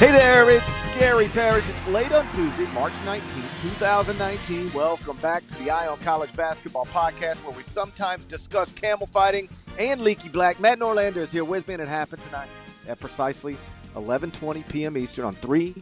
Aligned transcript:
Hey 0.00 0.12
there, 0.12 0.48
it's 0.48 0.86
Gary 0.98 1.28
Parrish. 1.28 1.68
It's 1.68 1.86
late 1.88 2.10
on 2.10 2.26
Tuesday, 2.32 2.64
March 2.72 2.94
19, 3.04 3.28
2019. 3.60 4.72
Welcome 4.72 5.18
back 5.18 5.46
to 5.48 5.54
the 5.62 5.70
Eye 5.70 5.88
on 5.88 5.98
College 5.98 6.34
Basketball 6.34 6.86
Podcast, 6.86 7.44
where 7.44 7.54
we 7.54 7.62
sometimes 7.62 8.24
discuss 8.24 8.72
camel 8.72 9.06
fighting 9.06 9.46
and 9.78 10.00
leaky 10.00 10.30
black. 10.30 10.58
Matt 10.58 10.78
Norlander 10.78 11.18
is 11.18 11.30
here 11.30 11.44
with 11.44 11.68
me, 11.68 11.74
and 11.74 11.82
it 11.82 11.88
happened 11.88 12.22
tonight 12.22 12.48
at 12.88 12.98
precisely 12.98 13.58
11:20 13.94 14.66
p.m. 14.68 14.96
Eastern 14.96 15.26
on 15.26 15.34
3 15.34 15.72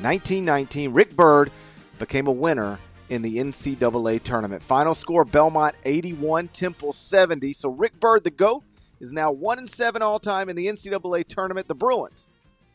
1919. 0.00 0.92
Rick 0.92 1.14
Byrd 1.14 1.52
became 2.00 2.26
a 2.26 2.32
winner 2.32 2.80
in 3.10 3.22
the 3.22 3.36
NCAA 3.36 4.20
tournament. 4.24 4.60
Final 4.60 4.96
score: 4.96 5.24
Belmont 5.24 5.76
81, 5.84 6.48
Temple 6.48 6.92
70. 6.92 7.52
So 7.52 7.68
Rick 7.68 8.00
Byrd, 8.00 8.24
the 8.24 8.30
goat, 8.30 8.64
is 8.98 9.12
now 9.12 9.30
one 9.30 9.58
and 9.58 9.70
seven 9.70 10.02
all 10.02 10.18
time 10.18 10.48
in 10.48 10.56
the 10.56 10.66
NCAA 10.66 11.28
tournament. 11.28 11.68
The 11.68 11.76
Bruins 11.76 12.26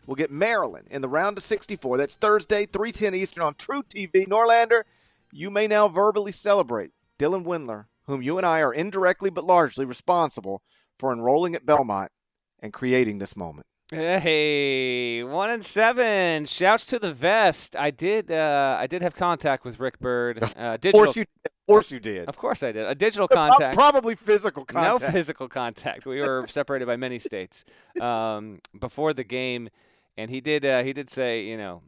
will 0.06 0.16
get 0.16 0.32
Maryland 0.32 0.88
in 0.90 1.02
the 1.02 1.10
round 1.10 1.38
of 1.38 1.44
64. 1.44 1.98
That's 1.98 2.16
Thursday, 2.16 2.66
310 2.66 3.16
Eastern 3.16 3.44
on 3.44 3.54
truTV. 3.56 4.28
Norlander, 4.28 4.84
you 5.32 5.50
may 5.50 5.68
now 5.68 5.88
verbally 5.88 6.32
celebrate 6.32 6.92
Dylan 7.20 7.46
Windler, 7.46 7.86
whom 8.06 8.22
you 8.22 8.38
and 8.38 8.46
I 8.46 8.62
are 8.62 8.74
indirectly 8.74 9.30
but 9.30 9.44
largely 9.44 9.86
responsible 9.86 10.62
for 11.00 11.12
enrolling 11.12 11.56
at 11.56 11.66
Belmont 11.66 12.12
and 12.60 12.72
creating 12.74 13.18
this 13.18 13.36
moment. 13.36 13.68
Hey, 13.92 15.24
one 15.24 15.52
and 15.52 15.64
seven. 15.64 16.46
Shouts 16.46 16.88
to 16.88 17.00
the 17.00 17.14
vest. 17.14 17.76
I 17.76 17.92
did. 17.92 18.32
Uh, 18.32 18.78
I 18.80 18.88
did 18.88 19.04
have 19.04 19.14
contact 19.14 19.64
with 19.64 19.80
Rick 19.80 20.00
Byrd. 20.00 20.42
Uh, 20.56 20.78
digital. 20.78 21.02
Of 21.02 21.06
course 21.06 21.16
you, 21.16 21.22
of 21.46 21.68
course 21.68 21.92
you 21.92 22.00
did. 22.00 22.28
Of 22.28 22.38
course 22.38 22.64
I 22.64 22.72
did. 22.72 22.88
A 22.88 22.96
digital 22.96 23.28
contact. 23.28 23.76
Probably 23.76 24.16
physical 24.16 24.66
contact. 24.66 25.02
No 25.04 25.12
physical 25.12 25.48
contact. 25.48 26.06
We 26.06 26.22
were 26.22 26.46
separated 26.48 26.86
by 26.86 26.96
many 26.96 27.20
states 27.20 27.66
um, 28.02 28.62
before 28.80 29.14
the 29.14 29.24
game, 29.24 29.70
and 30.18 30.30
he 30.30 30.42
did. 30.42 30.66
Uh, 30.66 30.84
he 30.84 30.94
did 30.94 31.10
say, 31.10 31.46
you 31.46 31.58
know, 31.58 31.82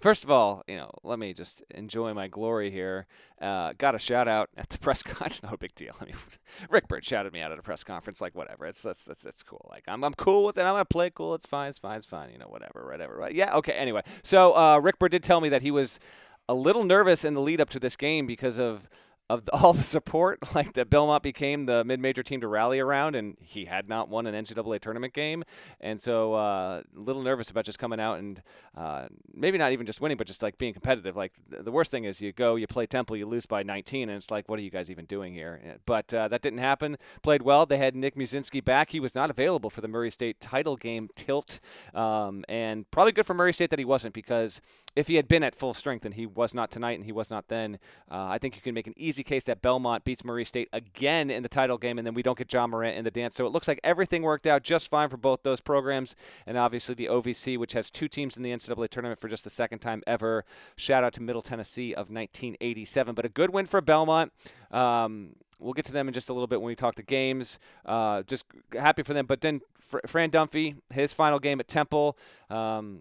First 0.00 0.24
of 0.24 0.30
all, 0.30 0.62
you 0.66 0.76
know, 0.76 0.90
let 1.04 1.18
me 1.18 1.34
just 1.34 1.62
enjoy 1.74 2.14
my 2.14 2.26
glory 2.26 2.70
here. 2.70 3.06
Uh, 3.38 3.74
got 3.76 3.94
a 3.94 3.98
shout 3.98 4.28
out 4.28 4.48
at 4.56 4.70
the 4.70 4.78
press 4.80 5.02
conference. 5.02 5.42
no 5.42 5.54
big 5.58 5.74
deal. 5.74 5.94
I 6.00 6.06
mean, 6.06 6.14
Rick 6.70 6.88
Byrd 6.88 7.04
shouted 7.04 7.34
me 7.34 7.42
out 7.42 7.52
at 7.52 7.58
a 7.58 7.62
press 7.62 7.84
conference. 7.84 8.18
Like, 8.18 8.34
whatever. 8.34 8.64
It's 8.64 8.84
it's 8.86 9.06
it's, 9.08 9.26
it's 9.26 9.42
cool. 9.42 9.66
Like, 9.70 9.84
I'm 9.86 10.02
I'm 10.02 10.14
cool 10.14 10.46
with 10.46 10.56
it. 10.56 10.62
I'm 10.62 10.72
gonna 10.72 10.86
play 10.86 11.10
cool. 11.10 11.34
It's 11.34 11.46
fine. 11.46 11.68
It's 11.68 11.78
fine. 11.78 11.98
It's 11.98 12.06
fine. 12.06 12.30
You 12.30 12.38
know, 12.38 12.46
whatever. 12.48 12.88
Whatever. 12.90 13.14
Right? 13.14 13.34
Yeah. 13.34 13.54
Okay. 13.56 13.72
Anyway, 13.72 14.02
so 14.22 14.56
uh, 14.56 14.78
Rick 14.78 14.98
Byrd 14.98 15.10
did 15.10 15.22
tell 15.22 15.42
me 15.42 15.50
that 15.50 15.60
he 15.60 15.70
was 15.70 16.00
a 16.48 16.54
little 16.54 16.84
nervous 16.84 17.22
in 17.22 17.34
the 17.34 17.40
lead 17.40 17.60
up 17.60 17.68
to 17.70 17.78
this 17.78 17.94
game 17.94 18.26
because 18.26 18.58
of 18.58 18.88
of 19.30 19.48
all 19.52 19.72
the 19.72 19.82
support, 19.82 20.38
like 20.54 20.74
that 20.74 20.90
Belmont 20.90 21.22
became 21.22 21.66
the 21.66 21.84
mid-major 21.84 22.22
team 22.22 22.40
to 22.40 22.48
rally 22.48 22.80
around, 22.80 23.14
and 23.14 23.36
he 23.40 23.64
had 23.64 23.88
not 23.88 24.08
won 24.08 24.26
an 24.26 24.34
NCAA 24.34 24.80
tournament 24.80 25.14
game, 25.14 25.44
and 25.80 26.00
so 26.00 26.34
uh, 26.34 26.82
a 26.96 27.00
little 27.00 27.22
nervous 27.22 27.48
about 27.48 27.64
just 27.64 27.78
coming 27.78 28.00
out 28.00 28.18
and 28.18 28.42
uh, 28.76 29.06
maybe 29.32 29.56
not 29.56 29.72
even 29.72 29.86
just 29.86 30.00
winning, 30.00 30.16
but 30.16 30.26
just 30.26 30.42
like 30.42 30.58
being 30.58 30.72
competitive. 30.72 31.16
Like 31.16 31.32
the 31.48 31.70
worst 31.70 31.90
thing 31.90 32.04
is 32.04 32.20
you 32.20 32.32
go, 32.32 32.56
you 32.56 32.66
play 32.66 32.86
Temple, 32.86 33.16
you 33.16 33.26
lose 33.26 33.46
by 33.46 33.62
19, 33.62 34.08
and 34.08 34.16
it's 34.16 34.30
like, 34.30 34.48
what 34.48 34.58
are 34.58 34.62
you 34.62 34.70
guys 34.70 34.90
even 34.90 35.04
doing 35.04 35.32
here? 35.32 35.78
But 35.86 36.12
uh, 36.12 36.28
that 36.28 36.42
didn't 36.42 36.58
happen. 36.58 36.98
Played 37.22 37.42
well. 37.42 37.66
They 37.66 37.78
had 37.78 37.94
Nick 37.94 38.16
Muszynski 38.16 38.64
back. 38.64 38.90
He 38.90 39.00
was 39.00 39.14
not 39.14 39.30
available 39.30 39.70
for 39.70 39.80
the 39.80 39.88
Murray 39.88 40.10
State 40.10 40.40
title 40.40 40.76
game 40.76 41.08
tilt, 41.14 41.60
um, 41.94 42.44
and 42.48 42.90
probably 42.90 43.12
good 43.12 43.26
for 43.26 43.34
Murray 43.34 43.52
State 43.52 43.70
that 43.70 43.78
he 43.78 43.84
wasn't 43.84 44.12
because 44.12 44.60
if 45.00 45.08
he 45.08 45.16
had 45.16 45.26
been 45.26 45.42
at 45.42 45.54
full 45.54 45.74
strength 45.74 46.04
and 46.04 46.14
he 46.14 46.26
was 46.26 46.54
not 46.54 46.70
tonight 46.70 46.92
and 46.92 47.04
he 47.04 47.12
was 47.12 47.30
not 47.30 47.48
then, 47.48 47.78
uh, 48.10 48.26
I 48.28 48.38
think 48.38 48.54
you 48.54 48.62
can 48.62 48.74
make 48.74 48.86
an 48.86 48.94
easy 48.96 49.24
case 49.24 49.44
that 49.44 49.62
Belmont 49.62 50.04
beats 50.04 50.24
Murray 50.24 50.44
State 50.44 50.68
again 50.72 51.30
in 51.30 51.42
the 51.42 51.48
title 51.48 51.78
game, 51.78 51.98
and 51.98 52.06
then 52.06 52.14
we 52.14 52.22
don't 52.22 52.38
get 52.38 52.52
Ja 52.52 52.66
Morant 52.66 52.96
in 52.96 53.04
the 53.04 53.10
dance. 53.10 53.34
So 53.34 53.46
it 53.46 53.52
looks 53.52 53.66
like 53.66 53.80
everything 53.82 54.22
worked 54.22 54.46
out 54.46 54.62
just 54.62 54.88
fine 54.88 55.08
for 55.08 55.16
both 55.16 55.42
those 55.42 55.60
programs, 55.60 56.14
and 56.46 56.56
obviously 56.56 56.94
the 56.94 57.06
OVC, 57.06 57.58
which 57.58 57.72
has 57.72 57.90
two 57.90 58.08
teams 58.08 58.36
in 58.36 58.42
the 58.42 58.50
NCAA 58.50 58.88
tournament 58.88 59.20
for 59.20 59.28
just 59.28 59.44
the 59.44 59.50
second 59.50 59.80
time 59.80 60.02
ever. 60.06 60.44
Shout 60.76 61.02
out 61.02 61.14
to 61.14 61.22
Middle 61.22 61.42
Tennessee 61.42 61.92
of 61.92 62.10
1987, 62.10 63.14
but 63.14 63.24
a 63.24 63.28
good 63.28 63.50
win 63.50 63.66
for 63.66 63.80
Belmont. 63.80 64.32
Um, 64.70 65.30
we'll 65.60 65.74
get 65.74 65.84
to 65.84 65.92
them 65.92 66.08
in 66.08 66.14
just 66.14 66.28
a 66.28 66.32
little 66.32 66.46
bit 66.46 66.60
when 66.60 66.68
we 66.68 66.74
talk 66.74 66.94
to 66.96 67.02
games. 67.02 67.58
Uh, 67.84 68.22
just 68.22 68.44
happy 68.72 69.02
for 69.02 69.14
them. 69.14 69.26
But 69.26 69.42
then 69.42 69.60
Fr- 69.78 69.98
Fran 70.06 70.30
Dunphy, 70.30 70.76
his 70.90 71.12
final 71.12 71.38
game 71.38 71.60
at 71.60 71.68
Temple. 71.68 72.16
Um, 72.48 73.00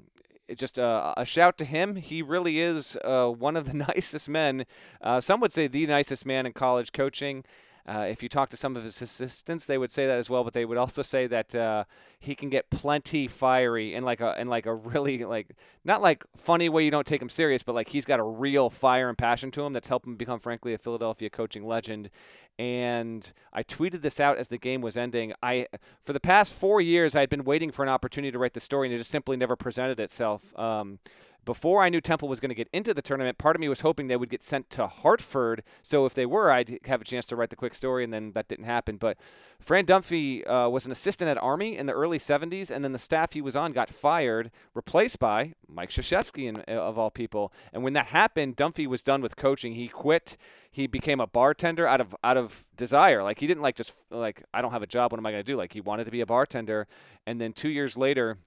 just 0.55 0.77
a, 0.77 1.13
a, 1.17 1.25
shout 1.25 1.57
to 1.59 1.65
him. 1.65 1.95
He 1.95 2.21
really 2.21 2.59
is 2.59 2.97
uh, 3.03 3.27
one 3.27 3.55
of 3.55 3.67
the 3.67 3.73
nicest 3.95 4.29
men. 4.29 4.65
Uh, 5.01 5.19
some 5.19 5.39
would 5.41 5.53
say 5.53 5.67
the 5.67 5.85
nicest 5.87 6.25
man 6.25 6.45
in 6.45 6.53
college 6.53 6.91
coaching. 6.91 7.43
Uh, 7.89 8.01
if 8.01 8.21
you 8.21 8.29
talk 8.29 8.49
to 8.49 8.57
some 8.57 8.75
of 8.75 8.83
his 8.83 9.01
assistants, 9.01 9.65
they 9.65 9.77
would 9.77 9.89
say 9.89 10.05
that 10.05 10.19
as 10.19 10.29
well. 10.29 10.43
But 10.43 10.53
they 10.53 10.63
would 10.63 10.77
also 10.77 11.01
say 11.01 11.25
that 11.25 11.55
uh, 11.55 11.85
he 12.19 12.35
can 12.35 12.49
get 12.49 12.69
plenty 12.69 13.27
fiery 13.27 13.95
and 13.95 14.05
like 14.05 14.21
a 14.21 14.35
and 14.37 14.47
like 14.47 14.67
a 14.67 14.75
really 14.75 15.25
like 15.25 15.55
not 15.83 15.99
like 16.01 16.23
funny 16.37 16.69
way 16.69 16.85
you 16.85 16.91
don't 16.91 17.07
take 17.07 17.21
him 17.21 17.29
serious, 17.29 17.63
but 17.63 17.73
like 17.73 17.89
he's 17.89 18.05
got 18.05 18.19
a 18.19 18.23
real 18.23 18.69
fire 18.69 19.09
and 19.09 19.17
passion 19.17 19.49
to 19.51 19.63
him 19.63 19.73
that's 19.73 19.89
helped 19.89 20.05
him 20.05 20.15
become, 20.15 20.39
frankly, 20.39 20.73
a 20.73 20.77
Philadelphia 20.77 21.31
coaching 21.31 21.65
legend. 21.65 22.11
And 22.59 23.31
I 23.53 23.63
tweeted 23.63 24.01
this 24.01 24.19
out 24.19 24.37
as 24.37 24.49
the 24.49 24.57
game 24.57 24.81
was 24.81 24.95
ending. 24.95 25.33
I 25.41 25.65
for 26.03 26.13
the 26.13 26.19
past 26.19 26.53
four 26.53 26.81
years 26.81 27.15
I 27.15 27.21
had 27.21 27.29
been 27.29 27.43
waiting 27.43 27.71
for 27.71 27.81
an 27.81 27.89
opportunity 27.89 28.31
to 28.31 28.37
write 28.37 28.53
the 28.53 28.59
story, 28.59 28.87
and 28.87 28.93
it 28.93 28.99
just 28.99 29.09
simply 29.09 29.35
never 29.35 29.55
presented 29.55 29.99
itself. 29.99 30.57
Um, 30.59 30.99
before 31.45 31.81
I 31.81 31.89
knew 31.89 32.01
Temple 32.01 32.27
was 32.27 32.39
going 32.39 32.49
to 32.49 32.55
get 32.55 32.69
into 32.73 32.93
the 32.93 33.01
tournament, 33.01 33.37
part 33.37 33.55
of 33.55 33.59
me 33.59 33.69
was 33.69 33.81
hoping 33.81 34.07
they 34.07 34.17
would 34.17 34.29
get 34.29 34.43
sent 34.43 34.69
to 34.71 34.87
Hartford. 34.87 35.63
So 35.81 36.05
if 36.05 36.13
they 36.13 36.25
were, 36.25 36.51
I'd 36.51 36.79
have 36.85 37.01
a 37.01 37.05
chance 37.05 37.25
to 37.27 37.35
write 37.35 37.49
the 37.49 37.55
quick 37.55 37.73
story, 37.73 38.03
and 38.03 38.13
then 38.13 38.31
that 38.33 38.47
didn't 38.47 38.65
happen. 38.65 38.97
But 38.97 39.17
Fran 39.59 39.85
Dunphy 39.85 40.47
uh, 40.49 40.69
was 40.69 40.85
an 40.85 40.91
assistant 40.91 41.29
at 41.29 41.41
Army 41.41 41.77
in 41.77 41.85
the 41.85 41.93
early 41.93 42.19
70s, 42.19 42.69
and 42.69 42.83
then 42.83 42.91
the 42.91 42.99
staff 42.99 43.33
he 43.33 43.41
was 43.41 43.55
on 43.55 43.71
got 43.71 43.89
fired, 43.89 44.51
replaced 44.73 45.19
by 45.19 45.53
Mike 45.67 45.89
Krzyzewski, 45.89 46.57
uh, 46.67 46.71
of 46.71 46.97
all 46.97 47.09
people. 47.09 47.53
And 47.73 47.83
when 47.83 47.93
that 47.93 48.07
happened, 48.07 48.57
Dunphy 48.57 48.87
was 48.87 49.03
done 49.03 49.21
with 49.21 49.35
coaching. 49.35 49.73
He 49.73 49.87
quit. 49.87 50.37
He 50.71 50.87
became 50.87 51.19
a 51.19 51.27
bartender 51.27 51.87
out 51.87 51.99
of 51.99 52.15
out 52.23 52.37
of 52.37 52.67
desire. 52.75 53.23
Like 53.23 53.39
he 53.39 53.47
didn't 53.47 53.63
like 53.63 53.75
just 53.75 53.93
like 54.11 54.43
I 54.53 54.61
don't 54.61 54.71
have 54.71 54.83
a 54.83 54.87
job. 54.87 55.11
What 55.11 55.19
am 55.19 55.25
I 55.25 55.31
going 55.31 55.43
to 55.43 55.51
do? 55.51 55.57
Like 55.57 55.73
he 55.73 55.81
wanted 55.81 56.05
to 56.05 56.11
be 56.11 56.21
a 56.21 56.25
bartender. 56.27 56.87
And 57.25 57.41
then 57.41 57.53
two 57.53 57.69
years 57.69 57.97
later 57.97 58.37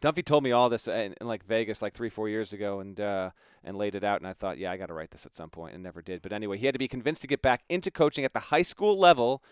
Dunphy 0.00 0.24
told 0.24 0.44
me 0.44 0.52
all 0.52 0.68
this 0.68 0.88
in, 0.88 1.14
in, 1.20 1.26
like 1.26 1.44
Vegas 1.46 1.82
like 1.82 1.94
three 1.94 2.10
four 2.10 2.28
years 2.28 2.52
ago 2.52 2.80
and 2.80 2.98
uh, 3.00 3.30
and 3.66 3.76
laid 3.76 3.94
it 3.94 4.04
out 4.04 4.20
and 4.20 4.28
I 4.28 4.32
thought 4.32 4.58
yeah 4.58 4.70
I 4.70 4.76
got 4.76 4.86
to 4.86 4.94
write 4.94 5.10
this 5.10 5.26
at 5.26 5.34
some 5.34 5.50
point 5.50 5.74
and 5.74 5.82
never 5.82 6.02
did 6.02 6.22
but 6.22 6.32
anyway 6.32 6.58
he 6.58 6.66
had 6.66 6.74
to 6.74 6.78
be 6.78 6.88
convinced 6.88 7.20
to 7.22 7.26
get 7.26 7.42
back 7.42 7.62
into 7.68 7.90
coaching 7.90 8.24
at 8.24 8.32
the 8.32 8.40
high 8.40 8.62
school 8.62 8.98
level 8.98 9.42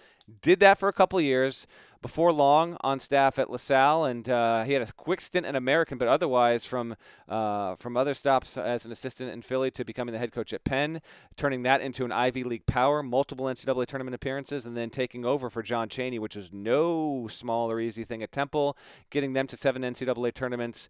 did 0.40 0.60
that 0.60 0.78
for 0.78 0.88
a 0.88 0.92
couple 0.92 1.20
years 1.20 1.66
before 2.00 2.32
long 2.32 2.76
on 2.82 2.98
staff 3.00 3.38
at 3.38 3.50
LaSalle, 3.50 4.04
and 4.04 4.28
uh, 4.28 4.64
he 4.64 4.74
had 4.74 4.82
a 4.82 4.92
quick 4.92 5.20
stint 5.20 5.46
in 5.46 5.56
American, 5.56 5.96
but 5.96 6.08
otherwise 6.08 6.66
from 6.66 6.96
uh, 7.28 7.76
from 7.76 7.96
other 7.96 8.12
stops 8.14 8.58
as 8.58 8.84
an 8.84 8.92
assistant 8.92 9.30
in 9.30 9.42
Philly 9.42 9.70
to 9.70 9.84
becoming 9.84 10.12
the 10.12 10.18
head 10.18 10.32
coach 10.32 10.52
at 10.52 10.64
Penn, 10.64 11.00
turning 11.36 11.62
that 11.62 11.80
into 11.80 12.04
an 12.04 12.12
Ivy 12.12 12.44
League 12.44 12.66
power, 12.66 13.02
multiple 13.02 13.46
NCAA 13.46 13.86
tournament 13.86 14.14
appearances, 14.14 14.66
and 14.66 14.76
then 14.76 14.90
taking 14.90 15.24
over 15.24 15.48
for 15.48 15.62
John 15.62 15.88
Chaney, 15.88 16.18
which 16.18 16.36
was 16.36 16.52
no 16.52 17.26
small 17.30 17.70
or 17.70 17.80
easy 17.80 18.04
thing 18.04 18.22
at 18.22 18.32
Temple, 18.32 18.76
getting 19.10 19.32
them 19.32 19.46
to 19.46 19.56
seven 19.56 19.82
NCAA 19.82 20.34
tournaments. 20.34 20.88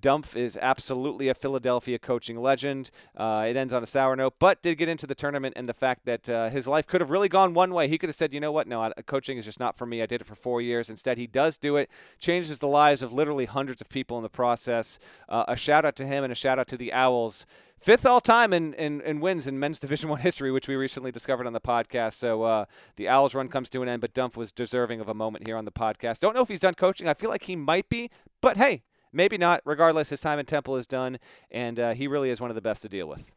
Dunph 0.00 0.36
is 0.36 0.58
absolutely 0.60 1.28
a 1.28 1.34
Philadelphia 1.34 1.98
coaching 1.98 2.40
legend. 2.40 2.90
Uh, 3.16 3.46
it 3.48 3.56
ends 3.56 3.72
on 3.72 3.82
a 3.82 3.86
sour 3.86 4.14
note, 4.14 4.34
but 4.38 4.62
did 4.62 4.76
get 4.76 4.88
into 4.88 5.06
the 5.06 5.14
tournament 5.14 5.54
and 5.56 5.68
the 5.68 5.74
fact 5.74 6.04
that 6.04 6.28
uh, 6.28 6.48
his 6.50 6.68
life 6.68 6.86
could 6.86 7.00
have 7.00 7.10
really 7.10 7.28
gone 7.28 7.54
one 7.54 7.72
way. 7.72 7.88
He 7.88 7.98
could 7.98 8.08
have 8.08 8.16
said, 8.16 8.32
you 8.32 8.40
know 8.40 8.52
what, 8.52 8.66
no, 8.66 8.92
coaching 9.06 9.38
is 9.38 9.44
just 9.44 9.60
not 9.60 9.76
for 9.76 9.86
me. 9.86 10.02
I 10.02 10.06
did 10.06 10.20
it 10.20 10.26
for 10.26 10.34
four 10.34 10.60
years. 10.60 10.90
Instead, 10.90 11.18
he 11.18 11.26
does 11.26 11.58
do 11.58 11.76
it, 11.76 11.90
changes 12.18 12.58
the 12.58 12.68
lives 12.68 13.02
of 13.02 13.12
literally 13.12 13.46
hundreds 13.46 13.80
of 13.80 13.88
people 13.88 14.16
in 14.16 14.22
the 14.22 14.28
process. 14.28 14.98
Uh, 15.28 15.44
a 15.48 15.56
shout 15.56 15.84
out 15.84 15.96
to 15.96 16.06
him 16.06 16.24
and 16.24 16.32
a 16.32 16.36
shout 16.36 16.58
out 16.58 16.68
to 16.68 16.76
the 16.76 16.92
Owls 16.92 17.46
fifth 17.80 18.06
all 18.06 18.20
time 18.20 18.52
in, 18.52 18.74
in, 18.74 19.00
in, 19.02 19.20
wins 19.20 19.46
in 19.46 19.58
men's 19.58 19.78
Division 19.86 20.08
One 20.08 20.20
history, 20.20 20.50
which 20.50 20.68
we 20.68 20.76
recently 20.76 21.12
discovered 21.12 21.46
on 21.46 21.52
the 21.52 21.60
podcast. 21.60 22.14
So 22.14 22.42
uh, 22.42 22.64
the 22.96 23.08
Owls 23.08 23.34
run 23.34 23.48
comes 23.48 23.70
to 23.70 23.82
an 23.82 23.88
end, 23.88 24.00
but 24.00 24.14
Dunph 24.14 24.36
was 24.36 24.52
deserving 24.52 25.00
of 25.00 25.08
a 25.08 25.14
moment 25.14 25.46
here 25.46 25.56
on 25.56 25.64
the 25.64 25.72
podcast. 25.72 26.20
Don't 26.20 26.34
know 26.34 26.42
if 26.42 26.48
he's 26.48 26.60
done 26.60 26.74
coaching. 26.74 27.08
I 27.08 27.14
feel 27.14 27.30
like 27.30 27.44
he 27.44 27.56
might 27.56 27.88
be, 27.88 28.10
but 28.40 28.56
hey, 28.56 28.82
maybe 29.16 29.38
not. 29.38 29.62
Regardless, 29.64 30.10
his 30.10 30.20
time 30.20 30.38
in 30.38 30.46
Temple 30.46 30.76
is 30.76 30.86
done, 30.86 31.18
and 31.50 31.80
uh, 31.80 31.94
he 31.94 32.06
really 32.06 32.30
is 32.30 32.40
one 32.40 32.50
of 32.50 32.54
the 32.54 32.60
best 32.60 32.82
to 32.82 32.88
deal 32.88 33.08
with. 33.08 33.32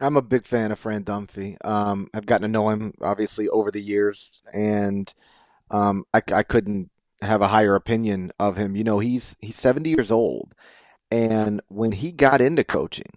I'm 0.00 0.16
a 0.16 0.22
big 0.22 0.44
fan 0.44 0.72
of 0.72 0.78
Fran 0.78 1.04
Dunphy. 1.04 1.56
Um, 1.64 2.08
I've 2.14 2.26
gotten 2.26 2.42
to 2.42 2.48
know 2.48 2.70
him 2.70 2.94
obviously 3.00 3.48
over 3.48 3.70
the 3.70 3.80
years, 3.80 4.30
and 4.52 5.12
um, 5.70 6.04
I, 6.14 6.22
I 6.32 6.42
couldn't 6.42 6.90
have 7.20 7.42
a 7.42 7.48
higher 7.48 7.74
opinion 7.74 8.32
of 8.38 8.56
him. 8.56 8.76
You 8.76 8.84
know, 8.84 8.98
he's 8.98 9.36
he's 9.40 9.56
70 9.56 9.90
years 9.90 10.10
old, 10.10 10.54
and 11.10 11.60
when 11.68 11.92
he 11.92 12.12
got 12.12 12.40
into 12.40 12.64
coaching, 12.64 13.12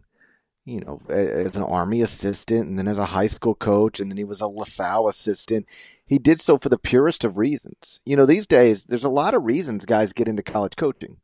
you 0.65 0.81
know, 0.81 0.99
as 1.09 1.55
an 1.55 1.63
army 1.63 2.01
assistant, 2.01 2.67
and 2.67 2.77
then 2.77 2.87
as 2.87 2.99
a 2.99 3.05
high 3.05 3.27
school 3.27 3.55
coach, 3.55 3.99
and 3.99 4.11
then 4.11 4.17
he 4.17 4.23
was 4.23 4.41
a 4.41 4.47
LaSalle 4.47 5.07
assistant. 5.07 5.65
He 6.05 6.19
did 6.19 6.39
so 6.39 6.57
for 6.57 6.69
the 6.69 6.77
purest 6.77 7.23
of 7.23 7.37
reasons. 7.37 8.01
You 8.05 8.15
know, 8.15 8.25
these 8.25 8.47
days 8.47 8.85
there's 8.85 9.03
a 9.03 9.09
lot 9.09 9.33
of 9.33 9.43
reasons 9.43 9.85
guys 9.85 10.13
get 10.13 10.27
into 10.27 10.43
college 10.43 10.75
coaching. 10.75 11.17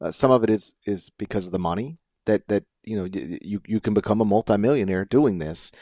Uh, 0.00 0.10
some 0.10 0.30
of 0.30 0.44
it 0.44 0.50
is 0.50 0.74
is 0.84 1.10
because 1.18 1.46
of 1.46 1.52
the 1.52 1.58
money 1.58 1.98
that 2.26 2.48
that 2.48 2.64
you 2.84 2.96
know 2.96 3.08
you 3.42 3.60
you 3.66 3.80
can 3.80 3.94
become 3.94 4.20
a 4.20 4.24
multimillionaire 4.24 5.04
doing 5.04 5.38
this, 5.38 5.72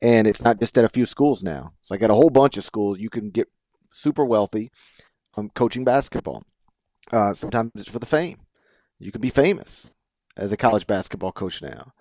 and 0.00 0.26
it's 0.26 0.42
not 0.42 0.60
just 0.60 0.78
at 0.78 0.84
a 0.84 0.88
few 0.88 1.06
schools 1.06 1.42
now. 1.42 1.72
It's 1.80 1.90
like 1.90 2.02
at 2.02 2.10
a 2.10 2.14
whole 2.14 2.30
bunch 2.30 2.56
of 2.56 2.64
schools 2.64 3.00
you 3.00 3.10
can 3.10 3.30
get 3.30 3.48
super 3.92 4.24
wealthy 4.24 4.70
um, 5.36 5.50
coaching 5.54 5.84
basketball. 5.84 6.44
Uh, 7.12 7.34
sometimes 7.34 7.72
it's 7.74 7.88
for 7.88 7.98
the 7.98 8.06
fame. 8.06 8.38
You 8.98 9.12
can 9.12 9.20
be 9.20 9.30
famous 9.30 9.94
as 10.36 10.52
a 10.52 10.56
college 10.56 10.86
basketball 10.86 11.32
coach 11.32 11.60
now. 11.62 11.92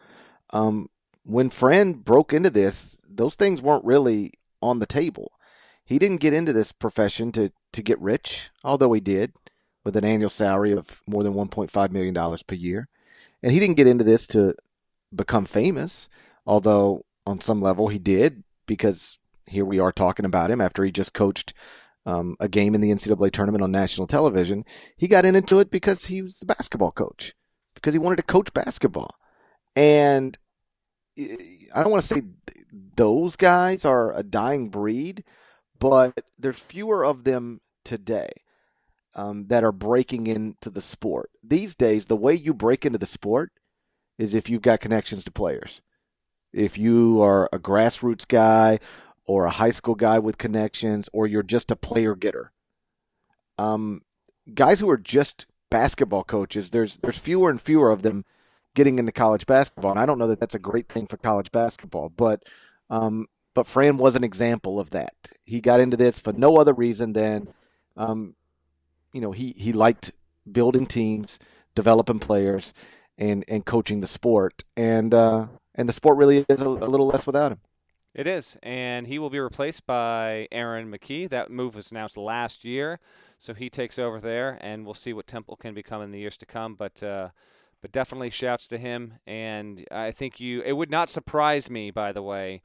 Um, 0.51 0.89
when 1.23 1.49
Friend 1.49 2.03
broke 2.03 2.33
into 2.33 2.49
this, 2.49 3.01
those 3.07 3.35
things 3.35 3.61
weren't 3.61 3.85
really 3.85 4.33
on 4.61 4.79
the 4.79 4.85
table. 4.85 5.31
He 5.85 5.99
didn't 5.99 6.21
get 6.21 6.33
into 6.33 6.53
this 6.53 6.71
profession 6.71 7.31
to, 7.33 7.51
to 7.73 7.81
get 7.81 7.99
rich, 7.99 8.49
although 8.63 8.93
he 8.93 9.01
did 9.01 9.33
with 9.83 9.95
an 9.95 10.05
annual 10.05 10.29
salary 10.29 10.71
of 10.71 11.01
more 11.07 11.23
than 11.23 11.33
$1.5 11.33 11.91
million 11.91 12.37
per 12.47 12.55
year. 12.55 12.87
And 13.41 13.51
he 13.51 13.59
didn't 13.59 13.77
get 13.77 13.87
into 13.87 14.03
this 14.03 14.25
to 14.27 14.55
become 15.13 15.45
famous, 15.45 16.09
although 16.45 17.05
on 17.25 17.39
some 17.39 17.61
level 17.61 17.89
he 17.89 17.99
did, 17.99 18.43
because 18.65 19.17
here 19.45 19.65
we 19.65 19.79
are 19.79 19.91
talking 19.91 20.25
about 20.25 20.49
him 20.49 20.61
after 20.61 20.83
he 20.83 20.91
just 20.91 21.13
coached 21.13 21.53
um, 22.05 22.35
a 22.39 22.47
game 22.47 22.75
in 22.75 22.81
the 22.81 22.91
NCAA 22.91 23.31
tournament 23.31 23.63
on 23.63 23.71
national 23.71 24.07
television. 24.07 24.65
He 24.97 25.07
got 25.07 25.25
into 25.25 25.59
it 25.59 25.69
because 25.69 26.05
he 26.05 26.21
was 26.21 26.41
a 26.41 26.45
basketball 26.45 26.91
coach, 26.91 27.33
because 27.75 27.93
he 27.93 27.99
wanted 27.99 28.17
to 28.17 28.23
coach 28.23 28.53
basketball. 28.53 29.15
And 29.75 30.37
I 31.17 31.81
don't 31.81 31.91
want 31.91 32.03
to 32.03 32.15
say 32.15 32.23
those 32.95 33.35
guys 33.35 33.85
are 33.85 34.13
a 34.13 34.23
dying 34.23 34.69
breed, 34.69 35.23
but 35.79 36.25
there's 36.39 36.59
fewer 36.59 37.05
of 37.05 37.23
them 37.23 37.61
today 37.83 38.31
um, 39.15 39.47
that 39.47 39.63
are 39.63 39.71
breaking 39.71 40.27
into 40.27 40.69
the 40.69 40.81
sport. 40.81 41.29
These 41.43 41.75
days, 41.75 42.05
the 42.05 42.15
way 42.15 42.33
you 42.33 42.53
break 42.53 42.85
into 42.85 42.97
the 42.97 43.05
sport 43.05 43.51
is 44.17 44.33
if 44.33 44.49
you've 44.49 44.61
got 44.61 44.79
connections 44.79 45.23
to 45.23 45.31
players. 45.31 45.81
If 46.51 46.77
you 46.77 47.21
are 47.21 47.49
a 47.51 47.59
grassroots 47.59 48.27
guy 48.27 48.79
or 49.25 49.45
a 49.45 49.51
high 49.51 49.71
school 49.71 49.95
guy 49.95 50.19
with 50.19 50.37
connections, 50.37 51.09
or 51.13 51.25
you're 51.25 51.43
just 51.43 51.71
a 51.71 51.75
player 51.75 52.15
getter. 52.15 52.51
Um, 53.57 54.01
guys 54.53 54.79
who 54.79 54.89
are 54.89 54.97
just 54.97 55.45
basketball 55.71 56.23
coaches, 56.23 56.69
there's 56.71 56.97
there's 56.97 57.17
fewer 57.17 57.49
and 57.49 57.61
fewer 57.61 57.89
of 57.89 58.01
them 58.01 58.25
getting 58.75 58.99
into 58.99 59.11
college 59.11 59.45
basketball, 59.45 59.91
and 59.91 59.99
I 59.99 60.05
don't 60.05 60.19
know 60.19 60.27
that 60.27 60.39
that's 60.39 60.55
a 60.55 60.59
great 60.59 60.89
thing 60.89 61.07
for 61.07 61.17
college 61.17 61.51
basketball, 61.51 62.09
but 62.09 62.43
um, 62.89 63.27
but 63.53 63.67
Fran 63.67 63.97
was 63.97 64.15
an 64.15 64.23
example 64.23 64.79
of 64.79 64.89
that. 64.91 65.13
He 65.45 65.61
got 65.61 65.79
into 65.79 65.97
this 65.97 66.19
for 66.19 66.33
no 66.33 66.57
other 66.57 66.73
reason 66.73 67.13
than, 67.13 67.47
um, 67.95 68.35
you 69.13 69.21
know, 69.21 69.31
he 69.31 69.53
he 69.57 69.71
liked 69.71 70.11
building 70.51 70.85
teams, 70.85 71.39
developing 71.75 72.19
players, 72.19 72.73
and 73.17 73.45
and 73.47 73.65
coaching 73.65 74.01
the 74.01 74.07
sport, 74.07 74.63
and 74.75 75.13
uh, 75.13 75.47
and 75.75 75.87
the 75.87 75.93
sport 75.93 76.17
really 76.17 76.45
is 76.49 76.61
a, 76.61 76.67
a 76.67 76.89
little 76.89 77.07
less 77.07 77.25
without 77.25 77.53
him. 77.53 77.59
It 78.13 78.27
is, 78.27 78.57
and 78.61 79.07
he 79.07 79.17
will 79.17 79.31
be 79.31 79.39
replaced 79.39 79.87
by 79.87 80.47
Aaron 80.51 80.91
McKie. 80.91 81.29
That 81.29 81.49
move 81.49 81.75
was 81.75 81.89
announced 81.91 82.17
last 82.17 82.63
year, 82.63 82.99
so 83.39 83.53
he 83.53 83.69
takes 83.69 83.97
over 83.97 84.19
there, 84.19 84.57
and 84.61 84.85
we'll 84.85 84.93
see 84.93 85.13
what 85.13 85.25
Temple 85.25 85.55
can 85.55 85.73
become 85.73 86.01
in 86.01 86.11
the 86.11 86.19
years 86.19 86.37
to 86.37 86.45
come. 86.45 86.75
But 86.75 87.01
uh, 87.01 87.29
but 87.81 87.91
definitely 87.91 88.29
shouts 88.29 88.67
to 88.67 88.77
him, 88.77 89.15
and 89.25 89.85
I 89.91 90.11
think 90.11 90.39
you. 90.39 90.61
It 90.61 90.73
would 90.73 90.91
not 90.91 91.09
surprise 91.09 91.69
me, 91.69 91.91
by 91.91 92.11
the 92.11 92.21
way, 92.21 92.61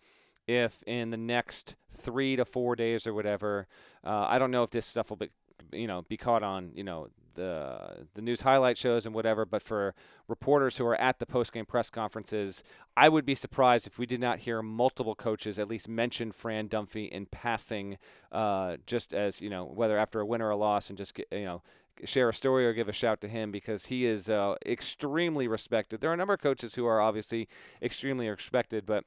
if 0.46 0.82
in 0.86 1.10
the 1.10 1.16
next 1.16 1.76
three 1.90 2.36
to 2.36 2.44
four 2.44 2.76
days 2.76 3.06
or 3.06 3.14
whatever, 3.14 3.66
uh, 4.04 4.26
I 4.28 4.38
don't 4.38 4.50
know 4.50 4.62
if 4.62 4.70
this 4.70 4.86
stuff 4.86 5.10
will 5.10 5.16
be 5.16 5.30
you 5.72 5.86
know 5.86 6.02
be 6.02 6.16
caught 6.16 6.42
on 6.42 6.72
you 6.74 6.84
know 6.84 7.08
the 7.38 8.06
the 8.14 8.20
news 8.20 8.42
highlight 8.42 8.76
shows 8.76 9.06
and 9.06 9.14
whatever. 9.14 9.46
But 9.46 9.62
for 9.62 9.94
reporters 10.26 10.76
who 10.76 10.84
are 10.86 11.00
at 11.00 11.18
the 11.18 11.26
post 11.26 11.52
game 11.52 11.64
press 11.64 11.88
conferences, 11.88 12.62
I 12.96 13.08
would 13.08 13.24
be 13.24 13.34
surprised 13.34 13.86
if 13.86 13.98
we 13.98 14.06
did 14.06 14.20
not 14.20 14.40
hear 14.40 14.60
multiple 14.62 15.14
coaches 15.14 15.58
at 15.58 15.68
least 15.68 15.88
mention 15.88 16.32
Fran 16.32 16.68
Dunphy 16.68 17.08
in 17.08 17.26
passing, 17.26 17.96
uh, 18.32 18.76
just 18.86 19.14
as 19.14 19.40
you 19.40 19.48
know 19.48 19.64
whether 19.64 19.96
after 19.96 20.20
a 20.20 20.26
win 20.26 20.42
or 20.42 20.50
a 20.50 20.56
loss, 20.56 20.90
and 20.90 20.98
just 20.98 21.18
you 21.30 21.44
know 21.44 21.62
share 22.04 22.28
a 22.28 22.34
story 22.34 22.66
or 22.66 22.72
give 22.72 22.88
a 22.88 22.92
shout 22.92 23.20
to 23.20 23.28
him 23.28 23.50
because 23.50 23.86
he 23.86 24.04
is 24.04 24.28
uh, 24.28 24.54
extremely 24.66 25.48
respected. 25.48 26.00
There 26.00 26.10
are 26.10 26.14
a 26.14 26.16
number 26.18 26.34
of 26.34 26.40
coaches 26.40 26.74
who 26.74 26.86
are 26.86 27.00
obviously 27.00 27.48
extremely 27.82 28.28
respected, 28.28 28.86
but 28.86 29.04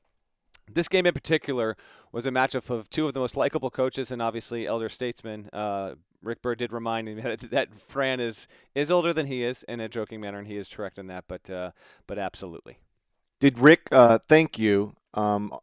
this 0.73 0.87
game 0.87 1.05
in 1.05 1.13
particular 1.13 1.75
was 2.11 2.25
a 2.25 2.31
matchup 2.31 2.69
of 2.69 2.89
two 2.89 3.07
of 3.07 3.13
the 3.13 3.19
most 3.19 3.35
likable 3.35 3.69
coaches 3.69 4.11
and 4.11 4.21
obviously 4.21 4.67
elder 4.67 4.89
statesmen. 4.89 5.49
Uh, 5.51 5.95
Rick 6.21 6.41
Byrd 6.41 6.59
did 6.59 6.71
remind 6.71 7.07
me 7.07 7.13
that, 7.21 7.39
that 7.51 7.73
Fran 7.73 8.19
is 8.19 8.47
is 8.75 8.91
older 8.91 9.13
than 9.13 9.25
he 9.25 9.43
is 9.43 9.63
in 9.63 9.79
a 9.79 9.89
joking 9.89 10.21
manner, 10.21 10.39
and 10.39 10.47
he 10.47 10.57
is 10.57 10.69
correct 10.69 10.97
in 10.97 11.07
that. 11.07 11.25
But 11.27 11.49
uh, 11.49 11.71
but 12.07 12.17
absolutely. 12.17 12.77
Did 13.39 13.57
Rick 13.57 13.87
uh, 13.91 14.19
thank 14.19 14.59
you 14.59 14.95
um, 15.13 15.53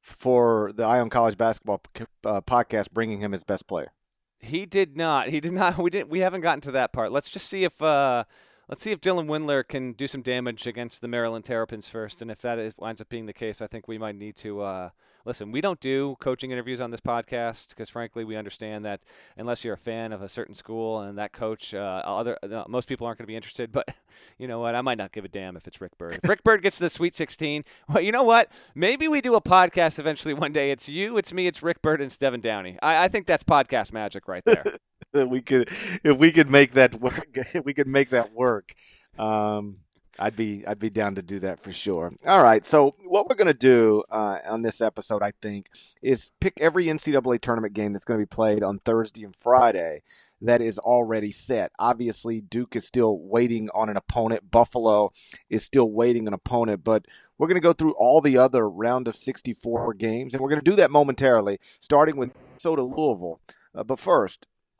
for 0.00 0.72
the 0.74 0.84
Eye 0.84 1.00
on 1.00 1.10
College 1.10 1.36
basketball 1.36 1.82
uh, 2.24 2.40
podcast 2.40 2.92
bringing 2.92 3.20
him 3.20 3.32
his 3.32 3.44
best 3.44 3.66
player? 3.66 3.92
He 4.40 4.66
did 4.66 4.96
not. 4.96 5.28
He 5.28 5.40
did 5.40 5.52
not. 5.52 5.76
We 5.82 5.90
didn't. 5.90 6.08
We 6.08 6.20
haven't 6.20 6.40
gotten 6.40 6.60
to 6.62 6.70
that 6.72 6.92
part. 6.92 7.12
Let's 7.12 7.30
just 7.30 7.48
see 7.48 7.64
if 7.64 7.82
uh, 7.82 8.24
Let's 8.68 8.82
see 8.82 8.92
if 8.92 9.00
Dylan 9.00 9.28
Windler 9.28 9.66
can 9.66 9.92
do 9.92 10.06
some 10.06 10.20
damage 10.20 10.66
against 10.66 11.00
the 11.00 11.08
Maryland 11.08 11.46
Terrapins 11.46 11.88
first, 11.88 12.20
and 12.20 12.30
if 12.30 12.42
that 12.42 12.58
is, 12.58 12.74
winds 12.76 13.00
up 13.00 13.08
being 13.08 13.24
the 13.24 13.32
case, 13.32 13.62
I 13.62 13.66
think 13.66 13.88
we 13.88 13.96
might 13.96 14.14
need 14.14 14.36
to 14.36 14.60
uh, 14.60 14.90
listen. 15.24 15.52
We 15.52 15.62
don't 15.62 15.80
do 15.80 16.16
coaching 16.20 16.50
interviews 16.50 16.78
on 16.78 16.90
this 16.90 17.00
podcast 17.00 17.70
because, 17.70 17.88
frankly, 17.88 18.24
we 18.24 18.36
understand 18.36 18.84
that 18.84 19.00
unless 19.38 19.64
you're 19.64 19.72
a 19.72 19.78
fan 19.78 20.12
of 20.12 20.20
a 20.20 20.28
certain 20.28 20.54
school 20.54 21.00
and 21.00 21.16
that 21.16 21.32
coach, 21.32 21.72
uh, 21.72 22.02
other 22.04 22.36
uh, 22.42 22.64
most 22.68 22.88
people 22.88 23.06
aren't 23.06 23.16
going 23.16 23.24
to 23.24 23.28
be 23.28 23.36
interested. 23.36 23.72
But 23.78 23.94
you 24.36 24.48
know 24.48 24.58
what? 24.58 24.74
I 24.74 24.80
might 24.80 24.98
not 24.98 25.12
give 25.12 25.24
a 25.24 25.28
damn 25.28 25.56
if 25.56 25.68
it's 25.68 25.80
Rick 25.80 25.96
Byrd. 25.96 26.18
If 26.22 26.28
Rick 26.28 26.42
Byrd 26.42 26.60
gets 26.62 26.76
to 26.76 26.82
the 26.82 26.90
Sweet 26.90 27.14
16, 27.14 27.62
well, 27.88 28.02
you 28.02 28.10
know 28.10 28.24
what? 28.24 28.50
Maybe 28.74 29.06
we 29.06 29.20
do 29.20 29.36
a 29.36 29.40
podcast 29.40 30.00
eventually 30.00 30.34
one 30.34 30.52
day. 30.52 30.72
It's 30.72 30.88
you, 30.88 31.16
it's 31.18 31.32
me, 31.32 31.46
it's 31.46 31.62
Rick 31.62 31.80
Byrd, 31.80 32.00
and 32.00 32.08
it's 32.08 32.18
Devin 32.18 32.40
Downey. 32.40 32.76
I, 32.82 33.04
I 33.04 33.08
think 33.08 33.26
that's 33.26 33.44
podcast 33.44 33.92
magic 33.92 34.26
right 34.26 34.44
there. 34.44 34.64
we 35.12 35.40
could 35.40 35.68
if 36.04 36.16
we 36.16 36.32
could 36.32 36.50
make 36.50 36.72
that 36.72 36.94
work 37.00 37.28
if 37.34 37.64
we 37.64 37.74
could 37.74 37.88
make 37.88 38.10
that 38.10 38.32
work 38.32 38.74
um, 39.18 39.78
I'd 40.18 40.34
be 40.34 40.64
I'd 40.66 40.80
be 40.80 40.90
down 40.90 41.14
to 41.14 41.22
do 41.22 41.38
that 41.40 41.60
for 41.60 41.72
sure. 41.72 42.12
All 42.26 42.42
right, 42.42 42.66
so 42.66 42.92
what 43.04 43.28
we're 43.28 43.36
gonna 43.36 43.54
do 43.54 44.02
uh, 44.10 44.38
on 44.46 44.62
this 44.62 44.80
episode, 44.80 45.22
I 45.22 45.32
think, 45.40 45.68
is 46.02 46.32
pick 46.40 46.60
every 46.60 46.86
NCAA 46.86 47.40
tournament 47.40 47.72
game 47.72 47.92
that's 47.92 48.04
going 48.04 48.18
to 48.18 48.26
be 48.26 48.28
played 48.28 48.64
on 48.64 48.80
Thursday 48.80 49.22
and 49.22 49.34
Friday 49.34 50.02
that 50.40 50.60
is 50.60 50.78
already 50.78 51.32
set. 51.32 51.72
Obviously, 51.78 52.40
Duke 52.40 52.76
is 52.76 52.86
still 52.86 53.18
waiting 53.18 53.68
on 53.74 53.88
an 53.88 53.96
opponent. 53.96 54.50
Buffalo 54.50 55.12
is 55.48 55.64
still 55.64 55.90
waiting 55.90 56.26
an 56.26 56.34
opponent, 56.34 56.84
but 56.84 57.06
we're 57.36 57.48
going 57.48 57.56
to 57.56 57.60
go 57.60 57.72
through 57.72 57.92
all 57.92 58.20
the 58.20 58.36
other 58.36 58.68
round 58.68 59.08
of 59.08 59.16
64 59.16 59.94
games, 59.94 60.34
and 60.34 60.42
we're 60.42 60.50
going 60.50 60.60
to 60.62 60.70
do 60.70 60.76
that 60.76 60.90
momentarily, 60.90 61.58
starting 61.78 62.16
with 62.16 62.30
Minnesota 62.50 62.82
Louisville. 62.82 63.40
Uh, 63.74 63.84
but 63.84 63.98
first, 63.98 64.46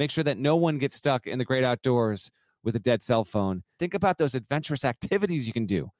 Make 0.00 0.10
sure 0.10 0.24
that 0.24 0.38
no 0.38 0.56
one 0.56 0.78
gets 0.78 0.96
stuck 0.96 1.26
in 1.26 1.38
the 1.38 1.44
great 1.44 1.62
outdoors 1.62 2.30
with 2.64 2.74
a 2.74 2.78
dead 2.78 3.02
cell 3.02 3.22
phone. 3.22 3.62
Think 3.78 3.92
about 3.92 4.16
those 4.16 4.34
adventurous 4.34 4.82
activities 4.86 5.46
you 5.46 5.52
can 5.52 5.66
do, 5.66 5.90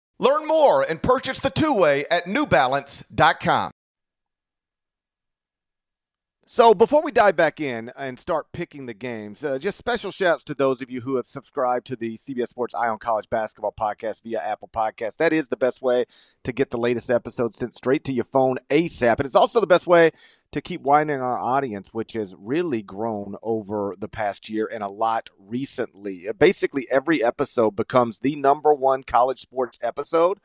Learn 0.21 0.47
more 0.47 0.83
and 0.83 1.01
purchase 1.01 1.39
the 1.39 1.49
two 1.49 1.73
way 1.73 2.05
at 2.11 2.25
newbalance.com. 2.25 3.71
So 6.45 6.73
before 6.73 7.01
we 7.01 7.11
dive 7.11 7.37
back 7.37 7.61
in 7.61 7.91
and 7.95 8.19
start 8.19 8.51
picking 8.51 8.85
the 8.85 8.93
games, 8.93 9.43
uh, 9.43 9.57
just 9.57 9.77
special 9.77 10.11
shouts 10.11 10.43
to 10.43 10.53
those 10.53 10.81
of 10.81 10.91
you 10.91 11.01
who 11.01 11.15
have 11.15 11.27
subscribed 11.27 11.87
to 11.87 11.95
the 11.95 12.17
CBS 12.17 12.49
Sports 12.49 12.75
Eye 12.75 12.89
on 12.89 12.99
College 12.99 13.29
Basketball 13.29 13.73
podcast 13.79 14.21
via 14.21 14.41
Apple 14.41 14.69
Podcast. 14.71 15.15
That 15.15 15.33
is 15.33 15.47
the 15.47 15.57
best 15.57 15.81
way 15.81 16.05
to 16.43 16.51
get 16.51 16.69
the 16.69 16.77
latest 16.77 17.09
episodes 17.09 17.57
sent 17.57 17.73
straight 17.73 18.03
to 18.03 18.13
your 18.13 18.25
phone 18.25 18.57
ASAP. 18.69 19.15
And 19.17 19.25
it's 19.25 19.33
also 19.33 19.59
the 19.59 19.65
best 19.65 19.87
way 19.87 20.11
to 20.51 20.61
keep 20.61 20.81
widening 20.81 21.21
our 21.21 21.39
audience, 21.39 21.93
which 21.93 22.13
has 22.13 22.35
really 22.37 22.81
grown 22.81 23.35
over 23.41 23.95
the 23.97 24.09
past 24.09 24.49
year 24.49 24.69
and 24.71 24.83
a 24.83 24.89
lot 24.89 25.29
recently. 25.39 26.27
Basically, 26.37 26.87
every 26.91 27.23
episode 27.23 27.75
becomes 27.75 28.19
the 28.19 28.35
number 28.35 28.73
one 28.73 29.03
college 29.03 29.41
sports 29.41 29.79
episode 29.81 30.39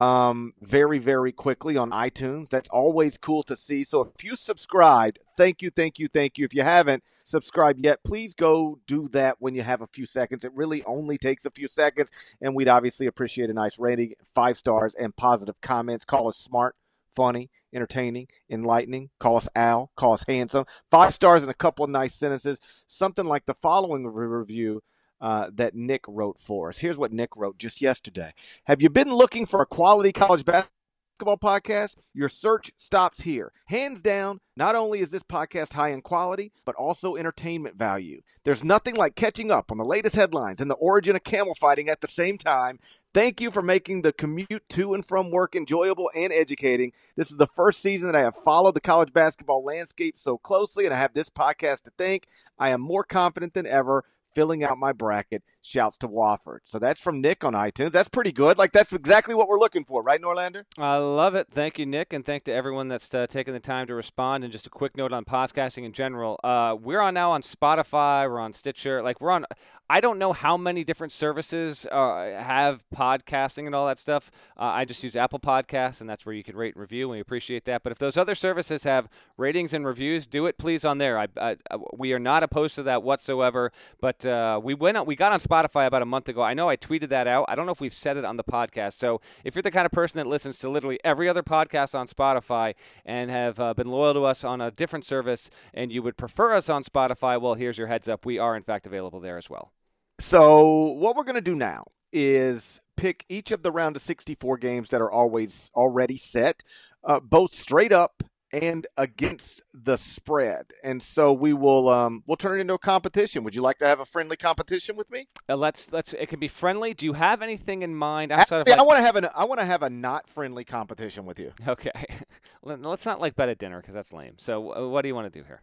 um, 0.00 0.52
very, 0.60 0.98
very 0.98 1.32
quickly 1.32 1.76
on 1.76 1.90
iTunes. 1.90 2.48
That's 2.48 2.68
always 2.68 3.16
cool 3.16 3.42
to 3.44 3.56
see. 3.56 3.82
So 3.84 4.02
if 4.02 4.22
you 4.22 4.36
subscribed, 4.36 5.18
thank 5.36 5.62
you, 5.62 5.70
thank 5.70 5.98
you, 5.98 6.08
thank 6.08 6.36
you. 6.36 6.44
If 6.44 6.54
you 6.54 6.62
haven't 6.62 7.02
subscribed 7.22 7.82
yet, 7.82 8.04
please 8.04 8.34
go 8.34 8.78
do 8.86 9.08
that 9.12 9.36
when 9.38 9.54
you 9.54 9.62
have 9.62 9.80
a 9.80 9.86
few 9.86 10.06
seconds. 10.06 10.44
It 10.44 10.52
really 10.54 10.84
only 10.84 11.16
takes 11.16 11.46
a 11.46 11.50
few 11.50 11.68
seconds, 11.68 12.10
and 12.40 12.54
we'd 12.54 12.68
obviously 12.68 13.06
appreciate 13.06 13.48
a 13.48 13.54
nice 13.54 13.78
rating, 13.78 14.14
five 14.34 14.58
stars, 14.58 14.94
and 14.94 15.16
positive 15.16 15.60
comments. 15.62 16.04
Call 16.04 16.28
us 16.28 16.36
smart, 16.36 16.76
funny, 17.10 17.50
entertaining, 17.76 18.28
enlightening. 18.50 19.10
Call 19.20 19.36
us 19.36 19.48
Al. 19.54 19.92
Call 19.96 20.14
us 20.14 20.24
handsome. 20.26 20.64
Five 20.90 21.14
stars 21.14 21.42
and 21.42 21.50
a 21.50 21.54
couple 21.54 21.84
of 21.84 21.90
nice 21.90 22.14
sentences. 22.14 22.58
Something 22.86 23.26
like 23.26 23.46
the 23.46 23.54
following 23.54 24.06
review 24.06 24.82
uh, 25.20 25.50
that 25.54 25.74
Nick 25.74 26.04
wrote 26.08 26.38
for 26.38 26.68
us. 26.68 26.78
Here's 26.78 26.98
what 26.98 27.12
Nick 27.12 27.30
wrote 27.36 27.58
just 27.58 27.80
yesterday. 27.80 28.32
Have 28.64 28.82
you 28.82 28.90
been 28.90 29.10
looking 29.10 29.46
for 29.46 29.62
a 29.62 29.66
quality 29.66 30.12
college 30.12 30.44
basketball 30.44 30.75
podcast? 31.24 31.96
Your 32.12 32.28
search 32.28 32.72
stops 32.76 33.22
here. 33.22 33.52
Hands 33.66 34.02
down, 34.02 34.40
not 34.56 34.74
only 34.74 35.00
is 35.00 35.10
this 35.10 35.22
podcast 35.22 35.72
high 35.72 35.88
in 35.88 36.02
quality, 36.02 36.52
but 36.64 36.74
also 36.74 37.16
entertainment 37.16 37.76
value. 37.76 38.20
There's 38.44 38.62
nothing 38.62 38.94
like 38.96 39.16
catching 39.16 39.50
up 39.50 39.72
on 39.72 39.78
the 39.78 39.84
latest 39.84 40.14
headlines 40.14 40.60
and 40.60 40.70
the 40.70 40.74
origin 40.74 41.16
of 41.16 41.24
camel 41.24 41.54
fighting 41.54 41.88
at 41.88 42.00
the 42.00 42.08
same 42.08 42.36
time. 42.36 42.78
Thank 43.14 43.40
you 43.40 43.50
for 43.50 43.62
making 43.62 44.02
the 44.02 44.12
commute 44.12 44.68
to 44.68 44.92
and 44.92 45.02
from 45.02 45.30
work 45.30 45.56
enjoyable 45.56 46.10
and 46.14 46.32
educating. 46.32 46.92
This 47.16 47.30
is 47.30 47.38
the 47.38 47.46
first 47.46 47.80
season 47.80 48.08
that 48.08 48.16
I 48.16 48.22
have 48.22 48.36
followed 48.36 48.74
the 48.74 48.80
college 48.80 49.12
basketball 49.12 49.64
landscape 49.64 50.18
so 50.18 50.36
closely, 50.36 50.84
and 50.84 50.92
I 50.92 50.98
have 50.98 51.14
this 51.14 51.30
podcast 51.30 51.84
to 51.84 51.92
thank. 51.96 52.26
I 52.58 52.68
am 52.70 52.82
more 52.82 53.04
confident 53.04 53.54
than 53.54 53.66
ever 53.66 54.04
filling 54.34 54.62
out 54.62 54.76
my 54.76 54.92
bracket. 54.92 55.42
Shouts 55.66 55.98
to 55.98 56.08
Wofford. 56.08 56.60
So 56.64 56.78
that's 56.78 57.00
from 57.00 57.20
Nick 57.20 57.44
on 57.44 57.54
iTunes. 57.54 57.92
That's 57.92 58.08
pretty 58.08 58.32
good. 58.32 58.58
Like 58.58 58.72
that's 58.72 58.92
exactly 58.92 59.34
what 59.34 59.48
we're 59.48 59.58
looking 59.58 59.84
for, 59.84 60.02
right, 60.02 60.20
Norlander? 60.20 60.64
I 60.78 60.96
love 60.98 61.34
it. 61.34 61.48
Thank 61.50 61.78
you, 61.78 61.86
Nick, 61.86 62.12
and 62.12 62.24
thank 62.24 62.44
to 62.44 62.52
everyone 62.52 62.88
that's 62.88 63.12
uh, 63.14 63.26
taken 63.26 63.52
the 63.52 63.60
time 63.60 63.86
to 63.88 63.94
respond. 63.94 64.44
And 64.44 64.52
just 64.52 64.66
a 64.66 64.70
quick 64.70 64.96
note 64.96 65.12
on 65.12 65.24
podcasting 65.24 65.84
in 65.84 65.92
general. 65.92 66.38
Uh, 66.44 66.76
we're 66.80 67.00
on 67.00 67.14
now 67.14 67.30
on 67.30 67.42
Spotify. 67.42 68.30
We're 68.30 68.40
on 68.40 68.52
Stitcher. 68.52 69.02
Like 69.02 69.20
we're 69.20 69.30
on. 69.30 69.46
I 69.88 70.00
don't 70.00 70.18
know 70.18 70.32
how 70.32 70.56
many 70.56 70.82
different 70.82 71.12
services 71.12 71.86
uh, 71.92 72.40
have 72.40 72.84
podcasting 72.94 73.66
and 73.66 73.74
all 73.74 73.86
that 73.86 73.98
stuff. 73.98 74.30
Uh, 74.56 74.64
I 74.64 74.84
just 74.84 75.02
use 75.02 75.14
Apple 75.14 75.38
Podcasts, 75.38 76.00
and 76.00 76.10
that's 76.10 76.26
where 76.26 76.34
you 76.34 76.42
can 76.42 76.56
rate 76.56 76.74
and 76.74 76.80
review. 76.80 77.06
And 77.06 77.12
we 77.12 77.20
appreciate 77.20 77.64
that. 77.66 77.82
But 77.82 77.92
if 77.92 77.98
those 77.98 78.16
other 78.16 78.34
services 78.34 78.84
have 78.84 79.08
ratings 79.36 79.72
and 79.72 79.86
reviews, 79.86 80.26
do 80.26 80.46
it 80.46 80.58
please 80.58 80.84
on 80.84 80.98
there. 80.98 81.18
I, 81.18 81.28
I, 81.40 81.56
we 81.92 82.12
are 82.12 82.18
not 82.18 82.42
opposed 82.42 82.74
to 82.76 82.82
that 82.84 83.02
whatsoever. 83.02 83.70
But 84.00 84.24
uh, 84.26 84.60
we 84.62 84.74
went 84.74 84.96
we 85.06 85.16
got 85.16 85.32
on 85.32 85.38
Spotify 85.38 85.55
about 85.64 86.02
a 86.02 86.06
month 86.06 86.28
ago. 86.28 86.42
I 86.42 86.54
know 86.54 86.68
I 86.68 86.76
tweeted 86.76 87.08
that 87.08 87.26
out. 87.26 87.46
I 87.48 87.54
don't 87.54 87.66
know 87.66 87.72
if 87.72 87.80
we've 87.80 87.94
said 87.94 88.16
it 88.16 88.24
on 88.24 88.36
the 88.36 88.44
podcast. 88.44 88.94
So 88.94 89.20
if 89.44 89.54
you're 89.54 89.62
the 89.62 89.70
kind 89.70 89.86
of 89.86 89.92
person 89.92 90.18
that 90.18 90.26
listens 90.26 90.58
to 90.58 90.68
literally 90.68 90.98
every 91.04 91.28
other 91.28 91.42
podcast 91.42 91.98
on 91.98 92.06
Spotify 92.06 92.74
and 93.04 93.30
have 93.30 93.58
uh, 93.58 93.74
been 93.74 93.88
loyal 93.88 94.14
to 94.14 94.24
us 94.24 94.44
on 94.44 94.60
a 94.60 94.70
different 94.70 95.04
service, 95.04 95.50
and 95.72 95.90
you 95.90 96.02
would 96.02 96.16
prefer 96.16 96.54
us 96.54 96.68
on 96.68 96.84
Spotify, 96.84 97.40
well, 97.40 97.54
here's 97.54 97.78
your 97.78 97.86
heads 97.86 98.08
up. 98.08 98.26
We 98.26 98.38
are 98.38 98.56
in 98.56 98.62
fact 98.62 98.86
available 98.86 99.20
there 99.20 99.38
as 99.38 99.48
well. 99.48 99.72
So 100.18 100.88
what 100.92 101.16
we're 101.16 101.24
going 101.24 101.34
to 101.36 101.40
do 101.40 101.54
now 101.54 101.84
is 102.12 102.80
pick 102.96 103.24
each 103.28 103.50
of 103.50 103.62
the 103.62 103.70
round 103.70 103.96
of 103.96 104.02
64 104.02 104.58
games 104.58 104.90
that 104.90 105.00
are 105.00 105.10
always 105.10 105.70
already 105.74 106.16
set, 106.16 106.62
uh, 107.04 107.20
both 107.20 107.52
straight 107.52 107.92
up 107.92 108.22
and 108.52 108.86
against 108.96 109.62
the 109.74 109.96
spread. 109.96 110.66
And 110.82 111.02
so 111.02 111.32
we 111.32 111.52
will 111.52 111.88
um, 111.88 112.22
we'll 112.26 112.36
turn 112.36 112.58
it 112.58 112.62
into 112.62 112.74
a 112.74 112.78
competition. 112.78 113.44
Would 113.44 113.54
you 113.54 113.62
like 113.62 113.78
to 113.78 113.86
have 113.86 114.00
a 114.00 114.04
friendly 114.04 114.36
competition 114.36 114.96
with 114.96 115.10
me? 115.10 115.28
Uh, 115.48 115.56
let's 115.56 115.92
let's 115.92 116.12
it 116.12 116.28
can 116.28 116.38
be 116.38 116.48
friendly. 116.48 116.94
Do 116.94 117.04
you 117.04 117.14
have 117.14 117.42
anything 117.42 117.82
in 117.82 117.94
mind 117.94 118.32
outside 118.32 118.60
Actually, 118.60 118.72
of 118.72 118.78
like, 118.78 118.78
I 118.78 118.82
want 118.82 118.98
to 118.98 119.02
have 119.02 119.16
an 119.16 119.28
I 119.34 119.44
want 119.44 119.60
to 119.60 119.66
have 119.66 119.82
a 119.82 119.90
not 119.90 120.28
friendly 120.28 120.64
competition 120.64 121.26
with 121.26 121.38
you. 121.38 121.52
Okay. 121.66 121.90
let's 122.62 123.06
not 123.06 123.20
like 123.20 123.36
bet 123.36 123.48
at 123.48 123.58
dinner 123.58 123.80
cuz 123.82 123.94
that's 123.94 124.12
lame. 124.12 124.34
So 124.38 124.74
uh, 124.74 124.88
what 124.88 125.02
do 125.02 125.08
you 125.08 125.14
want 125.14 125.32
to 125.32 125.38
do 125.38 125.44
here? 125.44 125.62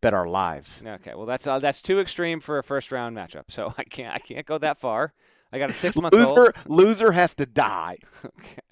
Bet 0.00 0.14
our 0.14 0.26
lives. 0.26 0.82
Okay. 0.84 1.14
Well, 1.14 1.26
that's 1.26 1.46
uh, 1.46 1.58
that's 1.58 1.82
too 1.82 2.00
extreme 2.00 2.40
for 2.40 2.58
a 2.58 2.62
first 2.62 2.90
round 2.90 3.16
matchup. 3.16 3.44
So 3.48 3.74
I 3.78 3.84
can't 3.84 4.14
I 4.14 4.18
can't 4.18 4.46
go 4.46 4.58
that 4.58 4.78
far. 4.80 5.12
I 5.52 5.58
got 5.58 5.68
a 5.68 5.72
6 5.74 5.96
month 5.98 6.14
old. 6.14 6.36
Loser 6.36 6.54
loser 6.66 7.12
has 7.12 7.34
to 7.36 7.46
die. 7.46 7.98
Okay. 8.24 8.62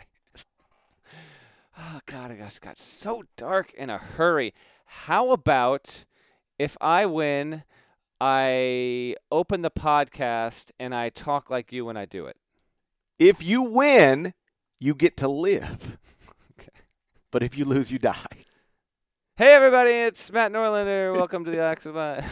Oh 1.80 2.00
God, 2.06 2.32
it 2.32 2.38
just 2.38 2.61
got 2.61 2.76
so 2.76 3.23
dark 3.37 3.73
in 3.73 3.88
a 3.88 3.99
hurry. 3.99 4.52
How 4.85 5.30
about 5.30 6.04
if 6.58 6.76
I 6.80 7.06
win, 7.06 7.62
I 8.20 9.14
open 9.30 9.62
the 9.62 9.70
podcast 9.70 10.73
and 10.80 10.92
I 10.92 11.08
talk 11.08 11.50
like 11.50 11.70
you 11.70 11.85
when 11.85 11.97
I 11.97 12.04
do 12.04 12.26
it? 12.26 12.37
If 13.20 13.44
you 13.44 13.62
win, 13.62 14.35
you 14.80 14.94
get 14.94 15.16
to 15.18 15.28
live. 15.28 15.99
Okay. 16.61 16.70
But 17.30 17.44
if 17.44 17.56
you 17.56 17.64
lose, 17.64 17.92
you 17.92 18.00
die. 18.00 18.44
Hey 19.37 19.54
everybody, 19.54 19.90
it's 19.90 20.32
Matt 20.32 20.50
Norlander. 20.50 21.14
Welcome 21.14 21.44
to 21.44 21.52
the 21.52 21.58
Axabot. 21.58 22.25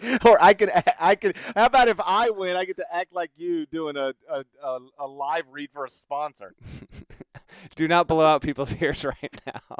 or 0.24 0.40
I 0.40 0.54
could, 0.54 0.70
I 1.00 1.16
could. 1.16 1.36
How 1.56 1.66
about 1.66 1.88
if 1.88 1.98
I 1.98 2.30
win, 2.30 2.54
I 2.54 2.64
get 2.64 2.76
to 2.76 2.86
act 2.94 3.12
like 3.12 3.32
you 3.36 3.66
doing 3.66 3.96
a 3.96 4.14
a, 4.30 4.44
a, 4.62 4.78
a 5.00 5.06
live 5.08 5.46
read 5.50 5.70
for 5.72 5.84
a 5.84 5.90
sponsor. 5.90 6.54
Do 7.74 7.88
not 7.88 8.08
blow 8.08 8.26
out 8.26 8.42
people's 8.42 8.74
ears 8.82 9.04
right 9.04 9.40
now. 9.46 9.76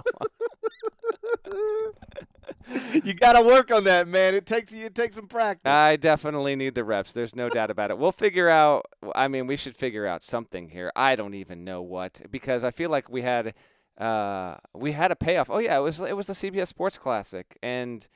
you 3.05 3.15
got 3.15 3.33
to 3.35 3.43
work 3.43 3.71
on 3.71 3.85
that, 3.85 4.09
man. 4.09 4.35
It 4.35 4.47
takes 4.47 4.73
you. 4.73 4.87
It 4.87 4.95
takes 4.95 5.15
some 5.15 5.27
practice. 5.27 5.71
I 5.71 5.97
definitely 5.97 6.57
need 6.57 6.75
the 6.75 6.85
reps. 6.85 7.13
There's 7.13 7.35
no 7.35 7.49
doubt 7.49 7.71
about 7.71 7.91
it. 7.91 7.99
We'll 7.99 8.13
figure 8.13 8.49
out. 8.49 8.87
I 9.15 9.29
mean, 9.29 9.47
we 9.47 9.57
should 9.57 9.77
figure 9.77 10.07
out 10.07 10.23
something 10.23 10.69
here. 10.71 10.93
I 10.97 11.17
don't 11.17 11.35
even 11.35 11.65
know 11.65 11.83
what 11.83 12.23
because 12.31 12.65
I 12.65 12.71
feel 12.71 12.91
like 12.91 13.09
we 13.09 13.23
had, 13.23 13.55
uh, 13.99 14.57
we 14.75 14.93
had 14.93 15.11
a 15.11 15.17
payoff. 15.17 15.51
Oh 15.51 15.59
yeah, 15.59 15.77
it 15.77 15.83
was 15.83 16.01
it 16.01 16.17
was 16.17 16.27
the 16.27 16.33
CBS 16.35 16.69
Sports 16.69 16.99
Classic, 16.99 17.57
and 17.63 18.07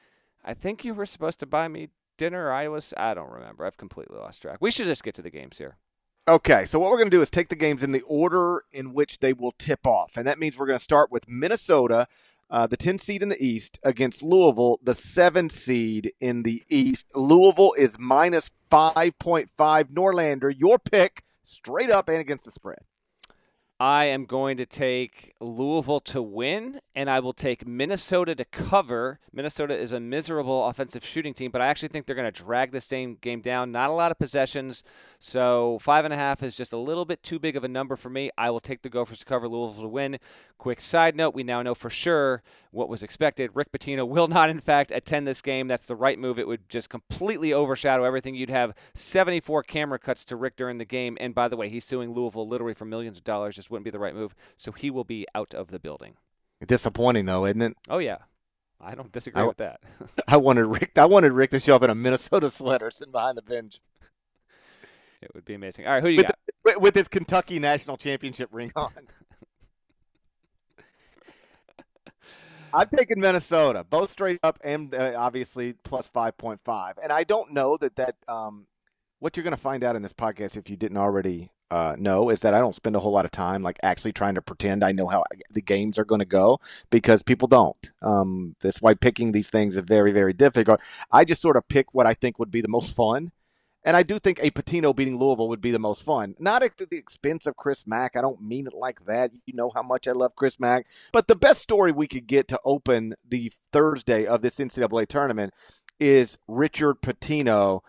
I 0.44 0.54
think 0.54 0.84
you 0.84 0.94
were 0.94 1.06
supposed 1.06 1.40
to 1.40 1.46
buy 1.46 1.68
me 1.68 1.88
dinner. 2.18 2.52
I 2.52 2.68
was. 2.68 2.92
I 2.96 3.14
don't 3.14 3.30
remember. 3.30 3.64
I've 3.64 3.76
completely 3.76 4.18
lost 4.18 4.42
track. 4.42 4.58
We 4.60 4.70
should 4.70 4.86
just 4.86 5.04
get 5.04 5.14
to 5.14 5.22
the 5.22 5.30
games 5.30 5.58
here. 5.58 5.76
Okay, 6.28 6.66
so 6.66 6.78
what 6.78 6.92
we're 6.92 6.98
going 6.98 7.10
to 7.10 7.16
do 7.16 7.20
is 7.20 7.30
take 7.30 7.48
the 7.48 7.56
games 7.56 7.82
in 7.82 7.90
the 7.90 8.02
order 8.02 8.64
in 8.70 8.94
which 8.94 9.18
they 9.18 9.32
will 9.32 9.50
tip 9.58 9.84
off, 9.84 10.16
and 10.16 10.24
that 10.24 10.38
means 10.38 10.56
we're 10.56 10.66
going 10.66 10.78
to 10.78 10.84
start 10.84 11.10
with 11.10 11.28
Minnesota, 11.28 12.06
uh, 12.48 12.64
the 12.68 12.76
10 12.76 12.98
seed 12.98 13.24
in 13.24 13.28
the 13.28 13.44
East, 13.44 13.80
against 13.82 14.22
Louisville, 14.22 14.78
the 14.80 14.94
7 14.94 15.50
seed 15.50 16.12
in 16.20 16.44
the 16.44 16.62
East. 16.70 17.08
Louisville 17.16 17.74
is 17.76 17.98
minus 17.98 18.52
5.5. 18.70 19.48
Norlander, 19.86 20.54
your 20.56 20.78
pick, 20.78 21.24
straight 21.42 21.90
up 21.90 22.08
and 22.08 22.18
against 22.18 22.44
the 22.44 22.52
spread. 22.52 22.84
I 23.80 24.04
am 24.04 24.26
going 24.26 24.56
to 24.58 24.66
take 24.66 25.32
Louisville 25.40 25.98
to 26.00 26.22
win, 26.22 26.80
and 26.94 27.10
I 27.10 27.18
will 27.18 27.32
take 27.32 27.66
Minnesota 27.66 28.34
to 28.36 28.44
cover. 28.44 29.18
Minnesota 29.32 29.76
is 29.76 29.90
a 29.90 29.98
miserable 29.98 30.68
offensive 30.68 31.04
shooting 31.04 31.34
team, 31.34 31.50
but 31.50 31.60
I 31.60 31.66
actually 31.66 31.88
think 31.88 32.06
they're 32.06 32.14
going 32.14 32.30
to 32.30 32.42
drag 32.42 32.70
this 32.70 32.84
same 32.84 33.16
game 33.16 33.40
down. 33.40 33.72
Not 33.72 33.90
a 33.90 33.94
lot 33.94 34.12
of 34.12 34.18
possessions, 34.18 34.84
so 35.18 35.78
five 35.80 36.04
and 36.04 36.14
a 36.14 36.16
half 36.16 36.44
is 36.44 36.56
just 36.56 36.72
a 36.72 36.76
little 36.76 37.04
bit 37.04 37.24
too 37.24 37.40
big 37.40 37.56
of 37.56 37.64
a 37.64 37.68
number 37.68 37.96
for 37.96 38.08
me. 38.08 38.30
I 38.38 38.50
will 38.50 38.60
take 38.60 38.82
the 38.82 38.88
Gophers 38.88 39.18
to 39.18 39.24
cover, 39.24 39.48
Louisville 39.48 39.82
to 39.82 39.88
win. 39.88 40.18
Quick 40.58 40.80
side 40.80 41.16
note: 41.16 41.34
we 41.34 41.42
now 41.42 41.60
know 41.62 41.74
for 41.74 41.90
sure 41.90 42.44
what 42.70 42.88
was 42.88 43.02
expected. 43.02 43.50
Rick 43.54 43.72
Pitino 43.72 44.06
will 44.06 44.28
not, 44.28 44.48
in 44.48 44.60
fact, 44.60 44.92
attend 44.94 45.26
this 45.26 45.42
game. 45.42 45.66
That's 45.66 45.86
the 45.86 45.96
right 45.96 46.20
move. 46.20 46.38
It 46.38 46.46
would 46.46 46.68
just 46.68 46.88
completely 46.88 47.52
overshadow 47.52 48.04
everything. 48.04 48.36
You'd 48.36 48.48
have 48.48 48.74
74 48.94 49.64
camera 49.64 49.98
cuts 49.98 50.24
to 50.26 50.36
Rick 50.36 50.54
during 50.56 50.78
the 50.78 50.84
game, 50.84 51.18
and 51.20 51.34
by 51.34 51.48
the 51.48 51.56
way, 51.56 51.68
he's 51.68 51.84
suing 51.84 52.12
Louisville 52.12 52.46
literally 52.46 52.74
for 52.74 52.84
millions 52.84 53.18
of 53.18 53.24
dollars. 53.24 53.56
Just 53.56 53.71
wouldn't 53.72 53.84
be 53.84 53.90
the 53.90 53.98
right 53.98 54.14
move. 54.14 54.34
So 54.56 54.70
he 54.70 54.90
will 54.90 55.04
be 55.04 55.26
out 55.34 55.54
of 55.54 55.68
the 55.68 55.80
building. 55.80 56.16
Disappointing 56.64 57.26
though, 57.26 57.46
isn't 57.46 57.62
it? 57.62 57.76
Oh 57.88 57.98
yeah, 57.98 58.18
I 58.80 58.94
don't 58.94 59.10
disagree 59.10 59.42
I, 59.42 59.46
with 59.46 59.56
that. 59.56 59.80
I 60.28 60.36
wanted 60.36 60.66
Rick. 60.66 60.96
I 60.96 61.06
wanted 61.06 61.32
Rick 61.32 61.50
to 61.50 61.58
show 61.58 61.74
up 61.74 61.82
in 61.82 61.90
a 61.90 61.94
Minnesota 61.94 62.50
sweater, 62.50 62.90
sitting 62.92 63.10
behind 63.10 63.36
the 63.36 63.42
bench. 63.42 63.80
It 65.20 65.34
would 65.34 65.44
be 65.44 65.54
amazing. 65.54 65.86
All 65.86 65.94
right, 65.94 66.02
who 66.02 66.08
do 66.08 66.12
you 66.12 66.18
with 66.18 66.26
got? 66.26 66.38
The, 66.64 66.78
with 66.78 66.94
his 66.94 67.08
Kentucky 67.08 67.58
national 67.58 67.96
championship 67.96 68.48
ring 68.52 68.70
on. 68.76 68.92
I'm 72.74 72.88
taking 72.88 73.20
Minnesota, 73.20 73.84
both 73.84 74.10
straight 74.10 74.40
up 74.42 74.58
and 74.64 74.94
uh, 74.94 75.12
obviously 75.16 75.74
plus 75.84 76.08
5.5. 76.08 76.94
And 77.02 77.12
I 77.12 77.22
don't 77.24 77.52
know 77.52 77.76
that 77.76 77.96
that 77.96 78.16
um, 78.28 78.66
what 79.18 79.36
you're 79.36 79.44
going 79.44 79.52
to 79.52 79.58
find 79.60 79.84
out 79.84 79.94
in 79.94 80.02
this 80.02 80.12
podcast 80.14 80.56
if 80.56 80.70
you 80.70 80.76
didn't 80.76 80.96
already 80.96 81.50
uh, 81.72 81.96
know 81.98 82.28
is 82.28 82.40
that 82.40 82.52
I 82.52 82.58
don't 82.58 82.74
spend 82.74 82.96
a 82.96 83.00
whole 83.00 83.12
lot 83.12 83.24
of 83.24 83.30
time 83.30 83.62
like 83.62 83.78
actually 83.82 84.12
trying 84.12 84.34
to 84.34 84.42
pretend 84.42 84.84
I 84.84 84.92
know 84.92 85.06
how 85.06 85.24
the 85.50 85.62
games 85.62 85.98
are 85.98 86.04
going 86.04 86.18
to 86.18 86.26
go 86.26 86.60
because 86.90 87.22
people 87.22 87.48
don't. 87.48 87.92
Um, 88.02 88.56
that's 88.60 88.82
why 88.82 88.92
picking 88.92 89.32
these 89.32 89.48
things 89.48 89.74
is 89.74 89.82
very, 89.86 90.12
very 90.12 90.34
difficult. 90.34 90.80
I 91.10 91.24
just 91.24 91.40
sort 91.40 91.56
of 91.56 91.66
pick 91.68 91.94
what 91.94 92.06
I 92.06 92.12
think 92.12 92.38
would 92.38 92.50
be 92.50 92.60
the 92.60 92.68
most 92.68 92.94
fun. 92.94 93.32
And 93.84 93.96
I 93.96 94.02
do 94.02 94.18
think 94.18 94.38
a 94.40 94.50
Pitino 94.50 94.94
beating 94.94 95.16
Louisville 95.16 95.48
would 95.48 95.62
be 95.62 95.70
the 95.70 95.78
most 95.78 96.04
fun. 96.04 96.34
Not 96.38 96.62
at 96.62 96.76
the 96.76 96.86
expense 96.94 97.46
of 97.46 97.56
Chris 97.56 97.86
Mack. 97.86 98.16
I 98.16 98.20
don't 98.20 98.42
mean 98.42 98.66
it 98.66 98.74
like 98.74 99.06
that. 99.06 99.30
You 99.46 99.54
know 99.54 99.72
how 99.74 99.82
much 99.82 100.06
I 100.06 100.12
love 100.12 100.36
Chris 100.36 100.60
Mack. 100.60 100.86
But 101.10 101.26
the 101.26 101.34
best 101.34 101.62
story 101.62 101.90
we 101.90 102.06
could 102.06 102.26
get 102.26 102.48
to 102.48 102.60
open 102.66 103.14
the 103.26 103.50
Thursday 103.72 104.26
of 104.26 104.42
this 104.42 104.58
NCAA 104.58 105.08
tournament 105.08 105.54
is 105.98 106.36
Richard 106.46 107.00
Pitino 107.00 107.80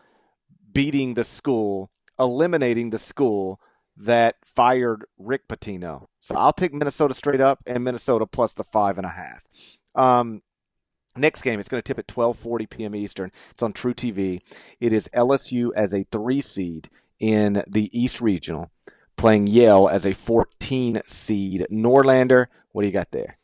beating 0.72 1.16
the 1.16 1.26
school, 1.26 1.92
eliminating 2.18 2.90
the 2.90 2.98
school 2.98 3.60
that 3.98 4.36
fired 4.44 5.06
Rick 5.18 5.48
Pitino. 5.48 6.08
So 6.20 6.36
I'll 6.36 6.54
take 6.54 6.74
Minnesota 6.74 7.14
straight 7.14 7.42
up 7.42 7.60
and 7.66 7.84
Minnesota 7.84 8.26
plus 8.26 8.54
the 8.54 8.64
five 8.64 8.98
and 8.98 9.06
a 9.06 9.10
half. 9.10 9.48
Um, 9.96 10.42
next 11.16 11.42
game, 11.42 11.60
it's 11.60 11.70
going 11.70 11.82
to 11.82 11.88
tip 11.88 12.00
at 12.00 12.08
12:40 12.08 12.70
p.m. 12.70 12.96
Eastern. 12.96 13.32
It's 13.52 13.64
on 13.64 13.74
truTV. 13.74 14.42
It 14.80 14.94
is 14.94 15.10
LSU 15.14 15.72
as 15.76 15.94
a 15.94 16.06
three 16.12 16.42
seed 16.42 16.90
in 17.20 17.64
the 17.68 17.90
East 17.98 18.22
Regional, 18.22 18.72
playing 19.16 19.48
Yale 19.48 19.88
as 19.88 20.06
a 20.06 20.14
14 20.14 21.02
seed. 21.06 21.68
Norlander, 21.72 22.48
what 22.72 22.82
do 22.82 22.88
you 22.88 22.94
got 22.94 23.12
there? 23.12 23.38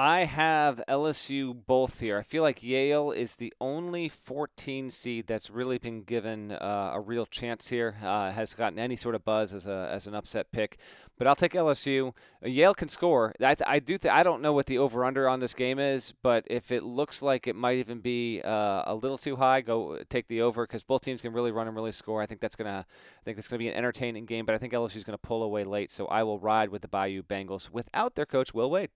I 0.00 0.26
have 0.26 0.80
LSU 0.86 1.52
both 1.66 1.98
here. 1.98 2.18
I 2.18 2.22
feel 2.22 2.44
like 2.44 2.62
Yale 2.62 3.10
is 3.10 3.34
the 3.34 3.52
only 3.60 4.08
14 4.08 4.90
seed 4.90 5.26
that's 5.26 5.50
really 5.50 5.78
been 5.78 6.02
given 6.02 6.52
uh, 6.52 6.92
a 6.94 7.00
real 7.00 7.26
chance 7.26 7.66
here. 7.66 7.96
Uh, 8.00 8.30
has 8.30 8.54
gotten 8.54 8.78
any 8.78 8.94
sort 8.94 9.16
of 9.16 9.24
buzz 9.24 9.52
as 9.52 9.66
a 9.66 9.90
as 9.92 10.06
an 10.06 10.14
upset 10.14 10.52
pick, 10.52 10.78
but 11.18 11.26
I'll 11.26 11.34
take 11.34 11.52
LSU. 11.52 12.14
Yale 12.44 12.74
can 12.74 12.88
score. 12.88 13.34
I, 13.42 13.56
I 13.66 13.80
do. 13.80 13.98
Th- 13.98 14.14
I 14.14 14.22
don't 14.22 14.40
know 14.40 14.52
what 14.52 14.66
the 14.66 14.78
over 14.78 15.04
under 15.04 15.28
on 15.28 15.40
this 15.40 15.52
game 15.52 15.80
is, 15.80 16.14
but 16.22 16.44
if 16.46 16.70
it 16.70 16.84
looks 16.84 17.20
like 17.20 17.48
it 17.48 17.56
might 17.56 17.78
even 17.78 17.98
be 17.98 18.40
uh, 18.42 18.84
a 18.86 18.94
little 18.94 19.18
too 19.18 19.34
high, 19.34 19.62
go 19.62 19.98
take 20.08 20.28
the 20.28 20.42
over 20.42 20.64
because 20.64 20.84
both 20.84 21.02
teams 21.02 21.22
can 21.22 21.32
really 21.32 21.50
run 21.50 21.66
and 21.66 21.74
really 21.74 21.90
score. 21.90 22.22
I 22.22 22.26
think 22.26 22.40
that's 22.40 22.54
gonna. 22.54 22.86
I 22.88 23.24
think 23.24 23.36
that's 23.36 23.48
gonna 23.48 23.58
be 23.58 23.68
an 23.68 23.74
entertaining 23.74 24.26
game, 24.26 24.46
but 24.46 24.54
I 24.54 24.58
think 24.58 24.72
LSU 24.72 24.94
is 24.94 25.02
gonna 25.02 25.18
pull 25.18 25.42
away 25.42 25.64
late, 25.64 25.90
so 25.90 26.06
I 26.06 26.22
will 26.22 26.38
ride 26.38 26.68
with 26.68 26.82
the 26.82 26.88
Bayou 26.88 27.24
Bengals 27.24 27.72
without 27.72 28.14
their 28.14 28.26
coach 28.26 28.54
Will 28.54 28.70
Wade. 28.70 28.90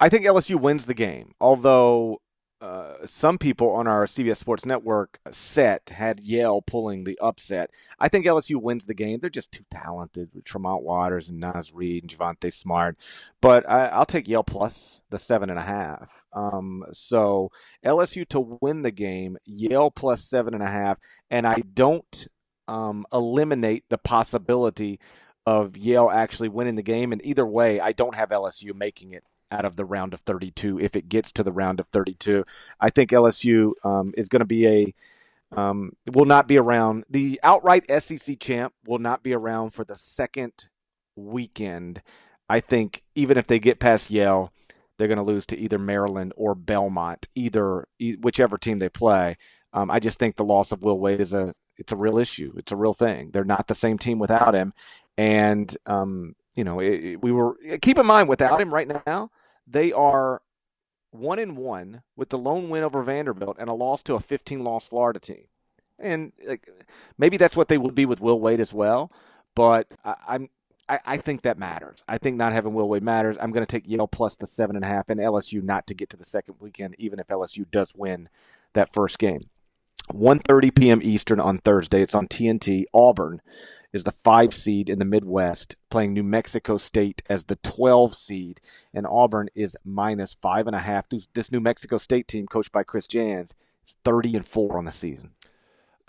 I 0.00 0.08
think 0.08 0.24
LSU 0.24 0.60
wins 0.60 0.84
the 0.84 0.94
game, 0.94 1.32
although 1.40 2.20
uh, 2.60 2.94
some 3.04 3.38
people 3.38 3.70
on 3.70 3.86
our 3.86 4.04
CBS 4.06 4.36
Sports 4.36 4.66
Network 4.66 5.20
set 5.30 5.90
had 5.90 6.20
Yale 6.20 6.60
pulling 6.60 7.04
the 7.04 7.18
upset. 7.20 7.70
I 8.00 8.08
think 8.08 8.26
LSU 8.26 8.60
wins 8.60 8.84
the 8.84 8.94
game. 8.94 9.20
They're 9.20 9.30
just 9.30 9.52
too 9.52 9.64
talented 9.70 10.30
with 10.34 10.44
Tremont 10.44 10.82
Waters 10.82 11.28
and 11.28 11.38
Naz 11.38 11.72
Reid 11.72 12.02
and 12.02 12.10
Javonte 12.10 12.52
Smart. 12.52 12.96
But 13.40 13.68
I, 13.68 13.96
will 13.96 14.06
take 14.06 14.26
Yale 14.26 14.42
plus 14.42 15.02
the 15.10 15.18
seven 15.18 15.50
and 15.50 15.58
a 15.58 15.62
half. 15.62 16.24
Um, 16.32 16.84
so 16.92 17.52
LSU 17.84 18.26
to 18.28 18.58
win 18.60 18.82
the 18.82 18.90
game, 18.90 19.36
Yale 19.44 19.90
plus 19.92 20.24
seven 20.24 20.52
and 20.52 20.62
a 20.62 20.68
half, 20.68 20.98
and 21.30 21.46
I 21.46 21.62
don't 21.74 22.26
um, 22.66 23.06
eliminate 23.12 23.84
the 23.88 23.98
possibility 23.98 24.98
of 25.46 25.76
Yale 25.76 26.10
actually 26.12 26.48
winning 26.48 26.74
the 26.74 26.82
game. 26.82 27.12
And 27.12 27.24
either 27.24 27.46
way, 27.46 27.80
I 27.80 27.92
don't 27.92 28.16
have 28.16 28.30
LSU 28.30 28.74
making 28.74 29.12
it 29.12 29.22
out 29.50 29.64
of 29.64 29.76
the 29.76 29.84
round 29.84 30.14
of 30.14 30.20
32 30.20 30.80
if 30.80 30.96
it 30.96 31.08
gets 31.08 31.32
to 31.32 31.42
the 31.42 31.52
round 31.52 31.80
of 31.80 31.86
32. 31.88 32.44
I 32.80 32.90
think 32.90 33.10
LSU 33.10 33.72
um, 33.84 34.12
is 34.16 34.28
going 34.28 34.40
to 34.40 34.46
be 34.46 34.66
a 34.66 34.94
um, 35.56 35.92
will 36.12 36.26
not 36.26 36.46
be 36.46 36.58
around. 36.58 37.04
The 37.08 37.40
outright 37.42 37.86
SEC 38.02 38.38
champ 38.38 38.74
will 38.86 38.98
not 38.98 39.22
be 39.22 39.32
around 39.32 39.70
for 39.70 39.84
the 39.84 39.94
second 39.94 40.66
weekend. 41.16 42.02
I 42.48 42.60
think 42.60 43.02
even 43.14 43.38
if 43.38 43.46
they 43.46 43.58
get 43.58 43.80
past 43.80 44.10
Yale, 44.10 44.52
they're 44.96 45.08
going 45.08 45.18
to 45.18 45.24
lose 45.24 45.46
to 45.46 45.58
either 45.58 45.78
Maryland 45.78 46.32
or 46.36 46.54
Belmont, 46.54 47.28
either 47.34 47.86
whichever 48.20 48.58
team 48.58 48.78
they 48.78 48.88
play. 48.88 49.36
Um, 49.72 49.90
I 49.90 50.00
just 50.00 50.18
think 50.18 50.36
the 50.36 50.44
loss 50.44 50.72
of 50.72 50.82
Will 50.82 50.98
Wade 50.98 51.20
is 51.20 51.34
a 51.34 51.54
it's 51.76 51.92
a 51.92 51.96
real 51.96 52.18
issue. 52.18 52.52
It's 52.56 52.72
a 52.72 52.76
real 52.76 52.94
thing. 52.94 53.30
They're 53.30 53.44
not 53.44 53.68
the 53.68 53.74
same 53.74 53.98
team 53.98 54.18
without 54.18 54.54
him, 54.54 54.72
and 55.16 55.74
um, 55.86 56.34
you 56.58 56.64
know, 56.64 56.80
it, 56.80 57.22
we 57.22 57.30
were 57.30 57.56
keep 57.80 57.98
in 57.98 58.06
mind 58.06 58.28
without 58.28 58.60
him 58.60 58.74
right 58.74 59.06
now, 59.06 59.30
they 59.64 59.92
are 59.92 60.42
one 61.12 61.38
in 61.38 61.54
one 61.54 62.02
with 62.16 62.30
the 62.30 62.36
lone 62.36 62.68
win 62.68 62.82
over 62.82 63.00
Vanderbilt 63.04 63.58
and 63.60 63.70
a 63.70 63.74
loss 63.74 64.02
to 64.02 64.16
a 64.16 64.20
15 64.20 64.64
loss 64.64 64.88
Florida 64.88 65.20
team. 65.20 65.44
And 66.00 66.32
like, 66.44 66.68
maybe 67.16 67.36
that's 67.36 67.56
what 67.56 67.68
they 67.68 67.78
will 67.78 67.92
be 67.92 68.06
with 68.06 68.20
Will 68.20 68.40
Wade 68.40 68.58
as 68.58 68.74
well. 68.74 69.12
But 69.54 69.86
I, 70.04 70.16
I'm 70.26 70.48
I, 70.88 70.98
I, 71.06 71.16
think 71.18 71.42
that 71.42 71.58
matters. 71.58 72.02
I 72.08 72.18
think 72.18 72.36
not 72.36 72.52
having 72.52 72.74
Will 72.74 72.88
Wade 72.88 73.04
matters. 73.04 73.36
I'm 73.40 73.52
going 73.52 73.64
to 73.64 73.70
take 73.70 73.88
Yale 73.88 74.08
plus 74.08 74.34
the 74.34 74.46
seven 74.48 74.74
and 74.74 74.84
a 74.84 74.88
half 74.88 75.10
and 75.10 75.20
LSU 75.20 75.62
not 75.62 75.86
to 75.86 75.94
get 75.94 76.10
to 76.10 76.16
the 76.16 76.24
second 76.24 76.56
weekend, 76.58 76.96
even 76.98 77.20
if 77.20 77.28
LSU 77.28 77.70
does 77.70 77.94
win 77.94 78.28
that 78.72 78.92
first 78.92 79.20
game. 79.20 79.48
1.30 80.12 80.74
p.m. 80.74 81.00
Eastern 81.04 81.38
on 81.38 81.58
Thursday. 81.58 82.02
It's 82.02 82.16
on 82.16 82.26
TNT. 82.26 82.84
Auburn 82.92 83.42
is 83.92 84.04
the 84.04 84.12
five 84.12 84.52
seed 84.52 84.88
in 84.90 84.98
the 84.98 85.04
Midwest, 85.04 85.76
playing 85.90 86.12
New 86.12 86.22
Mexico 86.22 86.76
State 86.76 87.22
as 87.28 87.44
the 87.44 87.56
12 87.56 88.14
seed, 88.14 88.60
and 88.92 89.06
Auburn 89.06 89.48
is 89.54 89.76
minus 89.84 90.34
five 90.34 90.66
and 90.66 90.76
a 90.76 90.80
half. 90.80 91.06
This 91.34 91.50
New 91.50 91.60
Mexico 91.60 91.96
State 91.96 92.28
team, 92.28 92.46
coached 92.46 92.72
by 92.72 92.82
Chris 92.82 93.06
Jans, 93.06 93.54
is 93.84 93.96
30 94.04 94.36
and 94.36 94.48
four 94.48 94.76
on 94.78 94.84
the 94.84 94.92
season. 94.92 95.30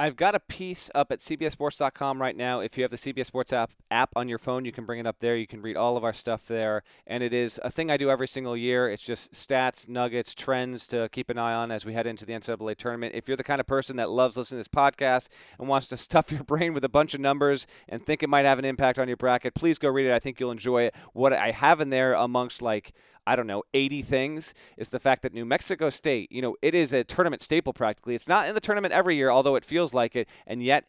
I've 0.02 0.16
got 0.16 0.34
a 0.34 0.40
piece 0.40 0.90
up 0.96 1.12
at 1.12 1.20
CBSSports.com 1.20 2.22
right 2.22 2.36
now. 2.36 2.62
If 2.62 2.78
you 2.78 2.86
have 2.86 2.92
the 2.92 2.98
CBS 2.98 3.26
Sports 3.26 3.52
app 3.52 3.72
app 3.92 4.14
on 4.16 4.30
your 4.30 4.38
phone, 4.38 4.64
you 4.64 4.72
can 4.72 4.86
bring 4.86 4.98
it 4.98 5.06
up 5.06 5.20
there. 5.20 5.36
You 5.36 5.46
can 5.46 5.62
read 5.62 5.76
all 5.76 5.98
of 5.98 6.06
our 6.06 6.14
stuff 6.14 6.48
there, 6.48 6.84
and 7.06 7.22
it 7.22 7.34
is 7.34 7.60
a 7.66 7.70
thing 7.70 7.92
I 7.92 7.98
do 7.98 8.10
every 8.10 8.28
single 8.28 8.56
year. 8.56 8.90
It's 8.90 9.04
just 9.04 9.34
stats, 9.34 9.90
nuggets, 9.90 10.34
trends 10.34 10.88
to 10.88 11.10
keep 11.12 11.30
an 11.30 11.38
eye 11.38 11.54
on 11.54 11.70
as 11.70 11.86
we 11.86 11.92
head 11.92 12.08
into 12.08 12.26
the 12.26 12.32
NCAA 12.32 12.78
tournament. 12.78 13.14
If 13.14 13.28
you're 13.28 13.36
the 13.36 13.44
kind 13.44 13.60
of 13.60 13.68
person 13.68 13.98
that 13.98 14.10
loves 14.10 14.38
listening 14.38 14.64
to 14.64 14.70
this 14.70 14.74
podcast 14.74 15.28
and 15.60 15.68
wants 15.68 15.90
to 15.90 15.98
stuff 16.10 16.32
your 16.32 16.46
brain 16.46 16.74
with 16.74 16.86
a 16.86 16.90
bunch 16.90 17.14
of 17.14 17.20
numbers 17.20 17.68
and 17.90 18.06
think 18.06 18.24
it 18.24 18.30
might 18.30 18.46
have 18.46 18.58
an 18.58 18.64
impact 18.64 19.00
on 19.00 19.10
your 19.10 19.18
bracket, 19.18 19.54
please 19.54 19.78
go 19.78 19.90
read 19.90 20.06
it. 20.06 20.14
I 20.14 20.20
think 20.20 20.40
you'll 20.40 20.52
enjoy 20.52 20.84
it. 20.84 20.96
What 21.12 21.34
I 21.34 21.52
have 21.52 21.82
in 21.82 21.90
there 21.90 22.14
amongst 22.14 22.62
like 22.62 22.94
I 23.30 23.36
don't 23.36 23.46
know, 23.46 23.62
80 23.76 24.02
things 24.02 24.56
is 24.76 24.90
the 24.90 25.00
fact 25.00 25.22
that 25.22 25.36
New 25.36 25.46
Mexico 25.46 25.92
State, 25.92 26.32
you 26.32 26.42
know, 26.42 26.56
it 26.64 26.74
is 26.74 26.94
a 26.94 27.04
tournament 27.04 27.44
staple 27.44 27.74
practically. 27.74 28.16
It's 28.16 28.28
not 28.28 28.48
in 28.48 28.56
the 28.56 28.60
tournament 28.60 28.92
every 28.92 29.16
year, 29.16 29.30
although 29.30 29.56
it 29.56 29.64
feels 29.64 29.94
like 29.94 30.16
it. 30.16 30.28
And 30.48 30.64
yet, 30.64 30.86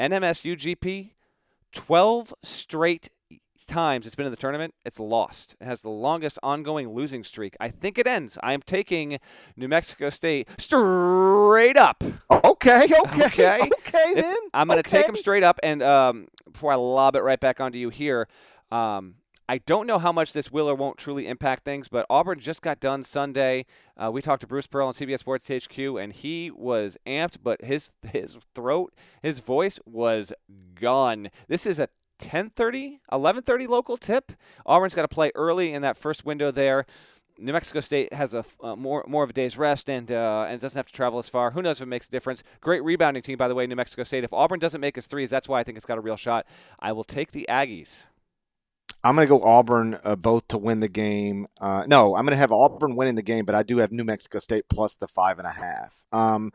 NMS 0.00 0.44
UGP, 0.44 1.10
12 1.70 2.34
straight 2.42 3.10
times 3.64 4.06
it's 4.06 4.16
been 4.16 4.26
in 4.26 4.32
the 4.32 4.36
tournament, 4.36 4.74
it's 4.84 4.98
lost. 4.98 5.54
It 5.60 5.66
has 5.66 5.82
the 5.82 5.88
longest 5.88 6.36
ongoing 6.42 6.92
losing 6.92 7.22
streak. 7.22 7.56
I 7.60 7.68
think 7.68 7.96
it 7.96 8.08
ends. 8.08 8.36
I 8.42 8.54
am 8.54 8.62
taking 8.62 9.20
New 9.56 9.68
Mexico 9.68 10.10
State 10.10 10.48
straight 10.58 11.76
up. 11.76 12.02
Okay, 12.28 12.86
okay, 12.86 13.24
okay. 13.26 13.60
okay 13.86 14.14
then. 14.14 14.34
I'm 14.52 14.66
going 14.66 14.82
to 14.82 14.88
okay. 14.88 14.98
take 14.98 15.06
them 15.06 15.14
straight 15.14 15.44
up. 15.44 15.60
And 15.62 15.80
um, 15.80 16.26
before 16.50 16.72
I 16.72 16.74
lob 16.74 17.14
it 17.14 17.22
right 17.22 17.38
back 17.38 17.60
onto 17.60 17.78
you 17.78 17.90
here, 17.90 18.26
um, 18.72 19.14
I 19.48 19.58
don't 19.58 19.86
know 19.86 19.98
how 19.98 20.12
much 20.12 20.32
this 20.32 20.50
will 20.50 20.68
or 20.68 20.74
won't 20.74 20.96
truly 20.96 21.26
impact 21.26 21.64
things, 21.64 21.88
but 21.88 22.06
Auburn 22.08 22.40
just 22.40 22.62
got 22.62 22.80
done 22.80 23.02
Sunday. 23.02 23.66
Uh, 23.96 24.10
we 24.10 24.22
talked 24.22 24.40
to 24.40 24.46
Bruce 24.46 24.66
Pearl 24.66 24.88
on 24.88 24.94
CBS 24.94 25.18
Sports 25.18 25.48
HQ, 25.48 25.78
and 25.78 26.12
he 26.12 26.50
was 26.50 26.96
amped, 27.06 27.38
but 27.42 27.62
his 27.62 27.92
his 28.10 28.38
throat, 28.54 28.94
his 29.22 29.40
voice 29.40 29.78
was 29.84 30.32
gone. 30.74 31.28
This 31.46 31.66
is 31.66 31.78
a 31.78 31.88
10:30, 32.18 33.00
11:30 33.12 33.68
local 33.68 33.98
tip. 33.98 34.32
Auburn's 34.64 34.94
got 34.94 35.02
to 35.02 35.08
play 35.08 35.30
early 35.34 35.72
in 35.74 35.82
that 35.82 35.98
first 35.98 36.24
window 36.24 36.50
there. 36.50 36.86
New 37.36 37.52
Mexico 37.52 37.80
State 37.80 38.14
has 38.14 38.32
a 38.32 38.44
uh, 38.62 38.76
more 38.76 39.04
more 39.06 39.24
of 39.24 39.30
a 39.30 39.32
day's 39.34 39.58
rest 39.58 39.90
and 39.90 40.10
uh, 40.10 40.46
and 40.48 40.58
doesn't 40.58 40.78
have 40.78 40.86
to 40.86 40.92
travel 40.92 41.18
as 41.18 41.28
far. 41.28 41.50
Who 41.50 41.60
knows 41.60 41.80
if 41.80 41.82
it 41.82 41.90
makes 41.90 42.08
a 42.08 42.10
difference? 42.10 42.42
Great 42.62 42.82
rebounding 42.82 43.22
team, 43.22 43.36
by 43.36 43.48
the 43.48 43.54
way, 43.54 43.66
New 43.66 43.76
Mexico 43.76 44.04
State. 44.04 44.24
If 44.24 44.32
Auburn 44.32 44.60
doesn't 44.60 44.80
make 44.80 44.96
his 44.96 45.06
threes, 45.06 45.28
that's 45.28 45.48
why 45.48 45.60
I 45.60 45.64
think 45.64 45.76
it's 45.76 45.86
got 45.86 45.98
a 45.98 46.00
real 46.00 46.16
shot. 46.16 46.46
I 46.78 46.92
will 46.92 47.04
take 47.04 47.32
the 47.32 47.46
Aggies. 47.50 48.06
I'm 49.02 49.14
going 49.16 49.26
to 49.26 49.38
go 49.38 49.42
Auburn 49.42 49.98
uh, 50.02 50.16
both 50.16 50.48
to 50.48 50.58
win 50.58 50.80
the 50.80 50.88
game. 50.88 51.46
Uh, 51.60 51.84
no, 51.86 52.16
I'm 52.16 52.24
going 52.24 52.32
to 52.32 52.38
have 52.38 52.52
Auburn 52.52 52.96
winning 52.96 53.16
the 53.16 53.22
game, 53.22 53.44
but 53.44 53.54
I 53.54 53.62
do 53.62 53.78
have 53.78 53.92
New 53.92 54.04
Mexico 54.04 54.38
State 54.38 54.64
plus 54.70 54.96
the 54.96 55.06
five 55.06 55.38
and 55.38 55.46
a 55.46 55.52
half. 55.52 56.04
Um, 56.10 56.52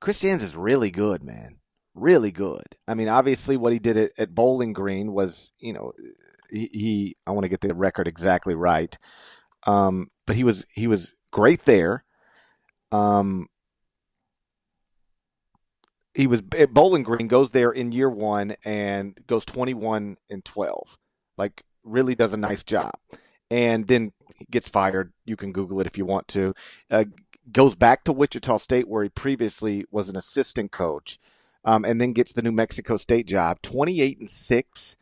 Chris 0.00 0.20
Jans 0.20 0.42
is 0.42 0.56
really 0.56 0.90
good, 0.90 1.22
man. 1.22 1.56
Really 1.94 2.30
good. 2.30 2.64
I 2.88 2.94
mean, 2.94 3.08
obviously, 3.08 3.58
what 3.58 3.74
he 3.74 3.78
did 3.78 3.98
at, 3.98 4.12
at 4.16 4.34
Bowling 4.34 4.72
Green 4.72 5.12
was, 5.12 5.52
you 5.58 5.74
know, 5.74 5.92
he, 6.50 6.70
he 6.72 7.16
I 7.26 7.32
want 7.32 7.42
to 7.42 7.48
get 7.50 7.60
the 7.60 7.74
record 7.74 8.08
exactly 8.08 8.54
right, 8.54 8.96
um, 9.66 10.08
but 10.26 10.36
he 10.36 10.44
was 10.44 10.66
he 10.72 10.86
was 10.86 11.14
great 11.30 11.64
there. 11.64 12.04
Um, 12.92 13.48
he 16.14 16.26
was 16.26 16.42
at 16.56 16.72
Bowling 16.72 17.02
Green, 17.02 17.28
goes 17.28 17.50
there 17.50 17.70
in 17.70 17.92
year 17.92 18.10
one 18.10 18.56
and 18.64 19.18
goes 19.26 19.44
21 19.44 20.16
and 20.28 20.44
12. 20.44 20.98
Like 21.36 21.62
really 21.84 22.14
does 22.14 22.32
a 22.32 22.38
nice 22.38 22.62
job, 22.62 22.92
and 23.50 23.86
then 23.86 24.12
gets 24.50 24.68
fired. 24.68 25.12
You 25.24 25.36
can 25.36 25.52
Google 25.52 25.80
it 25.80 25.86
if 25.86 25.98
you 25.98 26.04
want 26.04 26.28
to. 26.28 26.54
Uh, 26.90 27.04
goes 27.50 27.74
back 27.74 28.04
to 28.04 28.12
Wichita 28.12 28.58
State 28.58 28.88
where 28.88 29.02
he 29.02 29.08
previously 29.08 29.84
was 29.90 30.08
an 30.08 30.16
assistant 30.16 30.72
coach, 30.72 31.18
um, 31.64 31.84
and 31.84 32.00
then 32.00 32.12
gets 32.12 32.32
the 32.32 32.42
New 32.42 32.52
Mexico 32.52 32.96
State 32.96 33.26
job. 33.26 33.62
Twenty 33.62 34.00
eight 34.00 34.18
and 34.18 34.30
six 34.30 34.96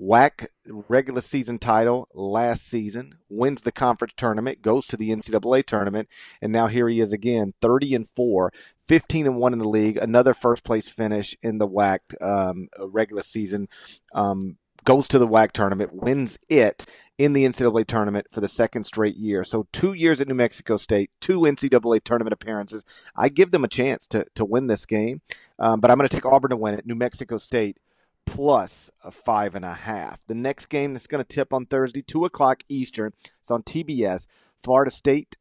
WAC 0.00 0.46
regular 0.66 1.20
season 1.20 1.58
title 1.58 2.08
last 2.14 2.66
season, 2.66 3.18
wins 3.28 3.62
the 3.62 3.72
conference 3.72 4.14
tournament, 4.16 4.62
goes 4.62 4.86
to 4.86 4.96
the 4.96 5.10
NCAA 5.10 5.64
tournament, 5.64 6.08
and 6.40 6.52
now 6.52 6.66
here 6.66 6.88
he 6.88 7.00
is 7.00 7.12
again, 7.12 7.52
30 7.60 7.94
and 7.94 8.08
4, 8.08 8.52
15 8.78 9.26
and 9.26 9.36
1 9.36 9.52
in 9.52 9.58
the 9.58 9.68
league, 9.68 9.96
another 9.98 10.34
first 10.34 10.64
place 10.64 10.88
finish 10.88 11.36
in 11.42 11.58
the 11.58 11.68
WAC 11.68 11.98
um, 12.20 12.68
regular 12.78 13.22
season. 13.22 13.68
Um, 14.14 14.56
goes 14.84 15.08
to 15.08 15.18
the 15.18 15.28
WAC 15.28 15.52
tournament, 15.52 15.94
wins 15.94 16.38
it 16.48 16.86
in 17.18 17.32
the 17.32 17.44
NCAA 17.44 17.86
tournament 17.86 18.26
for 18.30 18.40
the 18.40 18.48
second 18.48 18.82
straight 18.82 19.16
year. 19.16 19.44
So 19.44 19.66
two 19.72 19.92
years 19.92 20.20
at 20.20 20.28
New 20.28 20.34
Mexico 20.34 20.76
State, 20.76 21.10
two 21.20 21.40
NCAA 21.40 22.02
tournament 22.02 22.32
appearances. 22.32 22.84
I 23.16 23.28
give 23.28 23.50
them 23.50 23.64
a 23.64 23.68
chance 23.68 24.06
to 24.08 24.26
to 24.34 24.44
win 24.44 24.66
this 24.66 24.86
game, 24.86 25.20
um, 25.58 25.80
but 25.80 25.90
I'm 25.90 25.98
going 25.98 26.08
to 26.08 26.14
take 26.14 26.26
Auburn 26.26 26.50
to 26.50 26.56
win 26.56 26.74
it. 26.74 26.86
New 26.86 26.94
Mexico 26.94 27.38
State 27.38 27.78
plus 28.26 28.90
a 29.02 29.10
five 29.10 29.54
and 29.54 29.64
a 29.64 29.74
half. 29.74 30.20
The 30.26 30.34
next 30.34 30.66
game 30.66 30.92
that's 30.92 31.06
going 31.06 31.24
to 31.24 31.34
tip 31.34 31.52
on 31.52 31.66
Thursday, 31.66 32.02
two 32.02 32.24
o'clock 32.24 32.62
Eastern. 32.68 33.12
It's 33.40 33.50
on 33.50 33.62
TBS. 33.62 34.26
Florida 34.62 34.90
State, 34.90 35.36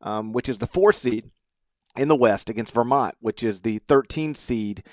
um, 0.00 0.32
which 0.32 0.48
is 0.48 0.58
the 0.58 0.66
four 0.66 0.92
seed 0.92 1.30
in 1.96 2.08
the 2.08 2.16
West, 2.16 2.48
against 2.48 2.72
Vermont, 2.72 3.14
which 3.20 3.42
is 3.42 3.60
the 3.60 3.78
13 3.80 4.34
seed 4.34 4.84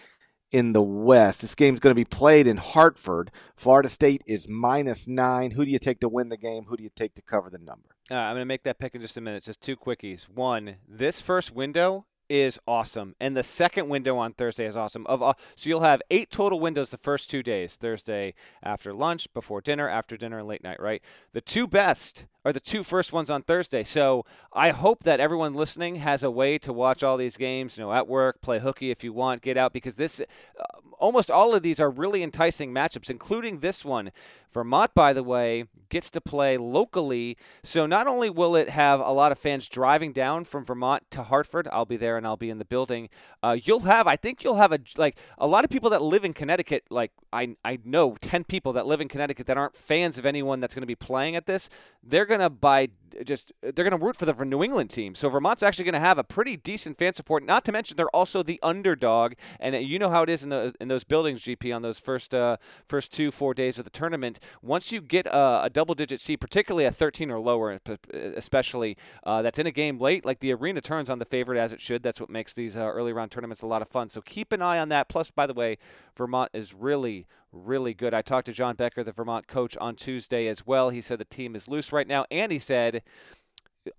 in 0.51 0.73
the 0.73 0.81
West. 0.81 1.41
This 1.41 1.55
game's 1.55 1.79
going 1.79 1.91
to 1.91 1.99
be 1.99 2.05
played 2.05 2.47
in 2.47 2.57
Hartford. 2.57 3.31
Florida 3.55 3.89
State 3.89 4.23
is 4.25 4.47
minus 4.47 5.07
nine. 5.07 5.51
Who 5.51 5.65
do 5.65 5.71
you 5.71 5.79
take 5.79 5.99
to 6.01 6.09
win 6.09 6.29
the 6.29 6.37
game? 6.37 6.65
Who 6.65 6.77
do 6.77 6.83
you 6.83 6.91
take 6.95 7.13
to 7.15 7.21
cover 7.21 7.49
the 7.49 7.59
number? 7.59 7.95
Uh, 8.09 8.15
I'm 8.15 8.33
going 8.35 8.41
to 8.41 8.45
make 8.45 8.63
that 8.63 8.79
pick 8.79 8.95
in 8.95 9.01
just 9.01 9.17
a 9.17 9.21
minute. 9.21 9.43
Just 9.43 9.61
two 9.61 9.75
quickies. 9.75 10.29
One, 10.29 10.77
this 10.87 11.21
first 11.21 11.53
window 11.53 12.05
is 12.29 12.59
awesome, 12.67 13.15
and 13.19 13.37
the 13.37 13.43
second 13.43 13.87
window 13.87 14.17
on 14.17 14.33
Thursday 14.33 14.65
is 14.65 14.75
awesome. 14.75 15.05
Of 15.07 15.23
uh, 15.23 15.33
so 15.55 15.69
you'll 15.69 15.81
have 15.81 16.01
eight 16.11 16.29
total 16.29 16.59
windows 16.59 16.89
the 16.89 16.97
first 16.97 17.29
two 17.29 17.41
days: 17.43 17.75
Thursday 17.75 18.33
after 18.61 18.93
lunch, 18.93 19.31
before 19.33 19.61
dinner, 19.61 19.87
after 19.87 20.17
dinner, 20.17 20.39
and 20.39 20.47
late 20.47 20.63
night. 20.63 20.79
Right. 20.81 21.01
The 21.33 21.41
two 21.41 21.67
best 21.67 22.25
are 22.47 22.53
the 22.53 22.61
two 22.61 22.81
first 22.81 23.11
ones 23.11 23.29
on 23.29 23.43
Thursday. 23.43 23.83
So 23.83 24.25
I 24.53 24.69
hope 24.69 25.03
that 25.03 25.19
everyone 25.19 25.53
listening 25.53 25.97
has 25.97 26.23
a 26.23 26.31
way 26.31 26.57
to 26.59 26.71
watch 26.71 27.03
all 27.03 27.17
these 27.17 27.35
games. 27.35 27.77
You 27.77 27.83
know, 27.83 27.91
at 27.91 28.07
work, 28.07 28.39
play 28.39 28.59
hooky 28.59 28.89
if 28.89 29.03
you 29.03 29.11
want, 29.11 29.41
get 29.41 29.57
out 29.57 29.73
because 29.73 29.95
this. 29.95 30.21
Uh, 30.57 30.63
almost 30.97 31.29
all 31.29 31.53
of 31.53 31.61
these 31.61 31.79
are 31.79 31.89
really 31.89 32.23
enticing 32.23 32.73
matchups, 32.73 33.09
including 33.09 33.59
this 33.59 33.85
one. 33.85 34.11
Vermont, 34.51 34.93
by 34.95 35.13
the 35.13 35.23
way, 35.23 35.65
gets 35.89 36.09
to 36.11 36.21
play 36.21 36.57
locally. 36.57 37.37
So 37.63 37.85
not 37.85 38.07
only 38.07 38.29
will 38.29 38.55
it 38.55 38.69
have 38.69 38.99
a 38.99 39.11
lot 39.11 39.31
of 39.31 39.37
fans 39.37 39.67
driving 39.69 40.13
down 40.13 40.45
from 40.45 40.65
Vermont 40.65 41.03
to 41.11 41.23
Hartford, 41.23 41.67
I'll 41.71 41.85
be 41.85 41.97
there 41.97 42.17
and 42.17 42.25
I'll 42.25 42.37
be 42.37 42.49
in 42.49 42.57
the 42.57 42.65
building. 42.65 43.09
Uh, 43.43 43.57
you'll 43.61 43.81
have, 43.81 44.07
I 44.07 44.15
think 44.15 44.43
you'll 44.43 44.55
have 44.55 44.71
a 44.71 44.79
like 44.97 45.17
a 45.37 45.47
lot 45.47 45.63
of 45.63 45.69
people 45.69 45.89
that 45.91 46.01
live 46.01 46.25
in 46.25 46.33
Connecticut. 46.33 46.85
Like 46.89 47.11
I, 47.31 47.55
I 47.63 47.77
know 47.83 48.15
ten 48.19 48.43
people 48.43 48.73
that 48.73 48.87
live 48.87 49.01
in 49.01 49.07
Connecticut 49.07 49.45
that 49.47 49.57
aren't 49.57 49.75
fans 49.75 50.17
of 50.17 50.25
anyone 50.25 50.59
that's 50.59 50.73
going 50.73 50.81
to 50.81 50.87
be 50.87 50.95
playing 50.95 51.35
at 51.35 51.45
this. 51.45 51.69
They're 52.01 52.25
going 52.25 52.36
to 52.41 52.49
buy 52.49 52.89
just 53.25 53.51
they're 53.61 53.71
going 53.73 53.97
to 53.97 54.05
root 54.05 54.15
for 54.15 54.25
the 54.25 54.45
New 54.45 54.63
England 54.63 54.89
team. 54.89 55.15
So 55.15 55.29
Vermont's 55.29 55.63
actually 55.63 55.85
going 55.85 55.93
to 55.93 55.99
have 55.99 56.17
a 56.17 56.23
pretty 56.23 56.57
decent 56.57 56.97
fan 56.97 57.13
support. 57.13 57.43
Not 57.43 57.65
to 57.65 57.71
mention 57.71 57.95
they're 57.97 58.15
also 58.15 58.43
the 58.43 58.59
underdog, 58.63 59.33
and 59.59 59.75
you 59.75 59.99
know 59.99 60.09
how 60.09 60.23
it 60.23 60.29
is 60.29 60.43
in 60.43 60.49
the 60.49 60.73
in 60.79 60.87
those 60.87 61.03
buildings, 61.03 61.41
GP, 61.41 61.75
on 61.75 61.81
those 61.81 61.99
first 61.99 62.33
uh, 62.33 62.57
first 62.87 63.11
two 63.11 63.31
four 63.31 63.53
days 63.53 63.77
of 63.77 63.83
the 63.83 63.91
tournament. 63.91 64.39
Once 64.61 64.91
you 64.91 65.01
get 65.01 65.25
a, 65.27 65.63
a 65.63 65.69
double 65.69 65.95
digit 65.95 66.21
seed, 66.21 66.39
particularly 66.39 66.85
a 66.85 66.91
13 66.91 67.31
or 67.31 67.39
lower, 67.39 67.79
especially 68.13 68.97
uh, 69.23 69.41
that's 69.41 69.59
in 69.59 69.67
a 69.67 69.71
game 69.71 69.99
late, 69.99 70.25
like 70.25 70.39
the 70.39 70.53
arena 70.53 70.81
turns 70.81 71.09
on 71.09 71.19
the 71.19 71.25
favorite 71.25 71.59
as 71.59 71.71
it 71.71 71.81
should. 71.81 72.03
That's 72.03 72.19
what 72.19 72.29
makes 72.29 72.53
these 72.53 72.75
uh, 72.75 72.85
early 72.85 73.13
round 73.13 73.31
tournaments 73.31 73.61
a 73.61 73.67
lot 73.67 73.81
of 73.81 73.87
fun. 73.87 74.09
So 74.09 74.21
keep 74.21 74.51
an 74.51 74.61
eye 74.61 74.79
on 74.79 74.89
that. 74.89 75.09
Plus, 75.09 75.31
by 75.31 75.47
the 75.47 75.53
way, 75.53 75.77
Vermont 76.15 76.51
is 76.53 76.73
really 76.73 77.27
really 77.51 77.93
good. 77.93 78.13
I 78.13 78.21
talked 78.21 78.45
to 78.47 78.53
John 78.53 78.75
Becker, 78.75 79.03
the 79.03 79.11
Vermont 79.11 79.47
coach, 79.47 79.77
on 79.77 79.95
Tuesday 79.95 80.47
as 80.47 80.65
well. 80.65 80.89
He 80.89 81.01
said 81.01 81.19
the 81.19 81.25
team 81.25 81.55
is 81.55 81.67
loose 81.67 81.91
right 81.91 82.07
now, 82.07 82.25
and 82.29 82.51
he 82.51 82.59
said 82.59 82.96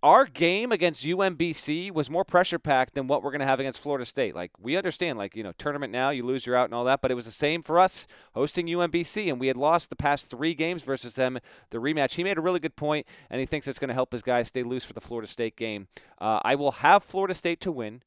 our 0.03 0.27
game 0.27 0.73
against 0.73 1.05
UMBC 1.05 1.93
was 1.93 2.11
more 2.11 2.25
pressure 2.25 2.59
packed 2.59 2.95
than 2.95 3.07
what 3.07 3.23
we're 3.23 3.31
going 3.31 3.41
to 3.41 3.47
have 3.47 3.61
against 3.61 3.79
Florida 3.79 4.05
State. 4.05 4.35
Like 4.35 4.51
we 4.61 4.77
understand, 4.77 5.19
like 5.19 5.37
you 5.37 5.43
know, 5.43 5.53
tournament 5.53 5.93
now, 5.93 6.11
you 6.11 6.25
lose, 6.25 6.47
you're 6.47 6.57
out, 6.57 6.67
and 6.67 6.75
all 6.75 6.85
that. 6.85 7.01
But 7.01 7.11
it 7.11 7.15
was 7.15 7.25
the 7.25 7.33
same 7.33 7.63
for 7.63 7.79
us 7.79 8.07
hosting 8.35 8.67
UMBC, 8.67 9.29
and 9.29 9.41
we 9.41 9.49
had 9.49 9.57
lost 9.57 9.91
the 9.91 9.97
past 9.97 10.29
three 10.31 10.55
games 10.55 10.83
versus 10.83 11.15
them. 11.15 11.39
The 11.71 11.79
rematch. 11.79 12.15
He 12.15 12.25
made 12.25 12.39
a 12.39 12.43
really 12.43 12.61
good 12.61 12.77
point, 12.77 13.07
and 13.31 13.41
he 13.41 13.47
thinks 13.47 13.67
it's 13.67 13.79
going 13.79 13.89
to 13.89 13.95
help 13.95 14.13
his 14.13 14.23
guys 14.23 14.49
stay 14.49 14.63
loose 14.63 14.85
for 14.85 14.93
the 14.93 15.01
Florida 15.01 15.29
State 15.29 15.57
game. 15.57 15.89
Uh, 16.21 16.41
I 16.43 16.55
will 16.55 16.73
have 16.73 17.03
Florida 17.03 17.35
State 17.35 17.61
to 17.61 17.73
win. 17.73 18.03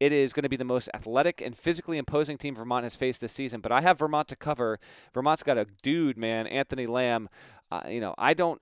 It 0.00 0.12
is 0.12 0.32
going 0.32 0.44
to 0.44 0.48
be 0.48 0.56
the 0.56 0.64
most 0.64 0.88
athletic 0.94 1.40
and 1.40 1.56
physically 1.56 1.98
imposing 1.98 2.38
team 2.38 2.54
Vermont 2.54 2.84
has 2.84 2.94
faced 2.94 3.20
this 3.20 3.32
season. 3.32 3.60
But 3.60 3.72
I 3.72 3.80
have 3.80 3.98
Vermont 3.98 4.28
to 4.28 4.36
cover. 4.36 4.78
Vermont's 5.12 5.42
got 5.42 5.58
a 5.58 5.66
dude, 5.82 6.16
man, 6.16 6.46
Anthony 6.46 6.86
Lamb. 6.86 7.28
Uh, 7.70 7.82
you 7.88 8.00
know, 8.00 8.14
I 8.16 8.32
don't. 8.32 8.60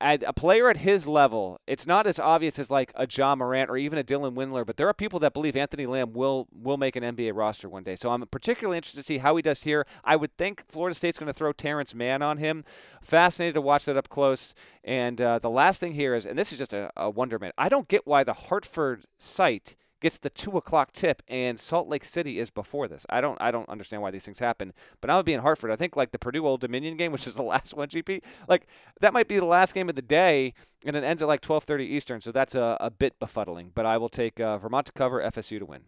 At 0.00 0.22
a 0.26 0.32
player 0.32 0.68
at 0.68 0.78
his 0.78 1.06
level, 1.06 1.60
it's 1.66 1.86
not 1.86 2.06
as 2.06 2.18
obvious 2.18 2.58
as 2.58 2.70
like 2.70 2.92
a 2.94 3.06
Ja 3.10 3.34
Morant 3.34 3.70
or 3.70 3.76
even 3.76 3.98
a 3.98 4.04
Dylan 4.04 4.34
Windler, 4.34 4.66
but 4.66 4.76
there 4.76 4.88
are 4.88 4.94
people 4.94 5.18
that 5.20 5.32
believe 5.32 5.56
Anthony 5.56 5.86
Lamb 5.86 6.12
will 6.12 6.48
will 6.52 6.76
make 6.76 6.96
an 6.96 7.02
NBA 7.02 7.32
roster 7.34 7.68
one 7.68 7.84
day. 7.84 7.96
So 7.96 8.10
I'm 8.10 8.26
particularly 8.26 8.76
interested 8.76 9.00
to 9.00 9.06
see 9.06 9.18
how 9.18 9.36
he 9.36 9.42
does 9.42 9.62
here. 9.62 9.86
I 10.04 10.16
would 10.16 10.36
think 10.36 10.64
Florida 10.68 10.94
State's 10.94 11.18
going 11.18 11.28
to 11.28 11.32
throw 11.32 11.52
Terrence 11.52 11.94
Mann 11.94 12.22
on 12.22 12.38
him. 12.38 12.64
Fascinated 13.00 13.54
to 13.54 13.60
watch 13.60 13.84
that 13.84 13.96
up 13.96 14.08
close. 14.08 14.54
And 14.82 15.20
uh, 15.20 15.38
the 15.38 15.50
last 15.50 15.80
thing 15.80 15.94
here 15.94 16.14
is, 16.14 16.26
and 16.26 16.38
this 16.38 16.52
is 16.52 16.58
just 16.58 16.72
a, 16.72 16.90
a 16.96 17.08
wonderment. 17.08 17.54
I 17.56 17.68
don't 17.68 17.88
get 17.88 18.06
why 18.06 18.24
the 18.24 18.34
Hartford 18.34 19.04
site 19.18 19.76
gets 20.04 20.18
the 20.18 20.30
two 20.30 20.56
o'clock 20.56 20.92
tip, 20.92 21.22
and 21.28 21.58
Salt 21.58 21.88
Lake 21.88 22.04
City 22.04 22.38
is 22.38 22.50
before 22.50 22.86
this. 22.86 23.06
I 23.08 23.20
don't 23.20 23.38
I 23.40 23.50
don't 23.50 23.68
understand 23.68 24.02
why 24.02 24.10
these 24.10 24.24
things 24.24 24.38
happen. 24.38 24.72
But 25.00 25.10
I 25.10 25.16
would 25.16 25.26
be 25.26 25.32
in 25.32 25.40
Hartford. 25.40 25.70
I 25.70 25.76
think 25.76 25.96
like 25.96 26.12
the 26.12 26.18
Purdue 26.18 26.46
Old 26.46 26.60
Dominion 26.60 26.96
game, 26.96 27.10
which 27.12 27.26
is 27.26 27.34
the 27.34 27.42
last 27.42 27.74
one, 27.74 27.88
GP, 27.88 28.22
like 28.46 28.68
that 29.00 29.12
might 29.12 29.26
be 29.26 29.38
the 29.38 29.44
last 29.46 29.74
game 29.74 29.88
of 29.88 29.96
the 29.96 30.02
day, 30.02 30.54
and 30.84 30.94
it 30.94 31.02
ends 31.02 31.22
at 31.22 31.28
like 31.28 31.40
twelve 31.40 31.64
thirty 31.64 31.86
Eastern. 31.86 32.20
So 32.20 32.30
that's 32.30 32.54
a, 32.54 32.76
a 32.80 32.90
bit 32.90 33.18
befuddling. 33.18 33.70
But 33.74 33.86
I 33.86 33.96
will 33.96 34.10
take 34.10 34.38
uh, 34.38 34.58
Vermont 34.58 34.86
to 34.86 34.92
cover, 34.92 35.20
FSU 35.22 35.58
to 35.58 35.66
win. 35.66 35.84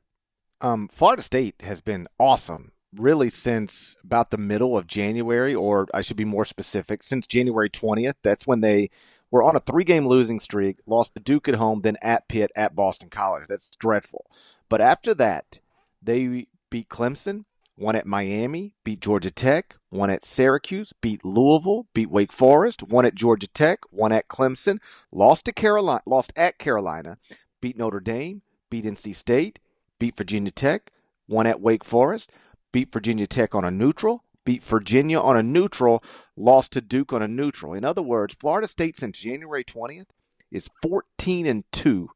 Um, 0.62 0.88
Florida 0.88 1.22
State 1.22 1.56
has 1.60 1.82
been 1.82 2.08
awesome 2.18 2.72
really 2.98 3.30
since 3.30 3.96
about 4.04 4.30
the 4.30 4.38
middle 4.38 4.76
of 4.76 4.86
January, 4.86 5.54
or 5.54 5.86
I 5.94 6.00
should 6.00 6.16
be 6.16 6.24
more 6.24 6.44
specific, 6.44 7.02
since 7.02 7.26
January 7.26 7.70
20th. 7.70 8.14
That's 8.22 8.46
when 8.46 8.60
they 8.60 8.90
were 9.30 9.42
on 9.42 9.56
a 9.56 9.60
three 9.60 9.84
game 9.84 10.06
losing 10.06 10.40
streak, 10.40 10.78
lost 10.86 11.14
to 11.14 11.20
Duke 11.20 11.48
at 11.48 11.56
home, 11.56 11.82
then 11.82 11.96
at 12.02 12.28
Pitt, 12.28 12.50
at 12.56 12.74
Boston 12.74 13.10
College. 13.10 13.46
That's 13.48 13.70
dreadful. 13.76 14.26
But 14.68 14.80
after 14.80 15.14
that, 15.14 15.60
they 16.02 16.46
beat 16.70 16.88
Clemson, 16.88 17.44
won 17.76 17.96
at 17.96 18.06
Miami, 18.06 18.74
beat 18.84 19.00
Georgia 19.00 19.30
Tech, 19.30 19.76
won 19.90 20.10
at 20.10 20.24
Syracuse, 20.24 20.92
beat 21.00 21.24
Louisville, 21.24 21.86
beat 21.94 22.10
Wake 22.10 22.32
Forest, 22.32 22.82
won 22.82 23.04
at 23.04 23.14
Georgia 23.14 23.46
Tech, 23.46 23.80
won 23.90 24.12
at 24.12 24.28
Clemson, 24.28 24.78
lost 25.12 25.44
to 25.44 25.52
Carolina, 25.52 26.02
lost 26.06 26.32
at 26.36 26.58
Carolina, 26.58 27.18
beat 27.60 27.76
Notre 27.76 28.00
Dame, 28.00 28.42
beat 28.70 28.84
NC 28.84 29.14
State, 29.14 29.58
beat 29.98 30.16
Virginia 30.16 30.50
Tech, 30.50 30.90
won 31.28 31.46
at 31.46 31.60
Wake 31.60 31.84
Forest, 31.84 32.30
beat 32.72 32.92
Virginia 32.92 33.26
Tech 33.26 33.54
on 33.54 33.64
a 33.64 33.70
neutral, 33.70 34.24
beat 34.44 34.62
Virginia 34.62 35.20
on 35.20 35.36
a 35.36 35.42
neutral, 35.42 36.02
lost 36.36 36.72
to 36.72 36.80
Duke 36.80 37.12
on 37.12 37.22
a 37.22 37.28
neutral. 37.28 37.74
In 37.74 37.84
other 37.84 38.02
words, 38.02 38.34
Florida 38.34 38.68
State 38.68 38.96
since 38.96 39.18
January 39.18 39.64
20th 39.64 40.10
is 40.50 40.70
14 40.82 41.46
and 41.46 41.64
2 41.72 42.08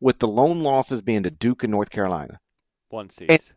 with 0.00 0.18
the 0.18 0.28
lone 0.28 0.60
losses 0.60 1.02
being 1.02 1.22
to 1.22 1.30
Duke 1.30 1.62
and 1.62 1.70
North 1.70 1.90
Carolina. 1.90 2.40
One 2.88 3.10
seeds. 3.10 3.54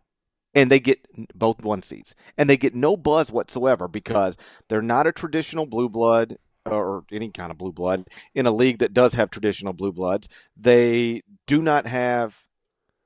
And, 0.53 0.63
and 0.63 0.71
they 0.71 0.79
get 0.79 1.05
both 1.33 1.61
one 1.61 1.81
seeds. 1.81 2.15
And 2.37 2.49
they 2.49 2.57
get 2.57 2.75
no 2.75 2.95
buzz 2.95 3.31
whatsoever 3.31 3.87
because 3.87 4.37
they're 4.67 4.81
not 4.81 5.07
a 5.07 5.11
traditional 5.11 5.65
blue 5.65 5.89
blood 5.89 6.37
or 6.65 7.03
any 7.11 7.29
kind 7.29 7.51
of 7.51 7.57
blue 7.57 7.71
blood 7.71 8.07
in 8.33 8.45
a 8.45 8.51
league 8.51 8.79
that 8.79 8.93
does 8.93 9.13
have 9.13 9.29
traditional 9.29 9.73
blue 9.73 9.91
bloods. 9.91 10.27
They 10.57 11.21
do 11.45 11.61
not 11.61 11.87
have 11.87 12.37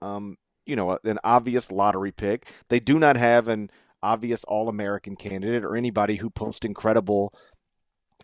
um, 0.02 0.38
you 0.70 0.76
know, 0.76 1.00
an 1.04 1.20
obvious 1.24 1.72
lottery 1.72 2.12
pick. 2.12 2.48
They 2.70 2.80
do 2.80 3.00
not 3.00 3.18
have 3.18 3.48
an 3.48 3.70
obvious 4.02 4.44
All 4.46 4.70
American 4.70 5.16
candidate 5.16 5.64
or 5.64 5.76
anybody 5.76 6.18
who 6.18 6.30
posts 6.30 6.66
incredible 6.66 7.34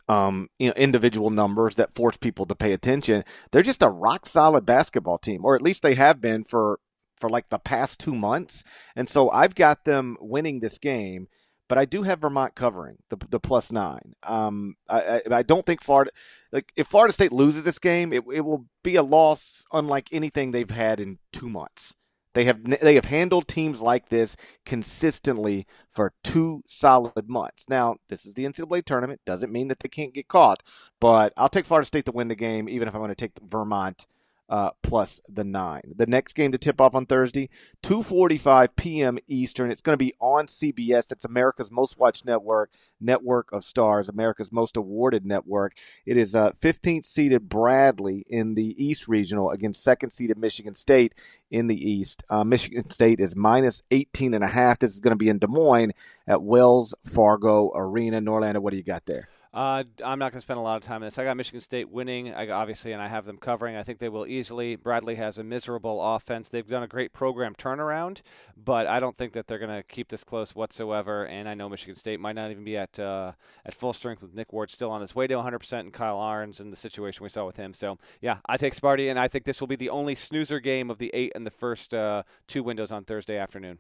um, 0.08 0.50
you 0.60 0.68
know, 0.68 0.74
individual 0.74 1.30
numbers 1.30 1.76
that 1.76 1.94
force 1.94 2.18
people 2.18 2.46
to 2.46 2.56
pay 2.56 2.74
attention. 2.74 3.24
They're 3.52 3.62
just 3.62 3.84
a 3.84 3.90
rock 3.90 4.26
solid 4.26 4.66
basketball 4.66 5.18
team, 5.18 5.44
or 5.44 5.56
at 5.56 5.62
least 5.62 5.82
they 5.82 5.96
have 5.96 6.22
been 6.22 6.44
for 6.44 6.80
for 7.18 7.30
like 7.30 7.50
the 7.50 7.60
past 7.60 8.00
two 8.00 8.16
months. 8.16 8.64
And 8.96 9.10
so 9.10 9.30
I've 9.30 9.56
got 9.56 9.86
them 9.86 10.18
winning 10.20 10.60
this 10.60 10.78
game, 10.78 11.28
but 11.70 11.78
I 11.78 11.86
do 11.86 12.04
have 12.04 12.20
Vermont 12.20 12.56
covering 12.56 12.98
the 13.10 13.18
the 13.30 13.40
plus 13.40 13.72
nine. 13.72 14.14
Um, 14.24 14.76
I, 14.88 15.02
I, 15.02 15.22
I 15.32 15.44
don't 15.44 15.66
think 15.66 15.82
Florida, 15.82 16.12
like 16.52 16.72
if 16.76 16.88
Florida 16.88 17.14
State 17.14 17.32
loses 17.32 17.64
this 17.64 17.80
game, 17.80 18.14
it 18.14 18.24
it 18.32 18.42
will 18.42 18.68
be 18.84 18.96
a 18.96 19.04
loss 19.04 19.64
unlike 19.72 20.10
anything 20.12 20.52
they've 20.52 20.70
had 20.70 21.00
in 21.00 21.18
two 21.34 21.50
months. 21.50 21.96
They 22.36 22.44
have 22.44 22.60
they 22.82 22.96
have 22.96 23.06
handled 23.06 23.48
teams 23.48 23.82
like 23.82 24.10
this 24.10 24.36
consistently 24.66 25.66
for 25.90 26.14
two 26.22 26.64
solid 26.68 27.30
months. 27.30 27.66
Now, 27.70 27.96
this 28.10 28.26
is 28.26 28.34
the 28.34 28.44
NCAA 28.44 28.84
tournament. 28.84 29.22
Doesn't 29.26 29.54
mean 29.54 29.70
that 29.70 29.80
they 29.80 29.88
can't 29.88 30.14
get 30.14 30.28
caught, 30.28 30.62
but 31.00 31.32
I'll 31.38 31.50
take 31.50 31.66
Florida 31.66 31.88
State 31.88 32.06
to 32.06 32.12
win 32.12 32.28
the 32.28 32.36
game, 32.36 32.68
even 32.68 32.90
if 32.90 32.94
I'm 32.94 33.00
going 33.00 33.10
to 33.10 33.16
take 33.16 33.40
Vermont 33.42 34.06
uh, 34.50 34.72
plus 34.82 35.22
the 35.28 35.44
nine. 35.44 35.94
The 35.96 36.06
next 36.06 36.34
game 36.34 36.52
to 36.52 36.58
tip 36.58 36.80
off 36.80 36.96
on 36.96 37.06
Thursday, 37.06 37.50
2:45 37.84 38.70
p.m. 38.76 39.18
Eastern. 39.28 39.72
It's 39.72 39.82
going 39.82 39.98
to 39.98 40.04
be 40.04 40.14
on 40.20 40.48
CBS. 40.48 41.12
It's 41.12 41.26
America's 41.26 41.72
most 41.72 41.98
watched 41.98 42.26
network, 42.26 42.72
network 43.00 43.52
of 43.52 43.64
stars, 43.64 44.10
America's 44.10 44.52
most 44.52 44.78
awarded 44.78 45.26
network. 45.26 45.74
It 46.06 46.18
is 46.18 46.36
uh, 46.36 46.52
15th 46.52 47.06
seeded 47.06 47.50
Bradley 47.50 48.26
in 48.30 48.56
the 48.56 48.76
East 48.84 49.08
Regional 49.08 49.52
against 49.52 49.84
second 49.84 50.12
seeded 50.12 50.38
Michigan 50.38 50.74
State 50.74 51.16
in 51.50 51.68
the 51.68 51.90
East. 51.90 52.24
Uh, 52.30 52.44
Michigan 52.44 52.90
State 52.90 53.20
is 53.20 53.36
minus 53.36 53.84
18 53.92 54.34
and 54.34 54.44
a 54.44 54.48
half. 54.48 54.80
This 54.80 54.94
is 54.94 55.00
going 55.00 55.12
to 55.12 55.24
be 55.24 55.30
in 55.30 55.40
Des 55.40 55.48
Moines 55.48 55.94
at 56.28 56.42
Wells 56.42 56.94
Fargo 57.04 57.72
Arena. 57.76 58.22
Norlander, 58.22 58.60
what 58.60 58.72
do 58.72 58.78
you 58.78 58.84
got 58.84 59.06
there? 59.06 59.28
Uh, 59.56 59.86
I'm 60.04 60.20
not 60.20 60.34
going 60.34 60.40
to 60.40 60.42
spend 60.42 60.60
a 60.60 60.62
lot 60.62 60.76
of 60.76 60.82
time 60.82 60.96
on 60.96 61.04
this. 61.04 61.18
I 61.18 61.24
got 61.24 61.38
Michigan 61.38 61.62
State 61.62 61.90
winning, 61.90 62.34
I, 62.34 62.50
obviously, 62.50 62.92
and 62.92 63.02
I 63.02 63.08
have 63.08 63.26
them 63.26 63.38
covering. 63.38 63.78
I 63.78 63.84
think 63.84 64.00
they 64.00 64.10
will 64.10 64.28
easily. 64.28 64.76
Bradley 64.76 65.16
has 65.16 65.38
a 65.38 65.46
miserable 65.46 66.04
offense. 66.04 66.50
They've 66.50 66.68
done 66.68 66.84
a 66.84 66.88
great 66.88 67.14
program 67.14 67.56
turnaround, 67.56 68.22
but 68.58 68.86
I 68.86 69.00
don't 69.00 69.16
think 69.16 69.32
that 69.32 69.48
they're 69.48 69.58
going 69.58 69.74
to 69.74 69.82
keep 69.82 70.10
this 70.10 70.26
close 70.26 70.54
whatsoever. 70.54 71.26
And 71.26 71.48
I 71.48 71.54
know 71.54 71.70
Michigan 71.70 71.96
State 71.96 72.20
might 72.20 72.36
not 72.36 72.52
even 72.52 72.66
be 72.66 72.76
at 72.76 73.00
uh, 73.00 73.32
at 73.66 73.74
full 73.74 73.94
strength 73.94 74.22
with 74.22 74.34
Nick 74.34 74.52
Ward 74.52 74.70
still 74.72 74.92
on 74.92 75.00
his 75.00 75.16
way 75.16 75.26
to 75.26 75.36
100% 75.36 75.80
and 75.80 75.94
Kyle 75.94 76.20
Ahrens 76.20 76.60
and 76.60 76.74
the 76.74 76.78
situation 76.78 77.24
we 77.24 77.30
saw 77.30 77.46
with 77.46 77.56
him. 77.56 77.74
So, 77.74 77.98
yeah, 78.20 78.40
I 78.48 78.58
take 78.58 78.76
Sparty, 78.76 79.10
and 79.10 79.18
I 79.18 79.30
think 79.30 79.46
this 79.46 79.62
will 79.62 79.68
be 79.68 79.78
the 79.78 79.90
only 79.90 80.16
snoozer 80.16 80.60
game 80.60 80.92
of 80.92 80.98
the 80.98 81.12
eight 81.14 81.32
and 81.34 81.46
the 81.46 81.52
first 81.52 81.94
uh, 81.94 82.24
two 82.46 82.62
windows 82.62 82.92
on 82.92 83.06
Thursday 83.06 83.38
afternoon. 83.38 83.80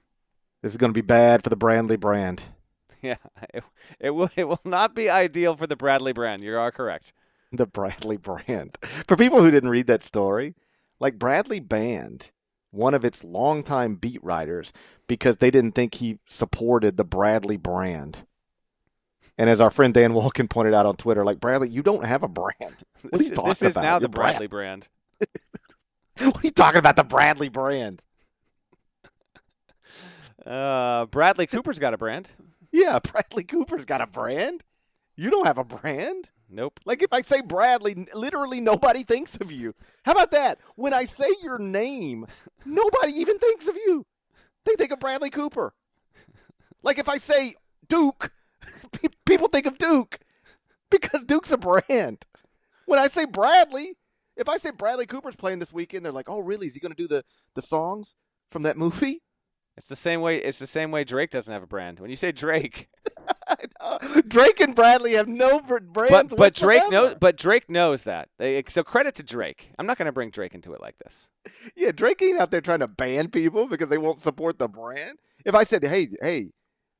This 0.61 0.71
is 0.71 0.77
going 0.77 0.93
to 0.93 0.97
be 0.97 1.05
bad 1.05 1.43
for 1.43 1.49
the 1.49 1.57
Bradley 1.57 1.97
brand. 1.97 2.45
Yeah, 3.09 3.17
it, 3.53 3.63
it 3.99 4.09
will. 4.11 4.29
It 4.35 4.47
will 4.47 4.61
not 4.65 4.95
be 4.95 5.09
ideal 5.09 5.55
for 5.55 5.67
the 5.67 5.75
Bradley 5.75 6.11
brand. 6.13 6.43
You 6.43 6.57
are 6.57 6.71
correct. 6.71 7.13
The 7.51 7.65
Bradley 7.67 8.17
brand. 8.17 8.77
For 9.07 9.15
people 9.15 9.41
who 9.41 9.51
didn't 9.51 9.69
read 9.69 9.87
that 9.87 10.01
story, 10.01 10.55
like 10.99 11.19
Bradley 11.19 11.59
banned 11.59 12.31
one 12.71 12.93
of 12.93 13.05
its 13.05 13.23
longtime 13.23 13.95
beat 13.95 14.21
writers 14.23 14.73
because 15.07 15.37
they 15.37 15.51
didn't 15.51 15.73
think 15.73 15.95
he 15.95 16.17
supported 16.25 16.97
the 16.97 17.05
Bradley 17.05 17.57
brand. 17.57 18.25
And 19.37 19.49
as 19.49 19.61
our 19.61 19.69
friend 19.69 19.93
Dan 19.93 20.13
Wolken 20.13 20.49
pointed 20.49 20.73
out 20.73 20.85
on 20.85 20.95
Twitter, 20.95 21.23
like 21.23 21.39
Bradley, 21.39 21.69
you 21.69 21.83
don't 21.83 22.05
have 22.05 22.23
a 22.23 22.27
brand. 22.27 22.55
What 23.01 23.11
this, 23.11 23.21
are 23.21 23.23
you 23.23 23.35
talking 23.35 23.49
this 23.49 23.61
is 23.61 23.75
about? 23.77 23.83
now 23.83 23.93
Your 23.93 23.99
the 24.01 24.09
Bradley 24.09 24.47
brand. 24.47 24.89
brand. 26.17 26.33
what 26.33 26.43
are 26.43 26.47
you 26.47 26.51
talking 26.51 26.79
about? 26.79 26.95
The 26.95 27.03
Bradley 27.03 27.49
brand? 27.49 28.01
Uh, 30.45 31.05
Bradley 31.05 31.47
Cooper's 31.47 31.79
got 31.79 31.93
a 31.93 31.97
brand. 31.97 32.31
Yeah, 32.75 32.99
Bradley 33.11 33.45
Cooper's 33.45 33.85
got 33.85 34.01
a 34.01 34.07
brand. 34.07 34.61
You 35.15 35.29
don't 35.29 35.45
have 35.47 35.57
a 35.57 35.63
brand. 35.63 36.29
Nope. 36.49 36.81
Like 36.83 37.01
if 37.01 37.13
I 37.13 37.21
say 37.21 37.39
Bradley, 37.39 38.05
literally 38.13 38.59
nobody 38.59 39.03
thinks 39.07 39.37
of 39.37 39.49
you. 39.49 39.73
How 40.03 40.11
about 40.11 40.31
that? 40.31 40.59
When 40.75 40.93
I 40.93 41.05
say 41.05 41.29
your 41.41 41.57
name, 41.57 42.27
nobody 42.65 43.13
even 43.13 43.39
thinks 43.39 43.69
of 43.69 43.77
you. 43.77 44.05
They 44.65 44.75
think 44.75 44.91
of 44.91 44.99
Bradley 44.99 45.29
Cooper. 45.29 45.73
Like 46.83 46.99
if 46.99 47.07
I 47.07 47.15
say 47.15 47.55
Duke, 47.87 48.31
people 49.25 49.47
think 49.47 49.67
of 49.67 49.77
Duke 49.77 50.19
because 50.89 51.23
Duke's 51.23 51.53
a 51.53 51.57
brand. 51.57 52.25
When 52.85 52.99
I 52.99 53.07
say 53.07 53.25
Bradley, 53.25 53.93
if 54.35 54.49
I 54.49 54.57
say 54.57 54.71
Bradley 54.71 55.05
Cooper's 55.05 55.35
playing 55.37 55.59
this 55.59 55.71
weekend, 55.71 56.03
they're 56.05 56.11
like, 56.11 56.29
"Oh, 56.29 56.41
really? 56.41 56.67
Is 56.67 56.73
he 56.73 56.81
going 56.81 56.91
to 56.91 57.01
do 57.01 57.07
the 57.07 57.23
the 57.55 57.61
songs 57.61 58.15
from 58.51 58.63
that 58.63 58.77
movie?" 58.77 59.21
It's 59.77 59.87
the 59.89 59.95
same 59.95 60.21
way. 60.21 60.37
It's 60.37 60.59
the 60.59 60.67
same 60.67 60.91
way 60.91 61.03
Drake 61.03 61.29
doesn't 61.31 61.51
have 61.53 61.63
a 61.63 61.67
brand. 61.67 61.99
When 61.99 62.09
you 62.09 62.15
say 62.15 62.31
Drake, 62.31 62.87
Drake 64.27 64.59
and 64.61 64.73
Bradley 64.73 65.13
have 65.15 65.27
no 65.27 65.59
brands. 65.59 66.09
but 66.09 66.37
but 66.37 66.53
Drake 66.55 66.89
knows. 66.89 67.15
But 67.19 67.35
Drake 67.37 67.69
knows 67.69 68.03
that. 68.05 68.29
They- 68.37 68.63
So 68.67 68.83
credit 68.83 69.15
to 69.15 69.23
Drake. 69.23 69.71
I'm 69.77 69.85
not 69.85 69.97
going 69.97 70.05
to 70.05 70.11
bring 70.13 70.29
Drake 70.29 70.55
into 70.55 70.73
it 70.73 70.81
like 70.81 70.97
this. 70.99 71.29
Yeah, 71.75 71.91
Drake 71.91 72.21
ain't 72.21 72.39
out 72.39 72.51
there 72.51 72.61
trying 72.61 72.79
to 72.79 72.87
ban 72.87 73.29
people 73.29 73.67
because 73.67 73.89
they 73.89 73.97
won't 73.97 74.19
support 74.19 74.57
the 74.59 74.67
brand. 74.69 75.17
If 75.43 75.53
I 75.55 75.63
said, 75.63 75.83
"Hey, 75.83 76.09
hey, 76.21 76.51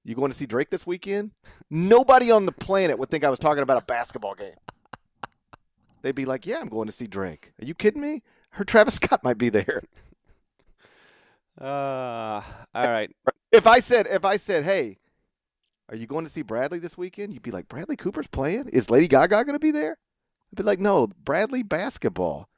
you 0.04 0.14
going 0.14 0.32
to 0.32 0.38
see 0.38 0.46
Drake 0.46 0.70
this 0.70 0.86
weekend?" 0.86 1.32
Nobody 1.70 2.30
on 2.30 2.46
the 2.46 2.52
planet 2.52 3.00
would 3.00 3.10
think 3.10 3.24
I 3.24 3.30
was 3.30 3.40
talking 3.40 3.64
about 3.64 3.82
a 3.82 3.86
basketball 3.86 4.36
game. 4.36 4.56
They'd 6.02 6.14
be 6.14 6.26
like, 6.26 6.46
"Yeah, 6.46 6.58
I'm 6.60 6.70
going 6.70 6.88
to 6.88 6.92
see 6.94 7.08
Drake." 7.08 7.54
Are 7.62 7.66
you 7.66 7.74
kidding 7.74 8.02
me? 8.02 8.22
Her 8.52 8.64
Travis 8.66 8.96
Scott 8.96 9.24
might 9.24 9.38
be 9.38 9.50
there. 9.50 9.82
Uh, 11.60 12.42
all 12.74 12.88
right. 12.88 13.12
If 13.52 13.66
I 13.68 13.80
said, 13.80 14.08
if 14.08 14.26
I 14.26 14.38
said, 14.38 14.64
"Hey, 14.64 14.98
are 15.90 15.96
you 15.96 16.08
going 16.08 16.26
to 16.26 16.32
see 16.32 16.42
Bradley 16.42 16.80
this 16.80 16.98
weekend?" 16.98 17.34
You'd 17.34 17.44
be 17.44 17.52
like, 17.52 17.70
"Bradley 17.70 17.96
Cooper's 17.96 18.28
playing? 18.28 18.70
Is 18.70 18.90
Lady 18.90 19.08
Gaga 19.08 19.46
going 19.46 19.54
to 19.54 19.60
be 19.60 19.72
there?" 19.72 19.98
I'd 20.52 20.58
be 20.58 20.64
like, 20.64 20.80
"No, 20.80 21.08
Bradley 21.24 21.64
basketball." 21.64 22.50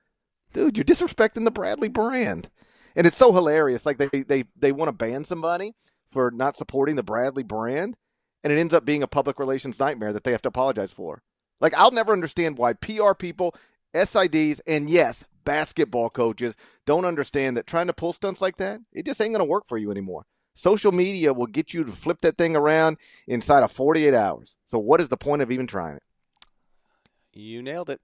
Dude, 0.53 0.77
you're 0.77 0.83
disrespecting 0.83 1.43
the 1.43 1.51
Bradley 1.51 1.89
brand. 1.89 2.49
And 2.95 3.05
it's 3.05 3.15
so 3.17 3.31
hilarious. 3.31 3.85
Like 3.85 3.99
they 3.99 4.23
they 4.23 4.45
they 4.55 4.71
want 4.71 4.89
to 4.89 4.93
ban 4.93 5.23
somebody 5.23 5.73
for 6.09 6.31
not 6.31 6.57
supporting 6.57 6.95
the 6.95 7.03
Bradley 7.03 7.43
brand, 7.43 7.95
and 8.43 8.51
it 8.51 8.57
ends 8.57 8.73
up 8.73 8.85
being 8.85 9.03
a 9.03 9.07
public 9.07 9.37
relations 9.37 9.79
nightmare 9.79 10.13
that 10.13 10.23
they 10.23 10.31
have 10.31 10.41
to 10.43 10.49
apologize 10.49 10.91
for. 10.91 11.21
Like 11.61 11.75
I'll 11.75 11.91
never 11.91 12.13
understand 12.13 12.57
why 12.57 12.73
PR 12.73 13.13
people, 13.13 13.53
SIDs, 13.93 14.61
and 14.65 14.89
yes, 14.89 15.25
basketball 15.47 16.09
coaches 16.09 16.57
don't 16.85 17.05
understand 17.05 17.55
that 17.55 17.65
trying 17.65 17.87
to 17.87 17.93
pull 17.93 18.11
stunts 18.11 18.41
like 18.41 18.57
that, 18.57 18.81
it 18.91 19.05
just 19.05 19.21
ain't 19.21 19.33
gonna 19.33 19.45
work 19.45 19.65
for 19.65 19.77
you 19.77 19.89
anymore. 19.89 20.25
Social 20.55 20.91
media 20.91 21.31
will 21.31 21.47
get 21.47 21.73
you 21.73 21.85
to 21.85 21.91
flip 21.93 22.19
that 22.21 22.37
thing 22.37 22.57
around 22.57 22.97
inside 23.27 23.63
of 23.63 23.71
48 23.71 24.13
hours. 24.13 24.57
So 24.65 24.77
what 24.77 24.99
is 24.99 25.07
the 25.07 25.15
point 25.15 25.41
of 25.41 25.49
even 25.49 25.65
trying 25.65 25.95
it? 25.95 26.03
You 27.31 27.61
nailed 27.61 27.89
it. 27.89 28.01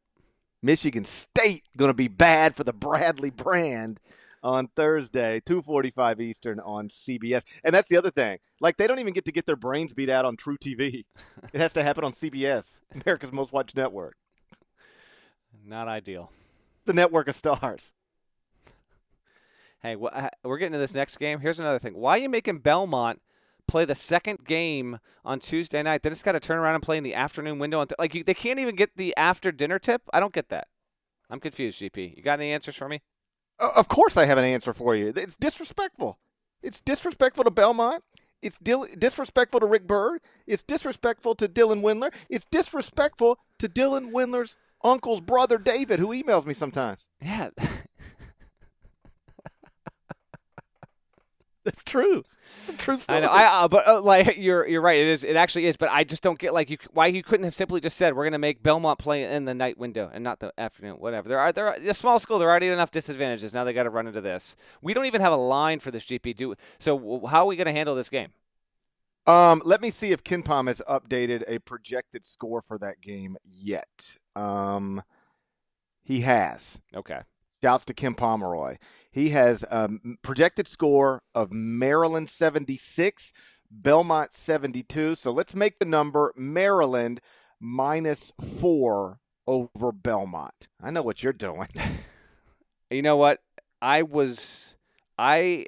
Michigan 0.61 1.03
State 1.03 1.63
going 1.75 1.89
to 1.89 1.93
be 1.93 2.07
bad 2.07 2.55
for 2.55 2.63
the 2.63 2.71
Bradley 2.71 3.31
brand 3.31 3.99
on 4.41 4.69
Thursday, 4.75 5.41
2:45 5.41 6.21
Eastern 6.21 6.59
on 6.61 6.87
CBS. 6.87 7.43
And 7.63 7.75
that's 7.75 7.89
the 7.89 7.97
other 7.97 8.11
thing. 8.11 8.37
Like 8.61 8.77
they 8.77 8.87
don't 8.87 8.99
even 8.99 9.13
get 9.13 9.25
to 9.25 9.31
get 9.33 9.45
their 9.45 9.57
brains 9.57 9.93
beat 9.93 10.09
out 10.09 10.23
on 10.23 10.37
truTV. 10.37 11.03
It 11.51 11.59
has 11.59 11.73
to 11.73 11.83
happen 11.83 12.05
on 12.05 12.13
CBS, 12.13 12.79
America's 13.03 13.33
most 13.33 13.51
watched 13.51 13.75
network. 13.75 14.15
Not 15.65 15.89
ideal. 15.89 16.31
The 16.85 16.93
network 16.93 17.27
of 17.27 17.35
stars. 17.35 17.93
Hey, 19.81 19.95
uh, 20.01 20.29
we're 20.43 20.57
getting 20.57 20.73
to 20.73 20.77
this 20.79 20.93
next 20.93 21.17
game. 21.17 21.39
Here's 21.39 21.59
another 21.59 21.79
thing. 21.79 21.93
Why 21.95 22.11
are 22.13 22.17
you 22.21 22.29
making 22.29 22.59
Belmont 22.59 23.21
play 23.67 23.83
the 23.85 23.95
second 23.95 24.45
game 24.45 24.99
on 25.25 25.39
Tuesday 25.39 25.83
night? 25.83 26.03
Then 26.03 26.11
it's 26.13 26.23
got 26.23 26.33
to 26.33 26.39
turn 26.39 26.57
around 26.57 26.75
and 26.75 26.83
play 26.83 26.97
in 26.97 27.03
the 27.03 27.13
afternoon 27.15 27.59
window. 27.59 27.79
On 27.79 27.87
th- 27.87 27.95
like 27.99 28.15
you, 28.15 28.23
they 28.23 28.33
can't 28.33 28.59
even 28.59 28.75
get 28.75 28.95
the 28.95 29.13
after 29.17 29.51
dinner 29.51 29.79
tip. 29.79 30.01
I 30.13 30.19
don't 30.21 30.33
get 30.33 30.49
that. 30.49 30.67
I'm 31.29 31.39
confused, 31.39 31.81
GP. 31.81 32.15
You 32.15 32.23
got 32.23 32.39
any 32.39 32.51
answers 32.51 32.75
for 32.75 32.87
me? 32.87 33.01
O- 33.59 33.71
Of 33.75 33.87
course 33.89 34.15
I 34.15 34.25
have 34.25 34.37
an 34.37 34.45
answer 34.45 34.73
for 34.73 34.95
you. 34.95 35.11
It's 35.15 35.35
disrespectful. 35.35 36.17
It's 36.61 36.79
disrespectful 36.79 37.43
to 37.43 37.51
Belmont. 37.51 38.03
It's 38.41 38.59
dil- 38.59 38.87
disrespectful 38.97 39.59
to 39.61 39.65
Rick 39.65 39.85
Byrd. 39.87 40.21
It's 40.47 40.63
disrespectful 40.63 41.35
to 41.35 41.47
Dylan 41.49 41.81
Windler. 41.81 42.13
It's 42.29 42.45
disrespectful 42.45 43.39
to 43.59 43.67
Dylan 43.67 44.11
Windler's 44.11 44.55
uncle's 44.83 45.21
brother 45.21 45.57
David, 45.57 45.99
who 45.99 46.09
emails 46.09 46.45
me 46.45 46.53
sometimes. 46.53 47.07
Yeah. 47.21 47.49
That's 51.63 51.83
true. 51.83 52.23
It's 52.59 52.69
a 52.69 52.73
true 52.73 52.97
story. 52.97 53.19
I 53.19 53.21
know. 53.21 53.29
I 53.29 53.63
uh, 53.63 53.67
but 53.67 53.87
uh, 53.87 54.01
like 54.01 54.37
you're 54.37 54.67
you're 54.67 54.81
right. 54.81 54.99
It 54.99 55.07
is. 55.07 55.23
It 55.23 55.35
actually 55.35 55.65
is. 55.65 55.77
But 55.77 55.89
I 55.91 56.03
just 56.03 56.21
don't 56.21 56.37
get 56.37 56.53
like 56.53 56.69
you 56.69 56.77
why 56.91 57.07
you 57.07 57.23
couldn't 57.23 57.45
have 57.45 57.53
simply 57.53 57.79
just 57.79 57.97
said 57.97 58.15
we're 58.15 58.23
going 58.23 58.33
to 58.33 58.37
make 58.37 58.61
Belmont 58.61 58.99
play 58.99 59.23
in 59.23 59.45
the 59.45 59.53
night 59.53 59.77
window 59.77 60.09
and 60.13 60.23
not 60.23 60.39
the 60.39 60.53
afternoon. 60.57 60.95
Whatever. 60.95 61.29
There 61.29 61.39
are 61.39 61.51
there 61.51 61.67
are 61.67 61.75
a 61.75 61.93
small 61.93 62.19
school. 62.19 62.37
There 62.37 62.47
are 62.49 62.51
already 62.51 62.67
enough 62.67 62.91
disadvantages. 62.91 63.53
Now 63.53 63.63
they 63.63 63.73
got 63.73 63.83
to 63.83 63.89
run 63.89 64.07
into 64.07 64.21
this. 64.21 64.55
We 64.81 64.93
don't 64.93 65.05
even 65.05 65.21
have 65.21 65.33
a 65.33 65.37
line 65.37 65.79
for 65.79 65.91
this 65.91 66.05
GP. 66.05 66.35
Do 66.35 66.55
so. 66.79 67.25
How 67.27 67.43
are 67.43 67.47
we 67.47 67.55
going 67.55 67.67
to 67.67 67.73
handle 67.73 67.95
this 67.95 68.09
game? 68.09 68.29
Um, 69.25 69.61
let 69.63 69.81
me 69.81 69.89
see 69.89 70.11
if 70.11 70.21
KenPom 70.21 70.67
has 70.67 70.81
updated 70.87 71.43
a 71.47 71.59
projected 71.59 72.25
score 72.25 72.61
for 72.61 72.77
that 72.79 72.99
game 72.99 73.37
yet. 73.45 74.17
Um, 74.35 75.03
he 76.01 76.21
has. 76.21 76.79
Okay. 76.95 77.21
Shouts 77.61 77.85
to 77.85 77.93
Ken 77.93 78.13
Pomeroy. 78.13 78.77
He 79.11 79.29
has 79.29 79.63
a 79.63 79.89
projected 80.21 80.67
score 80.67 81.23
of 81.33 81.51
Maryland 81.51 82.29
76, 82.29 83.31
Belmont 83.71 84.33
72. 84.33 85.15
So 85.15 85.31
let's 85.31 85.55
make 85.55 85.79
the 85.79 85.85
number 85.85 86.33
Maryland 86.35 87.21
minus 87.59 88.33
four 88.59 89.19
over 89.47 89.91
Belmont. 89.91 90.67
I 90.81 90.91
know 90.91 91.01
what 91.03 91.23
you're 91.23 91.33
doing. 91.33 91.67
You 92.93 93.01
know 93.01 93.17
what? 93.17 93.41
I 93.81 94.03
was 94.03 94.75
I 95.17 95.65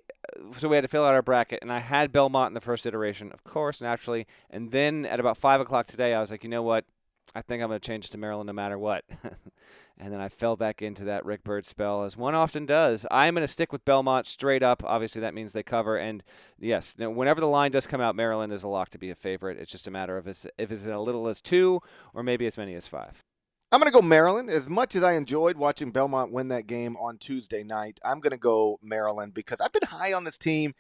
so 0.54 0.70
we 0.70 0.76
had 0.76 0.84
to 0.84 0.88
fill 0.88 1.04
out 1.04 1.14
our 1.14 1.22
bracket, 1.22 1.60
and 1.62 1.72
I 1.72 1.80
had 1.80 2.12
Belmont 2.12 2.50
in 2.50 2.54
the 2.54 2.62
first 2.62 2.86
iteration, 2.86 3.32
of 3.32 3.44
course, 3.44 3.82
naturally. 3.82 4.28
And 4.50 4.72
then 4.72 5.06
at 5.06 5.20
about 5.20 5.38
five 5.38 5.62
o'clock 5.62 5.88
today, 5.88 6.14
I 6.14 6.20
was 6.20 6.32
like, 6.32 6.44
you 6.44 6.50
know 6.50 6.64
what? 6.64 6.86
I 7.36 7.42
think 7.42 7.62
I'm 7.62 7.68
going 7.68 7.82
to 7.82 7.86
change 7.86 8.10
to 8.12 8.18
Maryland 8.18 8.48
no 8.48 8.54
matter 8.54 8.80
what. 8.80 9.04
and 9.98 10.14
then 10.14 10.22
I 10.22 10.30
fell 10.30 10.56
back 10.56 10.82
into 10.82 11.04
that 11.04 11.26
Rick 11.26 11.44
Byrd 11.44 11.66
spell, 11.66 12.04
as 12.04 12.16
one 12.16 12.34
often 12.34 12.66
does. 12.66 13.06
I'm 13.12 13.36
going 13.36 13.44
to 13.44 13.52
stick 13.52 13.74
with 13.74 13.84
Belmont 13.84 14.26
straight 14.26 14.64
up. 14.64 14.84
Obviously, 14.86 15.20
that 15.20 15.34
means 15.34 15.52
they 15.52 15.62
cover. 15.62 15.98
And 15.98 16.24
yes, 16.58 16.96
whenever 16.98 17.42
the 17.42 17.48
line 17.48 17.72
does 17.72 17.88
come 17.88 18.00
out, 18.00 18.16
Maryland 18.16 18.54
is 18.54 18.64
a 18.64 18.70
lock 18.70 18.90
to 18.92 18.98
be 18.98 19.10
a 19.10 19.16
favorite. 19.16 19.58
It's 19.60 19.70
just 19.70 19.86
a 19.86 19.92
matter 19.92 20.18
of 20.18 20.28
if 20.28 20.46
it's, 20.58 20.72
as 20.72 20.86
little 20.86 21.28
as 21.28 21.42
two 21.42 21.82
or 22.14 22.24
maybe 22.24 22.46
as 22.46 22.58
many 22.58 22.74
as 22.74 22.88
five. 22.88 23.22
I'm 23.72 23.82
going 23.82 23.92
to 23.92 23.94
go 23.94 24.02
Maryland. 24.02 24.50
As 24.50 24.70
much 24.70 24.96
as 24.96 25.04
I 25.04 25.14
enjoyed 25.14 25.58
watching 25.58 25.92
Belmont 25.92 26.32
win 26.32 26.48
that 26.48 26.68
game 26.68 26.96
on 26.96 27.18
Tuesday 27.18 27.64
night, 27.64 28.00
I'm 28.06 28.22
going 28.22 28.32
to 28.32 28.38
go 28.38 28.80
Maryland 28.82 29.34
because 29.34 29.60
I've 29.60 29.74
been 29.74 29.88
high 29.90 30.14
on 30.14 30.24
this 30.24 30.38
team 30.38 30.74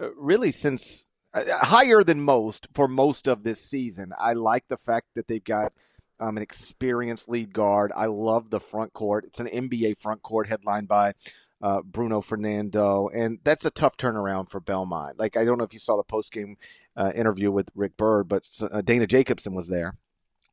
uh, 0.00 0.14
really 0.14 0.52
since 0.52 1.08
higher 1.34 2.02
than 2.02 2.20
most 2.20 2.68
for 2.74 2.88
most 2.88 3.28
of 3.28 3.42
this 3.42 3.60
season. 3.60 4.12
I 4.18 4.32
like 4.32 4.68
the 4.68 4.76
fact 4.76 5.08
that 5.14 5.28
they've 5.28 5.44
got 5.44 5.72
um, 6.18 6.36
an 6.36 6.42
experienced 6.42 7.28
lead 7.28 7.52
guard. 7.52 7.92
I 7.96 8.06
love 8.06 8.50
the 8.50 8.60
front 8.60 8.92
court. 8.92 9.24
It's 9.24 9.40
an 9.40 9.46
NBA 9.46 9.98
front 9.98 10.22
court 10.22 10.48
headlined 10.48 10.88
by 10.88 11.14
uh, 11.62 11.82
Bruno 11.82 12.20
Fernando, 12.20 13.08
and 13.08 13.38
that's 13.44 13.64
a 13.64 13.70
tough 13.70 13.96
turnaround 13.96 14.48
for 14.48 14.60
Belmont. 14.60 15.18
Like 15.18 15.36
I 15.36 15.44
don't 15.44 15.58
know 15.58 15.64
if 15.64 15.72
you 15.72 15.78
saw 15.78 15.96
the 15.96 16.02
post 16.02 16.32
game 16.32 16.56
uh, 16.96 17.12
interview 17.14 17.50
with 17.50 17.70
Rick 17.74 17.96
Byrd, 17.96 18.28
but 18.28 18.48
uh, 18.70 18.80
Dana 18.80 19.06
Jacobson 19.06 19.54
was 19.54 19.68
there, 19.68 19.94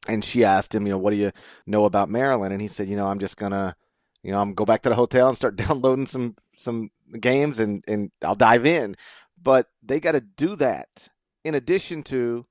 and 0.07 0.23
she 0.23 0.43
asked 0.43 0.75
him, 0.75 0.85
you 0.85 0.91
know, 0.91 0.97
what 0.97 1.11
do 1.11 1.17
you 1.17 1.31
know 1.65 1.85
about 1.85 2.09
Maryland? 2.09 2.53
And 2.53 2.61
he 2.61 2.67
said, 2.67 2.87
you 2.87 2.97
know, 2.97 3.07
I'm 3.07 3.19
just 3.19 3.37
gonna, 3.37 3.75
you 4.23 4.31
know, 4.31 4.41
I'm 4.41 4.53
go 4.53 4.65
back 4.65 4.81
to 4.83 4.89
the 4.89 4.95
hotel 4.95 5.27
and 5.29 5.37
start 5.37 5.55
downloading 5.67 6.05
some 6.05 6.35
some 6.53 6.91
games, 7.19 7.59
and 7.59 7.83
and 7.87 8.11
I'll 8.23 8.35
dive 8.35 8.65
in. 8.65 8.95
But 9.41 9.67
they 9.83 9.99
got 9.99 10.13
to 10.13 10.21
do 10.21 10.55
that 10.55 11.09
in 11.43 11.55
addition 11.55 12.03
to, 12.03 12.45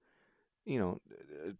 you 0.64 0.78
know, 0.78 1.00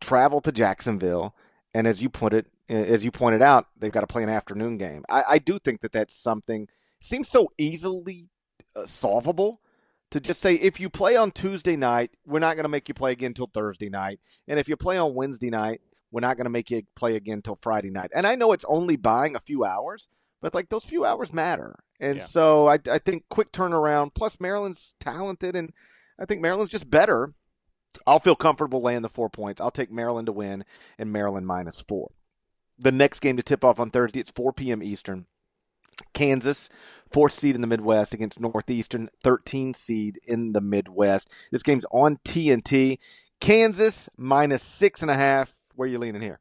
travel 0.00 0.40
to 0.40 0.52
Jacksonville, 0.52 1.34
and 1.74 1.86
as 1.86 2.02
you 2.02 2.10
it, 2.32 2.46
as 2.68 3.04
you 3.04 3.10
pointed 3.10 3.42
out, 3.42 3.66
they've 3.76 3.92
got 3.92 4.00
to 4.00 4.06
play 4.06 4.22
an 4.22 4.28
afternoon 4.28 4.78
game. 4.78 5.04
I, 5.08 5.24
I 5.28 5.38
do 5.38 5.58
think 5.58 5.80
that 5.82 5.92
that's 5.92 6.14
something 6.14 6.68
seems 7.00 7.28
so 7.28 7.48
easily 7.58 8.30
uh, 8.74 8.86
solvable 8.86 9.60
to 10.10 10.20
just 10.20 10.40
say 10.40 10.54
if 10.54 10.80
you 10.80 10.88
play 10.88 11.16
on 11.16 11.30
Tuesday 11.30 11.76
night, 11.76 12.12
we're 12.24 12.38
not 12.38 12.56
going 12.56 12.64
to 12.64 12.70
make 12.70 12.88
you 12.88 12.94
play 12.94 13.12
again 13.12 13.28
until 13.28 13.50
Thursday 13.52 13.90
night, 13.90 14.20
and 14.48 14.58
if 14.58 14.68
you 14.68 14.76
play 14.76 14.96
on 14.96 15.14
Wednesday 15.14 15.50
night, 15.50 15.80
we're 16.10 16.20
not 16.20 16.36
going 16.36 16.44
to 16.44 16.50
make 16.50 16.70
you 16.70 16.82
play 16.94 17.16
again 17.16 17.38
until 17.38 17.58
Friday 17.60 17.90
night. 17.90 18.10
And 18.14 18.26
I 18.26 18.36
know 18.36 18.52
it's 18.52 18.64
only 18.68 18.96
buying 18.96 19.36
a 19.36 19.40
few 19.40 19.64
hours, 19.64 20.08
but 20.40 20.54
like 20.54 20.68
those 20.68 20.84
few 20.84 21.04
hours 21.04 21.32
matter. 21.32 21.80
And 22.00 22.18
yeah. 22.18 22.24
so 22.24 22.68
I, 22.68 22.78
I 22.90 22.98
think 22.98 23.24
quick 23.28 23.52
turnaround. 23.52 24.14
Plus 24.14 24.38
Maryland's 24.40 24.94
talented, 25.00 25.56
and 25.56 25.72
I 26.18 26.24
think 26.24 26.40
Maryland's 26.40 26.70
just 26.70 26.90
better. 26.90 27.35
I'll 28.06 28.18
feel 28.18 28.37
comfortable 28.37 28.82
laying 28.82 29.02
the 29.02 29.09
four 29.09 29.30
points. 29.30 29.61
I'll 29.61 29.70
take 29.70 29.90
Maryland 29.90 30.26
to 30.26 30.32
win 30.32 30.64
and 30.98 31.12
Maryland 31.12 31.46
minus 31.46 31.80
four. 31.80 32.11
The 32.78 32.92
next 32.92 33.20
game 33.20 33.37
to 33.37 33.42
tip 33.42 33.64
off 33.64 33.80
on 33.80 33.90
Thursday, 33.90 34.20
it's 34.20 34.30
4 34.30 34.52
p.m. 34.52 34.82
Eastern. 34.82 35.26
Kansas, 36.12 36.68
fourth 37.11 37.32
seed 37.32 37.54
in 37.54 37.62
the 37.62 37.66
Midwest 37.66 38.12
against 38.12 38.38
Northeastern, 38.38 39.09
13 39.22 39.72
seed 39.72 40.18
in 40.26 40.52
the 40.52 40.61
Midwest. 40.61 41.32
This 41.50 41.62
game's 41.62 41.87
on 41.90 42.18
TNT. 42.18 42.98
Kansas 43.40 44.09
minus 44.16 44.62
six 44.62 45.02
and 45.02 45.11
a 45.11 45.14
half. 45.14 45.54
Where 45.74 45.87
are 45.87 45.90
you 45.90 45.98
leaning 45.98 46.22
here? 46.22 46.40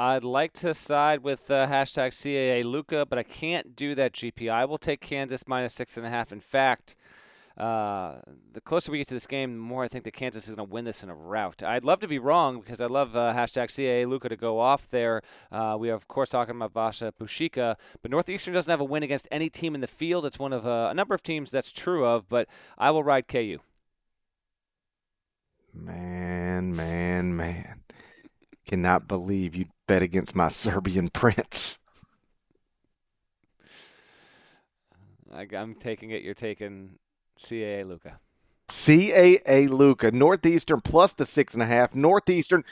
I'd 0.00 0.22
like 0.22 0.52
to 0.54 0.74
side 0.74 1.24
with 1.24 1.50
uh, 1.50 1.66
hashtag 1.66 2.10
CAA 2.10 2.64
Luca, 2.64 3.04
but 3.04 3.18
I 3.18 3.24
can't 3.24 3.74
do 3.74 3.96
that. 3.96 4.12
GP. 4.12 4.48
I 4.48 4.64
will 4.64 4.78
take 4.78 5.00
Kansas 5.00 5.48
minus 5.48 5.74
six 5.74 5.96
and 5.96 6.06
a 6.06 6.08
half. 6.08 6.30
In 6.30 6.38
fact, 6.38 6.94
uh, 7.56 8.20
the 8.52 8.60
closer 8.60 8.92
we 8.92 8.98
get 8.98 9.08
to 9.08 9.14
this 9.14 9.26
game, 9.26 9.54
the 9.54 9.58
more 9.58 9.82
I 9.82 9.88
think 9.88 10.04
that 10.04 10.12
Kansas 10.12 10.44
is 10.44 10.54
going 10.54 10.68
to 10.68 10.72
win 10.72 10.84
this 10.84 11.02
in 11.02 11.10
a 11.10 11.14
rout. 11.16 11.64
I'd 11.64 11.84
love 11.84 11.98
to 12.00 12.08
be 12.08 12.20
wrong 12.20 12.60
because 12.60 12.80
I 12.80 12.86
love 12.86 13.16
uh, 13.16 13.32
hashtag 13.34 13.66
CAA 13.66 14.06
Luca 14.08 14.28
to 14.28 14.36
go 14.36 14.60
off 14.60 14.88
there. 14.88 15.20
Uh, 15.50 15.76
we 15.78 15.90
are, 15.90 15.94
of 15.94 16.06
course, 16.06 16.28
talking 16.28 16.54
about 16.54 16.72
Vasa 16.72 17.12
Pusica, 17.18 17.74
but 18.00 18.12
Northeastern 18.12 18.54
doesn't 18.54 18.70
have 18.70 18.80
a 18.80 18.84
win 18.84 19.02
against 19.02 19.26
any 19.32 19.50
team 19.50 19.74
in 19.74 19.80
the 19.80 19.88
field. 19.88 20.24
It's 20.24 20.38
one 20.38 20.52
of 20.52 20.64
uh, 20.64 20.88
a 20.92 20.94
number 20.94 21.14
of 21.14 21.24
teams 21.24 21.50
that's 21.50 21.72
true 21.72 22.06
of, 22.06 22.28
but 22.28 22.48
I 22.78 22.92
will 22.92 23.02
ride 23.02 23.26
KU. 23.26 23.58
Man, 25.74 26.76
man, 26.76 27.36
man. 27.36 27.82
Cannot 28.68 29.08
believe 29.08 29.56
you 29.56 29.64
bet 29.86 30.02
against 30.02 30.36
my 30.36 30.48
Serbian 30.48 31.08
prince. 31.12 31.78
I, 35.32 35.46
am 35.52 35.74
taking 35.74 36.10
it. 36.10 36.22
You're 36.22 36.34
taking 36.34 36.98
CAA 37.38 37.88
Luca. 37.88 38.20
CAA 38.68 39.70
Luca, 39.70 40.10
Northeastern 40.10 40.82
plus 40.82 41.14
the 41.14 41.24
six 41.24 41.54
and 41.54 41.62
a 41.62 41.66
half. 41.66 41.94
Northeastern. 41.94 42.62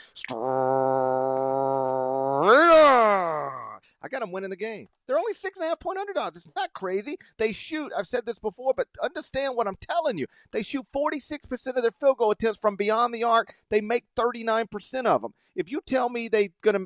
I 4.01 4.07
got 4.07 4.19
them 4.19 4.31
winning 4.31 4.49
the 4.49 4.55
game. 4.55 4.87
They're 5.05 5.17
only 5.17 5.33
six 5.33 5.57
and 5.57 5.65
a 5.65 5.69
half 5.69 5.79
point 5.79 5.97
underdogs. 5.97 6.37
It's 6.37 6.47
not 6.55 6.73
crazy. 6.73 7.17
They 7.37 7.51
shoot. 7.51 7.91
I've 7.97 8.07
said 8.07 8.25
this 8.25 8.39
before, 8.39 8.73
but 8.75 8.87
understand 9.01 9.55
what 9.55 9.67
I'm 9.67 9.77
telling 9.79 10.17
you. 10.17 10.27
They 10.51 10.63
shoot 10.63 10.85
46% 10.95 11.75
of 11.75 11.81
their 11.81 11.91
field 11.91 12.17
goal 12.17 12.31
attempts 12.31 12.59
from 12.59 12.75
beyond 12.75 13.13
the 13.13 13.23
arc. 13.23 13.55
They 13.69 13.81
make 13.81 14.05
39% 14.15 15.05
of 15.05 15.21
them. 15.21 15.33
If 15.55 15.71
you 15.71 15.81
tell 15.85 16.09
me 16.09 16.27
they're 16.27 16.49
going 16.61 16.85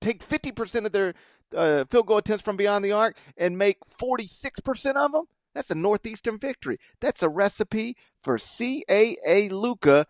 take 0.00 0.26
50% 0.26 0.86
of 0.86 0.92
their 0.92 1.14
uh, 1.56 1.84
field 1.84 2.06
goal 2.06 2.18
attempts 2.18 2.42
from 2.42 2.56
beyond 2.56 2.84
the 2.84 2.92
arc 2.92 3.16
and 3.36 3.56
make 3.56 3.78
46% 3.86 4.96
of 4.96 5.12
them, 5.12 5.24
that's 5.54 5.70
a 5.70 5.76
Northeastern 5.76 6.38
victory. 6.38 6.78
That's 7.00 7.22
a 7.22 7.28
recipe 7.28 7.96
for 8.20 8.38
CAA 8.38 9.50
Luca 9.50 10.06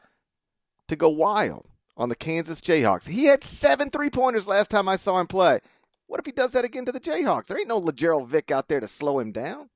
to 0.88 0.96
go 0.96 1.10
wild 1.10 1.66
on 1.96 2.08
the 2.08 2.16
Kansas 2.16 2.60
Jayhawks. 2.60 3.08
He 3.08 3.26
had 3.26 3.44
seven 3.44 3.90
three 3.90 4.10
pointers 4.10 4.46
last 4.46 4.70
time 4.70 4.88
I 4.88 4.96
saw 4.96 5.20
him 5.20 5.26
play. 5.26 5.60
What 6.06 6.20
if 6.20 6.26
he 6.26 6.32
does 6.32 6.52
that 6.52 6.64
again 6.64 6.84
to 6.84 6.92
the 6.92 7.00
Jayhawks? 7.00 7.46
There 7.46 7.58
ain't 7.58 7.68
no 7.68 7.78
Lagerald 7.78 8.28
Vick 8.28 8.50
out 8.50 8.68
there 8.68 8.80
to 8.80 8.88
slow 8.88 9.18
him 9.18 9.32
down. 9.32 9.70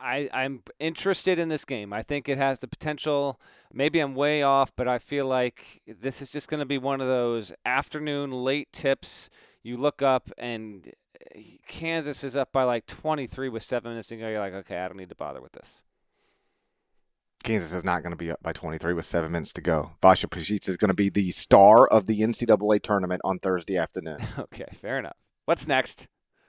I, 0.00 0.28
I'm 0.32 0.62
interested 0.80 1.38
in 1.38 1.48
this 1.48 1.64
game. 1.64 1.92
I 1.92 2.02
think 2.02 2.28
it 2.28 2.38
has 2.38 2.58
the 2.58 2.66
potential. 2.66 3.40
Maybe 3.72 4.00
I'm 4.00 4.14
way 4.14 4.42
off, 4.42 4.72
but 4.74 4.88
I 4.88 4.98
feel 4.98 5.26
like 5.26 5.80
this 5.86 6.20
is 6.20 6.30
just 6.30 6.48
going 6.48 6.60
to 6.60 6.66
be 6.66 6.78
one 6.78 7.00
of 7.00 7.06
those 7.06 7.52
afternoon 7.64 8.32
late 8.32 8.72
tips. 8.72 9.30
You 9.62 9.76
look 9.76 10.02
up 10.02 10.30
and 10.36 10.92
uh, 11.34 11.40
Kansas 11.68 12.24
is 12.24 12.36
up 12.36 12.52
by 12.52 12.64
like 12.64 12.86
23 12.86 13.48
with 13.48 13.62
seven 13.62 13.92
minutes 13.92 14.08
to 14.08 14.16
go. 14.16 14.28
You're 14.28 14.40
like, 14.40 14.54
okay, 14.54 14.78
I 14.78 14.88
don't 14.88 14.96
need 14.96 15.10
to 15.10 15.14
bother 15.14 15.40
with 15.40 15.52
this. 15.52 15.82
Kansas 17.42 17.72
is 17.72 17.84
not 17.84 18.02
going 18.02 18.12
to 18.12 18.16
be 18.16 18.30
up 18.30 18.42
by 18.42 18.52
23 18.52 18.94
with 18.94 19.04
seven 19.04 19.32
minutes 19.32 19.52
to 19.54 19.60
go. 19.60 19.92
Vasa 20.00 20.28
Pusica 20.28 20.68
is 20.68 20.76
going 20.76 20.88
to 20.88 20.94
be 20.94 21.08
the 21.08 21.30
star 21.32 21.86
of 21.86 22.06
the 22.06 22.20
NCAA 22.20 22.82
tournament 22.82 23.20
on 23.24 23.38
Thursday 23.38 23.76
afternoon. 23.76 24.18
okay, 24.38 24.66
fair 24.72 24.98
enough. 24.98 25.16
What's 25.44 25.66
next? 25.66 26.08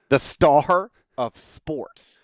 The 0.10 0.20
star 0.20 0.92
of 1.18 1.38
sports. 1.38 2.22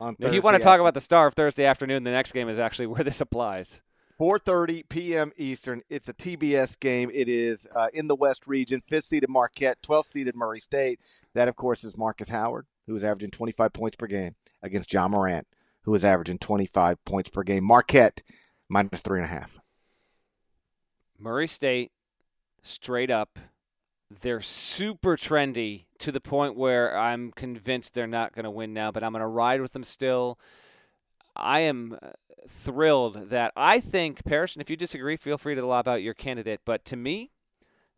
On 0.00 0.16
if 0.18 0.34
you 0.34 0.42
want 0.42 0.56
to 0.56 0.62
talk 0.62 0.80
about 0.80 0.94
the 0.94 1.00
star 1.00 1.26
of 1.26 1.34
Thursday 1.34 1.64
afternoon, 1.64 2.02
the 2.02 2.10
next 2.10 2.32
game 2.32 2.48
is 2.48 2.58
actually 2.58 2.86
where 2.86 3.04
this 3.04 3.20
applies. 3.20 3.82
4:30 4.20 4.88
p.m. 4.88 5.32
Eastern. 5.36 5.82
It's 5.90 6.08
a 6.08 6.14
TBS 6.14 6.78
game. 6.80 7.10
It 7.12 7.28
is 7.28 7.66
uh, 7.74 7.88
in 7.92 8.08
the 8.08 8.16
West 8.16 8.46
region. 8.46 8.80
Fifth 8.80 9.04
seeded 9.04 9.28
Marquette, 9.28 9.78
12th 9.82 10.06
seeded 10.06 10.34
Murray 10.34 10.60
State. 10.60 11.00
That, 11.34 11.48
of 11.48 11.56
course, 11.56 11.84
is 11.84 11.98
Marcus 11.98 12.28
Howard, 12.28 12.66
who 12.86 12.96
is 12.96 13.04
averaging 13.04 13.30
25 13.30 13.72
points 13.72 13.96
per 13.96 14.06
game 14.06 14.34
against 14.62 14.92
Ja 14.92 15.06
Morant 15.06 15.46
who 15.86 15.94
is 15.94 16.04
averaging 16.04 16.38
25 16.38 17.02
points 17.04 17.30
per 17.30 17.42
game. 17.42 17.64
Marquette 17.64 18.22
minus 18.68 19.00
three 19.00 19.20
and 19.20 19.24
a 19.24 19.32
half. 19.32 19.60
Murray 21.18 21.46
State, 21.46 21.92
straight 22.60 23.10
up, 23.10 23.38
they're 24.10 24.40
super 24.40 25.16
trendy 25.16 25.84
to 25.98 26.12
the 26.12 26.20
point 26.20 26.56
where 26.56 26.96
I'm 26.96 27.32
convinced 27.32 27.94
they're 27.94 28.06
not 28.06 28.32
going 28.32 28.44
to 28.44 28.50
win 28.50 28.74
now, 28.74 28.90
but 28.90 29.02
I'm 29.02 29.12
going 29.12 29.20
to 29.20 29.26
ride 29.26 29.60
with 29.60 29.72
them 29.72 29.84
still. 29.84 30.38
I 31.34 31.60
am 31.60 31.98
uh, 32.02 32.10
thrilled 32.48 33.30
that 33.30 33.52
I 33.56 33.80
think, 33.80 34.24
Parrish, 34.24 34.54
and 34.54 34.62
if 34.62 34.68
you 34.68 34.76
disagree, 34.76 35.16
feel 35.16 35.38
free 35.38 35.54
to 35.54 35.64
lob 35.64 35.88
out 35.88 36.02
your 36.02 36.14
candidate. 36.14 36.60
But 36.64 36.84
to 36.86 36.96
me, 36.96 37.30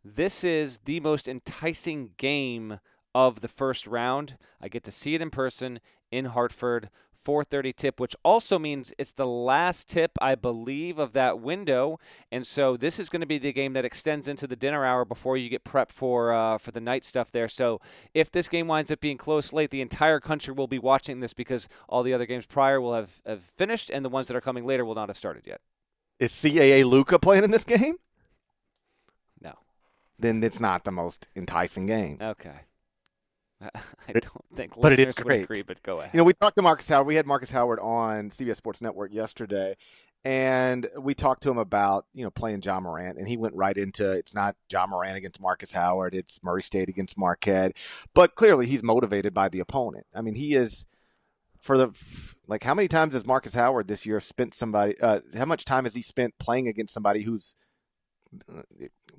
this 0.03 0.43
is 0.43 0.79
the 0.79 0.99
most 0.99 1.27
enticing 1.27 2.11
game 2.17 2.79
of 3.15 3.41
the 3.41 3.47
first 3.47 3.87
round. 3.87 4.37
I 4.61 4.67
get 4.67 4.83
to 4.85 4.91
see 4.91 5.15
it 5.15 5.21
in 5.21 5.31
person 5.31 5.79
in 6.11 6.25
Hartford 6.25 6.89
4:30 7.23 7.75
tip, 7.75 7.99
which 7.99 8.15
also 8.23 8.57
means 8.57 8.93
it's 8.97 9.11
the 9.11 9.27
last 9.27 9.89
tip, 9.89 10.11
I 10.21 10.35
believe, 10.35 10.99
of 10.99 11.13
that 11.13 11.39
window. 11.39 11.99
And 12.31 12.45
so 12.45 12.77
this 12.77 12.99
is 12.99 13.09
going 13.09 13.21
to 13.21 13.27
be 13.27 13.37
the 13.37 13.53
game 13.53 13.73
that 13.73 13.85
extends 13.85 14.27
into 14.27 14.47
the 14.47 14.55
dinner 14.55 14.85
hour 14.85 15.05
before 15.05 15.37
you 15.37 15.49
get 15.49 15.63
prepped 15.63 15.91
for 15.91 16.31
uh, 16.31 16.57
for 16.57 16.71
the 16.71 16.79
night 16.79 17.03
stuff 17.03 17.31
there. 17.31 17.47
So 17.47 17.81
if 18.13 18.31
this 18.31 18.47
game 18.47 18.67
winds 18.67 18.91
up 18.91 19.01
being 19.01 19.17
close 19.17 19.51
late, 19.51 19.71
the 19.71 19.81
entire 19.81 20.19
country 20.19 20.53
will 20.53 20.67
be 20.67 20.79
watching 20.79 21.19
this 21.19 21.33
because 21.33 21.67
all 21.87 22.03
the 22.03 22.13
other 22.13 22.25
games 22.25 22.45
prior 22.45 22.79
will 22.79 22.93
have, 22.93 23.21
have 23.25 23.43
finished, 23.43 23.89
and 23.89 24.03
the 24.03 24.09
ones 24.09 24.27
that 24.27 24.37
are 24.37 24.41
coming 24.41 24.65
later 24.65 24.85
will 24.85 24.95
not 24.95 25.09
have 25.09 25.17
started 25.17 25.45
yet. 25.45 25.61
Is 26.19 26.31
CAA 26.31 26.83
Luca 26.85 27.17
playing 27.17 27.43
in 27.43 27.51
this 27.51 27.63
game? 27.63 27.97
No. 29.41 29.53
Then 30.17 30.43
it's 30.43 30.59
not 30.59 30.83
the 30.83 30.91
most 30.91 31.27
enticing 31.35 31.85
game. 31.85 32.17
Okay. 32.21 32.61
I 33.61 34.13
don't 34.13 34.45
think, 34.55 34.73
but 34.79 34.93
it 34.93 34.99
is 34.99 35.13
great. 35.13 35.43
Agree, 35.43 35.63
but 35.63 35.83
go 35.83 35.99
ahead. 35.99 36.13
You 36.13 36.19
know, 36.19 36.23
we 36.23 36.33
talked 36.33 36.55
to 36.55 36.61
Marcus 36.61 36.87
Howard. 36.87 37.07
We 37.07 37.15
had 37.15 37.25
Marcus 37.25 37.51
Howard 37.51 37.79
on 37.79 38.29
CBS 38.29 38.55
Sports 38.55 38.81
Network 38.81 39.13
yesterday, 39.13 39.75
and 40.23 40.87
we 40.97 41.13
talked 41.13 41.43
to 41.43 41.51
him 41.51 41.57
about 41.57 42.05
you 42.13 42.23
know 42.23 42.29
playing 42.31 42.61
Ja 42.61 42.79
Morant, 42.79 43.17
and 43.17 43.27
he 43.27 43.35
went 43.35 43.55
right 43.55 43.75
into 43.75 44.09
it's 44.11 44.33
not 44.33 44.55
Ja 44.71 44.87
Morant 44.87 45.17
against 45.17 45.41
Marcus 45.41 45.73
Howard, 45.73 46.15
it's 46.15 46.41
Murray 46.41 46.63
State 46.63 46.87
against 46.87 47.17
Marquette, 47.17 47.75
but 48.13 48.35
clearly 48.35 48.65
he's 48.65 48.83
motivated 48.83 49.33
by 49.33 49.49
the 49.49 49.59
opponent. 49.59 50.05
I 50.13 50.21
mean, 50.21 50.35
he 50.35 50.55
is 50.55 50.85
for 51.59 51.77
the 51.77 51.91
like 52.47 52.63
how 52.63 52.73
many 52.73 52.87
times 52.87 53.13
has 53.13 53.25
Marcus 53.25 53.53
Howard 53.55 53.87
this 53.87 54.05
year 54.05 54.21
spent 54.21 54.53
somebody? 54.53 54.99
Uh, 55.01 55.19
how 55.35 55.45
much 55.45 55.65
time 55.65 55.83
has 55.83 55.95
he 55.95 56.01
spent 56.01 56.37
playing 56.39 56.67
against 56.67 56.93
somebody 56.93 57.23
who's 57.23 57.55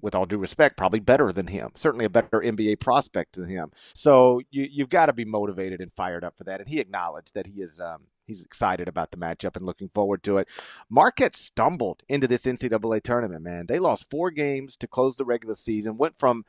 with 0.02 0.14
all 0.14 0.26
due 0.26 0.38
respect, 0.38 0.76
probably 0.76 1.00
better 1.00 1.32
than 1.32 1.48
him. 1.48 1.70
Certainly 1.74 2.04
a 2.04 2.10
better 2.10 2.40
NBA 2.40 2.80
prospect 2.80 3.36
than 3.36 3.48
him. 3.48 3.70
So 3.94 4.40
you, 4.50 4.66
you've 4.70 4.88
got 4.88 5.06
to 5.06 5.12
be 5.12 5.24
motivated 5.24 5.80
and 5.80 5.92
fired 5.92 6.24
up 6.24 6.36
for 6.36 6.44
that. 6.44 6.60
And 6.60 6.68
he 6.68 6.80
acknowledged 6.80 7.34
that 7.34 7.46
he 7.46 7.60
is 7.60 7.80
um, 7.80 8.04
he's 8.26 8.44
excited 8.44 8.88
about 8.88 9.10
the 9.10 9.16
matchup 9.16 9.56
and 9.56 9.66
looking 9.66 9.90
forward 9.94 10.22
to 10.24 10.38
it. 10.38 10.48
Marquette 10.88 11.36
stumbled 11.36 12.02
into 12.08 12.26
this 12.26 12.46
NCAA 12.46 13.02
tournament. 13.02 13.42
Man, 13.42 13.66
they 13.66 13.78
lost 13.78 14.10
four 14.10 14.30
games 14.30 14.76
to 14.78 14.86
close 14.86 15.16
the 15.16 15.24
regular 15.24 15.54
season. 15.54 15.98
Went 15.98 16.18
from 16.18 16.44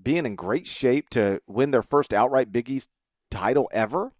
being 0.00 0.26
in 0.26 0.36
great 0.36 0.66
shape 0.66 1.08
to 1.10 1.40
win 1.46 1.70
their 1.70 1.82
first 1.82 2.12
outright 2.12 2.52
Big 2.52 2.68
East 2.68 2.88
title 3.30 3.68
ever 3.72 4.12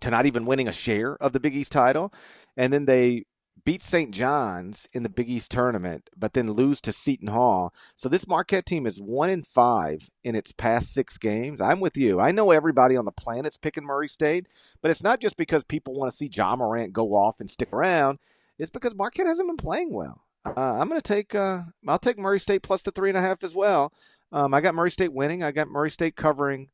to 0.00 0.10
not 0.10 0.26
even 0.26 0.46
winning 0.46 0.68
a 0.68 0.72
share 0.72 1.16
of 1.16 1.32
the 1.32 1.40
Big 1.40 1.54
East 1.54 1.72
title. 1.72 2.12
And 2.56 2.72
then 2.72 2.84
they 2.84 3.24
beat 3.64 3.82
St. 3.82 4.10
John's 4.12 4.88
in 4.92 5.02
the 5.02 5.08
Big 5.08 5.28
East 5.28 5.50
tournament, 5.50 6.10
but 6.16 6.32
then 6.32 6.50
lose 6.50 6.80
to 6.82 6.92
Seton 6.92 7.28
Hall. 7.28 7.74
So 7.94 8.08
this 8.08 8.26
Marquette 8.26 8.66
team 8.66 8.86
is 8.86 9.00
one 9.00 9.30
in 9.30 9.42
five 9.42 10.10
in 10.24 10.34
its 10.34 10.52
past 10.52 10.92
six 10.92 11.18
games. 11.18 11.60
I'm 11.60 11.80
with 11.80 11.96
you. 11.96 12.20
I 12.20 12.32
know 12.32 12.50
everybody 12.50 12.96
on 12.96 13.04
the 13.04 13.12
planet's 13.12 13.56
picking 13.56 13.84
Murray 13.84 14.08
State, 14.08 14.46
but 14.82 14.90
it's 14.90 15.02
not 15.02 15.20
just 15.20 15.36
because 15.36 15.64
people 15.64 15.94
want 15.94 16.10
to 16.10 16.16
see 16.16 16.30
Ja 16.32 16.56
Morant 16.56 16.92
go 16.92 17.14
off 17.14 17.40
and 17.40 17.50
stick 17.50 17.72
around. 17.72 18.18
It's 18.58 18.70
because 18.70 18.94
Marquette 18.94 19.26
hasn't 19.26 19.48
been 19.48 19.56
playing 19.56 19.92
well. 19.92 20.22
Uh, 20.44 20.78
I'm 20.78 20.88
going 20.88 21.00
to 21.00 21.06
take. 21.06 21.34
Uh, 21.34 21.62
I'll 21.86 21.98
take 21.98 22.18
Murray 22.18 22.40
State 22.40 22.62
plus 22.62 22.82
the 22.82 22.90
three 22.90 23.10
and 23.10 23.18
a 23.18 23.22
half 23.22 23.44
as 23.44 23.54
well. 23.54 23.92
Um, 24.32 24.54
I 24.54 24.60
got 24.60 24.74
Murray 24.74 24.90
State 24.90 25.12
winning. 25.12 25.42
I 25.42 25.50
got 25.50 25.68
Murray 25.68 25.90
State 25.90 26.16
covering 26.16 26.68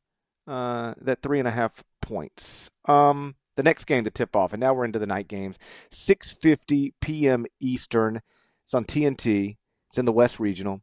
uh, 0.47 0.93
that 1.01 1.21
three 1.21 1.39
and 1.39 1.47
a 1.47 1.51
half 1.51 1.83
points. 2.01 2.71
Um, 2.85 3.35
the 3.57 3.63
next 3.63 3.85
game 3.85 4.05
to 4.05 4.11
tip 4.11 4.35
off, 4.35 4.53
and 4.53 4.61
now 4.61 4.73
we're 4.73 4.85
into 4.85 4.99
the 4.99 5.07
night 5.07 5.27
games. 5.27 5.57
6:50 5.91 6.93
p.m. 7.01 7.45
Eastern. 7.59 8.21
It's 8.63 8.73
on 8.73 8.85
TNT. 8.85 9.57
It's 9.89 9.97
in 9.97 10.05
the 10.05 10.13
West 10.13 10.39
Regional. 10.39 10.81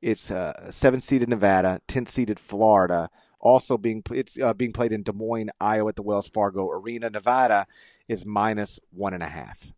It's 0.00 0.30
uh, 0.30 0.70
seven-seeded 0.70 1.28
Nevada, 1.28 1.80
ten-seeded 1.86 2.40
Florida. 2.40 3.10
Also 3.40 3.76
being 3.76 4.02
it's 4.12 4.38
uh, 4.38 4.54
being 4.54 4.72
played 4.72 4.92
in 4.92 5.02
Des 5.02 5.12
Moines, 5.12 5.50
Iowa, 5.60 5.90
at 5.90 5.96
the 5.96 6.02
Wells 6.02 6.28
Fargo 6.28 6.70
Arena. 6.70 7.10
Nevada 7.10 7.66
is 8.08 8.24
minus 8.24 8.78
one 8.90 9.14
and 9.14 9.22
a 9.22 9.28
half. 9.28 9.72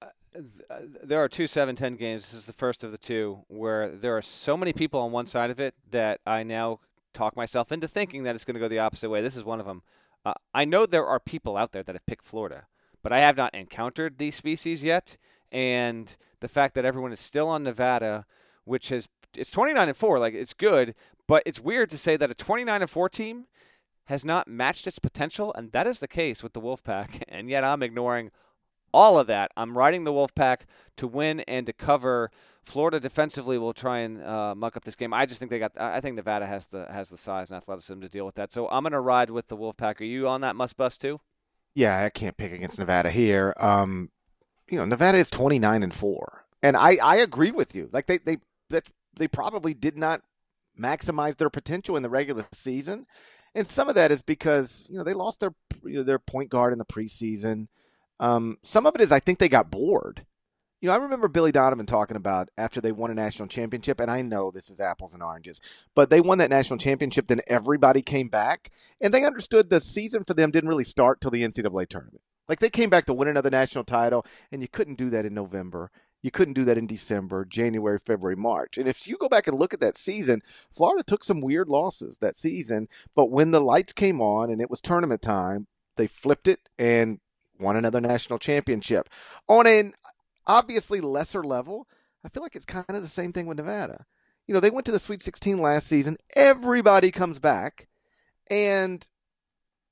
Uh, 0.00 0.80
there 1.02 1.18
are 1.18 1.28
two 1.28 1.44
7-10 1.44 1.98
games. 1.98 2.30
This 2.30 2.34
is 2.34 2.46
the 2.46 2.52
first 2.52 2.84
of 2.84 2.92
the 2.92 2.98
two 2.98 3.40
where 3.48 3.90
there 3.90 4.16
are 4.16 4.22
so 4.22 4.56
many 4.56 4.72
people 4.72 5.00
on 5.00 5.10
one 5.10 5.26
side 5.26 5.50
of 5.50 5.58
it 5.58 5.74
that 5.90 6.20
I 6.26 6.44
now 6.44 6.78
talk 7.12 7.36
myself 7.36 7.72
into 7.72 7.88
thinking 7.88 8.22
that 8.22 8.36
it's 8.36 8.44
going 8.44 8.54
to 8.54 8.60
go 8.60 8.68
the 8.68 8.78
opposite 8.78 9.10
way. 9.10 9.20
This 9.20 9.36
is 9.36 9.42
one 9.42 9.58
of 9.58 9.66
them. 9.66 9.82
Uh, 10.24 10.34
I 10.52 10.64
know 10.64 10.86
there 10.86 11.06
are 11.06 11.20
people 11.20 11.56
out 11.56 11.72
there 11.72 11.82
that 11.82 11.94
have 11.94 12.06
picked 12.06 12.24
Florida, 12.24 12.66
but 13.02 13.12
I 13.12 13.20
have 13.20 13.36
not 13.36 13.54
encountered 13.54 14.18
these 14.18 14.34
species 14.34 14.84
yet. 14.84 15.16
And 15.50 16.16
the 16.40 16.48
fact 16.48 16.74
that 16.74 16.84
everyone 16.84 17.12
is 17.12 17.20
still 17.20 17.48
on 17.48 17.62
Nevada, 17.62 18.26
which 18.64 18.90
has 18.90 19.08
it's 19.36 19.50
29 19.50 19.88
and 19.88 19.96
4, 19.96 20.18
like 20.18 20.34
it's 20.34 20.54
good, 20.54 20.94
but 21.26 21.42
it's 21.46 21.60
weird 21.60 21.90
to 21.90 21.98
say 21.98 22.16
that 22.16 22.30
a 22.30 22.34
29 22.34 22.80
and 22.80 22.90
4 22.90 23.08
team 23.08 23.46
has 24.06 24.24
not 24.24 24.48
matched 24.48 24.86
its 24.86 24.98
potential, 24.98 25.52
and 25.54 25.72
that 25.72 25.86
is 25.86 26.00
the 26.00 26.08
case 26.08 26.42
with 26.42 26.54
the 26.54 26.60
Wolfpack. 26.60 27.22
And 27.28 27.48
yet 27.48 27.62
I'm 27.62 27.82
ignoring 27.82 28.30
all 28.92 29.18
of 29.18 29.26
that. 29.26 29.50
I'm 29.56 29.76
riding 29.76 30.04
the 30.04 30.12
Wolfpack 30.12 30.60
to 30.96 31.06
win 31.06 31.40
and 31.40 31.66
to 31.66 31.72
cover. 31.72 32.30
Florida 32.62 33.00
defensively 33.00 33.56
will 33.56 33.72
try 33.72 34.00
and 34.00 34.22
uh, 34.22 34.54
muck 34.54 34.76
up 34.76 34.84
this 34.84 34.96
game. 34.96 35.14
I 35.14 35.24
just 35.24 35.38
think 35.38 35.50
they 35.50 35.58
got. 35.58 35.72
I 35.78 36.00
think 36.00 36.16
Nevada 36.16 36.46
has 36.46 36.66
the 36.66 36.86
has 36.90 37.08
the 37.08 37.16
size 37.16 37.50
and 37.50 37.56
athleticism 37.56 38.00
to 38.00 38.08
deal 38.08 38.26
with 38.26 38.34
that. 38.34 38.52
So 38.52 38.68
I'm 38.68 38.82
going 38.82 38.92
to 38.92 39.00
ride 39.00 39.30
with 39.30 39.48
the 39.48 39.56
Wolfpack. 39.56 40.00
Are 40.00 40.04
you 40.04 40.28
on 40.28 40.42
that 40.42 40.54
must 40.54 40.76
bust 40.76 41.00
too? 41.00 41.20
Yeah, 41.74 42.02
I 42.02 42.10
can't 42.10 42.36
pick 42.36 42.52
against 42.52 42.78
Nevada 42.78 43.10
here. 43.10 43.54
Um, 43.58 44.10
you 44.68 44.78
know, 44.78 44.84
Nevada 44.84 45.18
is 45.18 45.30
29 45.30 45.82
and 45.82 45.94
four, 45.94 46.44
and 46.62 46.76
I 46.76 46.96
I 46.96 47.16
agree 47.16 47.50
with 47.50 47.74
you. 47.74 47.88
Like 47.92 48.06
they 48.06 48.18
they 48.18 48.38
that 48.68 48.88
they 49.16 49.28
probably 49.28 49.74
did 49.74 49.96
not 49.96 50.22
maximize 50.78 51.36
their 51.36 51.50
potential 51.50 51.96
in 51.96 52.02
the 52.02 52.10
regular 52.10 52.46
season, 52.52 53.06
and 53.54 53.66
some 53.66 53.88
of 53.88 53.94
that 53.94 54.12
is 54.12 54.20
because 54.20 54.86
you 54.90 54.98
know 54.98 55.04
they 55.04 55.14
lost 55.14 55.40
their 55.40 55.54
you 55.84 55.98
know, 55.98 56.02
their 56.02 56.18
point 56.18 56.50
guard 56.50 56.72
in 56.72 56.78
the 56.78 56.84
preseason. 56.84 57.68
Um, 58.20 58.58
some 58.62 58.86
of 58.86 58.94
it 58.94 59.00
is 59.00 59.12
I 59.12 59.20
think 59.20 59.38
they 59.38 59.48
got 59.48 59.70
bored. 59.70 60.26
You 60.80 60.88
know, 60.88 60.94
I 60.94 60.98
remember 60.98 61.26
Billy 61.26 61.50
Donovan 61.50 61.86
talking 61.86 62.16
about 62.16 62.50
after 62.56 62.80
they 62.80 62.92
won 62.92 63.10
a 63.10 63.14
national 63.14 63.48
championship, 63.48 63.98
and 63.98 64.08
I 64.08 64.22
know 64.22 64.52
this 64.52 64.70
is 64.70 64.80
apples 64.80 65.12
and 65.12 65.22
oranges, 65.22 65.60
but 65.96 66.08
they 66.08 66.20
won 66.20 66.38
that 66.38 66.50
national 66.50 66.78
championship, 66.78 67.26
then 67.26 67.40
everybody 67.48 68.00
came 68.00 68.28
back, 68.28 68.70
and 69.00 69.12
they 69.12 69.24
understood 69.24 69.70
the 69.70 69.80
season 69.80 70.22
for 70.22 70.34
them 70.34 70.52
didn't 70.52 70.68
really 70.68 70.84
start 70.84 71.20
till 71.20 71.32
the 71.32 71.42
NCAA 71.42 71.88
tournament. 71.88 72.22
Like 72.48 72.60
they 72.60 72.70
came 72.70 72.90
back 72.90 73.06
to 73.06 73.14
win 73.14 73.28
another 73.28 73.50
national 73.50 73.84
title, 73.84 74.24
and 74.52 74.62
you 74.62 74.68
couldn't 74.68 74.98
do 74.98 75.10
that 75.10 75.26
in 75.26 75.34
November. 75.34 75.90
You 76.22 76.30
couldn't 76.30 76.54
do 76.54 76.64
that 76.64 76.78
in 76.78 76.86
December, 76.86 77.44
January, 77.44 77.98
February, 77.98 78.36
March. 78.36 78.78
And 78.78 78.88
if 78.88 79.06
you 79.06 79.16
go 79.16 79.28
back 79.28 79.46
and 79.46 79.58
look 79.58 79.74
at 79.74 79.80
that 79.80 79.96
season, 79.96 80.42
Florida 80.72 81.02
took 81.04 81.22
some 81.22 81.40
weird 81.40 81.68
losses 81.68 82.18
that 82.18 82.36
season, 82.36 82.88
but 83.14 83.30
when 83.30 83.50
the 83.50 83.60
lights 83.60 83.92
came 83.92 84.20
on 84.20 84.50
and 84.50 84.60
it 84.60 84.70
was 84.70 84.80
tournament 84.80 85.22
time, 85.22 85.66
they 85.96 86.06
flipped 86.06 86.48
it 86.48 86.60
and 86.78 87.18
won 87.58 87.76
another 87.76 88.00
national 88.00 88.38
championship. 88.38 89.08
On 89.48 89.66
an 89.66 89.92
obviously 90.46 91.00
lesser 91.00 91.42
level, 91.42 91.88
I 92.24 92.28
feel 92.28 92.42
like 92.42 92.56
it's 92.56 92.64
kind 92.64 92.84
of 92.88 93.02
the 93.02 93.08
same 93.08 93.32
thing 93.32 93.46
with 93.46 93.58
Nevada. 93.58 94.06
You 94.46 94.54
know, 94.54 94.60
they 94.60 94.70
went 94.70 94.86
to 94.86 94.92
the 94.92 94.98
Sweet 94.98 95.22
16 95.22 95.58
last 95.58 95.86
season. 95.86 96.16
Everybody 96.34 97.10
comes 97.10 97.38
back, 97.38 97.88
and 98.50 99.06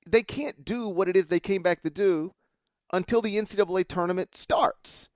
they 0.07 0.23
can't 0.23 0.65
do 0.65 0.89
what 0.89 1.09
it 1.09 1.17
is 1.17 1.27
they 1.27 1.41
came 1.41 1.63
back 1.63 1.83
to 1.83 1.91
do 1.91 2.33
until 2.93 3.21
the 3.21 3.37
NCAA 3.37 3.87
tournament 3.87 4.35
starts. 4.35 5.11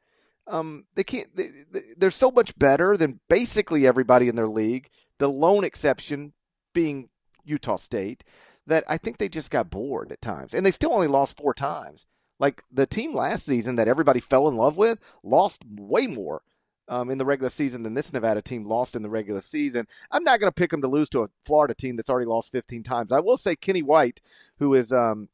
Um, 0.46 0.84
they 0.94 1.04
can't. 1.04 1.34
They, 1.34 1.50
they're 1.96 2.10
so 2.10 2.30
much 2.30 2.58
better 2.58 2.96
than 2.96 3.20
basically 3.28 3.86
everybody 3.86 4.28
in 4.28 4.36
their 4.36 4.48
league. 4.48 4.88
The 5.18 5.28
lone 5.28 5.64
exception 5.64 6.32
being 6.74 7.08
Utah 7.44 7.76
State, 7.76 8.24
that 8.66 8.84
I 8.88 8.96
think 8.98 9.18
they 9.18 9.28
just 9.28 9.50
got 9.50 9.70
bored 9.70 10.12
at 10.12 10.20
times, 10.20 10.52
and 10.52 10.66
they 10.66 10.70
still 10.70 10.92
only 10.92 11.06
lost 11.06 11.36
four 11.36 11.54
times. 11.54 12.06
Like 12.40 12.64
the 12.72 12.86
team 12.86 13.14
last 13.14 13.44
season 13.44 13.76
that 13.76 13.86
everybody 13.86 14.18
fell 14.18 14.48
in 14.48 14.56
love 14.56 14.76
with 14.76 14.98
lost 15.22 15.62
way 15.68 16.08
more 16.08 16.42
um, 16.88 17.10
in 17.10 17.18
the 17.18 17.24
regular 17.24 17.50
season 17.50 17.84
than 17.84 17.94
this 17.94 18.12
Nevada 18.12 18.42
team 18.42 18.66
lost 18.66 18.96
in 18.96 19.02
the 19.02 19.08
regular 19.08 19.40
season. 19.40 19.86
I'm 20.10 20.24
not 20.24 20.40
going 20.40 20.48
to 20.48 20.54
pick 20.54 20.72
them 20.72 20.82
to 20.82 20.88
lose 20.88 21.08
to 21.10 21.22
a 21.22 21.28
Florida 21.44 21.74
team 21.74 21.94
that's 21.94 22.10
already 22.10 22.26
lost 22.26 22.50
15 22.50 22.82
times. 22.82 23.12
I 23.12 23.20
will 23.20 23.36
say 23.36 23.54
Kenny 23.54 23.82
White, 23.82 24.20
who 24.58 24.74
is 24.74 24.92
um, 24.92 25.28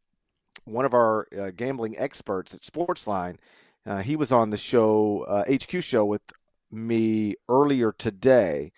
one 0.65 0.85
of 0.85 0.93
our 0.93 1.27
uh, 1.37 1.51
gambling 1.57 1.97
experts 1.97 2.55
at 2.55 2.61
Sportsline, 2.61 3.39
uh, 3.87 4.03
he 4.03 4.17
was 4.17 4.33
on 4.33 4.51
the 4.51 4.57
show, 4.57 5.23
uh, 5.23 5.45
HQ 5.51 5.83
show, 5.83 6.05
with 6.05 6.23
me 6.71 7.37
earlier 7.49 7.93
today. 7.93 8.73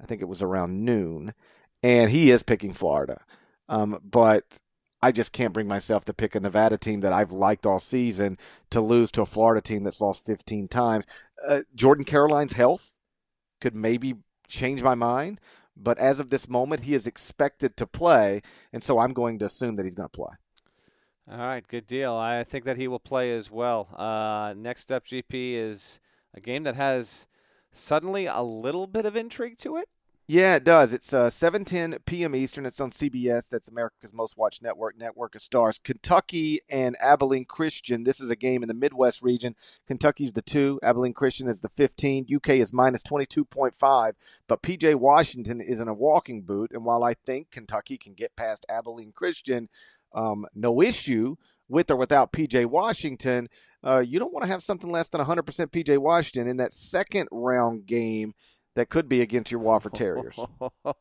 I 0.00 0.06
think 0.06 0.20
it 0.20 0.28
was 0.28 0.42
around 0.42 0.84
noon, 0.84 1.34
and 1.82 2.10
he 2.10 2.30
is 2.30 2.42
picking 2.42 2.74
Florida. 2.74 3.22
Um, 3.68 3.98
but 4.04 4.44
I 5.02 5.12
just 5.12 5.32
can't 5.32 5.54
bring 5.54 5.66
myself 5.66 6.04
to 6.06 6.14
pick 6.14 6.34
a 6.34 6.40
Nevada 6.40 6.76
team 6.76 7.00
that 7.00 7.12
I've 7.12 7.32
liked 7.32 7.66
all 7.66 7.78
season 7.78 8.38
to 8.70 8.80
lose 8.80 9.10
to 9.12 9.22
a 9.22 9.26
Florida 9.26 9.62
team 9.62 9.84
that's 9.84 10.00
lost 10.00 10.24
15 10.24 10.68
times. 10.68 11.06
Uh, 11.46 11.60
Jordan 11.74 12.04
Caroline's 12.04 12.52
health 12.52 12.92
could 13.60 13.74
maybe 13.74 14.16
change 14.48 14.82
my 14.82 14.94
mind, 14.94 15.40
but 15.76 15.98
as 15.98 16.20
of 16.20 16.30
this 16.30 16.48
moment, 16.48 16.84
he 16.84 16.94
is 16.94 17.06
expected 17.06 17.76
to 17.78 17.86
play, 17.86 18.42
and 18.72 18.82
so 18.82 18.98
I'm 18.98 19.12
going 19.12 19.38
to 19.38 19.46
assume 19.46 19.76
that 19.76 19.86
he's 19.86 19.94
going 19.94 20.08
to 20.08 20.16
play. 20.16 20.34
All 21.30 21.38
right, 21.38 21.66
good 21.66 21.86
deal. 21.86 22.14
I 22.14 22.42
think 22.44 22.64
that 22.64 22.76
he 22.76 22.88
will 22.88 22.98
play 22.98 23.32
as 23.32 23.50
well. 23.50 23.88
Uh, 23.96 24.52
next 24.56 24.90
up, 24.90 25.06
GP 25.06 25.54
is 25.54 26.00
a 26.34 26.40
game 26.40 26.64
that 26.64 26.74
has 26.74 27.26
suddenly 27.72 28.26
a 28.26 28.42
little 28.42 28.86
bit 28.86 29.06
of 29.06 29.16
intrigue 29.16 29.56
to 29.58 29.76
it. 29.76 29.88
Yeah, 30.32 30.54
it 30.54 30.62
does. 30.62 30.92
It's 30.92 31.12
uh, 31.12 31.28
7:10 31.28 32.04
p.m. 32.06 32.36
Eastern. 32.36 32.64
It's 32.64 32.80
on 32.80 32.92
CBS. 32.92 33.48
That's 33.48 33.68
America's 33.68 34.12
Most 34.12 34.36
Watched 34.36 34.62
Network, 34.62 34.96
Network 34.96 35.34
of 35.34 35.42
Stars. 35.42 35.80
Kentucky 35.82 36.60
and 36.68 36.96
Abilene 37.00 37.46
Christian. 37.46 38.04
This 38.04 38.20
is 38.20 38.30
a 38.30 38.36
game 38.36 38.62
in 38.62 38.68
the 38.68 38.74
Midwest 38.74 39.22
region. 39.22 39.56
Kentucky's 39.88 40.32
the 40.32 40.40
two. 40.40 40.78
Abilene 40.84 41.14
Christian 41.14 41.48
is 41.48 41.62
the 41.62 41.68
15. 41.68 42.28
UK 42.32 42.50
is 42.50 42.72
minus 42.72 43.02
22.5. 43.02 44.12
But 44.46 44.62
PJ 44.62 44.94
Washington 44.94 45.60
is 45.60 45.80
in 45.80 45.88
a 45.88 45.94
walking 45.94 46.42
boot. 46.42 46.70
And 46.72 46.84
while 46.84 47.02
I 47.02 47.14
think 47.14 47.50
Kentucky 47.50 47.98
can 47.98 48.14
get 48.14 48.36
past 48.36 48.64
Abilene 48.68 49.10
Christian, 49.10 49.68
um, 50.14 50.46
no 50.54 50.80
issue 50.80 51.34
with 51.68 51.90
or 51.90 51.96
without 51.96 52.32
PJ 52.32 52.66
Washington. 52.66 53.48
Uh, 53.82 53.98
you 53.98 54.20
don't 54.20 54.32
want 54.32 54.44
to 54.44 54.52
have 54.52 54.62
something 54.62 54.92
less 54.92 55.08
than 55.08 55.20
100% 55.20 55.42
PJ 55.42 55.98
Washington 55.98 56.48
in 56.48 56.58
that 56.58 56.72
second 56.72 57.28
round 57.32 57.86
game 57.86 58.32
that 58.74 58.88
could 58.88 59.08
be 59.08 59.20
against 59.20 59.50
your 59.50 59.60
Wofford 59.60 59.94
Terriers. 59.94 60.38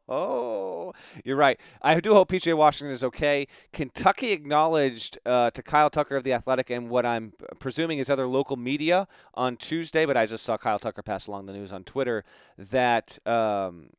Oh, 0.08 0.94
you're 1.24 1.36
right. 1.38 1.60
I 1.82 2.00
do 2.00 2.14
hope 2.14 2.30
PJ 2.30 2.56
Washington 2.56 2.94
is 2.94 3.04
okay. 3.04 3.48
Kentucky 3.72 4.32
acknowledged 4.32 5.20
uh, 5.26 5.52
to 5.52 5.62
Kyle 5.62 5.90
Tucker 5.90 6.16
of 6.16 6.24
the 6.24 6.34
Athletic 6.34 6.70
and 6.70 6.90
what 6.90 7.06
I'm 7.06 7.34
presuming 7.60 8.00
is 8.00 8.10
other 8.10 8.28
local 8.28 8.58
media 8.58 9.08
on 9.34 9.56
Tuesday, 9.58 10.06
but 10.06 10.18
I 10.18 10.26
just 10.26 10.44
saw 10.44 10.58
Kyle 10.58 10.80
Tucker 10.80 11.04
pass 11.04 11.28
along 11.28 11.46
the 11.46 11.54
news 11.54 11.72
on 11.72 11.84
Twitter 11.84 12.24
that. 12.58 13.20
Um, 13.28 13.90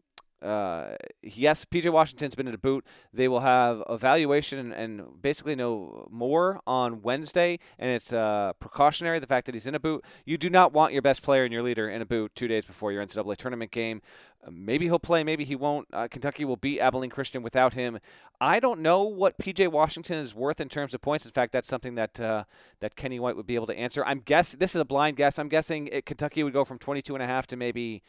uh, 0.43 0.97
yes, 1.23 1.65
PJ 1.65 1.91
Washington's 1.93 2.35
been 2.35 2.49
in 2.49 2.55
a 2.55 2.59
boot. 2.59 2.87
They 3.13 3.29
will 3.29 3.41
have 3.41 3.83
evaluation 3.91 4.59
and, 4.59 4.73
and 4.73 5.23
basically 5.23 5.55
know 5.55 6.09
more 6.11 6.61
on 6.67 7.03
Wednesday, 7.03 7.59
and 7.79 7.91
it's 7.91 8.13
uh, 8.13 8.53
precautionary 8.59 9.19
the 9.19 9.27
fact 9.27 9.47
that 9.47 9.55
he's 9.55 9.67
in 9.67 9.75
a 9.75 9.81
boot. 9.81 10.05
You 10.25 10.39
do 10.39 10.49
not 10.49 10.73
want 10.73 10.93
your 10.93 11.03
best 11.03 11.23
player 11.23 11.45
and 11.45 11.53
your 11.53 11.63
leader 11.63 11.89
in 11.89 12.01
a 12.01 12.07
boot 12.07 12.35
two 12.35 12.49
days 12.49 12.65
before 12.65 12.91
your 12.91 13.05
NCAA 13.05 13.37
tournament 13.37 13.71
game. 13.71 14.01
Uh, 14.43 14.51
maybe 14.51 14.87
he'll 14.87 14.99
play, 14.99 15.23
maybe 15.23 15.45
he 15.45 15.55
won't. 15.55 15.89
Uh, 15.93 16.09
Kentucky 16.09 16.47
will 16.47 16.57
beat 16.57 16.81
Abilene 16.81 17.11
Christian 17.11 17.43
without 17.43 17.75
him. 17.75 17.99
I 18.41 18.61
don't 18.61 18.81
know 18.81 19.03
what 19.03 19.37
PJ 19.37 19.69
Washington 19.71 20.19
is 20.19 20.35
worth 20.35 20.61
in 20.61 20.71
terms 20.71 20.95
of 20.95 21.03
points. 21.03 21.27
In 21.27 21.33
fact, 21.33 21.53
that's 21.53 21.69
something 21.69 21.97
that 21.97 22.19
uh, 22.19 22.45
that 22.81 22.97
Kenny 22.97 23.21
White 23.21 23.37
would 23.37 23.47
be 23.47 23.57
able 23.57 23.67
to 23.67 23.79
answer. 23.79 24.03
I'm 24.07 24.21
guess 24.21 24.55
this 24.55 24.75
is 24.75 24.81
a 24.81 24.87
blind 24.87 25.19
guess. 25.19 25.39
I'm 25.39 25.49
guessing 25.49 25.89
it, 25.89 26.07
Kentucky 26.07 26.43
would 26.43 26.55
go 26.55 26.65
from 26.65 26.79
22 26.79 27.15
and 27.15 27.23
a 27.23 27.27
half 27.27 27.47
to 27.49 27.57
maybe 27.57 28.03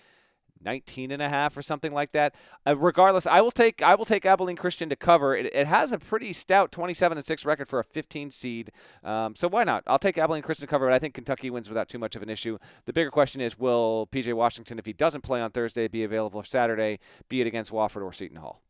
19 0.64 1.12
and 1.12 1.22
a 1.22 1.30
half 1.30 1.55
or 1.57 1.62
something 1.62 1.91
like 1.91 2.12
that. 2.12 2.36
Uh, 2.66 2.78
regardless, 2.78 3.26
I 3.26 3.41
will 3.41 3.51
take 3.51 3.82
I 3.82 3.95
will 3.95 4.05
take 4.05 4.26
Abilene 4.26 4.55
Christian 4.55 4.89
to 4.89 4.95
cover. 4.95 5.36
It, 5.36 5.47
it 5.53 5.68
has 5.68 5.91
a 5.91 5.97
pretty 5.97 6.34
stout 6.34 6.72
27 6.72 7.18
and 7.18 7.26
6 7.26 7.45
record 7.45 7.68
for 7.68 7.80
a 7.80 7.84
15 7.84 8.32
seed. 8.32 8.72
Um, 9.03 9.36
so 9.36 9.47
why 9.47 9.64
not? 9.64 9.84
I'll 9.88 9.99
take 9.99 10.18
Abilene 10.18 10.43
Christian 10.43 10.68
to 10.68 10.70
cover, 10.70 10.88
but 10.88 10.93
I 10.93 10.99
think 10.99 11.14
Kentucky 11.14 11.49
wins 11.49 11.70
without 11.70 11.89
too 11.89 11.99
much 11.99 12.16
of 12.16 12.22
an 12.22 12.30
issue. 12.30 12.57
The 12.86 12.93
bigger 12.93 13.12
question 13.12 13.41
is 13.41 13.57
will 13.57 14.07
PJ 14.12 14.34
Washington 14.34 14.80
if 14.80 14.86
he 14.86 14.93
doesn't 14.93 15.22
play 15.22 15.41
on 15.41 15.51
Thursday 15.51 15.88
be 15.88 16.03
available 16.03 16.41
Saturday, 16.43 16.99
be 17.30 17.41
it 17.41 17.47
against 17.47 17.72
Wofford 17.72 18.03
or 18.03 18.14
Seton 18.14 18.38
Hall? 18.38 18.62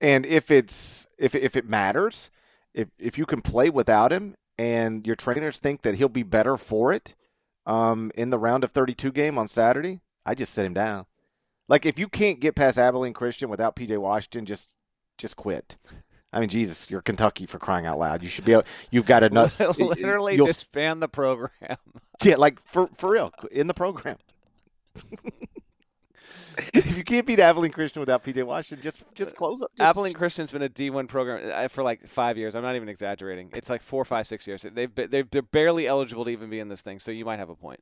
And 0.00 0.26
if 0.26 0.50
it's 0.50 1.06
if 1.18 1.34
if 1.34 1.56
it 1.56 1.68
matters, 1.68 2.30
if 2.72 2.88
if 2.98 3.18
you 3.18 3.26
can 3.26 3.42
play 3.42 3.70
without 3.70 4.12
him 4.12 4.34
and 4.58 5.06
your 5.06 5.16
trainers 5.16 5.58
think 5.58 5.82
that 5.82 5.96
he'll 5.96 6.08
be 6.08 6.22
better 6.22 6.56
for 6.56 6.92
it 6.92 7.14
um, 7.66 8.10
in 8.14 8.30
the 8.30 8.38
round 8.38 8.64
of 8.64 8.70
32 8.70 9.12
game 9.12 9.38
on 9.38 9.48
Saturday, 9.48 10.00
I 10.24 10.34
just 10.34 10.52
sit 10.52 10.66
him 10.66 10.74
down. 10.74 11.06
Like 11.68 11.86
if 11.86 11.98
you 11.98 12.08
can't 12.08 12.40
get 12.40 12.54
past 12.54 12.78
Abilene 12.78 13.14
Christian 13.14 13.48
without 13.48 13.76
PJ 13.76 13.96
Washington, 13.98 14.46
just 14.46 14.74
just 15.18 15.36
quit. 15.36 15.76
I 16.32 16.40
mean, 16.40 16.48
Jesus, 16.48 16.90
you're 16.90 17.00
Kentucky 17.00 17.46
for 17.46 17.60
crying 17.60 17.86
out 17.86 17.98
loud. 17.98 18.22
You 18.22 18.28
should 18.28 18.44
be 18.44 18.52
able. 18.52 18.64
You've 18.90 19.06
got 19.06 19.22
enough. 19.22 19.58
Literally 19.78 20.36
disband 20.36 21.00
the 21.00 21.08
program. 21.08 21.76
yeah, 22.22 22.36
like 22.36 22.60
for 22.62 22.88
for 22.96 23.12
real 23.12 23.32
in 23.52 23.68
the 23.68 23.74
program. 23.74 24.16
if 26.74 26.96
you 26.96 27.04
can't 27.04 27.24
beat 27.24 27.38
Abilene 27.38 27.70
Christian 27.70 28.00
without 28.00 28.24
PJ 28.24 28.44
Washington, 28.44 28.82
just 28.82 29.04
just 29.14 29.36
close 29.36 29.62
up. 29.62 29.70
Just, 29.76 29.88
Abilene 29.88 30.14
Christian's 30.14 30.50
been 30.50 30.62
a 30.62 30.68
D1 30.68 31.06
program 31.06 31.50
uh, 31.54 31.68
for 31.68 31.84
like 31.84 32.06
five 32.06 32.36
years. 32.36 32.56
I'm 32.56 32.62
not 32.62 32.74
even 32.74 32.88
exaggerating. 32.88 33.50
It's 33.54 33.70
like 33.70 33.80
four, 33.80 34.04
five, 34.04 34.26
six 34.26 34.46
years. 34.46 34.62
They've 34.62 34.92
they've 34.92 35.30
they're 35.30 35.42
barely 35.42 35.86
eligible 35.86 36.24
to 36.24 36.30
even 36.30 36.50
be 36.50 36.58
in 36.58 36.68
this 36.68 36.82
thing. 36.82 36.98
So 36.98 37.12
you 37.12 37.24
might 37.24 37.38
have 37.38 37.48
a 37.48 37.56
point. 37.56 37.80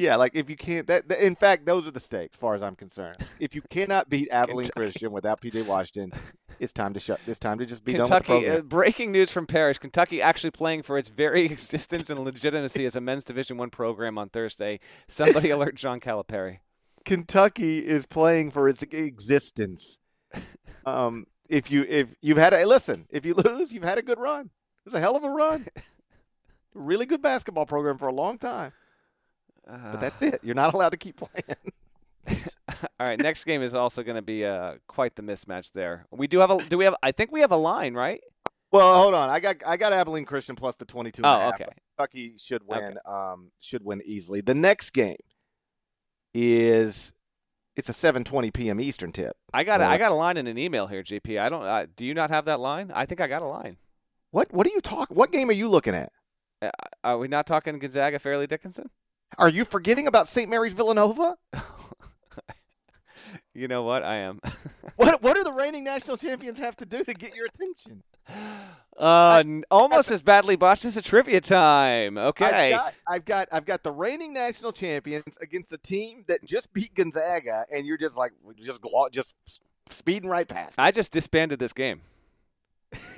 Yeah, 0.00 0.16
like 0.16 0.34
if 0.34 0.48
you 0.48 0.56
can't, 0.56 0.86
that, 0.86 1.08
that, 1.08 1.20
in 1.20 1.36
fact, 1.36 1.66
those 1.66 1.86
are 1.86 1.90
the 1.90 2.00
stakes, 2.00 2.34
as 2.34 2.40
far 2.40 2.54
as 2.54 2.62
I'm 2.62 2.74
concerned. 2.74 3.18
If 3.38 3.54
you 3.54 3.60
cannot 3.60 4.08
beat 4.08 4.28
Abilene 4.32 4.70
Christian 4.74 5.12
without 5.12 5.42
PJ 5.42 5.66
Washington, 5.66 6.18
it's 6.58 6.72
time 6.72 6.94
to 6.94 7.00
shut. 7.00 7.20
It's 7.26 7.38
time 7.38 7.58
to 7.58 7.66
just 7.66 7.84
be 7.84 7.92
Kentucky, 7.92 8.28
done 8.28 8.36
with 8.38 8.46
the. 8.46 8.58
Uh, 8.60 8.62
breaking 8.62 9.12
news 9.12 9.30
from 9.30 9.46
Parrish: 9.46 9.76
Kentucky 9.76 10.22
actually 10.22 10.52
playing 10.52 10.84
for 10.84 10.96
its 10.96 11.10
very 11.10 11.44
existence 11.44 12.08
and 12.08 12.18
legitimacy 12.24 12.86
as 12.86 12.96
a 12.96 13.00
men's 13.02 13.24
Division 13.24 13.58
One 13.58 13.68
program 13.68 14.16
on 14.16 14.30
Thursday. 14.30 14.80
Somebody 15.06 15.50
alert 15.50 15.74
John 15.74 16.00
Calipari. 16.00 16.60
Kentucky 17.04 17.86
is 17.86 18.06
playing 18.06 18.52
for 18.52 18.70
its 18.70 18.82
existence. 18.82 20.00
Um, 20.86 21.26
if 21.46 21.70
you 21.70 21.84
if 21.86 22.14
you've 22.22 22.38
had 22.38 22.54
a 22.54 22.64
listen, 22.64 23.04
if 23.10 23.26
you 23.26 23.34
lose, 23.34 23.70
you've 23.70 23.84
had 23.84 23.98
a 23.98 24.02
good 24.02 24.18
run. 24.18 24.46
It 24.46 24.86
was 24.86 24.94
a 24.94 25.00
hell 25.00 25.14
of 25.16 25.24
a 25.24 25.30
run. 25.30 25.66
really 26.74 27.04
good 27.04 27.20
basketball 27.20 27.66
program 27.66 27.98
for 27.98 28.08
a 28.08 28.14
long 28.14 28.38
time. 28.38 28.72
Uh, 29.70 29.92
but 29.92 30.00
that's 30.00 30.22
it. 30.22 30.40
You're 30.42 30.54
not 30.54 30.74
allowed 30.74 30.90
to 30.90 30.96
keep 30.96 31.16
playing. 31.16 31.56
All 32.98 33.06
right, 33.06 33.18
next 33.18 33.44
game 33.44 33.62
is 33.62 33.74
also 33.74 34.02
going 34.02 34.16
to 34.16 34.22
be 34.22 34.44
uh, 34.44 34.74
quite 34.86 35.16
the 35.16 35.22
mismatch 35.22 35.72
there. 35.72 36.06
We 36.10 36.26
do 36.26 36.38
have 36.40 36.50
a 36.50 36.62
do 36.68 36.78
we 36.78 36.84
have 36.84 36.94
I 37.02 37.12
think 37.12 37.32
we 37.32 37.40
have 37.40 37.52
a 37.52 37.56
line, 37.56 37.94
right? 37.94 38.20
Well, 38.72 39.02
hold 39.02 39.14
on. 39.14 39.30
I 39.30 39.40
got 39.40 39.56
I 39.66 39.76
got 39.76 39.92
Abilene 39.92 40.24
Christian 40.24 40.54
plus 40.56 40.76
the 40.76 40.84
22 40.84 41.22
Oh, 41.24 41.48
okay. 41.54 41.66
Kentucky 41.96 42.34
should 42.38 42.66
win 42.66 42.78
okay. 42.78 42.96
um 43.06 43.50
should 43.60 43.84
win 43.84 44.00
easily. 44.04 44.40
The 44.40 44.54
next 44.54 44.90
game 44.90 45.16
is 46.34 47.12
it's 47.76 47.88
a 47.88 47.92
7:20 47.92 48.52
p.m. 48.52 48.80
Eastern 48.80 49.12
tip. 49.12 49.36
I 49.52 49.64
got 49.64 49.80
a, 49.80 49.86
I 49.86 49.98
got 49.98 50.10
a 50.10 50.14
line 50.14 50.36
in 50.36 50.46
an 50.46 50.58
email 50.58 50.86
here, 50.86 51.02
GP. 51.02 51.40
I 51.40 51.48
don't 51.48 51.64
uh, 51.64 51.86
do 51.96 52.04
you 52.04 52.14
not 52.14 52.30
have 52.30 52.44
that 52.44 52.60
line? 52.60 52.90
I 52.94 53.06
think 53.06 53.20
I 53.20 53.26
got 53.26 53.42
a 53.42 53.46
line. 53.46 53.76
What 54.30 54.52
what 54.52 54.66
are 54.66 54.70
you 54.70 54.80
talking? 54.80 55.16
What 55.16 55.32
game 55.32 55.48
are 55.48 55.54
you 55.54 55.68
looking 55.68 55.94
at? 55.94 56.12
Uh, 56.62 56.70
are 57.02 57.18
we 57.18 57.26
not 57.26 57.46
talking 57.46 57.78
Gonzaga 57.78 58.18
Fairleigh 58.18 58.46
Dickinson? 58.46 58.90
Are 59.38 59.48
you 59.48 59.64
forgetting 59.64 60.06
about 60.06 60.28
St. 60.28 60.50
Mary's 60.50 60.74
Villanova? 60.74 61.36
you 63.54 63.68
know 63.68 63.82
what? 63.82 64.02
I 64.02 64.16
am. 64.16 64.40
what 64.96 65.22
What 65.22 65.36
do 65.36 65.44
the 65.44 65.52
reigning 65.52 65.84
national 65.84 66.16
champions 66.16 66.58
have 66.58 66.76
to 66.76 66.86
do 66.86 67.04
to 67.04 67.14
get 67.14 67.34
your 67.34 67.46
attention? 67.46 68.02
Uh, 68.98 69.42
I, 69.46 69.62
almost 69.70 70.10
as 70.10 70.20
badly 70.20 70.56
botched 70.56 70.84
as 70.84 70.94
a 70.94 71.00
trivia 71.00 71.40
time. 71.40 72.18
Okay, 72.18 72.44
I've 72.44 72.70
got, 72.70 72.94
I've 73.08 73.24
got, 73.24 73.48
I've 73.50 73.64
got 73.64 73.82
the 73.82 73.90
reigning 73.90 74.34
national 74.34 74.72
champions 74.72 75.38
against 75.40 75.72
a 75.72 75.78
team 75.78 76.24
that 76.28 76.44
just 76.44 76.70
beat 76.74 76.94
Gonzaga, 76.94 77.64
and 77.72 77.86
you're 77.86 77.96
just 77.96 78.18
like 78.18 78.32
just 78.60 78.80
just 79.10 79.36
speeding 79.88 80.28
right 80.28 80.46
past. 80.46 80.78
I 80.78 80.90
just 80.90 81.12
disbanded 81.12 81.60
this 81.60 81.72
game. 81.72 82.02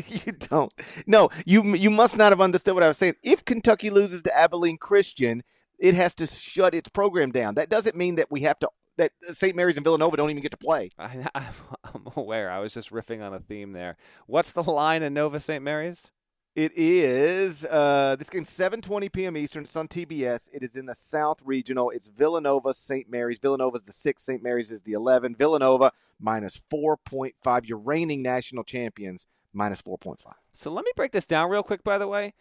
you 0.06 0.32
don't. 0.32 0.72
No, 1.06 1.30
you 1.46 1.74
you 1.74 1.90
must 1.90 2.16
not 2.16 2.30
have 2.30 2.40
understood 2.40 2.74
what 2.74 2.84
I 2.84 2.88
was 2.88 2.98
saying. 2.98 3.14
If 3.24 3.44
Kentucky 3.44 3.90
loses 3.90 4.22
to 4.22 4.38
Abilene 4.38 4.78
Christian, 4.78 5.42
it 5.82 5.94
has 5.94 6.14
to 6.14 6.26
shut 6.26 6.74
its 6.74 6.88
program 6.88 7.32
down. 7.32 7.56
That 7.56 7.68
doesn't 7.68 7.96
mean 7.96 8.14
that 8.14 8.30
we 8.30 8.42
have 8.42 8.58
to 8.60 8.68
that 8.98 9.10
St. 9.32 9.56
Mary's 9.56 9.76
and 9.76 9.84
Villanova 9.84 10.16
don't 10.16 10.30
even 10.30 10.42
get 10.42 10.52
to 10.52 10.56
play. 10.56 10.90
I, 10.98 11.24
am 11.34 12.06
aware. 12.14 12.50
I 12.50 12.60
was 12.60 12.72
just 12.74 12.90
riffing 12.90 13.22
on 13.22 13.34
a 13.34 13.40
theme 13.40 13.72
there. 13.72 13.96
What's 14.26 14.52
the 14.52 14.62
line 14.62 15.02
in 15.02 15.14
Nova 15.14 15.40
St. 15.40 15.62
Mary's? 15.62 16.12
It 16.54 16.72
is 16.76 17.64
uh, 17.64 18.14
this 18.18 18.30
game 18.30 18.44
7:20 18.44 19.10
p.m. 19.10 19.36
Eastern. 19.36 19.64
It's 19.64 19.74
on 19.74 19.88
TBS. 19.88 20.50
It 20.52 20.62
is 20.62 20.76
in 20.76 20.86
the 20.86 20.94
South 20.94 21.40
Regional. 21.44 21.90
It's 21.90 22.08
Villanova 22.08 22.74
St. 22.74 23.10
Mary's. 23.10 23.38
Villanova's 23.40 23.82
the 23.82 23.92
six. 23.92 24.22
St. 24.22 24.42
Mary's 24.42 24.70
is 24.70 24.82
the 24.82 24.92
eleven. 24.92 25.34
Villanova 25.34 25.92
minus 26.20 26.60
4.5. 26.72 27.68
Your 27.68 27.78
reigning 27.78 28.22
national 28.22 28.62
champions 28.64 29.26
minus 29.52 29.82
4.5. 29.82 30.18
So 30.52 30.70
let 30.70 30.84
me 30.84 30.92
break 30.94 31.12
this 31.12 31.26
down 31.26 31.50
real 31.50 31.62
quick. 31.62 31.82
By 31.82 31.98
the 31.98 32.06
way, 32.06 32.34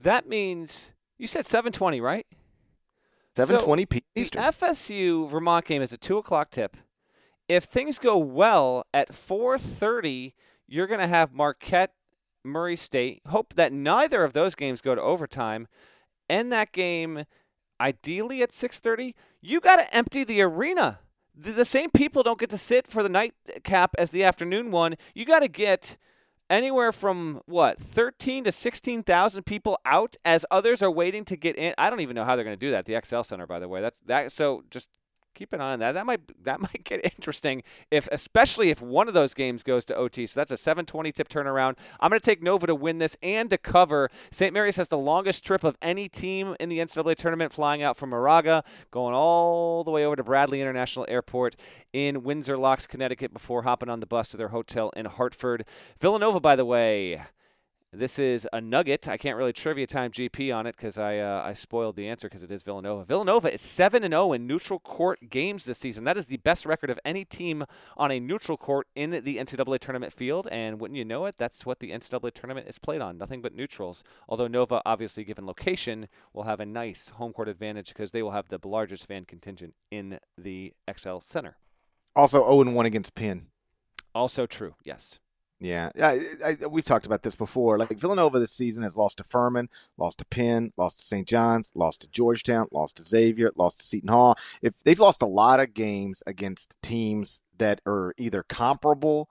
that 0.00 0.26
means 0.26 0.92
you 1.18 1.26
said 1.26 1.44
7:20, 1.44 2.00
right? 2.00 2.26
Seven 3.46 3.60
twenty 3.64 3.86
p. 3.86 4.02
Eastern. 4.16 4.42
The 4.42 4.48
FSU 4.48 5.28
Vermont 5.28 5.64
game 5.64 5.80
is 5.80 5.92
a 5.92 5.96
two 5.96 6.18
o'clock 6.18 6.50
tip. 6.50 6.76
If 7.48 7.64
things 7.64 7.98
go 7.98 8.18
well 8.18 8.84
at 8.92 9.14
four 9.14 9.58
thirty, 9.58 10.34
you're 10.66 10.88
going 10.88 11.00
to 11.00 11.06
have 11.06 11.32
Marquette, 11.32 11.92
Murray 12.44 12.76
State. 12.76 13.22
Hope 13.26 13.54
that 13.54 13.72
neither 13.72 14.24
of 14.24 14.32
those 14.32 14.54
games 14.54 14.80
go 14.80 14.94
to 14.94 15.00
overtime. 15.00 15.68
End 16.28 16.52
that 16.52 16.72
game 16.72 17.24
ideally 17.80 18.42
at 18.42 18.52
six 18.52 18.80
thirty. 18.80 19.14
You 19.40 19.60
got 19.60 19.76
to 19.76 19.96
empty 19.96 20.24
the 20.24 20.42
arena. 20.42 20.98
The, 21.32 21.52
the 21.52 21.64
same 21.64 21.90
people 21.90 22.24
don't 22.24 22.40
get 22.40 22.50
to 22.50 22.58
sit 22.58 22.88
for 22.88 23.04
the 23.04 23.08
nightcap 23.08 23.94
as 23.98 24.10
the 24.10 24.24
afternoon 24.24 24.72
one. 24.72 24.96
You 25.14 25.24
got 25.24 25.40
to 25.40 25.48
get 25.48 25.96
anywhere 26.50 26.92
from 26.92 27.40
what 27.46 27.78
13 27.78 28.44
to 28.44 28.52
16,000 28.52 29.42
people 29.44 29.78
out 29.84 30.16
as 30.24 30.44
others 30.50 30.82
are 30.82 30.90
waiting 30.90 31.24
to 31.26 31.36
get 31.36 31.56
in. 31.56 31.74
I 31.78 31.90
don't 31.90 32.00
even 32.00 32.14
know 32.14 32.24
how 32.24 32.36
they're 32.36 32.44
going 32.44 32.58
to 32.58 32.66
do 32.66 32.70
that. 32.70 32.86
The 32.86 33.00
XL 33.04 33.22
Center, 33.22 33.46
by 33.46 33.58
the 33.58 33.68
way, 33.68 33.80
that's 33.80 34.00
that. 34.06 34.32
So 34.32 34.64
just 34.70 34.88
keep 35.38 35.52
an 35.52 35.60
eye 35.60 35.72
on 35.72 35.78
that. 35.78 35.92
That 35.92 36.04
might 36.04 36.20
that 36.44 36.60
might 36.60 36.84
get 36.84 37.04
interesting 37.04 37.62
if, 37.90 38.08
especially 38.10 38.70
if 38.70 38.82
one 38.82 39.08
of 39.08 39.14
those 39.14 39.34
games 39.34 39.62
goes 39.62 39.84
to 39.86 39.94
OT. 39.94 40.26
So 40.26 40.40
that's 40.40 40.50
a 40.50 40.56
7:20 40.56 41.12
tip 41.12 41.28
turnaround. 41.28 41.78
I'm 42.00 42.10
going 42.10 42.20
to 42.20 42.24
take 42.24 42.42
Nova 42.42 42.66
to 42.66 42.74
win 42.74 42.98
this 42.98 43.16
and 43.22 43.48
to 43.50 43.58
cover. 43.58 44.10
St. 44.30 44.52
Mary's 44.52 44.76
has 44.76 44.88
the 44.88 44.98
longest 44.98 45.44
trip 45.44 45.64
of 45.64 45.76
any 45.80 46.08
team 46.08 46.56
in 46.58 46.68
the 46.68 46.78
NCAA 46.78 47.16
tournament, 47.16 47.52
flying 47.52 47.82
out 47.82 47.96
from 47.96 48.10
Moraga, 48.10 48.64
going 48.90 49.14
all 49.14 49.84
the 49.84 49.90
way 49.90 50.04
over 50.04 50.16
to 50.16 50.24
Bradley 50.24 50.60
International 50.60 51.06
Airport 51.08 51.56
in 51.92 52.22
Windsor 52.22 52.56
Locks, 52.56 52.86
Connecticut, 52.86 53.32
before 53.32 53.62
hopping 53.62 53.88
on 53.88 54.00
the 54.00 54.06
bus 54.06 54.28
to 54.28 54.36
their 54.36 54.48
hotel 54.48 54.90
in 54.96 55.06
Hartford. 55.06 55.64
Villanova, 56.00 56.40
by 56.40 56.56
the 56.56 56.64
way. 56.64 57.22
This 57.92 58.18
is 58.18 58.46
a 58.52 58.60
nugget. 58.60 59.08
I 59.08 59.16
can't 59.16 59.38
really 59.38 59.54
trivia 59.54 59.86
time 59.86 60.10
GP 60.10 60.54
on 60.54 60.66
it 60.66 60.76
because 60.76 60.98
I 60.98 61.18
uh, 61.18 61.42
I 61.42 61.54
spoiled 61.54 61.96
the 61.96 62.06
answer 62.06 62.28
because 62.28 62.42
it 62.42 62.50
is 62.50 62.62
Villanova. 62.62 63.06
Villanova 63.06 63.50
is 63.50 63.62
seven 63.62 64.04
and 64.04 64.12
zero 64.12 64.24
oh 64.24 64.32
in 64.34 64.46
neutral 64.46 64.78
court 64.78 65.30
games 65.30 65.64
this 65.64 65.78
season. 65.78 66.04
That 66.04 66.18
is 66.18 66.26
the 66.26 66.36
best 66.36 66.66
record 66.66 66.90
of 66.90 67.00
any 67.02 67.24
team 67.24 67.64
on 67.96 68.10
a 68.10 68.20
neutral 68.20 68.58
court 68.58 68.88
in 68.94 69.12
the 69.12 69.38
NCAA 69.38 69.78
tournament 69.78 70.12
field. 70.12 70.46
And 70.50 70.78
wouldn't 70.78 70.98
you 70.98 71.04
know 71.06 71.24
it, 71.24 71.36
that's 71.38 71.64
what 71.64 71.80
the 71.80 71.90
NCAA 71.90 72.34
tournament 72.34 72.68
is 72.68 72.78
played 72.78 73.00
on. 73.00 73.16
Nothing 73.16 73.40
but 73.40 73.54
neutrals. 73.54 74.04
Although 74.28 74.48
Nova, 74.48 74.82
obviously 74.84 75.24
given 75.24 75.46
location, 75.46 76.08
will 76.34 76.42
have 76.42 76.60
a 76.60 76.66
nice 76.66 77.08
home 77.08 77.32
court 77.32 77.48
advantage 77.48 77.88
because 77.88 78.10
they 78.10 78.22
will 78.22 78.32
have 78.32 78.50
the 78.50 78.60
largest 78.62 79.06
fan 79.08 79.24
contingent 79.24 79.74
in 79.90 80.18
the 80.36 80.74
XL 80.94 81.20
Center. 81.20 81.56
Also 82.14 82.46
0 82.46 82.70
1 82.70 82.84
against 82.84 83.14
Penn. 83.14 83.46
Also 84.14 84.44
true. 84.44 84.74
Yes. 84.84 85.20
Yeah, 85.60 85.90
I, 86.00 86.20
I, 86.44 86.66
we've 86.66 86.84
talked 86.84 87.06
about 87.06 87.22
this 87.22 87.34
before. 87.34 87.78
Like 87.78 87.98
Villanova 87.98 88.38
this 88.38 88.52
season 88.52 88.84
has 88.84 88.96
lost 88.96 89.18
to 89.18 89.24
Furman, 89.24 89.68
lost 89.96 90.20
to 90.20 90.24
Penn, 90.24 90.72
lost 90.76 90.98
to 90.98 91.04
St. 91.04 91.26
John's, 91.26 91.72
lost 91.74 92.02
to 92.02 92.08
Georgetown, 92.08 92.68
lost 92.70 92.96
to 92.96 93.02
Xavier, 93.02 93.50
lost 93.56 93.78
to 93.78 93.84
Seton 93.84 94.10
Hall. 94.10 94.36
If 94.62 94.82
they've 94.84 95.00
lost 95.00 95.20
a 95.20 95.26
lot 95.26 95.58
of 95.58 95.74
games 95.74 96.22
against 96.26 96.80
teams 96.80 97.42
that 97.58 97.80
are 97.86 98.14
either 98.18 98.44
comparable 98.44 99.28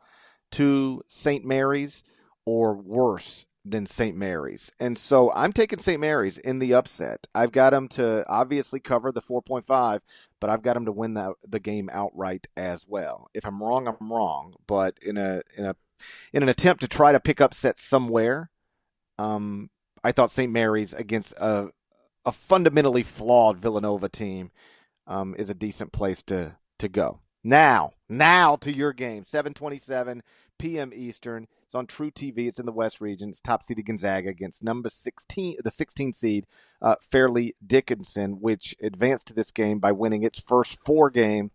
to 0.52 1.02
St. 1.08 1.46
Mary's 1.46 2.04
or 2.46 2.76
worse 2.76 3.46
than 3.64 3.86
St. 3.86 4.16
Mary's. 4.16 4.72
And 4.80 4.98
so 4.98 5.32
I'm 5.34 5.52
taking 5.52 5.80
St. 5.80 6.00
Mary's 6.00 6.38
in 6.38 6.60
the 6.60 6.74
upset. 6.74 7.28
I've 7.36 7.52
got 7.52 7.72
them 7.72 7.88
to 7.90 8.26
obviously 8.28 8.80
cover 8.80 9.12
the 9.12 9.22
4.5, 9.22 10.00
but 10.40 10.50
I've 10.50 10.62
got 10.62 10.76
them 10.76 10.86
to 10.86 10.92
win 10.92 11.14
the, 11.14 11.34
the 11.48 11.60
game 11.60 11.90
outright 11.92 12.48
as 12.56 12.86
well. 12.88 13.30
If 13.34 13.46
I'm 13.46 13.62
wrong, 13.62 13.88
I'm 13.88 14.12
wrong. 14.12 14.56
But 14.68 14.98
in 15.02 15.18
a 15.18 15.42
in 15.58 15.66
a 15.66 15.76
in 16.34 16.44
an 16.44 16.50
attempt 16.50 16.82
to 16.82 16.88
try 16.88 17.12
to 17.12 17.20
pick 17.20 17.42
up 17.42 17.54
sets 17.54 17.84
somewhere, 17.84 18.50
um, 19.18 19.70
I 20.04 20.12
thought 20.12 20.32
St. 20.32 20.52
Mary's 20.52 20.94
against 20.94 21.34
a 21.38 21.70
a 22.26 22.32
fundamentally 22.32 23.04
flawed 23.04 23.58
Villanova 23.58 24.10
team 24.10 24.52
um, 25.08 25.34
is 25.40 25.50
a 25.50 25.54
decent 25.54 25.94
place 25.94 26.22
to 26.24 26.58
to 26.80 26.90
go. 26.90 27.20
Now, 27.44 27.94
now 28.10 28.58
to 28.58 28.76
your 28.76 28.92
game, 28.92 29.24
727 29.24 30.22
p.m. 30.60 30.92
Eastern. 30.94 31.48
It's 31.66 31.76
on 31.76 31.88
truTV. 31.88 32.48
It's 32.48 32.60
in 32.60 32.66
the 32.66 32.72
West 32.72 33.02
region. 33.02 33.30
It's 33.30 33.42
top 33.42 33.64
seeded 33.64 33.86
Gonzaga 33.86 34.30
against 34.30 34.64
number 34.64 34.90
16, 34.90 35.58
the 35.64 35.72
16 35.72 36.14
seed, 36.14 36.46
uh, 36.82 36.96
Fairleigh 37.02 37.52
Dickinson, 37.66 38.42
which 38.42 38.76
advanced 38.82 39.28
to 39.28 39.34
this 39.34 39.52
game 39.52 39.80
by 39.80 39.92
winning 39.92 40.24
its 40.24 40.40
first 40.40 40.80
four 40.80 41.10
game 41.10 41.52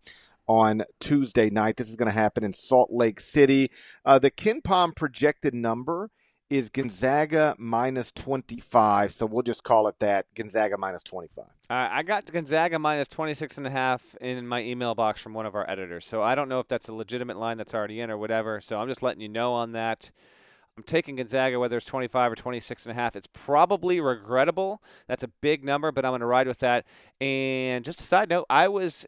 on 0.47 0.83
Tuesday 0.99 1.49
night. 1.49 1.77
This 1.77 1.89
is 1.89 1.95
going 1.95 2.07
to 2.07 2.13
happen 2.13 2.43
in 2.43 2.53
Salt 2.53 2.89
Lake 2.91 3.19
City. 3.19 3.69
Uh, 4.05 4.19
the 4.19 4.31
KenPom 4.31 4.95
projected 4.95 5.53
number 5.53 6.09
is 6.49 6.69
Gonzaga 6.69 7.55
minus 7.57 8.11
25. 8.11 9.11
So 9.11 9.25
we'll 9.25 9.41
just 9.41 9.63
call 9.63 9.87
it 9.87 9.95
that 9.99 10.27
Gonzaga 10.35 10.77
minus 10.77 11.01
25. 11.01 11.45
I 11.69 12.03
got 12.03 12.31
Gonzaga 12.31 12.77
minus 12.77 13.07
26 13.07 13.57
and 13.57 13.67
a 13.67 13.71
half 13.71 14.15
in 14.21 14.47
my 14.47 14.61
email 14.61 14.93
box 14.93 15.19
from 15.19 15.33
one 15.33 15.47
of 15.47 15.55
our 15.55 15.67
editors. 15.69 16.05
So 16.05 16.21
I 16.21 16.35
don't 16.35 16.49
know 16.49 16.59
if 16.59 16.67
that's 16.67 16.87
a 16.89 16.93
legitimate 16.93 17.37
line 17.37 17.57
that's 17.57 17.73
already 17.73 17.99
in 17.99 18.11
or 18.11 18.17
whatever. 18.17 18.61
So 18.61 18.79
I'm 18.79 18.87
just 18.87 19.01
letting 19.01 19.21
you 19.21 19.29
know 19.29 19.53
on 19.53 19.71
that. 19.71 20.11
I'm 20.77 20.83
taking 20.83 21.15
Gonzaga 21.15 21.59
whether 21.59 21.77
it's 21.77 21.85
25 21.85 22.33
or 22.33 22.35
26 22.35 22.85
and 22.85 22.91
a 22.91 22.95
half. 22.95 23.15
It's 23.15 23.27
probably 23.27 23.99
regrettable. 23.99 24.81
That's 25.07 25.23
a 25.23 25.29
big 25.41 25.63
number, 25.63 25.91
but 25.91 26.05
I'm 26.05 26.11
going 26.11 26.21
to 26.21 26.27
ride 26.27 26.47
with 26.47 26.59
that. 26.59 26.85
And 27.19 27.83
just 27.83 27.99
a 27.99 28.03
side 28.03 28.29
note, 28.29 28.45
I 28.49 28.67
was 28.67 29.07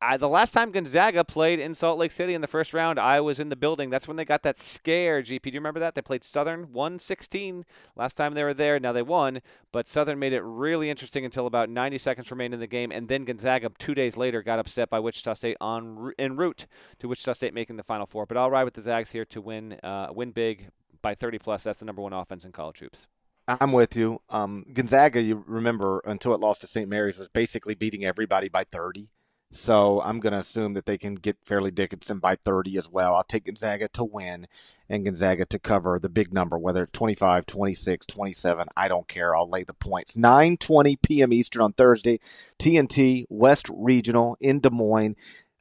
I, 0.00 0.18
the 0.18 0.28
last 0.28 0.50
time 0.50 0.70
Gonzaga 0.70 1.24
played 1.24 1.58
in 1.58 1.72
Salt 1.72 1.98
Lake 1.98 2.10
City 2.10 2.34
in 2.34 2.42
the 2.42 2.46
first 2.46 2.74
round, 2.74 2.98
I 2.98 3.20
was 3.20 3.40
in 3.40 3.48
the 3.48 3.56
building. 3.56 3.88
That's 3.88 4.06
when 4.06 4.18
they 4.18 4.24
got 4.24 4.42
that 4.42 4.58
scare. 4.58 5.22
GP, 5.22 5.42
do 5.42 5.50
you 5.50 5.60
remember 5.60 5.80
that? 5.80 5.94
They 5.94 6.02
played 6.02 6.24
Southern 6.24 6.72
116 6.72 7.64
last 7.96 8.14
time 8.14 8.34
they 8.34 8.44
were 8.44 8.52
there. 8.52 8.78
Now 8.78 8.92
they 8.92 9.02
won, 9.02 9.40
but 9.72 9.88
Southern 9.88 10.18
made 10.18 10.34
it 10.34 10.42
really 10.42 10.90
interesting 10.90 11.24
until 11.24 11.46
about 11.46 11.70
90 11.70 11.96
seconds 11.98 12.30
remained 12.30 12.52
in 12.52 12.60
the 12.60 12.66
game, 12.66 12.92
and 12.92 13.08
then 13.08 13.24
Gonzaga 13.24 13.70
two 13.78 13.94
days 13.94 14.16
later 14.16 14.42
got 14.42 14.58
upset 14.58 14.90
by 14.90 15.00
Wichita 15.00 15.34
State 15.34 15.56
on 15.60 16.12
en 16.18 16.36
route 16.36 16.66
to 16.98 17.08
Wichita 17.08 17.32
State 17.32 17.54
making 17.54 17.76
the 17.76 17.82
Final 17.82 18.04
Four. 18.06 18.26
But 18.26 18.36
I'll 18.36 18.50
ride 18.50 18.64
with 18.64 18.74
the 18.74 18.82
Zags 18.82 19.12
here 19.12 19.24
to 19.24 19.40
win, 19.40 19.78
uh, 19.82 20.08
win 20.12 20.32
big 20.32 20.68
by 21.00 21.14
30 21.14 21.38
plus. 21.38 21.62
That's 21.62 21.78
the 21.78 21.86
number 21.86 22.02
one 22.02 22.12
offense 22.12 22.44
in 22.44 22.52
college 22.52 22.80
hoops. 22.80 23.08
I'm 23.46 23.72
with 23.72 23.94
you. 23.94 24.20
Um, 24.30 24.64
Gonzaga, 24.72 25.20
you 25.20 25.44
remember, 25.46 26.02
until 26.04 26.34
it 26.34 26.40
lost 26.40 26.62
to 26.62 26.66
St. 26.66 26.88
Mary's, 26.88 27.18
was 27.18 27.28
basically 27.28 27.74
beating 27.74 28.04
everybody 28.04 28.48
by 28.48 28.64
30. 28.64 29.08
So 29.54 30.02
I'm 30.02 30.18
going 30.18 30.32
to 30.32 30.40
assume 30.40 30.74
that 30.74 30.84
they 30.84 30.98
can 30.98 31.14
get 31.14 31.36
Fairleigh 31.44 31.70
Dickinson 31.70 32.18
by 32.18 32.34
30 32.34 32.76
as 32.76 32.90
well. 32.90 33.14
I'll 33.14 33.22
take 33.22 33.44
Gonzaga 33.44 33.86
to 33.90 34.02
win 34.02 34.48
and 34.88 35.04
Gonzaga 35.04 35.46
to 35.46 35.60
cover 35.60 36.00
the 36.00 36.08
big 36.08 36.34
number, 36.34 36.58
whether 36.58 36.82
it's 36.82 36.98
25, 36.98 37.46
26, 37.46 38.04
27. 38.04 38.66
I 38.76 38.88
don't 38.88 39.06
care. 39.06 39.36
I'll 39.36 39.48
lay 39.48 39.62
the 39.62 39.72
points. 39.72 40.16
9:20 40.16 41.00
p.m. 41.00 41.32
Eastern 41.32 41.62
on 41.62 41.72
Thursday. 41.72 42.18
TNT 42.58 43.26
West 43.28 43.70
Regional 43.72 44.36
in 44.40 44.58
Des 44.58 44.70
Moines. 44.70 45.14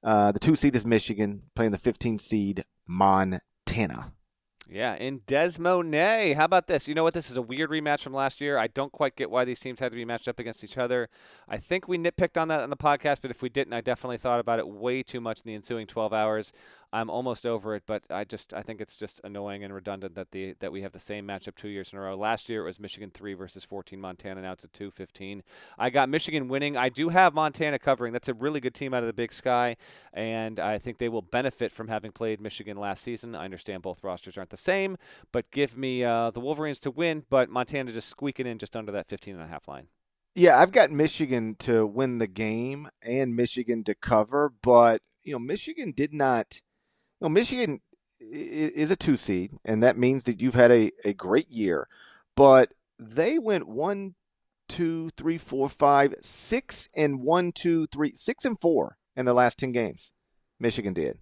Uh, 0.04 0.32
the 0.32 0.40
two 0.40 0.56
seed 0.56 0.76
is 0.76 0.88
Michigan 0.88 1.44
playing 1.56 1.72
the 1.72 1.78
15 1.78 2.18
seed 2.18 2.66
Montana. 2.88 4.12
Yeah, 4.74 4.96
in 4.96 5.22
Des 5.28 5.60
Moines. 5.60 6.34
How 6.36 6.46
about 6.46 6.66
this? 6.66 6.88
You 6.88 6.96
know 6.96 7.04
what? 7.04 7.14
This 7.14 7.30
is 7.30 7.38
a 7.38 7.44
weird 7.44 7.70
rematch 7.70 8.02
from 8.02 8.12
last 8.12 8.42
year. 8.42 8.58
I 8.58 8.66
don't 8.66 8.92
quite 8.92 9.16
get 9.16 9.30
why 9.30 9.46
these 9.46 9.60
teams 9.60 9.80
had 9.80 9.92
to 9.92 9.96
be 9.96 10.04
matched 10.04 10.28
up 10.28 10.40
against 10.40 10.64
each 10.64 10.80
other. 10.80 11.10
I 11.48 11.58
think 11.58 11.88
we 11.88 12.00
nitpicked 12.00 12.42
on 12.42 12.48
that 12.48 12.62
on 12.62 12.72
the 12.72 12.76
podcast, 12.76 13.18
but 13.22 13.30
if 13.30 13.44
we 13.44 13.50
didn't, 13.50 13.74
I 13.74 13.82
definitely 13.82 14.18
thought 14.18 14.40
about 14.40 14.58
it 14.58 14.68
way 14.68 15.04
too 15.04 15.22
much 15.22 15.42
in 15.42 15.44
the 15.46 15.54
ensuing 15.54 15.86
12 15.86 16.12
hours. 16.12 16.54
I'm 16.94 17.10
almost 17.10 17.44
over 17.44 17.74
it, 17.74 17.84
but 17.88 18.04
I 18.12 18.24
just 18.24 18.54
I 18.54 18.62
think 18.62 18.80
it's 18.80 18.98
just 18.98 19.20
annoying 19.24 19.64
and 19.64 19.74
redundant 19.74 20.14
that 20.14 20.30
the 20.30 20.54
that 20.60 20.72
we 20.72 20.84
have 20.84 20.92
the 20.92 21.00
same 21.00 21.28
matchup 21.28 21.56
two 21.56 21.70
years 21.70 21.92
in 21.92 21.98
a 21.98 22.02
row. 22.02 22.16
Last 22.16 22.50
year 22.50 22.62
it 22.62 22.66
was 22.66 22.80
Michigan 22.80 23.10
three 23.10 23.34
versus 23.34 23.64
14 23.64 24.00
Montana. 24.00 24.44
Now 24.44 24.52
it's 24.52 24.64
a 24.64 24.68
2-15. 24.68 25.42
I 25.80 25.90
got 25.90 26.08
Michigan 26.08 26.48
winning. 26.48 26.78
I 26.78 26.90
do 26.90 27.10
have 27.10 27.34
Montana 27.34 27.80
covering. 27.80 28.14
That's 28.14 28.30
a 28.30 28.34
really 28.36 28.60
good 28.60 28.76
team 28.76 28.94
out 28.94 29.02
of 29.02 29.08
the 29.08 29.14
Big 29.14 29.34
Sky, 29.34 29.76
and 30.14 30.60
I 30.60 30.78
think 30.78 31.00
they 31.00 31.10
will 31.10 31.24
benefit 31.24 31.72
from 31.72 31.88
having 31.88 32.12
played 32.12 32.40
Michigan 32.40 32.78
last 32.78 33.02
season. 33.02 33.34
I 33.34 33.46
understand 33.46 33.82
both 33.82 34.04
rosters 34.04 34.38
aren't 34.38 34.52
the 34.52 34.58
same, 34.58 34.98
but 35.32 35.50
give 35.50 35.76
me 35.76 36.04
uh, 36.04 36.30
the 36.30 36.40
Wolverines 36.40 36.80
to 36.82 36.92
win, 36.92 37.26
but 37.28 37.50
Montana 37.50 37.92
just 37.92 38.08
squeaking 38.08 38.46
in 38.46 38.60
just 38.60 38.76
under 38.76 38.92
that 38.92 39.08
15 39.08 39.34
and 39.34 39.44
a 39.44 39.48
half 39.48 39.68
line. 39.68 39.88
Yeah, 40.36 40.60
I've 40.60 40.72
got 40.72 40.92
Michigan 40.92 41.56
to 41.60 41.88
win 41.88 42.20
the 42.20 42.28
game 42.28 42.90
and 43.02 43.36
Michigan 43.36 43.84
to 43.86 43.96
cover, 43.96 44.54
but 44.62 45.02
you 45.24 45.34
know 45.34 45.40
Michigan 45.40 45.92
did 45.92 46.14
not 46.14 46.60
know, 47.22 47.30
Michigan 47.30 47.82
is 48.32 48.92
a 48.92 48.96
two 48.96 49.18
seed, 49.18 49.52
and 49.66 49.84
that 49.84 49.98
means 49.98 50.24
that 50.24 50.42
you've 50.42 50.56
had 50.56 50.72
a, 50.72 50.92
a 51.04 51.14
great 51.14 51.50
year. 51.50 51.88
But 52.36 52.74
they 52.98 53.38
went 53.38 53.68
one, 53.68 54.16
two, 54.68 55.10
three, 55.18 55.38
four, 55.38 55.70
five, 55.70 56.16
six, 56.22 56.90
and 56.96 57.22
one, 57.22 57.52
two, 57.52 57.88
three, 57.88 58.14
six 58.16 58.46
and 58.46 58.60
four 58.60 58.98
in 59.16 59.26
the 59.26 59.34
last 59.34 59.60
ten 59.60 59.72
games. 59.72 60.12
Michigan 60.60 60.94
did, 60.94 61.20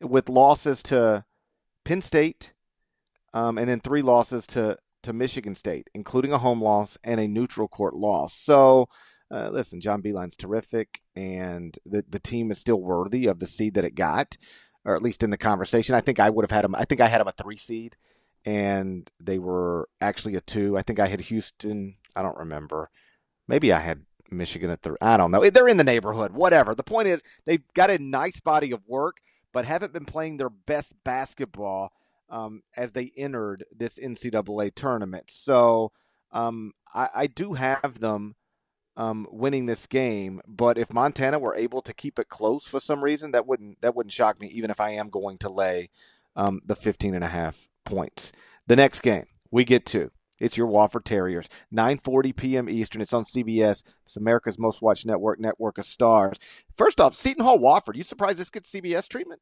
with 0.00 0.28
losses 0.28 0.82
to 0.84 1.24
Penn 1.84 2.00
State, 2.00 2.52
um, 3.34 3.58
and 3.58 3.68
then 3.68 3.80
three 3.80 4.02
losses 4.02 4.46
to 4.48 4.78
to 5.02 5.12
Michigan 5.12 5.54
State, 5.54 5.90
including 5.94 6.32
a 6.32 6.38
home 6.38 6.62
loss 6.62 6.96
and 7.04 7.20
a 7.20 7.28
neutral 7.28 7.68
court 7.68 7.94
loss. 7.94 8.34
So. 8.34 8.88
Uh, 9.34 9.48
listen, 9.48 9.80
John 9.80 10.02
Beilein's 10.02 10.36
terrific, 10.36 11.00
and 11.16 11.78
the 11.86 12.04
the 12.06 12.18
team 12.18 12.50
is 12.50 12.58
still 12.58 12.82
worthy 12.82 13.24
of 13.24 13.38
the 13.38 13.46
seed 13.46 13.72
that 13.72 13.84
it 13.84 13.94
got 13.94 14.36
or 14.84 14.94
at 14.96 15.02
least 15.02 15.22
in 15.22 15.30
the 15.30 15.38
conversation. 15.38 15.94
I 15.94 16.00
think 16.00 16.20
I 16.20 16.30
would 16.30 16.44
have 16.44 16.50
had 16.50 16.64
them. 16.64 16.74
I 16.74 16.84
think 16.84 17.00
I 17.00 17.08
had 17.08 17.20
them 17.20 17.28
a 17.28 17.32
three 17.32 17.56
seed, 17.56 17.96
and 18.44 19.10
they 19.20 19.38
were 19.38 19.88
actually 20.00 20.34
a 20.34 20.40
two. 20.40 20.76
I 20.76 20.82
think 20.82 21.00
I 21.00 21.06
had 21.06 21.20
Houston. 21.22 21.96
I 22.14 22.22
don't 22.22 22.38
remember. 22.38 22.90
Maybe 23.48 23.72
I 23.72 23.80
had 23.80 24.04
Michigan 24.30 24.70
at 24.70 24.82
three. 24.82 24.96
I 25.00 25.16
don't 25.16 25.30
know. 25.30 25.48
They're 25.48 25.68
in 25.68 25.76
the 25.76 25.84
neighborhood. 25.84 26.32
Whatever. 26.32 26.74
The 26.74 26.82
point 26.82 27.08
is, 27.08 27.22
they've 27.44 27.62
got 27.74 27.90
a 27.90 27.98
nice 27.98 28.40
body 28.40 28.72
of 28.72 28.86
work, 28.86 29.18
but 29.52 29.64
haven't 29.64 29.92
been 29.92 30.04
playing 30.04 30.36
their 30.36 30.50
best 30.50 30.94
basketball 31.04 31.92
um, 32.30 32.62
as 32.76 32.92
they 32.92 33.12
entered 33.16 33.64
this 33.74 33.98
NCAA 33.98 34.74
tournament. 34.74 35.30
So 35.30 35.92
um, 36.32 36.72
I, 36.92 37.08
I 37.14 37.26
do 37.26 37.52
have 37.52 38.00
them 38.00 38.34
um, 38.96 39.26
winning 39.30 39.66
this 39.66 39.86
game. 39.86 40.40
But 40.46 40.78
if 40.78 40.92
Montana 40.92 41.38
were 41.38 41.54
able 41.54 41.82
to 41.82 41.94
keep 41.94 42.18
it 42.18 42.28
close 42.28 42.66
for 42.66 42.80
some 42.80 43.02
reason, 43.02 43.30
that 43.32 43.46
wouldn't 43.46 43.80
that 43.80 43.94
wouldn't 43.94 44.12
shock 44.12 44.40
me, 44.40 44.48
even 44.48 44.70
if 44.70 44.80
I 44.80 44.90
am 44.90 45.10
going 45.10 45.38
to 45.38 45.50
lay 45.50 45.90
um, 46.36 46.60
the 46.64 46.76
15 46.76 47.14
and 47.14 47.24
a 47.24 47.28
half 47.28 47.68
points. 47.84 48.32
The 48.66 48.76
next 48.76 49.00
game 49.00 49.26
we 49.50 49.64
get 49.64 49.86
to. 49.86 50.10
It's 50.38 50.56
your 50.56 50.66
Wofford 50.66 51.04
Terriers, 51.04 51.48
9:40 51.72 52.34
p.m. 52.34 52.68
Eastern. 52.68 53.00
It's 53.00 53.12
on 53.12 53.22
CBS. 53.22 53.84
It's 54.04 54.16
America's 54.16 54.58
most 54.58 54.82
watched 54.82 55.06
network, 55.06 55.38
network 55.38 55.78
of 55.78 55.84
stars. 55.84 56.36
First 56.74 57.00
off, 57.00 57.14
Seton 57.14 57.44
Hall 57.44 57.60
Wofford. 57.60 57.94
You 57.94 58.02
surprised 58.02 58.38
this 58.38 58.50
gets 58.50 58.72
CBS 58.72 59.08
treatment? 59.08 59.40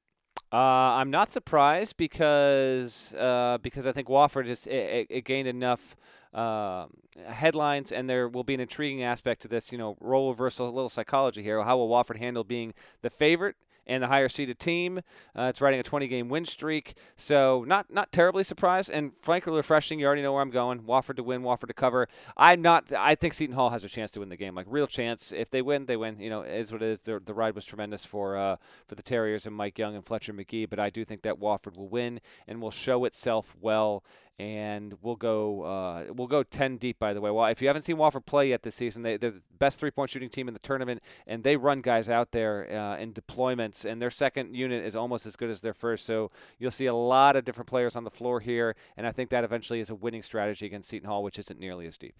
Uh, 0.52 0.56
I'm 0.98 1.10
not 1.10 1.32
surprised 1.32 1.96
because 1.96 3.14
uh, 3.14 3.58
because 3.62 3.86
I 3.86 3.92
think 3.92 4.08
Wofford 4.08 4.44
just 4.44 4.66
it, 4.66 5.06
it 5.08 5.24
gained 5.24 5.48
enough 5.48 5.96
uh, 6.32 6.86
headlines, 7.26 7.92
and 7.92 8.08
there 8.08 8.28
will 8.28 8.44
be 8.44 8.54
an 8.54 8.60
intriguing 8.60 9.02
aspect 9.02 9.42
to 9.42 9.48
this. 9.48 9.72
You 9.72 9.78
know, 9.78 9.96
role 10.00 10.30
reversal, 10.30 10.68
a 10.68 10.70
little 10.70 10.88
psychology 10.88 11.42
here. 11.42 11.62
How 11.62 11.76
will 11.76 11.88
Wofford 11.88 12.18
handle 12.18 12.44
being 12.44 12.74
the 13.02 13.10
favorite 13.10 13.56
and 13.90 14.02
the 14.02 14.06
higher 14.06 14.28
seeded 14.28 14.58
team. 14.58 14.98
Uh, 15.36 15.48
it's 15.50 15.60
riding 15.60 15.80
a 15.80 15.82
20 15.82 16.06
game 16.06 16.28
win 16.28 16.44
streak, 16.44 16.94
so 17.16 17.64
not 17.66 17.92
not 17.92 18.12
terribly 18.12 18.44
surprised 18.44 18.88
and 18.88 19.12
frankly 19.20 19.52
refreshing. 19.54 19.98
You 19.98 20.06
already 20.06 20.22
know 20.22 20.32
where 20.32 20.42
I'm 20.42 20.50
going. 20.50 20.80
Wofford 20.82 21.16
to 21.16 21.22
win, 21.22 21.42
Wofford 21.42 21.66
to 21.66 21.74
cover. 21.74 22.08
I'm 22.36 22.62
not. 22.62 22.92
I 22.92 23.16
think 23.16 23.34
Seton 23.34 23.54
Hall 23.54 23.70
has 23.70 23.84
a 23.84 23.88
chance 23.88 24.12
to 24.12 24.20
win 24.20 24.28
the 24.28 24.36
game, 24.36 24.54
like 24.54 24.66
real 24.68 24.86
chance. 24.86 25.32
If 25.32 25.50
they 25.50 25.60
win, 25.60 25.86
they 25.86 25.96
win. 25.96 26.20
You 26.20 26.30
know, 26.30 26.42
is 26.42 26.72
what 26.72 26.82
it 26.82 26.88
is. 26.88 27.00
The, 27.00 27.20
the 27.20 27.34
ride 27.34 27.54
was 27.54 27.64
tremendous 27.64 28.04
for 28.04 28.36
uh, 28.36 28.56
for 28.86 28.94
the 28.94 29.02
Terriers 29.02 29.44
and 29.44 29.54
Mike 29.54 29.78
Young 29.78 29.96
and 29.96 30.06
Fletcher 30.06 30.32
Magee, 30.32 30.66
but 30.66 30.78
I 30.78 30.88
do 30.88 31.04
think 31.04 31.22
that 31.22 31.40
Wofford 31.40 31.76
will 31.76 31.88
win 31.88 32.20
and 32.46 32.62
will 32.62 32.70
show 32.70 33.04
itself 33.04 33.56
well 33.60 34.04
and 34.40 34.94
we'll 35.02 35.16
go 35.16 35.62
uh, 35.64 36.04
we'll 36.14 36.26
go 36.26 36.42
10 36.42 36.78
deep 36.78 36.98
by 36.98 37.12
the 37.12 37.20
way. 37.20 37.30
Well 37.30 37.44
if 37.46 37.60
you 37.60 37.68
haven't 37.68 37.82
seen 37.82 37.96
Wofford 37.96 38.24
play 38.24 38.48
yet 38.48 38.62
this 38.62 38.74
season 38.74 39.02
they, 39.02 39.14
are 39.14 39.18
the 39.18 39.34
best 39.58 39.78
three-point 39.78 40.08
shooting 40.08 40.30
team 40.30 40.48
in 40.48 40.54
the 40.54 40.60
tournament 40.60 41.02
and 41.26 41.44
they 41.44 41.56
run 41.56 41.82
guys 41.82 42.08
out 42.08 42.32
there 42.32 42.66
uh, 42.72 42.96
in 42.96 43.12
deployments 43.12 43.84
and 43.84 44.00
their 44.00 44.10
second 44.10 44.54
unit 44.56 44.82
is 44.82 44.96
almost 44.96 45.26
as 45.26 45.36
good 45.36 45.50
as 45.50 45.60
their 45.60 45.74
first. 45.74 46.06
So 46.06 46.30
you'll 46.58 46.70
see 46.70 46.86
a 46.86 46.94
lot 46.94 47.36
of 47.36 47.44
different 47.44 47.68
players 47.68 47.96
on 47.96 48.04
the 48.04 48.10
floor 48.10 48.40
here 48.40 48.74
and 48.96 49.06
I 49.06 49.12
think 49.12 49.28
that 49.28 49.44
eventually 49.44 49.80
is 49.80 49.90
a 49.90 49.94
winning 49.94 50.22
strategy 50.22 50.64
against 50.64 50.88
Seton 50.88 51.08
Hall 51.08 51.22
which 51.22 51.38
isn't 51.38 51.60
nearly 51.60 51.86
as 51.86 51.98
deep. 51.98 52.16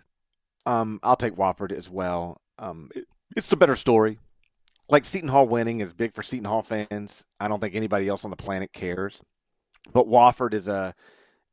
Um, 0.66 1.00
I'll 1.02 1.16
take 1.16 1.36
Wofford 1.36 1.72
as 1.72 1.88
well. 1.88 2.42
Um, 2.58 2.90
it's 3.34 3.50
a 3.50 3.56
better 3.56 3.76
story. 3.76 4.18
Like 4.90 5.06
Seton 5.06 5.30
Hall 5.30 5.48
winning 5.48 5.80
is 5.80 5.94
big 5.94 6.12
for 6.12 6.22
Seton 6.22 6.44
Hall 6.44 6.62
fans. 6.62 7.24
I 7.38 7.48
don't 7.48 7.60
think 7.60 7.74
anybody 7.74 8.08
else 8.08 8.26
on 8.26 8.30
the 8.30 8.36
planet 8.36 8.74
cares. 8.74 9.22
But 9.94 10.06
Wofford 10.06 10.52
is 10.52 10.68
a 10.68 10.94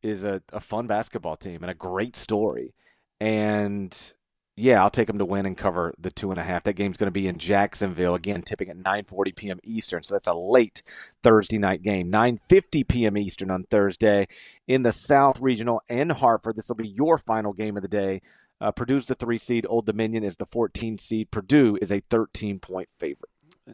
is 0.01 0.23
a, 0.23 0.41
a 0.51 0.59
fun 0.59 0.87
basketball 0.87 1.35
team 1.35 1.63
and 1.63 1.71
a 1.71 1.75
great 1.75 2.15
story. 2.15 2.73
And 3.19 4.13
yeah, 4.55 4.81
I'll 4.81 4.89
take 4.89 5.07
them 5.07 5.19
to 5.19 5.25
win 5.25 5.45
and 5.45 5.55
cover 5.55 5.93
the 5.99 6.09
two 6.09 6.31
and 6.31 6.39
a 6.39 6.43
half. 6.43 6.63
That 6.63 6.73
game's 6.73 6.97
going 6.97 7.07
to 7.07 7.11
be 7.11 7.27
in 7.27 7.37
Jacksonville 7.37 8.15
again, 8.15 8.41
tipping 8.41 8.69
at 8.69 8.77
9:40 8.77 9.35
p.m. 9.35 9.59
Eastern. 9.63 10.01
So 10.01 10.15
that's 10.15 10.27
a 10.27 10.35
late 10.35 10.81
Thursday 11.21 11.59
night 11.59 11.83
game. 11.83 12.11
9:50 12.11 12.87
p.m. 12.87 13.17
Eastern 13.17 13.51
on 13.51 13.65
Thursday 13.65 14.27
in 14.67 14.81
the 14.81 14.91
South 14.91 15.39
Regional 15.39 15.83
in 15.87 16.09
Hartford. 16.09 16.55
This 16.55 16.69
will 16.69 16.75
be 16.75 16.87
your 16.87 17.19
final 17.19 17.53
game 17.53 17.77
of 17.77 17.83
the 17.83 17.87
day. 17.87 18.21
Uh, 18.59 18.71
Purdue's 18.71 19.05
the 19.05 19.13
three 19.13 19.37
seed. 19.37 19.67
Old 19.69 19.85
Dominion 19.85 20.23
is 20.23 20.37
the 20.37 20.45
14 20.47 20.97
seed. 20.97 21.29
Purdue 21.29 21.77
is 21.79 21.91
a 21.91 21.99
13 22.09 22.59
point 22.59 22.89
favorite. 22.97 23.29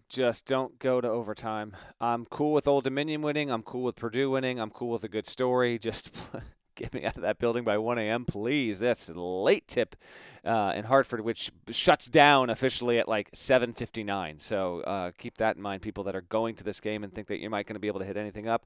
Just 0.09 0.47
don't 0.47 0.79
go 0.79 1.01
to 1.01 1.07
overtime. 1.07 1.75
I'm 2.01 2.25
cool 2.25 2.53
with 2.53 2.67
Old 2.67 2.83
Dominion 2.83 3.21
winning. 3.21 3.51
I'm 3.51 3.61
cool 3.61 3.83
with 3.83 3.95
Purdue 3.95 4.31
winning. 4.31 4.59
I'm 4.59 4.71
cool 4.71 4.89
with 4.89 5.03
a 5.03 5.07
good 5.07 5.27
story. 5.27 5.77
Just 5.83 6.15
get 6.75 6.93
me 6.93 7.05
out 7.05 7.15
of 7.15 7.21
that 7.21 7.37
building 7.37 7.63
by 7.63 7.77
1 7.77 7.99
a.m., 7.99 8.25
please. 8.25 8.79
That's 8.79 9.07
a 9.09 9.19
late 9.19 9.67
tip 9.67 9.95
uh, 10.43 10.73
in 10.75 10.85
Hartford, 10.85 11.21
which 11.21 11.51
shuts 11.69 12.07
down 12.07 12.49
officially 12.49 12.97
at 12.97 13.07
like 13.07 13.29
7:59. 13.31 14.41
So 14.41 14.81
uh, 14.81 15.11
keep 15.17 15.37
that 15.37 15.57
in 15.57 15.61
mind, 15.61 15.83
people 15.83 16.03
that 16.05 16.15
are 16.15 16.21
going 16.21 16.55
to 16.55 16.63
this 16.63 16.79
game 16.79 17.03
and 17.03 17.13
think 17.13 17.27
that 17.27 17.39
you're 17.39 17.51
not 17.51 17.65
going 17.65 17.75
to 17.75 17.79
be 17.79 17.87
able 17.87 17.99
to 17.99 18.05
hit 18.05 18.17
anything 18.17 18.47
up. 18.47 18.65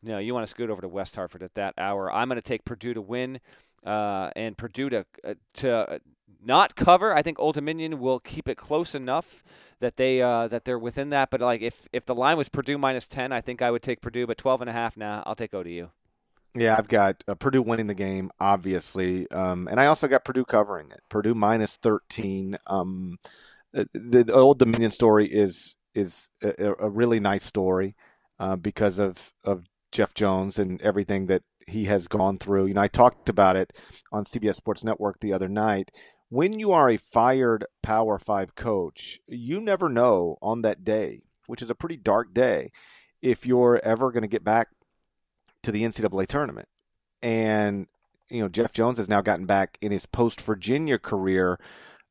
No, 0.00 0.18
you 0.18 0.32
want 0.32 0.46
to 0.46 0.50
scoot 0.50 0.70
over 0.70 0.82
to 0.82 0.88
West 0.88 1.16
Hartford 1.16 1.42
at 1.42 1.54
that 1.54 1.74
hour. 1.76 2.12
I'm 2.12 2.28
going 2.28 2.36
to 2.36 2.42
take 2.42 2.64
Purdue 2.64 2.94
to 2.94 3.02
win 3.02 3.40
uh, 3.84 4.30
and 4.36 4.56
Purdue 4.56 4.90
to 4.90 5.04
uh, 5.24 5.34
to 5.54 6.00
not 6.42 6.76
cover. 6.76 7.14
I 7.14 7.22
think 7.22 7.38
Old 7.38 7.54
Dominion 7.54 7.98
will 7.98 8.20
keep 8.20 8.48
it 8.48 8.56
close 8.56 8.94
enough 8.94 9.42
that 9.80 9.96
they 9.96 10.22
uh, 10.22 10.48
that 10.48 10.64
they're 10.64 10.78
within 10.78 11.10
that. 11.10 11.30
But 11.30 11.40
like 11.40 11.60
if 11.60 11.88
if 11.92 12.04
the 12.04 12.14
line 12.14 12.36
was 12.36 12.48
Purdue 12.48 12.78
minus 12.78 13.08
ten, 13.08 13.32
I 13.32 13.40
think 13.40 13.62
I 13.62 13.70
would 13.70 13.82
take 13.82 14.00
Purdue. 14.00 14.26
But 14.26 14.38
12 14.38 14.62
and 14.62 14.70
a 14.70 14.72
half 14.72 14.96
now, 14.96 15.16
nah, 15.16 15.22
I'll 15.26 15.34
take 15.34 15.54
ODU. 15.54 15.90
Yeah, 16.54 16.76
I've 16.76 16.88
got 16.88 17.22
uh, 17.28 17.34
Purdue 17.34 17.62
winning 17.62 17.86
the 17.86 17.94
game, 17.94 18.30
obviously, 18.40 19.30
um, 19.30 19.68
and 19.68 19.78
I 19.78 19.86
also 19.86 20.08
got 20.08 20.24
Purdue 20.24 20.44
covering 20.44 20.90
it. 20.90 21.00
Purdue 21.08 21.34
minus 21.34 21.76
13. 21.76 22.58
Um, 22.66 23.18
uh, 23.76 23.84
the, 23.92 24.24
the, 24.24 24.32
Old 24.32 24.58
Dominion 24.58 24.90
story 24.90 25.26
is 25.26 25.76
is 25.94 26.30
a, 26.42 26.74
a 26.80 26.88
really 26.88 27.20
nice 27.20 27.44
story 27.44 27.94
uh, 28.40 28.56
because 28.56 28.98
of 28.98 29.32
of 29.44 29.66
Jeff 29.92 30.14
Jones 30.14 30.58
and 30.58 30.80
everything 30.82 31.26
that 31.26 31.42
he 31.66 31.84
has 31.84 32.08
gone 32.08 32.38
through. 32.38 32.66
You 32.66 32.74
know, 32.74 32.80
I 32.80 32.88
talked 32.88 33.28
about 33.28 33.56
it 33.56 33.72
on 34.10 34.24
CBS 34.24 34.54
Sports 34.54 34.84
Network 34.84 35.20
the 35.20 35.32
other 35.32 35.48
night 35.48 35.90
when 36.28 36.58
you 36.58 36.72
are 36.72 36.90
a 36.90 36.96
fired 36.96 37.64
Power 37.82 38.18
Five 38.18 38.54
coach, 38.54 39.20
you 39.26 39.60
never 39.60 39.88
know 39.88 40.36
on 40.42 40.62
that 40.62 40.84
day, 40.84 41.22
which 41.46 41.62
is 41.62 41.70
a 41.70 41.74
pretty 41.74 41.96
dark 41.96 42.34
day, 42.34 42.70
if 43.22 43.46
you're 43.46 43.80
ever 43.82 44.12
going 44.12 44.22
to 44.22 44.28
get 44.28 44.44
back 44.44 44.68
to 45.62 45.72
the 45.72 45.82
NCAA 45.82 46.26
tournament. 46.26 46.68
And, 47.22 47.86
you 48.28 48.40
know, 48.40 48.48
Jeff 48.48 48.72
Jones 48.72 48.98
has 48.98 49.08
now 49.08 49.22
gotten 49.22 49.46
back 49.46 49.78
in 49.80 49.90
his 49.90 50.06
post 50.06 50.40
Virginia 50.40 50.98
career 50.98 51.58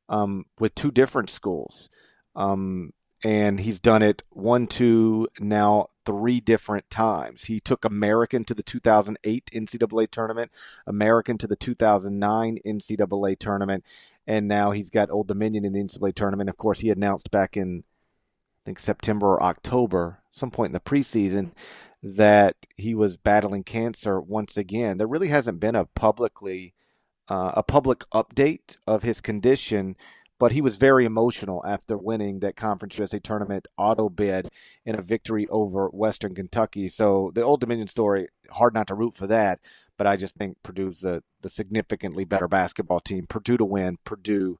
um, 0.08 0.46
with 0.58 0.74
two 0.74 0.90
different 0.90 1.30
schools. 1.30 1.88
Um, 2.34 2.92
and 3.24 3.60
he's 3.60 3.80
done 3.80 4.02
it 4.02 4.22
one, 4.30 4.66
two, 4.66 5.28
now 5.40 5.88
three 6.04 6.40
different 6.40 6.88
times. 6.88 7.44
He 7.44 7.58
took 7.60 7.84
American 7.84 8.44
to 8.44 8.54
the 8.54 8.62
2008 8.62 9.50
NCAA 9.52 10.10
tournament, 10.10 10.52
American 10.86 11.36
to 11.38 11.46
the 11.46 11.56
2009 11.56 12.58
NCAA 12.64 13.38
tournament, 13.38 13.84
and 14.26 14.46
now 14.46 14.70
he's 14.70 14.90
got 14.90 15.10
Old 15.10 15.26
Dominion 15.26 15.64
in 15.64 15.72
the 15.72 15.80
NCAA 15.80 16.14
tournament. 16.14 16.48
Of 16.48 16.56
course, 16.56 16.80
he 16.80 16.90
announced 16.90 17.30
back 17.30 17.56
in 17.56 17.84
I 18.62 18.62
think 18.64 18.78
September 18.78 19.34
or 19.34 19.42
October, 19.42 20.20
some 20.30 20.50
point 20.50 20.70
in 20.70 20.74
the 20.74 20.80
preseason, 20.80 21.52
that 22.02 22.54
he 22.76 22.94
was 22.94 23.16
battling 23.16 23.64
cancer 23.64 24.20
once 24.20 24.56
again. 24.56 24.98
There 24.98 25.06
really 25.08 25.28
hasn't 25.28 25.58
been 25.58 25.74
a 25.74 25.86
publicly 25.86 26.74
uh, 27.28 27.52
a 27.54 27.62
public 27.62 28.04
update 28.10 28.76
of 28.86 29.02
his 29.02 29.20
condition 29.20 29.96
but 30.38 30.52
he 30.52 30.60
was 30.60 30.76
very 30.76 31.04
emotional 31.04 31.64
after 31.66 31.96
winning 31.96 32.40
that 32.40 32.56
Conference 32.56 32.96
USA 32.98 33.18
tournament 33.18 33.68
auto 33.76 34.08
bid 34.08 34.48
in 34.84 34.94
a 34.94 35.02
victory 35.02 35.46
over 35.48 35.88
Western 35.88 36.34
Kentucky. 36.34 36.88
So 36.88 37.30
the 37.34 37.42
Old 37.42 37.60
Dominion 37.60 37.88
story, 37.88 38.28
hard 38.50 38.74
not 38.74 38.86
to 38.88 38.94
root 38.94 39.14
for 39.14 39.26
that, 39.26 39.60
but 39.96 40.06
I 40.06 40.16
just 40.16 40.36
think 40.36 40.56
Purdue's 40.62 41.00
the, 41.00 41.22
the 41.42 41.48
significantly 41.48 42.24
better 42.24 42.48
basketball 42.48 43.00
team. 43.00 43.26
Purdue 43.26 43.56
to 43.56 43.64
win, 43.64 43.98
Purdue 44.04 44.58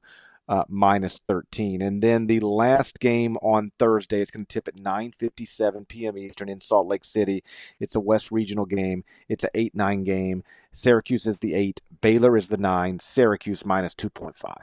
uh, 0.49 0.63
minus 0.67 1.21
13. 1.27 1.81
And 1.81 2.01
then 2.01 2.27
the 2.27 2.39
last 2.39 2.99
game 2.99 3.37
on 3.37 3.71
Thursday, 3.77 4.19
it's 4.19 4.31
going 4.31 4.45
to 4.47 4.53
tip 4.53 4.67
at 4.67 4.75
9.57 4.75 5.87
p.m. 5.87 6.17
Eastern 6.17 6.49
in 6.49 6.59
Salt 6.59 6.87
Lake 6.87 7.05
City. 7.05 7.43
It's 7.79 7.95
a 7.95 7.99
West 7.99 8.31
Regional 8.31 8.65
game. 8.65 9.05
It's 9.29 9.43
an 9.43 9.51
8-9 9.53 10.03
game. 10.03 10.43
Syracuse 10.71 11.27
is 11.27 11.39
the 11.39 11.53
8. 11.53 11.81
Baylor 12.01 12.35
is 12.35 12.49
the 12.49 12.57
9. 12.57 12.99
Syracuse 12.99 13.63
minus 13.63 13.93
2.5. 13.93 14.55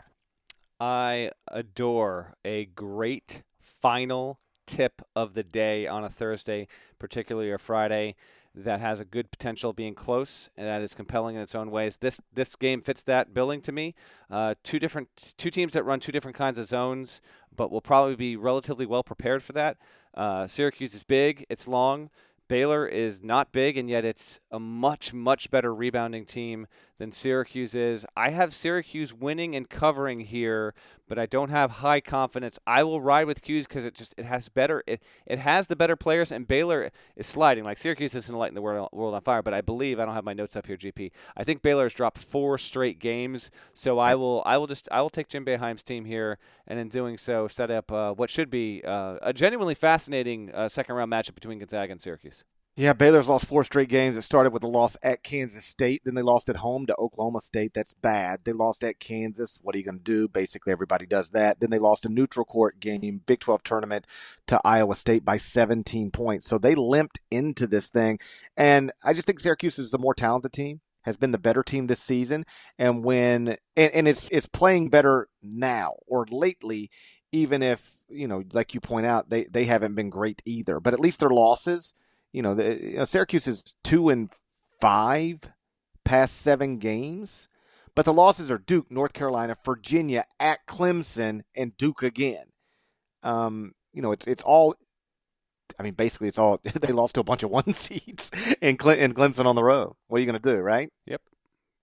I 0.79 1.31
adore 1.49 2.35
a 2.45 2.67
great 2.67 3.43
final 3.61 4.41
tip 4.67 5.03
of 5.15 5.35
the 5.35 5.43
day 5.43 5.87
on 5.87 6.05
a 6.05 6.11
Thursday, 6.11 6.67
particularly 6.99 7.51
a 7.51 7.59
Friday, 7.59 8.15
that 8.55 8.81
has 8.81 9.01
a 9.01 9.05
good 9.05 9.31
potential 9.31 9.71
of 9.71 9.77
being 9.77 9.95
close 9.95 10.49
and 10.57 10.67
that 10.67 10.81
is 10.81 10.95
compelling 10.95 11.37
in 11.37 11.43
its 11.43 11.55
own 11.55 11.71
ways. 11.71 11.99
This 11.99 12.21
this 12.33 12.57
game 12.57 12.81
fits 12.81 13.03
that 13.03 13.35
billing 13.35 13.61
to 13.63 13.73
me. 13.73 13.95
Uh, 14.31 14.55
two 14.63 14.79
different 14.79 15.35
two 15.37 15.51
teams 15.51 15.75
that 15.75 15.85
run 15.85 16.01
two 16.01 16.13
different 16.13 16.37
kinds 16.37 16.59
of 16.59 16.65
zones, 16.65 17.21
but 17.55 17.71
will 17.71 17.83
probably 17.83 18.17
be 18.17 18.37
relatively 18.37 18.87
well 18.87 19.03
prepared 19.03 19.43
for 19.43 19.53
that. 19.53 19.77
Uh, 20.15 20.47
Syracuse 20.47 20.95
is 20.95 21.05
big, 21.05 21.45
it's 21.51 21.69
long. 21.69 22.11
Baylor 22.49 22.87
is 22.87 23.23
not 23.23 23.51
big, 23.51 23.77
and 23.77 23.91
yet 23.91 24.05
it's 24.05 24.39
a 24.53 24.61
much, 24.61 25.13
much 25.13 25.51
better 25.51 25.75
rebounding 25.75 26.25
team 26.25 26.69
than 26.99 27.13
Syracuse 27.13 27.75
is. 27.75 28.07
I 28.17 28.31
have 28.31 28.53
Syracuse 28.53 29.13
winning 29.13 29.55
and 29.55 29.69
covering 29.69 30.21
here, 30.21 30.75
but 31.09 31.19
I 31.19 31.27
don't 31.27 31.51
have 31.51 31.73
high 31.73 32.01
confidence. 32.01 32.59
I 32.67 32.83
will 32.85 33.01
ride 33.01 33.27
with 33.27 33.43
Cuse 33.43 33.67
because 33.67 33.85
it 33.85 33.95
just 33.95 34.15
it 34.17 34.25
has 34.25 34.49
better 34.49 34.83
it, 34.87 35.03
it 35.27 35.39
has 35.39 35.67
the 35.67 35.77
better 35.77 35.97
players, 35.97 36.33
and 36.33 36.49
Baylor 36.49 36.91
is 37.17 37.27
sliding. 37.27 37.65
Like 37.65 37.79
Syracuse 37.79 38.15
isn't 38.15 38.35
lighting 38.35 38.55
the 38.55 38.63
world, 38.63 38.89
world 38.93 39.15
on 39.15 39.21
fire, 39.21 39.43
but 39.43 39.55
I 39.55 39.61
believe 39.61 40.01
I 40.01 40.05
don't 40.05 40.15
have 40.15 40.25
my 40.25 40.33
notes 40.33 40.57
up 40.57 40.67
here, 40.67 40.77
GP. 40.77 41.11
I 41.37 41.45
think 41.45 41.63
Baylor 41.63 41.85
has 41.85 41.95
dropped 41.95 42.19
four 42.19 42.59
straight 42.59 42.99
games, 42.99 43.51
so 43.75 43.99
I 43.99 44.15
will 44.15 44.43
I 44.47 44.57
will 44.59 44.67
just 44.67 44.89
I 44.91 45.03
will 45.03 45.11
take 45.11 45.29
Jim 45.29 45.45
Boeheim's 45.45 45.83
team 45.83 46.05
here, 46.05 46.39
and 46.67 46.79
in 46.79 46.89
doing 46.89 47.19
so, 47.19 47.49
set 47.49 47.71
up 47.71 47.93
uh, 47.93 48.13
what 48.13 48.31
should 48.31 48.51
be 48.51 48.83
uh, 48.85 49.17
a 49.23 49.33
genuinely 49.33 49.75
fascinating 49.75 50.51
uh, 50.55 50.69
second 50.69 50.95
round 50.95 51.13
matchup 51.13 51.35
between 51.35 51.59
Gonzaga 51.59 51.93
and 51.93 52.01
Syracuse. 52.01 52.45
Yeah, 52.79 52.93
Baylor's 52.93 53.29
lost 53.29 53.47
four 53.47 53.65
straight 53.65 53.89
games. 53.89 54.19
It 54.19 54.23
started 54.23 54.53
with 54.53 54.63
a 54.63 54.67
loss 54.67 54.99
at 55.03 55.23
Kansas 55.23 55.65
State. 55.65 56.03
Then 56.05 56.15
they 56.15 56.21
lost 56.21 56.51
at 56.51 56.57
home 56.57 56.85
to 56.85 56.97
Oklahoma 56.99 57.41
State. 57.41 57.73
That's 57.73 57.95
bad. 57.95 58.41
They 58.45 58.53
lost 58.53 58.85
at 58.85 59.01
Kansas. 59.01 59.59
What 59.63 59.75
are 59.75 59.79
you 59.79 59.85
going 59.85 59.97
to 59.97 60.05
do? 60.05 60.29
Basically, 60.29 60.75
everybody 60.75 61.07
does 61.07 61.31
that. 61.31 61.59
Then 61.59 61.71
they 61.71 61.79
lost 61.79 62.05
a 62.05 62.11
neutral 62.11 62.45
court 62.45 62.79
game, 62.79 63.23
Big 63.25 63.41
12 63.41 63.63
tournament, 63.63 64.07
to 64.49 64.61
Iowa 64.63 64.95
State 64.95 65.25
by 65.25 65.39
17 65.39 66.11
points. 66.11 66.47
So 66.47 66.59
they 66.59 66.75
limped 66.75 67.19
into 67.31 67.67
this 67.67 67.89
thing. 67.89 68.19
And 68.59 68.93
I 69.03 69.15
just 69.15 69.27
think 69.27 69.41
Syracuse 69.41 69.79
is 69.79 69.91
the 69.91 69.97
more 69.97 70.15
talented 70.15 70.53
team, 70.53 70.83
has 71.05 71.17
been 71.17 71.33
the 71.33 71.39
better 71.39 71.63
team 71.63 71.87
this 71.87 72.03
season. 72.03 72.45
And 72.79 73.03
when, 73.03 73.57
and, 73.75 73.93
and 73.93 74.07
it's, 74.07 74.29
it's 74.31 74.47
playing 74.47 74.91
better 74.91 75.29
now 75.43 75.95
or 76.07 76.27
lately, 76.31 76.91
even 77.33 77.63
if, 77.63 77.95
you 78.11 78.29
know, 78.29 78.45
like 78.53 78.75
you 78.75 78.81
point 78.81 79.07
out, 79.07 79.31
they, 79.31 79.45
they 79.45 79.65
haven't 79.65 79.95
been 79.95 80.11
great 80.11 80.43
either. 80.45 80.79
But 80.79 80.93
at 80.93 81.01
least 81.01 81.21
their 81.21 81.31
losses– 81.31 81.95
you 82.37 82.43
know, 82.43 82.55
the, 82.55 82.79
you 82.83 82.97
know, 82.99 83.05
Syracuse 83.05 83.47
is 83.47 83.75
two 83.83 84.11
and 84.11 84.31
five 84.79 85.51
past 86.05 86.37
seven 86.37 86.77
games, 86.77 87.49
but 87.95 88.05
the 88.05 88.13
losses 88.13 88.51
are 88.51 88.59
Duke, 88.59 88.91
North 88.91 89.15
Carolina, 89.15 89.57
Virginia, 89.65 90.23
at 90.39 90.59
Clemson, 90.67 91.45
and 91.55 91.75
Duke 91.79 92.03
again. 92.03 92.45
Um, 93.23 93.73
you 93.95 94.03
know, 94.03 94.13
it's 94.13 94.27
it's 94.27 94.43
all. 94.43 94.75
I 95.81 95.83
mean, 95.83 95.95
basically, 95.95 96.29
it's 96.29 96.39
all 96.39 96.61
they 96.83 96.93
lost 96.93 97.15
to 97.15 97.23
a 97.23 97.25
bunch 97.25 97.43
of 97.43 97.49
one 97.49 97.73
seeds 97.73 98.31
and 98.61 98.79
Cle- 98.79 98.91
and 98.91 99.15
Clemson 99.15 99.47
on 99.47 99.57
the 99.57 99.65
road. 99.65 99.95
What 100.09 100.19
are 100.19 100.21
you 100.21 100.31
going 100.31 100.39
to 100.41 100.57
do, 100.57 100.59
right? 100.59 100.91
Yep, 101.07 101.23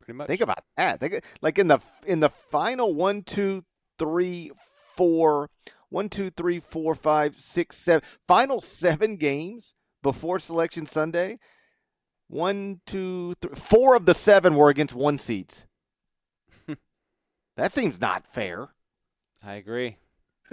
pretty 0.01 0.17
much. 0.19 0.27
Think 0.27 0.41
about 0.41 0.63
that. 0.77 0.99
Think 0.99 1.23
like 1.41 1.57
in 1.57 1.67
the 1.67 1.79
in 2.05 2.19
the 2.19 2.29
final 2.29 2.93
one, 2.93 3.23
two, 3.23 3.65
three, 3.97 4.51
four, 4.95 5.49
one, 5.89 6.09
two, 6.09 6.29
three, 6.29 6.59
four, 6.59 6.93
five, 6.93 7.35
six, 7.35 7.75
seven, 7.77 8.07
final 8.27 8.61
seven 8.61 9.15
games 9.15 9.73
before 10.03 10.37
Selection 10.37 10.85
Sunday, 10.85 11.39
one, 12.27 12.81
two, 12.85 13.33
three, 13.41 13.55
four 13.55 13.95
of 13.95 14.05
the 14.05 14.13
seven 14.13 14.55
were 14.55 14.69
against 14.69 14.93
one 14.93 15.17
seeds. 15.17 15.65
that 17.57 17.73
seems 17.73 17.99
not 17.99 18.27
fair. 18.27 18.69
I 19.43 19.55
agree. 19.55 19.97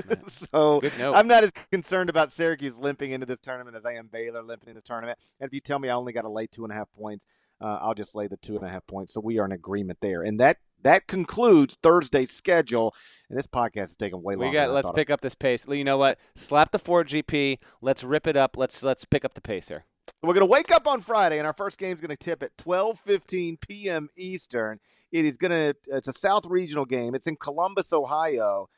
so 0.28 0.80
I'm 0.98 1.28
not 1.28 1.44
as 1.44 1.52
concerned 1.70 2.10
about 2.10 2.32
Syracuse 2.32 2.78
limping 2.78 3.10
into 3.10 3.26
this 3.26 3.40
tournament 3.40 3.76
as 3.76 3.84
I 3.84 3.94
am 3.94 4.06
Baylor 4.06 4.42
limping 4.42 4.70
into 4.70 4.78
this 4.78 4.84
tournament. 4.84 5.18
And 5.38 5.46
if 5.46 5.52
you 5.52 5.60
tell 5.60 5.78
me 5.78 5.88
I 5.88 5.94
only 5.94 6.12
got 6.12 6.22
to 6.22 6.30
lay 6.30 6.46
two 6.46 6.64
and 6.64 6.72
a 6.72 6.76
half 6.76 6.90
points, 6.92 7.26
uh, 7.60 7.78
I'll 7.82 7.94
just 7.94 8.14
lay 8.14 8.26
the 8.26 8.36
two 8.36 8.56
and 8.56 8.64
a 8.64 8.70
half 8.70 8.86
points. 8.86 9.12
So 9.12 9.20
we 9.20 9.38
are 9.38 9.44
in 9.44 9.52
agreement 9.52 9.98
there. 10.00 10.22
And 10.22 10.40
that 10.40 10.58
that 10.82 11.06
concludes 11.06 11.76
Thursday's 11.82 12.30
schedule. 12.30 12.94
And 13.28 13.38
this 13.38 13.46
podcast 13.46 13.84
is 13.84 13.96
taking 13.96 14.22
way 14.22 14.36
We 14.36 14.46
longer. 14.46 14.58
got. 14.58 14.66
than 14.66 14.74
Let's 14.74 14.90
it 14.90 14.94
pick 14.96 15.10
up 15.10 15.20
this 15.20 15.34
pace. 15.34 15.66
You 15.68 15.84
know 15.84 15.98
what? 15.98 16.18
Slap 16.34 16.72
the 16.72 16.78
four 16.78 17.04
GP. 17.04 17.58
Let's 17.80 18.02
rip 18.04 18.26
it 18.26 18.36
up. 18.36 18.56
Let's 18.56 18.82
let's 18.82 19.04
pick 19.04 19.24
up 19.24 19.34
the 19.34 19.40
pace 19.40 19.68
here. 19.68 19.84
We're 20.22 20.34
going 20.34 20.46
to 20.46 20.50
wake 20.50 20.70
up 20.70 20.86
on 20.86 21.00
Friday, 21.00 21.38
and 21.38 21.46
our 21.46 21.52
first 21.52 21.78
game 21.78 21.92
is 21.94 22.00
going 22.00 22.10
to 22.10 22.16
tip 22.16 22.42
at 22.42 22.56
12:15 22.58 23.60
p.m. 23.60 24.08
Eastern. 24.16 24.80
It 25.12 25.24
is 25.24 25.36
going 25.36 25.50
to. 25.52 25.74
It's 25.88 26.08
a 26.08 26.12
South 26.12 26.46
Regional 26.46 26.84
game. 26.84 27.14
It's 27.14 27.26
in 27.26 27.36
Columbus, 27.36 27.92
Ohio. 27.92 28.68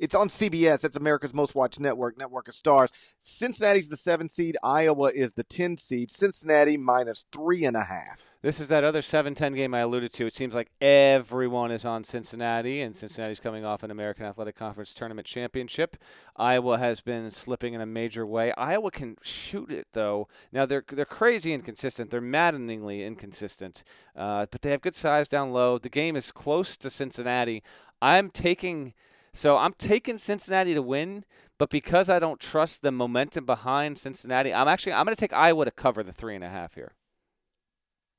It's 0.00 0.14
on 0.14 0.28
CBS. 0.28 0.80
That's 0.80 0.96
America's 0.96 1.34
most 1.34 1.54
watched 1.54 1.78
network, 1.78 2.18
Network 2.18 2.48
of 2.48 2.54
Stars. 2.54 2.90
Cincinnati's 3.20 3.90
the 3.90 3.98
seven 3.98 4.28
seed. 4.28 4.56
Iowa 4.64 5.12
is 5.14 5.34
the 5.34 5.44
ten 5.44 5.76
seed. 5.76 6.10
Cincinnati 6.10 6.78
minus 6.78 7.26
three 7.30 7.64
and 7.64 7.76
a 7.76 7.84
half. 7.84 8.30
This 8.42 8.58
is 8.58 8.68
that 8.68 8.84
other 8.84 9.02
7-10 9.02 9.54
game 9.54 9.74
I 9.74 9.80
alluded 9.80 10.12
to. 10.14 10.24
It 10.24 10.32
seems 10.32 10.54
like 10.54 10.70
everyone 10.80 11.70
is 11.70 11.84
on 11.84 12.04
Cincinnati, 12.04 12.80
and 12.80 12.96
Cincinnati's 12.96 13.38
coming 13.38 13.66
off 13.66 13.82
an 13.82 13.90
American 13.90 14.24
Athletic 14.24 14.56
Conference 14.56 14.94
tournament 14.94 15.26
championship. 15.26 15.98
Iowa 16.36 16.78
has 16.78 17.02
been 17.02 17.30
slipping 17.30 17.74
in 17.74 17.82
a 17.82 17.86
major 17.86 18.24
way. 18.24 18.54
Iowa 18.56 18.90
can 18.90 19.16
shoot 19.20 19.70
it 19.70 19.88
though. 19.92 20.26
Now 20.52 20.64
they're 20.64 20.84
they're 20.90 21.04
crazy 21.04 21.52
inconsistent. 21.52 22.10
They're 22.10 22.22
maddeningly 22.22 23.04
inconsistent, 23.04 23.84
uh, 24.16 24.46
but 24.50 24.62
they 24.62 24.70
have 24.70 24.80
good 24.80 24.94
size 24.94 25.28
down 25.28 25.52
low. 25.52 25.76
The 25.76 25.90
game 25.90 26.16
is 26.16 26.32
close 26.32 26.78
to 26.78 26.88
Cincinnati. 26.88 27.62
I'm 28.00 28.30
taking. 28.30 28.94
So 29.32 29.56
I'm 29.56 29.74
taking 29.74 30.18
Cincinnati 30.18 30.74
to 30.74 30.82
win, 30.82 31.24
but 31.58 31.70
because 31.70 32.10
I 32.10 32.18
don't 32.18 32.40
trust 32.40 32.82
the 32.82 32.90
momentum 32.90 33.46
behind 33.46 33.98
Cincinnati, 33.98 34.52
I'm 34.52 34.68
actually 34.68 34.92
I'm 34.92 35.04
going 35.04 35.14
to 35.14 35.20
take 35.20 35.32
Iowa 35.32 35.64
to 35.64 35.70
cover 35.70 36.02
the 36.02 36.12
three 36.12 36.34
and 36.34 36.44
a 36.44 36.48
half 36.48 36.74
here. 36.74 36.94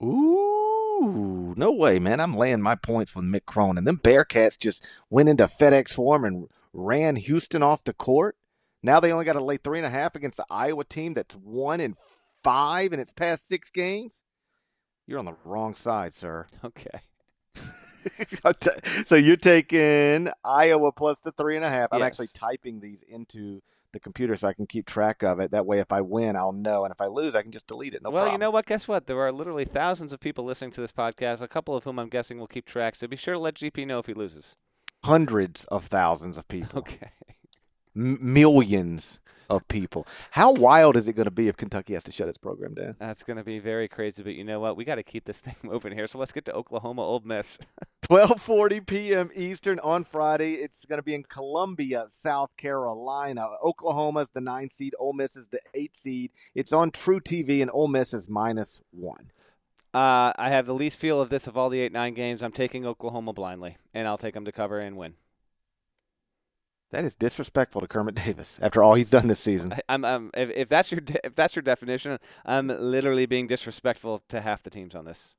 Ooh, 0.01 1.53
no 1.55 1.71
way, 1.71 1.99
man! 1.99 2.19
I'm 2.19 2.35
laying 2.35 2.61
my 2.61 2.75
points 2.75 3.15
with 3.15 3.25
Mick 3.25 3.45
Cronin. 3.45 3.83
Them 3.83 3.99
Bearcats 3.99 4.57
just 4.57 4.85
went 5.09 5.29
into 5.29 5.45
FedEx 5.45 5.91
Forum 5.91 6.23
and 6.23 6.47
ran 6.73 7.17
Houston 7.17 7.61
off 7.61 7.83
the 7.83 7.93
court. 7.93 8.35
Now 8.83 8.99
they 8.99 9.11
only 9.11 9.25
got 9.25 9.33
to 9.33 9.43
lay 9.43 9.57
three 9.57 9.77
and 9.77 9.85
a 9.85 9.91
half 9.91 10.15
against 10.15 10.37
the 10.37 10.45
Iowa 10.49 10.85
team 10.85 11.13
that's 11.13 11.35
one 11.35 11.79
in 11.79 11.95
five 12.43 12.93
in 12.93 12.99
its 12.99 13.13
past 13.13 13.47
six 13.47 13.69
games. 13.69 14.23
You're 15.05 15.19
on 15.19 15.25
the 15.25 15.35
wrong 15.43 15.75
side, 15.75 16.13
sir. 16.13 16.47
Okay. 16.63 17.01
so 19.05 19.15
you're 19.15 19.35
taking 19.37 20.29
Iowa 20.43 20.91
plus 20.91 21.19
the 21.19 21.31
three 21.31 21.55
and 21.55 21.65
a 21.65 21.69
half. 21.69 21.89
I'm 21.91 21.99
Yes. 21.99 22.07
actually 22.07 22.27
typing 22.33 22.79
these 22.79 23.03
into 23.03 23.61
the 23.93 23.99
computer 23.99 24.35
so 24.35 24.47
I 24.47 24.53
can 24.53 24.65
keep 24.67 24.85
track 24.85 25.21
of 25.23 25.39
it. 25.39 25.51
That 25.51 25.65
way, 25.65 25.79
if 25.79 25.91
I 25.91 26.01
win, 26.01 26.35
I'll 26.35 26.53
know, 26.53 26.85
and 26.85 26.91
if 26.93 27.01
I 27.01 27.07
lose, 27.07 27.35
I 27.35 27.41
can 27.41 27.51
just 27.51 27.67
delete 27.67 27.93
it. 27.93 28.01
No 28.01 28.09
well, 28.09 28.23
problem. 28.23 28.33
you 28.33 28.45
know 28.45 28.51
what? 28.51 28.65
Guess 28.65 28.87
what? 28.87 29.05
There 29.07 29.19
are 29.19 29.31
literally 29.31 29.65
thousands 29.65 30.13
of 30.13 30.19
people 30.19 30.45
listening 30.45 30.71
to 30.71 30.81
this 30.81 30.91
podcast, 30.93 31.41
a 31.41 31.47
couple 31.47 31.75
of 31.75 31.83
whom 31.83 31.99
I'm 31.99 32.07
guessing 32.09 32.39
will 32.39 32.47
keep 32.47 32.65
track. 32.65 32.95
So 32.95 33.07
be 33.07 33.17
sure 33.17 33.33
to 33.33 33.39
let 33.39 33.55
GP 33.55 33.85
know 33.87 33.99
if 33.99 34.05
he 34.05 34.13
loses. 34.13 34.55
hundreds 35.03 35.65
of 35.65 35.85
thousands 35.87 36.37
of 36.37 36.47
people, 36.47 36.79
Okay. 36.79 37.11
M- 37.95 38.17
millions 38.21 39.19
of 39.49 39.67
people. 39.67 40.07
How 40.31 40.51
wild 40.53 40.95
is 40.95 41.09
it 41.09 41.13
going 41.13 41.25
to 41.25 41.31
be 41.31 41.49
if 41.49 41.57
Kentucky 41.57 41.93
has 41.93 42.05
to 42.05 42.11
shut 42.13 42.29
its 42.29 42.37
program 42.37 42.73
down? 42.73 42.95
That's 42.99 43.23
going 43.25 43.35
to 43.35 43.43
be 43.43 43.59
very 43.59 43.89
crazy, 43.89 44.23
but 44.23 44.35
you 44.35 44.45
know 44.45 44.61
what? 44.61 44.77
We 44.77 44.85
got 44.85 44.95
to 44.95 45.03
keep 45.03 45.25
this 45.25 45.39
thing 45.45 45.55
moving 45.63 45.91
here. 45.91 46.07
So 46.07 46.17
let's 46.17 46.31
get 46.31 46.45
to 46.45 46.53
Oklahoma 46.53 47.01
Ole 47.01 47.21
Miss. 47.25 47.59
12:40 48.11 48.85
p.m. 48.85 49.29
Eastern 49.33 49.79
on 49.79 50.03
Friday. 50.03 50.55
It's 50.55 50.83
going 50.83 50.97
to 50.97 51.03
be 51.03 51.15
in 51.15 51.23
Columbia, 51.23 52.03
South 52.09 52.49
Carolina. 52.57 53.47
Oklahoma's 53.63 54.31
the 54.31 54.41
nine 54.41 54.69
seed. 54.69 54.93
Ole 54.99 55.13
Miss 55.13 55.37
is 55.37 55.47
the 55.47 55.61
eight 55.73 55.95
seed. 55.95 56.31
It's 56.53 56.73
on 56.73 56.91
truTV, 56.91 57.61
and 57.61 57.71
Ole 57.73 57.87
Miss 57.87 58.13
is 58.13 58.27
minus 58.27 58.81
one. 58.91 59.31
Uh, 59.93 60.33
I 60.35 60.49
have 60.49 60.65
the 60.65 60.73
least 60.73 60.99
feel 60.99 61.21
of 61.21 61.29
this 61.29 61.47
of 61.47 61.55
all 61.55 61.69
the 61.69 61.79
8 61.79 61.93
9 61.93 62.13
games. 62.13 62.43
I'm 62.43 62.51
taking 62.51 62.85
Oklahoma 62.85 63.31
blindly, 63.31 63.77
and 63.93 64.09
I'll 64.09 64.17
take 64.17 64.33
them 64.33 64.43
to 64.43 64.51
cover 64.51 64.77
and 64.77 64.97
win. 64.97 65.13
That 66.89 67.05
is 67.05 67.15
disrespectful 67.15 67.79
to 67.79 67.87
Kermit 67.87 68.15
Davis 68.15 68.59
after 68.61 68.83
all 68.83 68.95
he's 68.95 69.09
done 69.09 69.29
this 69.29 69.39
season. 69.39 69.71
I, 69.71 69.79
I'm, 69.87 70.03
I'm 70.03 70.31
if, 70.33 70.49
if 70.49 70.67
that's 70.67 70.91
your 70.91 70.99
de- 70.99 71.25
if 71.25 71.33
that's 71.33 71.55
your 71.55 71.63
definition, 71.63 72.19
I'm 72.45 72.67
literally 72.67 73.25
being 73.25 73.47
disrespectful 73.47 74.21
to 74.27 74.41
half 74.41 74.63
the 74.63 74.69
teams 74.69 74.95
on 74.95 75.05
this. 75.05 75.33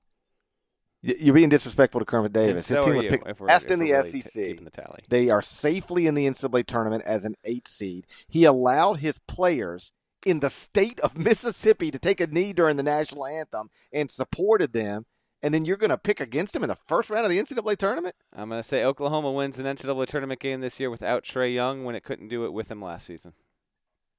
You're 1.03 1.35
being 1.35 1.49
disrespectful 1.49 1.99
to 2.01 2.05
Kermit 2.05 2.33
Davis. 2.33 2.69
His 2.69 2.81
team 2.81 2.95
was 2.95 3.07
picked 3.07 3.27
if 3.29 3.41
we're- 3.41 3.53
in 3.71 3.81
the 3.81 3.91
really 3.93 4.21
SEC. 4.21 4.47
keeping 4.51 4.65
the. 4.65 4.71
They 5.09 5.31
are 5.31 5.43
safely 5.43 6.07
in 6.07 6.15
the 6.15 6.27
NCAA 6.27 6.65
tournament 6.65 7.03
as 7.05 7.25
an 7.25 7.35
eight 7.45 7.67
seed. 7.67 8.07
He 8.29 8.45
allowed 8.45 9.01
his 9.01 9.19
players 9.19 9.93
in 10.25 10.39
the 10.41 10.51
state 10.51 11.01
of 11.01 11.19
Mississippi 11.19 11.91
to 11.91 11.99
take 11.99 12.21
a 12.21 12.27
knee 12.29 12.53
during 12.53 12.77
the 12.77 12.83
national 12.85 13.27
anthem 13.27 13.71
and 13.93 14.11
supported 14.11 14.73
them. 14.73 15.07
And 15.45 15.53
then 15.53 15.65
you're 15.65 15.77
going 15.77 15.91
to 15.91 15.99
pick 15.99 16.21
against 16.21 16.55
him 16.55 16.63
in 16.63 16.69
the 16.69 16.77
first 16.77 17.11
round 17.11 17.25
of 17.27 17.31
the 17.31 17.39
NCAA 17.43 17.77
tournament? 17.77 18.15
I'm 18.33 18.49
going 18.49 18.61
to 18.61 18.69
say 18.69 18.85
Oklahoma 18.85 19.33
wins 19.33 19.59
an 19.59 19.67
NCAA 19.67 20.07
tournament 20.07 20.39
game 20.39 20.61
this 20.61 20.79
year 20.79 20.89
without 20.89 21.25
Trae 21.25 21.53
Young 21.53 21.83
when 21.83 21.97
it 21.97 22.05
couldn't 22.05 22.29
do 22.29 22.45
it 22.45 22.53
with 22.53 22.71
him 22.71 22.81
last 22.81 23.09
season. 23.09 23.33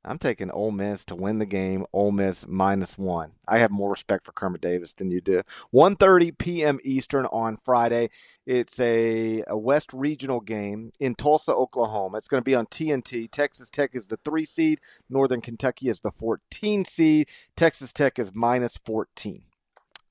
I'm 0.06 0.18
taking 0.18 0.52
Ole 0.52 0.72
Miss 0.72 1.06
to 1.06 1.16
win 1.16 1.40
the 1.40 1.46
game. 1.46 1.86
Ole 1.94 2.12
Miss 2.12 2.46
minus 2.48 2.98
one. 2.98 3.32
I 3.48 3.60
have 3.60 3.72
more 3.72 3.90
respect 3.90 4.26
for 4.26 4.34
Kermit 4.34 4.62
Davis 4.62 4.94
than 4.94 5.12
you 5.12 5.22
do. 5.22 5.44
1:30 5.74 6.38
p.m. 6.38 6.80
Eastern 6.84 7.26
on 7.28 7.58
Friday. 7.58 8.10
It's 8.46 8.80
a, 8.80 9.44
a 9.48 9.58
West 9.58 9.94
Regional 9.94 10.42
game 10.42 10.92
in 11.00 11.16
Tulsa, 11.16 11.54
Oklahoma. 11.54 12.18
It's 12.18 12.28
going 12.28 12.42
to 12.42 12.46
be 12.46 12.56
on 12.56 12.66
TNT. 12.66 13.32
Texas 13.32 13.70
Tech 13.70 13.92
is 13.96 14.08
the 14.08 14.20
three 14.26 14.46
seed. 14.46 14.80
Northern 15.10 15.42
Kentucky 15.42 15.88
is 15.88 16.02
the 16.02 16.12
14 16.12 16.84
seed. 16.84 17.30
Texas 17.56 17.94
Tech 17.94 18.20
is 18.20 18.32
minus 18.34 18.78
14. 18.78 19.44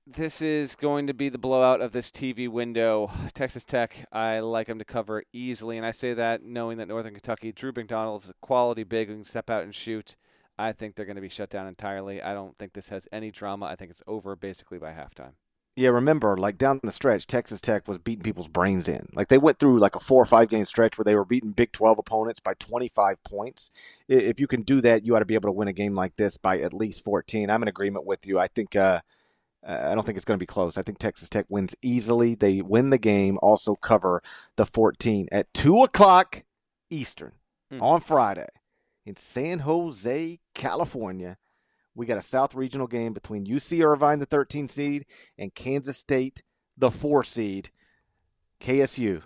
This 0.06 0.42
is 0.42 0.74
going 0.74 1.06
to 1.06 1.14
be 1.14 1.28
the 1.28 1.38
blowout 1.38 1.80
of 1.80 1.92
this 1.92 2.10
TV 2.10 2.48
window. 2.48 3.08
Texas 3.34 3.64
Tech, 3.64 4.04
I 4.10 4.40
like 4.40 4.66
them 4.66 4.80
to 4.80 4.84
cover 4.84 5.22
easily, 5.32 5.76
and 5.76 5.86
I 5.86 5.92
say 5.92 6.12
that 6.12 6.42
knowing 6.42 6.78
that 6.78 6.88
Northern 6.88 7.12
Kentucky, 7.12 7.52
Drew 7.52 7.72
McDonald's 7.74 8.28
a 8.28 8.34
quality 8.40 8.82
big 8.82 9.06
who 9.06 9.14
can 9.14 9.24
step 9.24 9.48
out 9.48 9.62
and 9.62 9.72
shoot. 9.72 10.16
I 10.58 10.72
think 10.72 10.96
they're 10.96 11.06
going 11.06 11.16
to 11.16 11.22
be 11.22 11.28
shut 11.28 11.50
down 11.50 11.68
entirely. 11.68 12.20
I 12.20 12.34
don't 12.34 12.58
think 12.58 12.72
this 12.72 12.88
has 12.88 13.06
any 13.12 13.30
drama. 13.30 13.66
I 13.66 13.76
think 13.76 13.92
it's 13.92 14.02
over 14.08 14.34
basically 14.34 14.78
by 14.78 14.90
halftime. 14.90 15.34
Yeah, 15.76 15.90
remember, 15.90 16.36
like 16.36 16.58
down 16.58 16.80
the 16.82 16.92
stretch, 16.92 17.28
Texas 17.28 17.60
Tech 17.60 17.86
was 17.86 17.98
beating 17.98 18.24
people's 18.24 18.48
brains 18.48 18.88
in. 18.88 19.08
Like 19.14 19.28
they 19.28 19.38
went 19.38 19.60
through 19.60 19.78
like 19.78 19.94
a 19.94 20.00
four 20.00 20.20
or 20.20 20.26
five 20.26 20.48
game 20.48 20.66
stretch 20.66 20.98
where 20.98 21.04
they 21.04 21.14
were 21.14 21.24
beating 21.24 21.52
Big 21.52 21.70
12 21.70 22.00
opponents 22.00 22.40
by 22.40 22.54
25 22.54 23.22
points. 23.22 23.70
If 24.08 24.40
you 24.40 24.48
can 24.48 24.62
do 24.62 24.80
that, 24.80 25.04
you 25.04 25.14
ought 25.14 25.20
to 25.20 25.24
be 25.24 25.34
able 25.34 25.48
to 25.48 25.52
win 25.52 25.68
a 25.68 25.72
game 25.72 25.94
like 25.94 26.16
this 26.16 26.36
by 26.36 26.60
at 26.60 26.74
least 26.74 27.04
14. 27.04 27.48
I'm 27.48 27.62
in 27.62 27.68
agreement 27.68 28.04
with 28.04 28.26
you. 28.26 28.38
I 28.38 28.48
think, 28.48 28.76
uh, 28.76 28.80
uh, 28.80 29.00
I 29.64 29.94
don't 29.94 30.04
think 30.04 30.16
it's 30.16 30.24
going 30.24 30.38
to 30.38 30.42
be 30.42 30.46
close. 30.46 30.76
I 30.76 30.82
think 30.82 30.98
Texas 30.98 31.28
Tech 31.28 31.46
wins 31.48 31.76
easily. 31.82 32.34
They 32.34 32.60
win 32.62 32.90
the 32.90 32.98
game, 32.98 33.38
also 33.42 33.74
cover 33.76 34.22
the 34.56 34.66
14 34.66 35.28
at 35.30 35.52
2 35.54 35.82
o'clock 35.84 36.42
Eastern 36.90 37.32
Hmm. 37.70 37.80
on 37.82 38.00
Friday 38.00 38.48
in 39.06 39.16
San 39.16 39.60
Jose, 39.60 40.40
California. 40.54 41.38
We 41.94 42.06
got 42.06 42.18
a 42.18 42.22
South 42.22 42.54
Regional 42.54 42.86
game 42.86 43.12
between 43.12 43.46
UC 43.46 43.82
Irvine, 43.84 44.18
the 44.18 44.26
13 44.26 44.68
seed, 44.68 45.06
and 45.38 45.54
Kansas 45.54 45.96
State, 45.98 46.42
the 46.76 46.90
4 46.90 47.22
seed. 47.24 47.70
KSU 48.60 49.22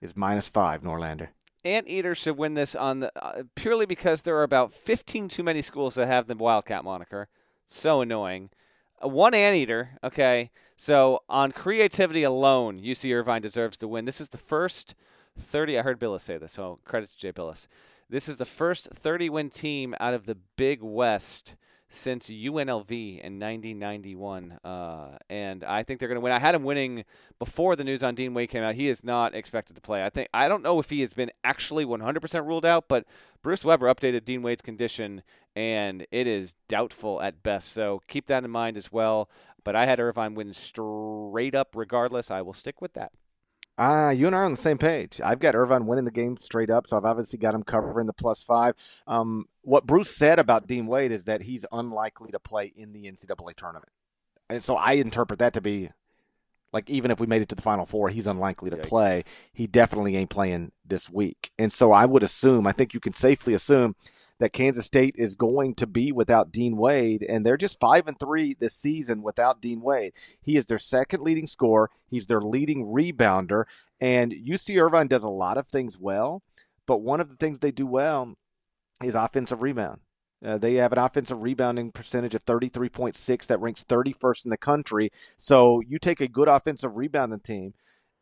is 0.00 0.16
minus 0.16 0.48
5, 0.48 0.82
Norlander. 0.82 1.28
Anteater 1.64 2.14
should 2.14 2.36
win 2.36 2.54
this 2.54 2.74
on 2.74 3.00
the, 3.00 3.12
uh, 3.20 3.42
purely 3.54 3.86
because 3.86 4.22
there 4.22 4.36
are 4.36 4.44
about 4.44 4.72
15 4.72 5.28
too 5.28 5.42
many 5.42 5.62
schools 5.62 5.96
that 5.96 6.06
have 6.06 6.26
the 6.26 6.36
Wildcat 6.36 6.84
moniker. 6.84 7.28
So 7.64 8.00
annoying. 8.00 8.50
One 9.00 9.34
Anteater, 9.34 9.98
okay. 10.02 10.50
So 10.76 11.22
on 11.28 11.52
creativity 11.52 12.22
alone, 12.22 12.80
UC 12.80 13.14
Irvine 13.14 13.42
deserves 13.42 13.76
to 13.78 13.88
win. 13.88 14.04
This 14.04 14.20
is 14.20 14.30
the 14.30 14.38
first 14.38 14.94
30. 15.38 15.78
I 15.78 15.82
heard 15.82 15.98
Bilas 16.00 16.20
say 16.20 16.38
this, 16.38 16.52
so 16.52 16.78
credit 16.84 17.10
to 17.10 17.18
Jay 17.18 17.32
Bilas. 17.32 17.66
This 18.08 18.28
is 18.28 18.36
the 18.36 18.44
first 18.44 18.88
30 18.92 19.28
win 19.30 19.50
team 19.50 19.94
out 19.98 20.14
of 20.14 20.26
the 20.26 20.36
Big 20.56 20.82
West 20.82 21.56
since 21.88 22.28
UNLV 22.28 22.90
in 22.90 23.38
1991. 23.38 24.58
Uh, 24.64 25.18
and 25.30 25.64
I 25.64 25.82
think 25.82 26.00
they're 26.00 26.08
going 26.08 26.16
to 26.16 26.20
win. 26.20 26.32
I 26.32 26.38
had 26.38 26.54
him 26.54 26.64
winning 26.64 27.04
before 27.38 27.76
the 27.76 27.84
news 27.84 28.02
on 28.02 28.14
Dean 28.14 28.34
Wade 28.34 28.50
came 28.50 28.62
out. 28.62 28.74
He 28.74 28.88
is 28.88 29.04
not 29.04 29.34
expected 29.34 29.74
to 29.76 29.82
play. 29.82 30.04
I 30.04 30.10
think 30.10 30.28
I 30.34 30.48
don't 30.48 30.62
know 30.62 30.78
if 30.78 30.90
he 30.90 31.00
has 31.00 31.14
been 31.14 31.30
actually 31.44 31.84
100% 31.84 32.46
ruled 32.46 32.64
out, 32.66 32.88
but 32.88 33.06
Bruce 33.42 33.64
Weber 33.64 33.86
updated 33.86 34.24
Dean 34.24 34.42
Wade's 34.42 34.62
condition, 34.62 35.22
and 35.54 36.06
it 36.10 36.26
is 36.26 36.54
doubtful 36.68 37.20
at 37.22 37.42
best. 37.42 37.72
So 37.72 38.02
keep 38.08 38.26
that 38.26 38.44
in 38.44 38.50
mind 38.50 38.76
as 38.76 38.90
well. 38.90 39.30
But 39.62 39.74
I 39.74 39.86
had 39.86 39.98
Irvine 39.98 40.34
win 40.34 40.52
straight 40.52 41.54
up 41.54 41.74
regardless. 41.74 42.30
I 42.30 42.42
will 42.42 42.52
stick 42.52 42.80
with 42.80 42.92
that. 42.94 43.12
Ah, 43.78 44.10
you 44.10 44.26
and 44.26 44.34
I 44.34 44.38
are 44.38 44.44
on 44.44 44.52
the 44.52 44.56
same 44.56 44.78
page. 44.78 45.20
I've 45.22 45.38
got 45.38 45.54
Irvine 45.54 45.86
winning 45.86 46.06
the 46.06 46.10
game 46.10 46.38
straight 46.38 46.70
up, 46.70 46.86
so 46.86 46.96
I've 46.96 47.04
obviously 47.04 47.38
got 47.38 47.54
him 47.54 47.62
covering 47.62 48.06
the 48.06 48.14
plus 48.14 48.42
five. 48.42 48.74
Um, 49.06 49.46
what 49.62 49.86
Bruce 49.86 50.10
said 50.16 50.38
about 50.38 50.66
Dean 50.66 50.86
Wade 50.86 51.12
is 51.12 51.24
that 51.24 51.42
he's 51.42 51.66
unlikely 51.70 52.30
to 52.32 52.38
play 52.38 52.72
in 52.74 52.92
the 52.92 53.04
NCAA 53.04 53.54
tournament. 53.54 53.90
and 54.48 54.64
so 54.64 54.76
I 54.76 54.92
interpret 54.92 55.38
that 55.40 55.52
to 55.54 55.60
be 55.60 55.90
like 56.72 56.88
even 56.88 57.10
if 57.10 57.20
we 57.20 57.26
made 57.26 57.42
it 57.42 57.48
to 57.50 57.54
the 57.54 57.62
final 57.62 57.84
four, 57.86 58.08
he's 58.08 58.26
unlikely 58.26 58.70
to 58.70 58.76
Yikes. 58.76 58.82
play. 58.88 59.24
He 59.52 59.66
definitely 59.66 60.16
ain't 60.16 60.30
playing 60.30 60.72
this 60.84 61.10
week. 61.10 61.50
And 61.58 61.72
so 61.72 61.92
I 61.92 62.06
would 62.06 62.22
assume, 62.22 62.66
I 62.66 62.72
think 62.72 62.94
you 62.94 63.00
can 63.00 63.12
safely 63.12 63.54
assume 63.54 63.94
that 64.38 64.52
Kansas 64.52 64.86
State 64.86 65.14
is 65.16 65.34
going 65.34 65.74
to 65.76 65.86
be 65.86 66.12
without 66.12 66.52
Dean 66.52 66.76
Wade, 66.76 67.24
and 67.28 67.44
they're 67.44 67.56
just 67.56 67.80
five 67.80 68.06
and 68.06 68.18
three 68.18 68.54
this 68.54 68.74
season 68.74 69.22
without 69.22 69.60
Dean 69.60 69.80
Wade. 69.80 70.12
He 70.40 70.56
is 70.56 70.66
their 70.66 70.78
second 70.78 71.22
leading 71.22 71.46
scorer. 71.46 71.90
He's 72.08 72.26
their 72.26 72.40
leading 72.40 72.86
rebounder, 72.86 73.64
and 74.00 74.32
UC 74.32 74.80
Irvine 74.80 75.08
does 75.08 75.24
a 75.24 75.28
lot 75.28 75.56
of 75.56 75.68
things 75.68 75.98
well, 75.98 76.42
but 76.86 76.98
one 76.98 77.20
of 77.20 77.28
the 77.28 77.36
things 77.36 77.58
they 77.58 77.70
do 77.72 77.86
well 77.86 78.34
is 79.02 79.14
offensive 79.14 79.62
rebound. 79.62 80.00
Uh, 80.44 80.58
they 80.58 80.74
have 80.74 80.92
an 80.92 80.98
offensive 80.98 81.40
rebounding 81.40 81.90
percentage 81.90 82.34
of 82.34 82.44
33.6 82.44 83.46
that 83.46 83.60
ranks 83.60 83.84
31st 83.84 84.44
in 84.44 84.50
the 84.50 84.56
country. 84.56 85.10
So 85.36 85.80
you 85.80 85.98
take 85.98 86.20
a 86.20 86.28
good 86.28 86.48
offensive 86.48 86.96
rebounding 86.96 87.40
team, 87.40 87.74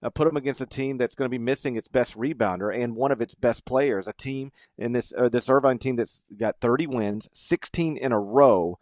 uh, 0.05 0.11
put 0.11 0.27
them 0.27 0.37
against 0.37 0.61
a 0.61 0.67
team 0.67 0.99
that's 0.99 1.15
going 1.15 1.27
to 1.27 1.31
be 1.31 1.39
missing 1.39 1.77
its 1.77 1.89
best 1.89 2.17
rebounder 2.17 2.77
and 2.77 2.95
one 2.95 3.11
of 3.11 3.23
its 3.23 3.35
best 3.35 3.65
players, 3.65 4.07
a 4.07 4.13
team 4.13 4.53
in 4.77 4.93
this 4.93 5.13
uh, 5.17 5.29
this 5.29 5.49
Irvine 5.49 5.79
team 5.79 5.97
that's 5.97 6.23
got 6.37 6.61
30 6.61 6.87
wins, 6.87 7.29
16 7.33 7.97
in 7.97 8.13
a 8.13 8.21
row, 8.21 8.79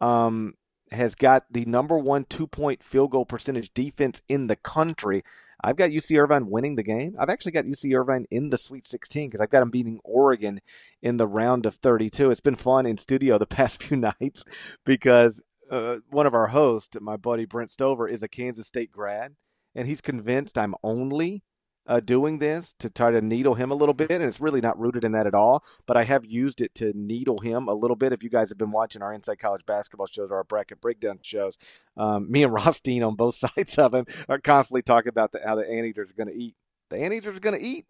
um, 0.00 0.54
has 0.92 1.14
got 1.14 1.44
the 1.50 1.64
number 1.64 1.98
one 1.98 2.24
two 2.24 2.46
point 2.46 2.82
field 2.84 3.10
goal 3.10 3.26
percentage 3.26 3.74
defense 3.74 4.22
in 4.28 4.46
the 4.46 4.56
country. 4.56 5.24
I've 5.62 5.76
got 5.76 5.90
UC 5.90 6.18
Irvine 6.18 6.48
winning 6.48 6.76
the 6.76 6.82
game. 6.82 7.16
I've 7.18 7.28
actually 7.28 7.52
got 7.52 7.66
UC 7.66 7.94
Irvine 7.94 8.26
in 8.30 8.48
the 8.48 8.56
Sweet 8.56 8.86
16 8.86 9.28
because 9.28 9.42
I've 9.42 9.50
got 9.50 9.60
them 9.60 9.70
beating 9.70 10.00
Oregon 10.04 10.60
in 11.02 11.18
the 11.18 11.26
round 11.26 11.66
of 11.66 11.74
32. 11.74 12.30
It's 12.30 12.40
been 12.40 12.56
fun 12.56 12.86
in 12.86 12.96
studio 12.96 13.36
the 13.36 13.46
past 13.58 13.82
few 13.82 13.96
nights 13.96 14.44
because 14.86 15.42
uh, 15.70 15.96
one 16.08 16.26
of 16.26 16.34
our 16.34 16.48
hosts, 16.48 16.96
my 17.00 17.16
buddy 17.16 17.44
Brent 17.44 17.70
Stover, 17.70 18.08
is 18.08 18.22
a 18.22 18.28
Kansas 18.28 18.66
State 18.66 18.90
grad, 18.90 19.34
and 19.74 19.86
he's 19.86 20.00
convinced 20.00 20.58
I'm 20.58 20.74
only 20.82 21.42
uh, 21.86 21.98
doing 21.98 22.38
this 22.38 22.74
to 22.78 22.88
try 22.88 23.10
to 23.10 23.20
needle 23.20 23.54
him 23.54 23.70
a 23.70 23.74
little 23.74 23.94
bit, 23.94 24.10
and 24.10 24.22
it's 24.22 24.40
really 24.40 24.60
not 24.60 24.78
rooted 24.78 25.02
in 25.04 25.12
that 25.12 25.26
at 25.26 25.34
all. 25.34 25.64
But 25.86 25.96
I 25.96 26.04
have 26.04 26.24
used 26.24 26.60
it 26.60 26.74
to 26.76 26.92
needle 26.94 27.38
him 27.38 27.68
a 27.68 27.74
little 27.74 27.96
bit. 27.96 28.12
If 28.12 28.22
you 28.22 28.30
guys 28.30 28.48
have 28.50 28.58
been 28.58 28.70
watching 28.70 29.02
our 29.02 29.12
Inside 29.12 29.40
College 29.40 29.66
basketball 29.66 30.06
shows 30.06 30.30
or 30.30 30.36
our 30.36 30.44
bracket 30.44 30.80
breakdown 30.80 31.18
shows, 31.22 31.58
um, 31.96 32.30
me 32.30 32.44
and 32.44 32.52
Ross 32.54 32.80
Dean 32.80 33.02
on 33.02 33.16
both 33.16 33.34
sides 33.56 33.76
of 33.78 33.94
him 33.94 34.06
are 34.28 34.38
constantly 34.38 34.82
talking 34.82 35.08
about 35.08 35.32
the, 35.32 35.40
how 35.44 35.56
the 35.56 35.68
anteaters 35.68 36.10
are 36.10 36.14
going 36.14 36.28
to 36.28 36.36
eat. 36.36 36.54
The 36.90 36.98
anteaters 36.98 37.36
are 37.36 37.40
going 37.40 37.58
to 37.58 37.66
eat. 37.66 37.86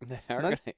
Nothing, 0.28 0.74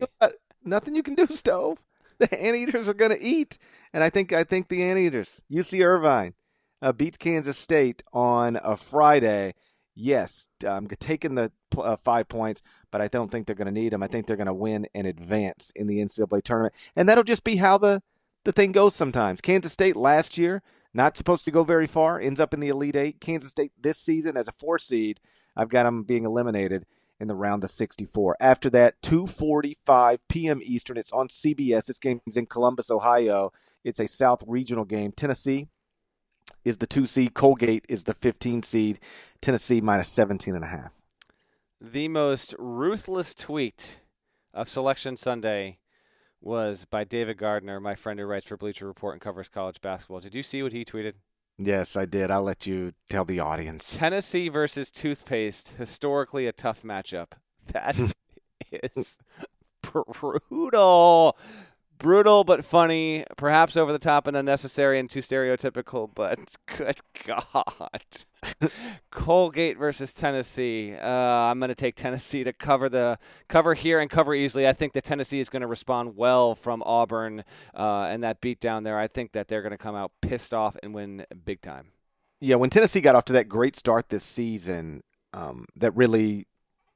nothing 0.63 0.95
you 0.95 1.03
can 1.03 1.17
do, 1.17 1.27
Stove. 1.27 1.83
The 2.19 2.41
anteaters 2.41 2.87
are 2.87 2.95
going 2.95 3.11
to 3.11 3.21
eat, 3.21 3.59
and 3.93 4.03
I 4.05 4.11
think 4.11 4.33
I 4.33 4.45
think 4.45 4.69
the 4.69 4.85
anteaters. 4.85 5.43
UC 5.51 5.85
Irvine 5.85 6.35
uh, 6.83 6.93
beats 6.93 7.19
Kansas 7.19 7.59
State 7.59 8.03
on 8.13 8.59
a 8.63 8.77
Friday. 8.77 9.55
Yes, 10.01 10.49
I'm 10.65 10.87
taking 10.87 11.35
the 11.35 11.51
uh, 11.77 11.97
five 11.97 12.29
points, 12.29 12.63
but 12.93 13.01
I 13.01 13.09
don't 13.09 13.33
think 13.33 13.47
they're 13.49 13.57
going 13.57 13.67
to 13.67 13.73
need 13.73 13.93
them. 13.93 14.01
I 14.01 14.07
think 14.07 14.29
they're 14.29 14.37
going 14.37 14.47
to 14.47 14.55
win 14.55 14.87
and 14.95 15.09
advance 15.09 15.73
in 15.75 15.89
the 15.89 15.99
NCAA 15.99 16.45
tournament, 16.45 16.77
and 16.95 17.09
that'll 17.09 17.25
just 17.25 17.43
be 17.43 17.57
how 17.57 17.79
the 17.79 18.01
the 18.45 18.53
thing 18.53 18.71
goes. 18.71 18.95
Sometimes 18.95 19.41
Kansas 19.41 19.73
State 19.73 19.97
last 19.97 20.39
year 20.39 20.63
not 20.95 21.17
supposed 21.17 21.45
to 21.47 21.51
go 21.51 21.65
very 21.65 21.89
far, 21.89 22.21
ends 22.21 22.39
up 22.39 22.55
in 22.55 22.61
the 22.61 22.69
Elite 22.69 22.95
Eight. 22.95 23.21
Kansas 23.21 23.51
State 23.51 23.73
this 23.77 23.99
season 23.99 24.37
as 24.37 24.47
a 24.47 24.53
four 24.53 24.79
seed, 24.79 25.19
I've 25.57 25.69
got 25.69 25.83
them 25.83 26.05
being 26.05 26.25
eliminated 26.25 26.87
in 27.19 27.27
the 27.27 27.35
round 27.35 27.65
of 27.65 27.71
64. 27.71 28.37
After 28.39 28.71
that, 28.71 29.03
2:45 29.03 30.19
p.m. 30.29 30.61
Eastern. 30.63 30.97
It's 30.97 31.13
on 31.13 31.27
CBS. 31.27 31.87
This 31.87 31.99
game 31.99 32.21
is 32.25 32.37
in 32.37 32.47
Columbus, 32.47 32.89
Ohio. 32.89 33.51
It's 33.83 33.99
a 33.99 34.07
South 34.07 34.45
Regional 34.47 34.85
game. 34.85 35.11
Tennessee 35.11 35.67
is 36.65 36.79
the 36.79 36.87
two 36.87 37.07
seed. 37.07 37.35
Colgate 37.35 37.85
is 37.89 38.05
the 38.05 38.15
15 38.15 38.63
seed. 38.63 38.99
Tennessee 39.41 39.81
minus 39.81 40.09
17 40.09 40.55
and 40.55 40.65
a 40.65 40.69
half. 40.69 41.01
The 41.81 42.09
most 42.09 42.55
ruthless 42.59 43.35
tweet 43.35 44.01
of 44.53 44.69
Selection 44.69 45.17
Sunday 45.17 45.79
was 46.41 46.85
by 46.85 47.05
David 47.05 47.39
Gardner, 47.39 47.81
my 47.81 47.95
friend 47.95 48.19
who 48.19 48.27
writes 48.27 48.47
for 48.47 48.57
Bleacher 48.57 48.87
Report 48.87 49.15
and 49.15 49.21
covers 49.21 49.49
college 49.49 49.81
basketball. 49.81 50.21
Did 50.21 50.35
you 50.35 50.43
see 50.43 50.63
what 50.63 50.73
he 50.73 50.85
tweeted? 50.85 51.15
Yes, 51.59 51.97
I 51.97 52.05
did. 52.05 52.31
I'll 52.31 52.45
let 52.45 52.67
you 52.67 52.93
tell 53.09 53.25
the 53.25 53.41
audience. 53.41 53.97
Tennessee 53.97 54.49
versus 54.49 54.91
toothpaste, 54.91 55.71
historically 55.77 56.47
a 56.47 56.53
tough 56.53 56.83
matchup. 56.83 57.33
That 57.73 57.97
is 58.71 59.19
brutal. 59.83 61.37
Brutal 61.99 62.45
but 62.45 62.65
funny, 62.65 63.25
perhaps 63.37 63.77
over 63.77 63.93
the 63.93 63.99
top 63.99 64.27
and 64.27 64.37
unnecessary 64.37 64.99
and 64.99 65.11
too 65.11 65.21
stereotypical, 65.21 66.09
but 66.15 66.39
good 66.77 67.01
God. 67.25 68.71
Colgate 69.11 69.77
versus 69.77 70.15
Tennessee. 70.15 70.95
Uh, 70.95 71.09
I'm 71.09 71.59
going 71.59 71.71
to 71.71 71.75
take 71.75 71.97
Tennessee 71.97 72.45
to 72.45 72.53
cover 72.53 72.89
the 72.89 73.19
cover 73.49 73.75
here 73.75 74.01
and 74.01 74.09
cover 74.09 74.33
easily. 74.33 74.69
I 74.69 74.73
think 74.73 74.93
that 74.93 75.03
Tennessee 75.03 75.41
is 75.41 75.49
going 75.49 75.63
to 75.63 75.67
respond 75.67 76.17
well 76.17 76.55
from 76.55 76.83
Auburn 76.87 77.43
uh, 77.75 78.03
and 78.03 78.23
that 78.23 78.41
beat 78.41 78.61
down 78.61 78.85
there. 78.85 78.99
I 78.99 79.09
think 79.09 79.33
that 79.33 79.49
they're 79.49 79.63
going 79.63 79.73
to 79.73 79.79
come 79.79 79.97
out 79.97 80.13
pissed 80.23 80.55
off 80.55 80.77
and 80.83 80.95
win 80.95 81.27
big 81.45 81.61
time. 81.61 81.89
Yeah, 82.41 82.55
when 82.57 82.71
Tennessee 82.71 83.01
got 83.01 83.17
off 83.17 83.25
to 83.27 83.33
that 83.33 83.49
great 83.49 83.75
start 83.75 84.11
this 84.11 84.23
season, 84.23 85.03
um, 85.33 85.67
that 85.75 85.97
really 85.97 86.47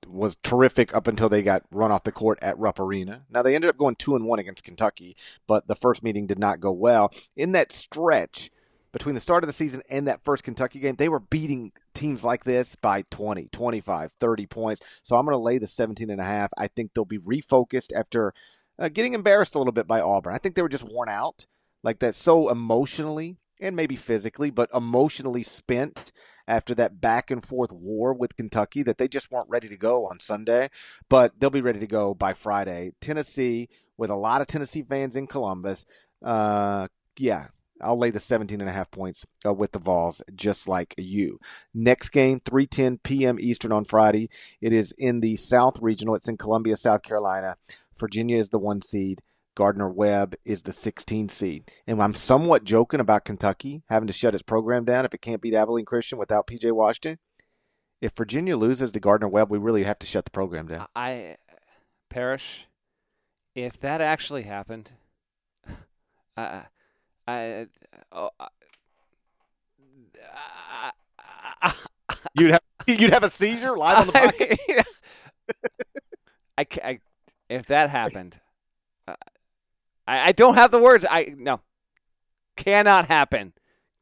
was 0.08 0.36
terrific 0.42 0.94
up 0.94 1.06
until 1.06 1.28
they 1.28 1.42
got 1.42 1.62
run 1.70 1.92
off 1.92 2.04
the 2.04 2.12
court 2.12 2.38
at 2.42 2.58
Rupp 2.58 2.80
Arena. 2.80 3.22
Now 3.30 3.42
they 3.42 3.54
ended 3.54 3.70
up 3.70 3.78
going 3.78 3.96
two 3.96 4.16
and 4.16 4.24
one 4.24 4.38
against 4.38 4.64
Kentucky, 4.64 5.16
but 5.46 5.66
the 5.68 5.74
first 5.74 6.02
meeting 6.02 6.26
did 6.26 6.38
not 6.38 6.60
go 6.60 6.72
well. 6.72 7.12
In 7.36 7.52
that 7.52 7.72
stretch 7.72 8.50
between 8.92 9.14
the 9.14 9.20
start 9.20 9.42
of 9.42 9.48
the 9.48 9.54
season 9.54 9.82
and 9.88 10.06
that 10.06 10.22
first 10.22 10.44
Kentucky 10.44 10.78
game, 10.78 10.96
they 10.96 11.08
were 11.08 11.20
beating 11.20 11.72
teams 11.94 12.22
like 12.22 12.44
this 12.44 12.76
by 12.76 13.02
20, 13.10 13.48
25, 13.50 14.12
30 14.12 14.46
points. 14.46 14.80
So 15.02 15.16
I'm 15.16 15.24
going 15.24 15.34
to 15.34 15.38
lay 15.38 15.58
the 15.58 15.66
17 15.66 16.10
and 16.10 16.20
a 16.20 16.24
half. 16.24 16.50
I 16.58 16.68
think 16.68 16.92
they'll 16.94 17.04
be 17.04 17.18
refocused 17.18 17.92
after 17.94 18.34
uh, 18.78 18.88
getting 18.88 19.14
embarrassed 19.14 19.54
a 19.54 19.58
little 19.58 19.72
bit 19.72 19.86
by 19.86 20.00
Auburn. 20.00 20.34
I 20.34 20.38
think 20.38 20.54
they 20.54 20.62
were 20.62 20.68
just 20.68 20.84
worn 20.84 21.08
out 21.08 21.46
like 21.82 22.00
that 22.00 22.14
so 22.14 22.48
emotionally 22.50 23.38
and 23.60 23.76
maybe 23.76 23.96
physically, 23.96 24.50
but 24.50 24.70
emotionally 24.74 25.42
spent 25.42 26.12
after 26.46 26.74
that 26.74 27.00
back 27.00 27.30
and 27.30 27.44
forth 27.44 27.72
war 27.72 28.12
with 28.12 28.36
Kentucky 28.36 28.82
that 28.82 28.98
they 28.98 29.08
just 29.08 29.30
weren't 29.30 29.48
ready 29.48 29.68
to 29.68 29.76
go 29.76 30.06
on 30.06 30.20
Sunday, 30.20 30.70
but 31.08 31.38
they'll 31.38 31.50
be 31.50 31.60
ready 31.60 31.80
to 31.80 31.86
go 31.86 32.14
by 32.14 32.34
Friday. 32.34 32.92
Tennessee, 33.00 33.68
with 33.96 34.10
a 34.10 34.16
lot 34.16 34.40
of 34.40 34.46
Tennessee 34.46 34.82
fans 34.82 35.16
in 35.16 35.26
Columbus, 35.26 35.86
uh, 36.24 36.88
yeah, 37.18 37.48
I'll 37.80 37.98
lay 37.98 38.10
the 38.10 38.20
17 38.20 38.60
and 38.60 38.70
a 38.70 38.72
half 38.72 38.90
points 38.90 39.26
uh, 39.44 39.52
with 39.52 39.72
the 39.72 39.78
Vols, 39.78 40.22
just 40.34 40.68
like 40.68 40.94
you. 40.96 41.38
Next 41.74 42.10
game, 42.10 42.40
3:10 42.40 43.02
p.m. 43.02 43.38
Eastern 43.40 43.72
on 43.72 43.84
Friday. 43.84 44.30
It 44.60 44.72
is 44.72 44.94
in 44.96 45.20
the 45.20 45.36
South 45.36 45.80
Regional. 45.82 46.14
It's 46.14 46.28
in 46.28 46.36
Columbia, 46.36 46.76
South 46.76 47.02
Carolina. 47.02 47.56
Virginia 47.98 48.38
is 48.38 48.50
the 48.50 48.58
one 48.58 48.82
seed. 48.82 49.20
Gardner 49.54 49.88
Webb 49.88 50.34
is 50.44 50.62
the 50.62 50.72
16 50.72 51.28
seed. 51.28 51.70
And 51.86 52.02
I'm 52.02 52.14
somewhat 52.14 52.64
joking 52.64 53.00
about 53.00 53.24
Kentucky 53.24 53.82
having 53.88 54.06
to 54.06 54.12
shut 54.12 54.34
its 54.34 54.42
program 54.42 54.84
down 54.84 55.04
if 55.04 55.14
it 55.14 55.20
can't 55.22 55.40
beat 55.42 55.54
Abilene 55.54 55.84
Christian 55.84 56.18
without 56.18 56.46
PJ 56.46 56.72
Washington. 56.72 57.18
If 58.00 58.12
Virginia 58.14 58.56
loses 58.56 58.90
to 58.92 59.00
Gardner 59.00 59.28
Webb, 59.28 59.50
we 59.50 59.58
really 59.58 59.84
have 59.84 59.98
to 60.00 60.06
shut 60.06 60.24
the 60.24 60.30
program 60.30 60.66
down. 60.66 60.86
I, 60.96 61.36
Parrish, 62.10 62.66
if 63.54 63.78
that 63.80 64.00
actually 64.00 64.42
happened, 64.42 64.90
I, 66.36 66.62
I, 67.28 67.66
oh, 68.10 68.30
I, 68.40 68.48
I, 71.62 71.72
You'd 72.34 72.50
have 72.52 72.60
you'd 72.86 73.12
have 73.12 73.22
a 73.22 73.30
seizure 73.30 73.76
live 73.76 73.98
on 73.98 74.06
the 74.08 74.16
I, 74.16 74.26
podcast. 74.26 74.86
I, 76.58 76.66
I- 76.82 76.98
if 77.48 77.66
that 77.66 77.90
happened, 77.90 78.40
I, 80.06 80.28
I 80.28 80.32
don't 80.32 80.54
have 80.54 80.70
the 80.70 80.78
words. 80.80 81.06
I 81.10 81.34
no, 81.36 81.60
cannot 82.56 83.06
happen, 83.06 83.52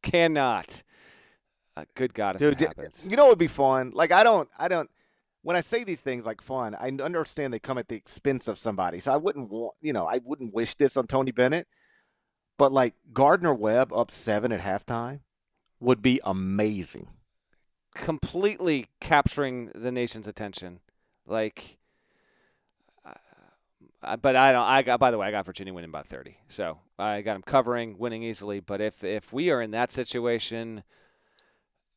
cannot. 0.02 0.82
Uh, 1.76 1.84
good 1.94 2.14
God, 2.14 2.36
if 2.36 2.40
Dude, 2.40 2.60
it 2.62 2.74
d- 2.76 3.08
you 3.08 3.16
know 3.16 3.24
what 3.24 3.32
would 3.32 3.38
be 3.38 3.48
fun? 3.48 3.92
Like 3.94 4.12
I 4.12 4.24
don't, 4.24 4.48
I 4.58 4.68
don't. 4.68 4.90
When 5.42 5.56
I 5.56 5.62
say 5.62 5.84
these 5.84 6.00
things 6.00 6.26
like 6.26 6.42
fun, 6.42 6.74
I 6.74 6.88
understand 7.02 7.54
they 7.54 7.58
come 7.60 7.78
at 7.78 7.88
the 7.88 7.96
expense 7.96 8.48
of 8.48 8.58
somebody. 8.58 9.00
So 9.00 9.12
I 9.12 9.16
wouldn't 9.16 9.50
want, 9.50 9.74
you 9.80 9.92
know, 9.92 10.06
I 10.06 10.20
wouldn't 10.24 10.52
wish 10.54 10.74
this 10.74 10.96
on 10.96 11.06
Tony 11.06 11.32
Bennett. 11.32 11.66
But 12.58 12.72
like 12.72 12.94
Gardner 13.12 13.54
Webb 13.54 13.92
up 13.92 14.10
seven 14.10 14.52
at 14.52 14.60
halftime 14.60 15.20
would 15.80 16.02
be 16.02 16.20
amazing. 16.24 17.08
completely 17.94 18.86
capturing 19.00 19.70
the 19.74 19.92
nation's 19.92 20.28
attention. 20.28 20.80
Like, 21.26 21.78
but 24.00 24.36
I 24.36 24.52
don't. 24.52 24.64
I 24.64 24.82
got. 24.82 25.00
By 25.00 25.10
the 25.10 25.18
way, 25.18 25.26
I 25.26 25.30
got 25.30 25.46
Virginia 25.46 25.74
winning 25.74 25.90
by 25.90 26.02
30. 26.02 26.38
So 26.48 26.78
I 26.98 27.20
got 27.22 27.34
them 27.34 27.42
covering, 27.42 27.98
winning 27.98 28.22
easily. 28.22 28.60
But 28.60 28.80
if 28.80 29.04
if 29.04 29.32
we 29.32 29.50
are 29.50 29.60
in 29.60 29.70
that 29.72 29.92
situation, 29.92 30.82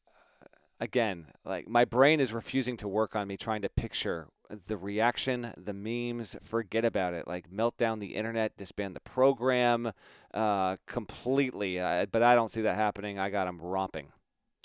uh, 0.08 0.48
again, 0.80 1.28
like 1.46 1.68
my 1.68 1.86
brain 1.86 2.20
is 2.20 2.34
refusing 2.34 2.78
to 2.78 2.88
work 2.88 3.16
on 3.16 3.28
me 3.28 3.38
trying 3.38 3.62
to 3.62 3.70
picture 3.70 4.28
the 4.68 4.78
reaction, 4.78 5.54
the 5.58 5.74
memes. 5.74 6.36
Forget 6.44 6.86
about 6.86 7.14
it. 7.14 7.28
Like 7.28 7.52
melt 7.52 7.78
down 7.78 8.00
the 8.00 8.16
internet, 8.16 8.58
disband 8.58 8.96
the 8.96 9.02
program, 9.02 9.94
uh, 10.34 10.78
completely. 10.88 11.80
Uh, 11.80 12.06
but 12.12 12.24
I 12.24 12.36
don't 12.36 12.52
see 12.52 12.62
that 12.62 12.76
happening. 12.76 13.18
I 13.18 13.30
got 13.30 13.46
them 13.46 13.60
romping. 13.62 14.08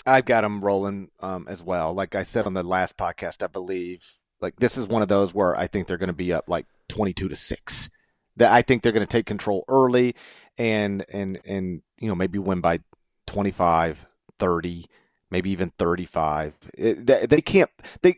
I've 0.05 0.25
got 0.25 0.41
them 0.41 0.61
rolling 0.61 1.09
um, 1.19 1.47
as 1.47 1.61
well. 1.63 1.93
Like 1.93 2.15
I 2.15 2.23
said 2.23 2.45
on 2.45 2.53
the 2.53 2.63
last 2.63 2.97
podcast, 2.97 3.43
I 3.43 3.47
believe 3.47 4.17
like 4.41 4.57
this 4.57 4.77
is 4.77 4.87
one 4.87 5.01
of 5.01 5.07
those 5.07 5.33
where 5.33 5.55
I 5.55 5.67
think 5.67 5.87
they're 5.87 5.97
going 5.97 6.07
to 6.07 6.13
be 6.13 6.33
up 6.33 6.49
like 6.49 6.65
twenty-two 6.89 7.29
to 7.29 7.35
six. 7.35 7.89
That 8.37 8.51
I 8.51 8.61
think 8.61 8.81
they're 8.81 8.91
going 8.91 9.05
to 9.05 9.11
take 9.11 9.25
control 9.25 9.63
early, 9.67 10.15
and 10.57 11.05
and 11.09 11.39
and 11.45 11.81
you 11.99 12.07
know 12.07 12.15
maybe 12.15 12.39
win 12.39 12.61
by 12.61 12.79
25, 13.27 14.05
30, 14.37 14.85
maybe 15.29 15.49
even 15.51 15.71
thirty-five. 15.77 16.57
It, 16.77 17.05
they, 17.05 17.25
they 17.25 17.41
can't 17.41 17.69
they. 18.01 18.17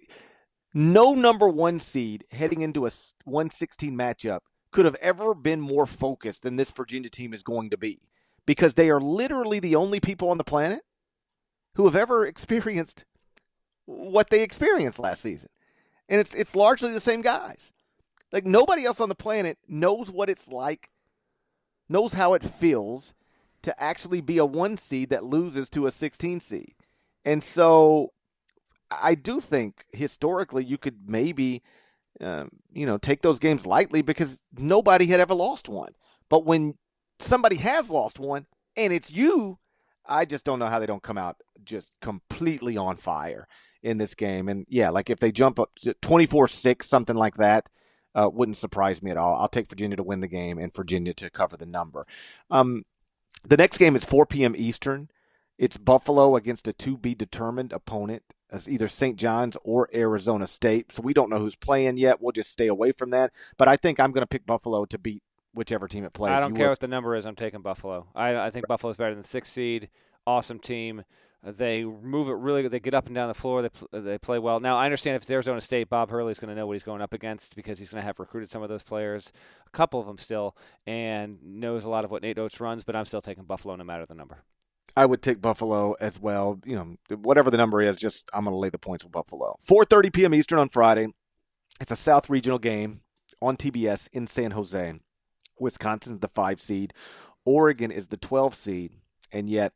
No 0.74 1.14
number 1.14 1.50
one 1.50 1.80
seed 1.80 2.24
heading 2.32 2.62
into 2.62 2.86
a 2.86 2.92
116 3.26 3.94
matchup 3.94 4.40
could 4.72 4.86
have 4.86 4.96
ever 4.96 5.36
been 5.36 5.60
more 5.60 5.86
focused 5.86 6.44
than 6.44 6.56
this 6.56 6.72
Virginia 6.72 7.10
team 7.10 7.34
is 7.34 7.44
going 7.44 7.70
to 7.70 7.78
be 7.78 8.00
because 8.46 8.74
they 8.74 8.90
are 8.90 9.02
literally 9.02 9.60
the 9.60 9.76
only 9.76 10.00
people 10.00 10.30
on 10.30 10.38
the 10.38 10.44
planet 10.44 10.82
who 11.76 11.86
have 11.86 11.96
ever 11.96 12.26
experienced 12.28 13.06
what 13.86 14.30
they 14.30 14.42
experienced 14.42 15.00
last 15.00 15.22
season. 15.22 15.50
And 16.08 16.20
it's 16.20 16.34
it's 16.34 16.56
largely 16.56 16.92
the 16.92 17.00
same 17.00 17.22
guys. 17.22 17.72
Like 18.32 18.46
nobody 18.46 18.86
else 18.86 19.00
on 19.00 19.10
the 19.10 19.16
planet 19.16 19.58
knows 19.68 20.10
what 20.10 20.30
it's 20.30 20.48
like, 20.48 20.90
knows 21.90 22.14
how 22.14 22.34
it 22.34 22.44
feels 22.44 23.14
to 23.64 23.82
actually 23.82 24.22
be 24.22 24.38
a 24.38 24.46
1 24.46 24.78
seed 24.78 25.10
that 25.10 25.24
loses 25.24 25.70
to 25.72 25.86
a 25.86 25.92
16 25.92 26.40
seed. 26.40 26.74
And 27.26 27.44
so 27.44 28.14
I 28.90 29.16
do 29.16 29.40
think 29.40 29.86
historically 29.92 30.64
you 30.64 30.78
could 30.78 31.08
maybe 31.08 31.62
um, 32.22 32.50
you 32.74 32.86
know, 32.86 32.98
take 32.98 33.22
those 33.22 33.40
games 33.40 33.66
lightly 33.66 34.02
because 34.02 34.42
nobody 34.58 35.08
had 35.08 35.20
ever 35.20 35.34
lost 35.34 35.70
one. 35.70 35.94
But 36.30 36.46
when 36.46 36.76
somebody 37.20 37.56
has 37.58 37.90
lost 37.90 38.20
one 38.20 38.46
and 38.76 38.94
it's 38.94 39.12
you, 39.12 39.60
I 40.06 40.26
just 40.26 40.46
don't 40.46 40.60
know 40.60 40.68
how 40.68 40.80
they 40.80 40.86
don't 40.86 41.04
come 41.04 41.18
out 41.18 41.38
just 41.64 41.96
completely 42.02 42.78
on 42.78 42.98
fire 42.98 43.48
in 43.82 43.98
this 43.98 44.14
game. 44.14 44.50
And 44.50 44.66
yeah, 44.70 44.90
like 44.90 45.10
if 45.10 45.20
they 45.20 45.32
jump 45.32 45.60
up 45.60 45.72
24 46.02 46.48
6, 46.48 46.88
something 46.88 47.16
like 47.16 47.36
that, 47.36 47.70
uh, 48.16 48.30
wouldn't 48.32 48.58
surprise 48.58 49.02
me 49.02 49.12
at 49.12 49.18
all. 49.18 49.36
I'll 49.36 49.48
take 49.48 49.70
Virginia 49.70 49.98
to 49.98 50.04
win 50.04 50.20
the 50.20 50.28
game 50.28 50.58
and 50.58 50.74
Virginia 50.74 51.14
to 51.16 51.30
cover 51.30 51.58
the 51.58 51.66
number. 51.66 52.06
Um, 52.50 52.86
the 53.46 53.58
next 53.58 53.78
game 53.78 53.96
is 53.96 54.06
4 54.06 54.26
p.m. 54.26 54.56
Eastern. 54.58 55.10
It's 55.58 55.78
Buffalo 55.78 56.36
against 56.36 56.68
a 56.68 56.74
to 56.74 56.98
be 56.98 57.16
determined 57.16 57.72
opponent 57.72 58.24
as 58.52 58.68
either 58.68 58.88
St. 58.88 59.16
John's 59.16 59.58
or 59.64 59.90
Arizona 59.94 60.48
State. 60.48 60.92
So 60.92 61.02
we 61.02 61.14
don't 61.14 61.30
know 61.30 61.40
who's 61.40 61.56
playing 61.56 61.98
yet. 61.98 62.22
We'll 62.22 62.32
just 62.32 62.52
stay 62.52 62.68
away 62.68 62.92
from 62.92 63.12
that. 63.12 63.32
But 63.58 63.68
I 63.68 63.78
think 63.78 64.00
I'm 64.00 64.12
going 64.12 64.24
to 64.24 64.28
pick 64.28 64.46
Buffalo 64.46 64.86
to 64.86 64.98
beat 64.98 65.24
whichever 65.54 65.88
team 65.88 66.04
it 66.04 66.14
plays. 66.14 66.32
I 66.32 66.40
don't 66.40 66.52
you 66.52 66.58
care 66.58 66.70
what 66.70 66.80
the 66.80 66.88
number 66.88 67.16
is. 67.16 67.26
I'm 67.26 67.36
taking 67.36 67.62
Buffalo. 67.62 68.08
I, 68.16 68.36
I 68.36 68.50
think 68.50 68.68
Buffalo's 68.68 68.98
better 68.98 69.16
than 69.16 69.24
sixth 69.24 69.54
seed. 69.54 69.90
Awesome 70.28 70.60
team. 70.60 71.04
They 71.44 71.84
move 71.84 72.28
it 72.28 72.34
really. 72.34 72.68
They 72.68 72.80
get 72.80 72.94
up 72.94 73.08
and 73.08 73.16
down 73.16 73.28
the 73.28 73.34
floor. 73.34 73.64
They, 73.64 73.70
pl- 73.70 73.88
they 73.92 74.18
play 74.20 74.38
well. 74.38 74.60
Now, 74.60 74.78
I 74.78 74.86
understand 74.86 75.16
if 75.16 75.24
it's 75.24 75.32
Arizona 75.32 75.60
State, 75.60 75.90
Bob 75.90 76.12
Hurley's 76.12 76.40
going 76.40 76.50
to 76.50 76.56
know 76.56 76.68
what 76.68 76.74
he's 76.74 76.84
going 76.84 77.02
up 77.02 77.14
against 77.14 77.56
because 77.56 77.80
he's 77.80 77.90
going 77.90 78.02
to 78.02 78.06
have 78.06 78.20
recruited 78.20 78.50
some 78.50 78.62
of 78.62 78.70
those 78.70 78.84
players, 78.84 79.32
a 79.66 79.70
couple 79.72 80.00
of 80.00 80.06
them 80.06 80.20
still, 80.20 80.56
and 80.86 81.40
knows 81.44 81.84
a 81.84 81.90
lot 81.90 82.06
of 82.06 82.12
what 82.12 82.22
Nate 82.22 82.38
Oats 82.38 82.60
runs, 82.60 82.84
but 82.84 82.96
I'm 82.96 83.06
still 83.06 83.22
taking 83.22 83.46
Buffalo 83.46 83.76
no 83.76 83.84
matter 83.84 84.06
the 84.06 84.14
number. 84.14 84.44
I 84.96 85.06
would 85.06 85.22
take 85.22 85.42
Buffalo 85.42 85.94
as 86.00 86.20
well. 86.20 86.60
You 86.64 86.76
know, 86.76 87.18
whatever 87.18 87.50
the 87.50 87.58
number 87.58 87.82
is, 87.82 87.96
just 87.96 88.30
I'm 88.34 88.44
going 88.44 88.54
to 88.54 88.60
lay 88.60 88.70
the 88.70 88.78
points 88.78 89.04
with 89.04 89.14
Buffalo. 89.14 89.58
4:30 89.66 90.14
p.m. 90.14 90.36
Eastern 90.36 90.60
on 90.60 90.70
Friday. 90.70 91.08
It's 91.80 91.92
a 91.92 91.96
South 91.96 92.30
Regional 92.30 92.60
game 92.60 93.02
on 93.42 93.58
TBS 93.58 94.10
in 94.14 94.28
San 94.28 94.52
Jose. 94.52 95.00
Wisconsin's 95.60 96.20
the 96.20 96.28
five 96.28 96.62
seed, 96.62 96.94
Oregon 97.46 97.92
is 97.92 98.08
the 98.08 98.18
12 98.18 98.56
seed, 98.56 98.92
and 99.32 99.50
yet 99.50 99.74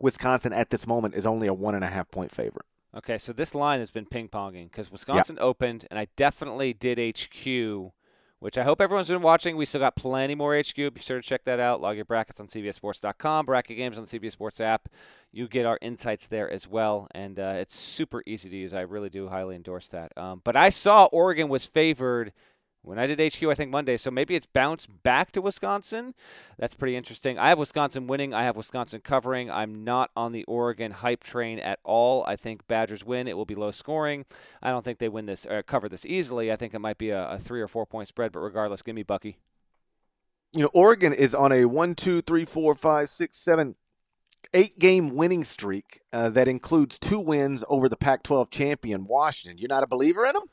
Wisconsin 0.00 0.52
at 0.52 0.70
this 0.70 0.86
moment 0.86 1.14
is 1.14 1.26
only 1.26 1.46
a 1.46 1.54
one 1.54 1.74
and 1.74 1.84
a 1.84 1.88
half 1.88 2.10
point 2.10 2.30
favorite. 2.30 2.66
Okay, 2.96 3.18
so 3.18 3.32
this 3.32 3.54
line 3.54 3.80
has 3.80 3.90
been 3.90 4.06
ping 4.06 4.28
ponging 4.28 4.70
because 4.70 4.90
Wisconsin 4.90 5.36
yep. 5.36 5.44
opened, 5.44 5.86
and 5.90 5.98
I 5.98 6.06
definitely 6.16 6.72
did 6.72 6.98
HQ 6.98 7.92
which 8.44 8.58
I 8.58 8.62
hope 8.62 8.82
everyone's 8.82 9.08
been 9.08 9.22
watching. 9.22 9.56
We 9.56 9.64
still 9.64 9.80
got 9.80 9.96
plenty 9.96 10.34
more 10.34 10.54
HQ. 10.54 10.74
Be 10.76 11.00
sure 11.00 11.18
to 11.18 11.26
check 11.26 11.44
that 11.44 11.60
out. 11.60 11.80
Log 11.80 11.96
your 11.96 12.04
brackets 12.04 12.40
on 12.40 12.46
CBSSports.com, 12.46 13.46
bracket 13.46 13.78
games 13.78 13.96
on 13.96 14.04
the 14.04 14.18
CBS 14.20 14.32
Sports 14.32 14.60
app. 14.60 14.90
You 15.32 15.48
get 15.48 15.64
our 15.64 15.78
insights 15.80 16.26
there 16.26 16.50
as 16.50 16.68
well, 16.68 17.08
and 17.14 17.38
uh, 17.38 17.54
it's 17.56 17.74
super 17.74 18.22
easy 18.26 18.50
to 18.50 18.56
use. 18.56 18.74
I 18.74 18.82
really 18.82 19.08
do 19.08 19.28
highly 19.28 19.56
endorse 19.56 19.88
that. 19.88 20.12
Um, 20.18 20.42
but 20.44 20.56
I 20.56 20.68
saw 20.68 21.06
Oregon 21.06 21.48
was 21.48 21.64
favored 21.64 22.34
when 22.84 22.98
I 22.98 23.06
did 23.06 23.18
HQ, 23.18 23.42
I 23.44 23.54
think 23.54 23.70
Monday. 23.70 23.96
So 23.96 24.10
maybe 24.10 24.34
it's 24.34 24.46
bounced 24.46 25.02
back 25.02 25.32
to 25.32 25.40
Wisconsin. 25.40 26.14
That's 26.58 26.74
pretty 26.74 26.96
interesting. 26.96 27.38
I 27.38 27.48
have 27.48 27.58
Wisconsin 27.58 28.06
winning. 28.06 28.34
I 28.34 28.44
have 28.44 28.56
Wisconsin 28.56 29.00
covering. 29.00 29.50
I'm 29.50 29.84
not 29.84 30.10
on 30.14 30.32
the 30.32 30.44
Oregon 30.44 30.92
hype 30.92 31.24
train 31.24 31.58
at 31.58 31.80
all. 31.82 32.24
I 32.26 32.36
think 32.36 32.66
Badgers 32.66 33.04
win. 33.04 33.26
It 33.26 33.36
will 33.36 33.46
be 33.46 33.54
low 33.54 33.70
scoring. 33.70 34.26
I 34.62 34.70
don't 34.70 34.84
think 34.84 34.98
they 34.98 35.08
win 35.08 35.26
this 35.26 35.46
or 35.46 35.62
cover 35.62 35.88
this 35.88 36.04
easily. 36.04 36.52
I 36.52 36.56
think 36.56 36.74
it 36.74 36.78
might 36.78 36.98
be 36.98 37.10
a, 37.10 37.30
a 37.30 37.38
three 37.38 37.62
or 37.62 37.68
four 37.68 37.86
point 37.86 38.08
spread. 38.08 38.32
But 38.32 38.40
regardless, 38.40 38.82
give 38.82 38.94
me 38.94 39.02
Bucky. 39.02 39.38
You 40.52 40.62
know, 40.62 40.70
Oregon 40.72 41.12
is 41.12 41.34
on 41.34 41.52
a 41.52 41.64
one, 41.64 41.94
two, 41.94 42.20
three, 42.20 42.44
four, 42.44 42.74
five, 42.74 43.08
six, 43.08 43.38
seven, 43.38 43.76
eight 44.52 44.78
game 44.78 45.14
winning 45.14 45.42
streak 45.42 46.02
uh, 46.12 46.28
that 46.30 46.48
includes 46.48 46.98
two 46.98 47.18
wins 47.18 47.64
over 47.68 47.88
the 47.88 47.96
Pac 47.96 48.22
12 48.22 48.50
champion, 48.50 49.06
Washington. 49.06 49.58
You're 49.58 49.68
not 49.68 49.82
a 49.82 49.86
believer 49.88 50.26
in 50.26 50.34
them? 50.34 50.44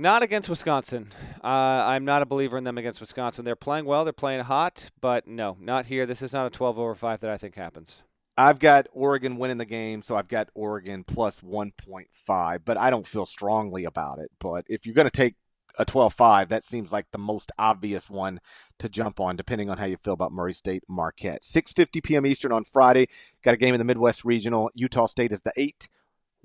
Not 0.00 0.22
against 0.22 0.48
Wisconsin. 0.48 1.10
Uh, 1.44 1.46
I'm 1.46 2.06
not 2.06 2.22
a 2.22 2.26
believer 2.26 2.56
in 2.56 2.64
them 2.64 2.78
against 2.78 3.00
Wisconsin. 3.00 3.44
They're 3.44 3.54
playing 3.54 3.84
well. 3.84 4.02
They're 4.02 4.14
playing 4.14 4.44
hot, 4.44 4.90
but 4.98 5.26
no, 5.26 5.58
not 5.60 5.84
here. 5.86 6.06
This 6.06 6.22
is 6.22 6.32
not 6.32 6.46
a 6.46 6.50
12 6.50 6.78
over 6.78 6.94
5 6.94 7.20
that 7.20 7.30
I 7.30 7.36
think 7.36 7.54
happens. 7.54 8.02
I've 8.34 8.58
got 8.58 8.86
Oregon 8.94 9.36
winning 9.36 9.58
the 9.58 9.66
game, 9.66 10.00
so 10.00 10.16
I've 10.16 10.26
got 10.26 10.48
Oregon 10.54 11.04
plus 11.04 11.42
1.5, 11.42 12.60
but 12.64 12.78
I 12.78 12.88
don't 12.88 13.06
feel 13.06 13.26
strongly 13.26 13.84
about 13.84 14.18
it. 14.20 14.30
But 14.38 14.64
if 14.70 14.86
you're 14.86 14.94
going 14.94 15.04
to 15.04 15.10
take 15.10 15.34
a 15.78 15.84
12 15.84 16.14
5, 16.14 16.48
that 16.48 16.64
seems 16.64 16.92
like 16.92 17.04
the 17.12 17.18
most 17.18 17.52
obvious 17.58 18.08
one 18.08 18.40
to 18.78 18.88
jump 18.88 19.20
on, 19.20 19.36
depending 19.36 19.68
on 19.68 19.76
how 19.76 19.84
you 19.84 19.98
feel 19.98 20.14
about 20.14 20.32
Murray 20.32 20.54
State 20.54 20.82
Marquette. 20.88 21.42
6.50 21.42 22.02
p.m. 22.02 22.24
Eastern 22.24 22.52
on 22.52 22.64
Friday. 22.64 23.08
Got 23.42 23.52
a 23.52 23.58
game 23.58 23.74
in 23.74 23.78
the 23.78 23.84
Midwest 23.84 24.24
Regional. 24.24 24.70
Utah 24.74 25.04
State 25.04 25.30
is 25.30 25.42
the 25.42 25.52
8. 25.58 25.90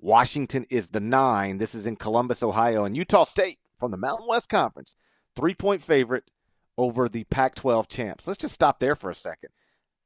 Washington 0.05 0.67
is 0.69 0.91
the 0.91 0.99
nine. 0.99 1.57
This 1.57 1.73
is 1.73 1.87
in 1.87 1.95
Columbus, 1.95 2.43
Ohio. 2.43 2.85
And 2.85 2.95
Utah 2.95 3.23
State 3.23 3.57
from 3.79 3.89
the 3.89 3.97
Mountain 3.97 4.27
West 4.27 4.49
Conference, 4.49 4.95
three 5.35 5.55
point 5.55 5.81
favorite 5.81 6.29
over 6.77 7.09
the 7.09 7.23
Pac 7.23 7.55
12 7.55 7.87
champs. 7.87 8.27
Let's 8.27 8.37
just 8.37 8.53
stop 8.53 8.77
there 8.77 8.95
for 8.95 9.09
a 9.09 9.15
second. 9.15 9.49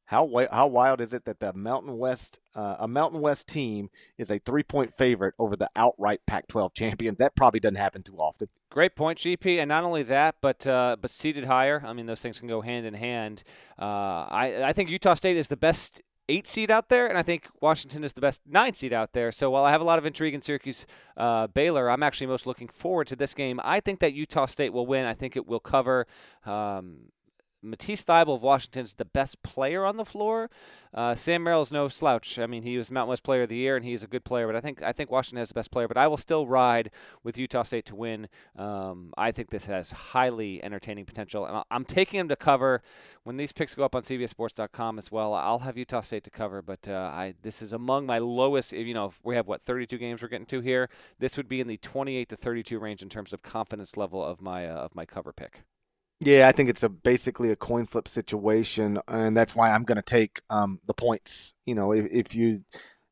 How, 0.05 0.47
how 0.51 0.67
wild 0.67 1.01
is 1.01 1.13
it 1.13 1.25
that 1.25 1.41
the 1.41 1.51
Mountain 1.53 1.97
West, 1.97 2.39
uh, 2.55 2.77
a 2.79 2.87
Mountain 2.87 3.19
West 3.19 3.47
team 3.47 3.89
is 4.17 4.31
a 4.31 4.39
three 4.39 4.63
point 4.63 4.93
favorite 4.93 5.35
over 5.37 5.57
the 5.57 5.69
outright 5.75 6.21
Pac 6.25 6.47
12 6.47 6.73
champion? 6.73 7.17
That 7.19 7.35
probably 7.35 7.59
doesn't 7.59 7.75
happen 7.75 8.01
too 8.01 8.15
often. 8.15 8.47
Great 8.71 8.95
point, 8.95 9.19
GP, 9.19 9.59
and 9.59 9.67
not 9.67 9.83
only 9.83 10.03
that, 10.03 10.35
but 10.39 10.65
uh, 10.65 10.95
but 10.99 11.11
seated 11.11 11.43
higher. 11.43 11.83
I 11.85 11.91
mean, 11.91 12.05
those 12.05 12.21
things 12.21 12.39
can 12.39 12.47
go 12.47 12.61
hand 12.61 12.85
in 12.85 12.93
hand. 12.93 13.43
Uh, 13.77 13.83
I 13.83 14.63
I 14.63 14.73
think 14.73 14.89
Utah 14.89 15.13
State 15.13 15.35
is 15.35 15.49
the 15.49 15.57
best 15.57 16.01
eight 16.29 16.47
seed 16.47 16.71
out 16.71 16.89
there, 16.89 17.07
and 17.07 17.17
I 17.17 17.23
think 17.23 17.47
Washington 17.59 18.03
is 18.03 18.13
the 18.13 18.21
best 18.21 18.41
nine 18.47 18.73
seed 18.73 18.93
out 18.93 19.13
there. 19.13 19.31
So 19.31 19.49
while 19.49 19.65
I 19.65 19.71
have 19.71 19.81
a 19.81 19.83
lot 19.83 19.99
of 19.99 20.05
intrigue 20.05 20.33
in 20.33 20.41
Syracuse 20.41 20.85
uh, 21.17 21.47
Baylor, 21.47 21.89
I'm 21.89 22.03
actually 22.03 22.27
most 22.27 22.45
looking 22.45 22.69
forward 22.69 23.07
to 23.07 23.15
this 23.15 23.33
game. 23.33 23.59
I 23.63 23.79
think 23.79 23.99
that 23.99 24.13
Utah 24.13 24.45
State 24.45 24.71
will 24.71 24.85
win. 24.85 25.05
I 25.05 25.13
think 25.13 25.35
it 25.35 25.47
will 25.47 25.59
cover. 25.59 26.07
Um, 26.45 27.11
Matisse 27.61 28.03
Thybulle 28.03 28.35
of 28.35 28.41
Washington 28.41 28.83
is 28.83 28.93
the 28.93 29.05
best 29.05 29.43
player 29.43 29.85
on 29.85 29.97
the 29.97 30.05
floor. 30.05 30.49
Uh, 30.93 31.13
Sam 31.15 31.43
Merrill 31.43 31.61
is 31.61 31.71
no 31.71 31.87
slouch. 31.87 32.39
I 32.39 32.47
mean, 32.47 32.63
he 32.63 32.77
was 32.77 32.89
Mountain 32.89 33.09
West 33.09 33.23
Player 33.23 33.43
of 33.43 33.49
the 33.49 33.57
Year, 33.57 33.75
and 33.75 33.85
he's 33.85 34.01
a 34.01 34.07
good 34.07 34.23
player. 34.23 34.47
But 34.47 34.55
I 34.55 34.61
think 34.61 34.81
I 34.81 34.91
think 34.91 35.11
Washington 35.11 35.39
has 35.39 35.49
the 35.49 35.53
best 35.53 35.71
player. 35.71 35.87
But 35.87 35.97
I 35.97 36.07
will 36.07 36.17
still 36.17 36.47
ride 36.47 36.89
with 37.23 37.37
Utah 37.37 37.63
State 37.63 37.85
to 37.87 37.95
win. 37.95 38.27
Um, 38.55 39.13
I 39.17 39.31
think 39.31 39.49
this 39.49 39.65
has 39.65 39.91
highly 39.91 40.63
entertaining 40.63 41.05
potential, 41.05 41.45
and 41.45 41.63
I'm 41.69 41.85
taking 41.85 42.17
them 42.17 42.29
to 42.29 42.35
cover. 42.35 42.81
When 43.23 43.37
these 43.37 43.51
picks 43.51 43.75
go 43.75 43.83
up 43.83 43.95
on 43.95 44.03
CBSSports.com 44.03 44.97
as 44.97 45.11
well, 45.11 45.33
I'll 45.33 45.59
have 45.59 45.77
Utah 45.77 46.01
State 46.01 46.23
to 46.23 46.29
cover. 46.29 46.61
But 46.61 46.87
uh, 46.87 47.11
I 47.13 47.35
this 47.41 47.61
is 47.61 47.73
among 47.73 48.05
my 48.05 48.19
lowest. 48.19 48.71
You 48.71 48.93
know, 48.93 49.11
we 49.23 49.35
have 49.35 49.47
what 49.47 49.61
32 49.61 49.97
games 49.97 50.21
we're 50.21 50.29
getting 50.29 50.45
to 50.47 50.61
here. 50.61 50.89
This 51.19 51.37
would 51.37 51.47
be 51.47 51.59
in 51.59 51.67
the 51.67 51.77
28 51.77 52.29
to 52.29 52.35
32 52.37 52.79
range 52.79 53.01
in 53.01 53.09
terms 53.09 53.33
of 53.33 53.43
confidence 53.43 53.97
level 53.97 54.23
of 54.23 54.41
my 54.41 54.67
uh, 54.67 54.75
of 54.75 54.95
my 54.95 55.05
cover 55.05 55.33
pick. 55.33 55.61
Yeah, 56.21 56.49
I 56.49 56.51
think 56.51 56.69
it's 56.69 56.83
a 56.83 56.89
basically 56.89 57.49
a 57.51 57.55
coin 57.55 57.85
flip 57.85 58.07
situation, 58.07 58.99
and 59.07 59.37
that's 59.37 59.55
why 59.55 59.71
I'm 59.71 59.83
going 59.83 59.95
to 59.95 60.01
take 60.01 60.41
um, 60.49 60.79
the 60.85 60.93
points. 60.93 61.53
You 61.65 61.75
know, 61.75 61.93
if, 61.93 62.07
if 62.11 62.35
you, 62.35 62.65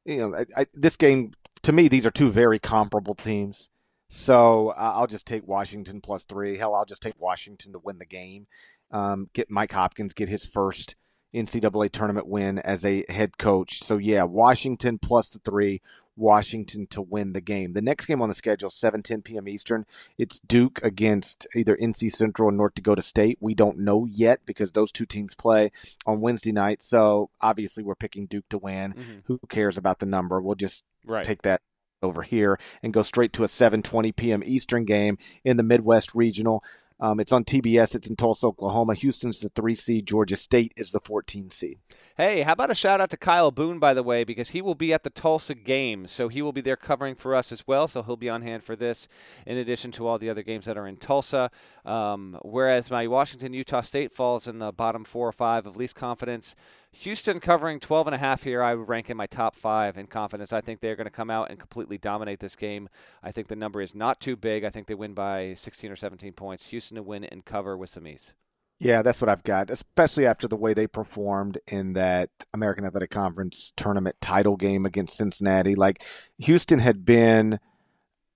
you 0.06 0.18
know, 0.18 0.36
I, 0.36 0.46
I, 0.62 0.66
this 0.74 0.98
game 0.98 1.32
to 1.64 1.72
me, 1.72 1.88
these 1.88 2.06
are 2.06 2.12
two 2.12 2.32
very 2.32 2.60
comparable 2.60 3.16
teams. 3.16 3.70
So 4.10 4.70
I'll 4.72 5.08
just 5.08 5.28
take 5.28 5.48
Washington 5.48 6.02
plus 6.02 6.26
three. 6.26 6.58
Hell, 6.58 6.74
I'll 6.76 6.86
just 6.86 7.02
take 7.02 7.20
Washington 7.20 7.74
to 7.74 7.80
win 7.80 7.98
the 7.98 8.06
game. 8.06 8.48
Um, 8.92 9.30
get 9.34 9.50
Mike 9.50 9.74
Hopkins 9.74 10.14
get 10.14 10.30
his 10.30 10.46
first 10.46 10.96
NCAA 11.36 11.92
tournament 11.92 12.28
win 12.28 12.60
as 12.60 12.86
a 12.86 13.04
head 13.10 13.38
coach. 13.38 13.84
So 13.84 13.98
yeah, 13.98 14.24
Washington 14.24 14.98
plus 14.98 15.30
the 15.30 15.40
three, 15.40 15.82
Washington 16.18 16.88
to 16.88 17.02
win 17.02 17.34
the 17.34 17.42
game. 17.42 17.74
The 17.74 17.82
next 17.82 18.06
game 18.06 18.22
on 18.22 18.30
the 18.30 18.36
schedule, 18.36 18.70
7:10 18.70 19.24
p.m. 19.24 19.48
Eastern. 19.48 19.86
It's 20.18 20.40
Duke 20.40 20.80
against 20.84 21.48
either 21.56 21.78
NC 21.78 22.10
Central 22.12 22.50
or 22.50 22.52
North 22.52 22.74
Dakota 22.76 23.02
State. 23.02 23.38
We 23.40 23.54
don't 23.54 23.80
know 23.80 24.06
yet 24.06 24.42
because 24.46 24.72
those 24.72 24.92
two 24.92 25.06
teams 25.06 25.36
play 25.36 25.72
on 26.06 26.22
Wednesday 26.22 26.52
night. 26.52 26.82
So 26.82 27.30
obviously, 27.40 27.84
we're 27.84 27.96
picking 27.96 28.26
Duke 28.26 28.50
to 28.50 28.58
win. 28.58 28.94
Mm-hmm. 28.94 29.20
Who 29.26 29.40
cares 29.50 29.78
about 29.78 30.00
the 30.00 30.06
number? 30.06 30.42
We'll 30.42 30.56
just 30.56 30.84
right. 31.06 31.24
take 31.24 31.44
that 31.44 31.62
over 32.04 32.22
here 32.22 32.60
and 32.84 32.94
go 32.94 33.02
straight 33.02 33.34
to 33.34 33.44
a 33.44 33.48
7:20 33.48 34.16
p.m. 34.16 34.44
Eastern 34.46 34.86
game 34.86 35.18
in 35.44 35.58
the 35.58 35.64
Midwest 35.64 36.16
Regional. 36.16 36.64
Um, 37.00 37.20
it's 37.20 37.32
on 37.32 37.44
TBS. 37.44 37.94
It's 37.94 38.10
in 38.10 38.16
Tulsa, 38.16 38.48
Oklahoma. 38.48 38.96
Houston's 38.96 39.40
the 39.40 39.50
three 39.50 39.76
seed. 39.76 40.08
Georgia 40.08 40.36
State 40.36 40.74
is 40.76 40.92
the 40.92 41.00
14 41.00 41.52
seed. 41.52 41.78
Hey, 42.16 42.42
how 42.42 42.54
about 42.54 42.72
a 42.72 42.76
shout 42.76 43.00
out 43.00 43.12
to 43.12 43.18
Kyle 43.18 43.52
Boone, 43.52 43.78
by 43.78 43.94
the 43.94 44.02
way, 44.02 44.24
because 44.24 44.50
he 44.50 44.62
will 44.62 44.76
be 44.76 44.92
at 44.92 45.04
the 45.04 45.10
Tulsa 45.10 45.54
game. 45.54 46.08
So 46.08 46.28
he 46.28 46.42
will 46.42 46.54
be 46.54 46.62
there 46.62 46.76
covering 46.76 47.16
for 47.16 47.36
us 47.36 47.52
as 47.52 47.68
well. 47.68 47.88
So 47.88 48.02
he'll 48.02 48.18
be 48.18 48.30
on 48.30 48.42
hand 48.42 48.64
for 48.64 48.76
this, 48.76 49.08
in 49.46 49.58
addition 49.58 49.92
to 49.92 50.08
all 50.08 50.18
the 50.18 50.30
other 50.30 50.42
games 50.42 50.66
that 50.66 50.78
are 50.78 50.88
in 50.88 50.98
Tulsa. 50.98 51.52
Um, 51.86 52.40
whereas 52.42 52.90
my 52.90 53.08
Washington 53.08 53.54
Utah 53.54 53.82
State 53.82 54.12
falls 54.12 54.48
in 54.48 54.60
the 54.60 54.72
bottom 54.72 55.04
four 55.04 55.28
or 55.28 55.34
five 55.34 55.68
of 55.68 55.78
least 55.78 55.96
confidence. 55.96 56.56
Houston 57.02 57.40
covering 57.40 57.80
12 57.80 58.08
and 58.08 58.16
a 58.16 58.18
half 58.18 58.42
here, 58.42 58.64
I 58.64 58.74
would 58.74 58.90
rank 58.90 59.12
in 59.12 59.18
my 59.18 59.28
top 59.28 59.56
five 59.56 59.98
in 59.98 60.08
confidence. 60.08 60.52
I 60.52 60.62
think 60.62 60.80
they're 60.80 60.96
going 60.96 61.06
to 61.06 61.12
come 61.12 61.30
out 61.30 61.52
and 61.52 61.60
completely 61.60 62.00
dominate 62.00 62.40
this 62.40 62.56
game. 62.56 62.90
I 63.22 63.32
think 63.32 63.50
the 63.50 63.56
number 63.56 63.82
is 63.82 63.94
not 63.94 64.20
too 64.20 64.36
big. 64.36 64.64
I 64.64 64.72
think 64.72 64.88
they 64.88 64.96
win 64.96 65.14
by 65.14 65.54
16 65.54 65.92
or 65.92 65.96
17 65.96 66.34
points. 66.34 66.70
Houston 66.70 66.96
to 66.96 67.04
win 67.04 67.24
and 67.24 67.46
cover 67.46 67.78
with 67.78 67.92
some 67.92 68.08
ease. 68.08 68.34
Yeah, 68.80 69.04
that's 69.04 69.22
what 69.22 69.30
I've 69.30 69.44
got, 69.44 69.70
especially 69.70 70.26
after 70.26 70.48
the 70.48 70.56
way 70.56 70.74
they 70.74 70.88
performed 70.88 71.60
in 71.68 71.94
that 71.94 72.32
American 72.52 72.84
Athletic 72.84 73.12
Conference 73.12 73.74
tournament 73.78 74.16
title 74.20 74.56
game 74.56 74.86
against 74.86 75.18
Cincinnati. 75.18 75.76
Like, 75.76 76.04
Houston 76.40 76.80
had 76.80 77.06
been 77.06 77.60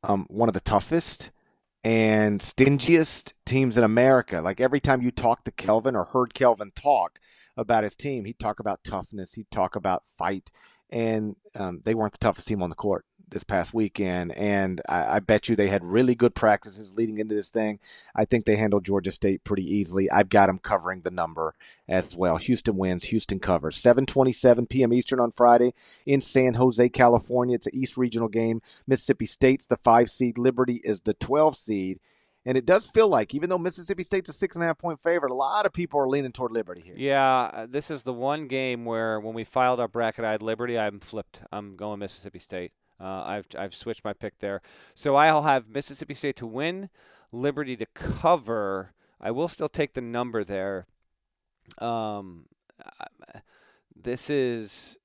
um, 0.03 0.27
one 0.29 0.49
of 0.49 0.53
the 0.53 0.61
toughest 0.61 1.31
and 1.83 2.39
stingiest 2.39 3.33
teams 3.43 3.75
in 3.75 3.83
America. 3.83 4.41
Like, 4.41 4.61
every 4.61 4.79
time 4.79 5.01
you 5.01 5.09
talked 5.09 5.45
to 5.45 5.51
Kelvin 5.51 5.95
or 5.95 6.05
heard 6.05 6.35
Kelvin 6.35 6.71
talk, 6.75 7.19
about 7.61 7.83
his 7.83 7.95
team. 7.95 8.25
He'd 8.25 8.39
talk 8.39 8.59
about 8.59 8.83
toughness. 8.83 9.33
He'd 9.33 9.51
talk 9.51 9.75
about 9.75 10.05
fight, 10.05 10.51
and 10.89 11.35
um, 11.55 11.81
they 11.83 11.95
weren't 11.95 12.13
the 12.13 12.19
toughest 12.19 12.47
team 12.47 12.61
on 12.61 12.69
the 12.69 12.75
court 12.75 13.05
this 13.31 13.43
past 13.43 13.73
weekend. 13.73 14.33
And 14.33 14.81
I, 14.87 15.15
I, 15.15 15.19
bet 15.19 15.49
you 15.49 15.55
they 15.55 15.69
had 15.69 15.83
really 15.83 16.15
good 16.15 16.35
practices 16.35 16.93
leading 16.95 17.17
into 17.17 17.33
this 17.33 17.49
thing. 17.49 17.79
I 18.15 18.25
think 18.25 18.45
they 18.45 18.57
handled 18.57 18.85
Georgia 18.85 19.11
State 19.11 19.43
pretty 19.43 19.63
easily. 19.63 20.11
I've 20.11 20.29
got 20.29 20.47
them 20.47 20.59
covering 20.59 21.01
the 21.01 21.11
number 21.11 21.55
as 21.87 22.15
well. 22.15 22.37
Houston 22.37 22.77
wins. 22.77 23.05
Houston 23.05 23.39
covers. 23.39 23.81
7:27 23.81 24.69
p.m. 24.69 24.93
Eastern 24.93 25.19
on 25.19 25.31
Friday 25.31 25.73
in 26.05 26.21
San 26.21 26.53
Jose, 26.55 26.89
California. 26.89 27.55
It's 27.55 27.67
an 27.67 27.75
East 27.75 27.97
Regional 27.97 28.27
game. 28.27 28.61
Mississippi 28.85 29.25
State's 29.25 29.65
the 29.65 29.77
five 29.77 30.11
seed. 30.11 30.37
Liberty 30.37 30.81
is 30.83 31.01
the 31.01 31.13
12 31.15 31.55
seed. 31.55 31.99
And 32.45 32.57
it 32.57 32.65
does 32.65 32.89
feel 32.89 33.07
like, 33.07 33.35
even 33.35 33.49
though 33.49 33.59
Mississippi 33.59 34.01
State's 34.01 34.29
a 34.29 34.33
six 34.33 34.55
and 34.55 34.63
a 34.63 34.67
half 34.67 34.79
point 34.79 34.99
favorite, 34.99 35.31
a 35.31 35.35
lot 35.35 35.65
of 35.65 35.73
people 35.73 35.99
are 35.99 36.07
leaning 36.07 36.31
toward 36.31 36.51
Liberty 36.51 36.81
here. 36.83 36.95
Yeah, 36.97 37.23
uh, 37.23 37.65
this 37.67 37.91
is 37.91 38.01
the 38.01 38.13
one 38.13 38.47
game 38.47 38.83
where 38.83 39.19
when 39.19 39.35
we 39.35 39.43
filed 39.43 39.79
our 39.79 39.87
bracket, 39.87 40.25
I 40.25 40.31
had 40.31 40.41
Liberty. 40.41 40.77
I'm 40.77 40.99
flipped. 40.99 41.43
I'm 41.51 41.75
going 41.75 41.99
Mississippi 41.99 42.39
State. 42.39 42.71
Uh, 42.99 43.23
I've 43.25 43.47
I've 43.57 43.75
switched 43.75 44.03
my 44.03 44.13
pick 44.13 44.39
there. 44.39 44.61
So 44.95 45.15
I'll 45.15 45.43
have 45.43 45.69
Mississippi 45.69 46.13
State 46.13 46.35
to 46.37 46.47
win, 46.47 46.89
Liberty 47.31 47.75
to 47.77 47.85
cover. 47.93 48.93
I 49.19 49.31
will 49.31 49.47
still 49.47 49.69
take 49.69 49.93
the 49.93 50.01
number 50.01 50.43
there. 50.43 50.87
Um, 51.77 52.45
this 53.95 54.29
is 54.29 54.97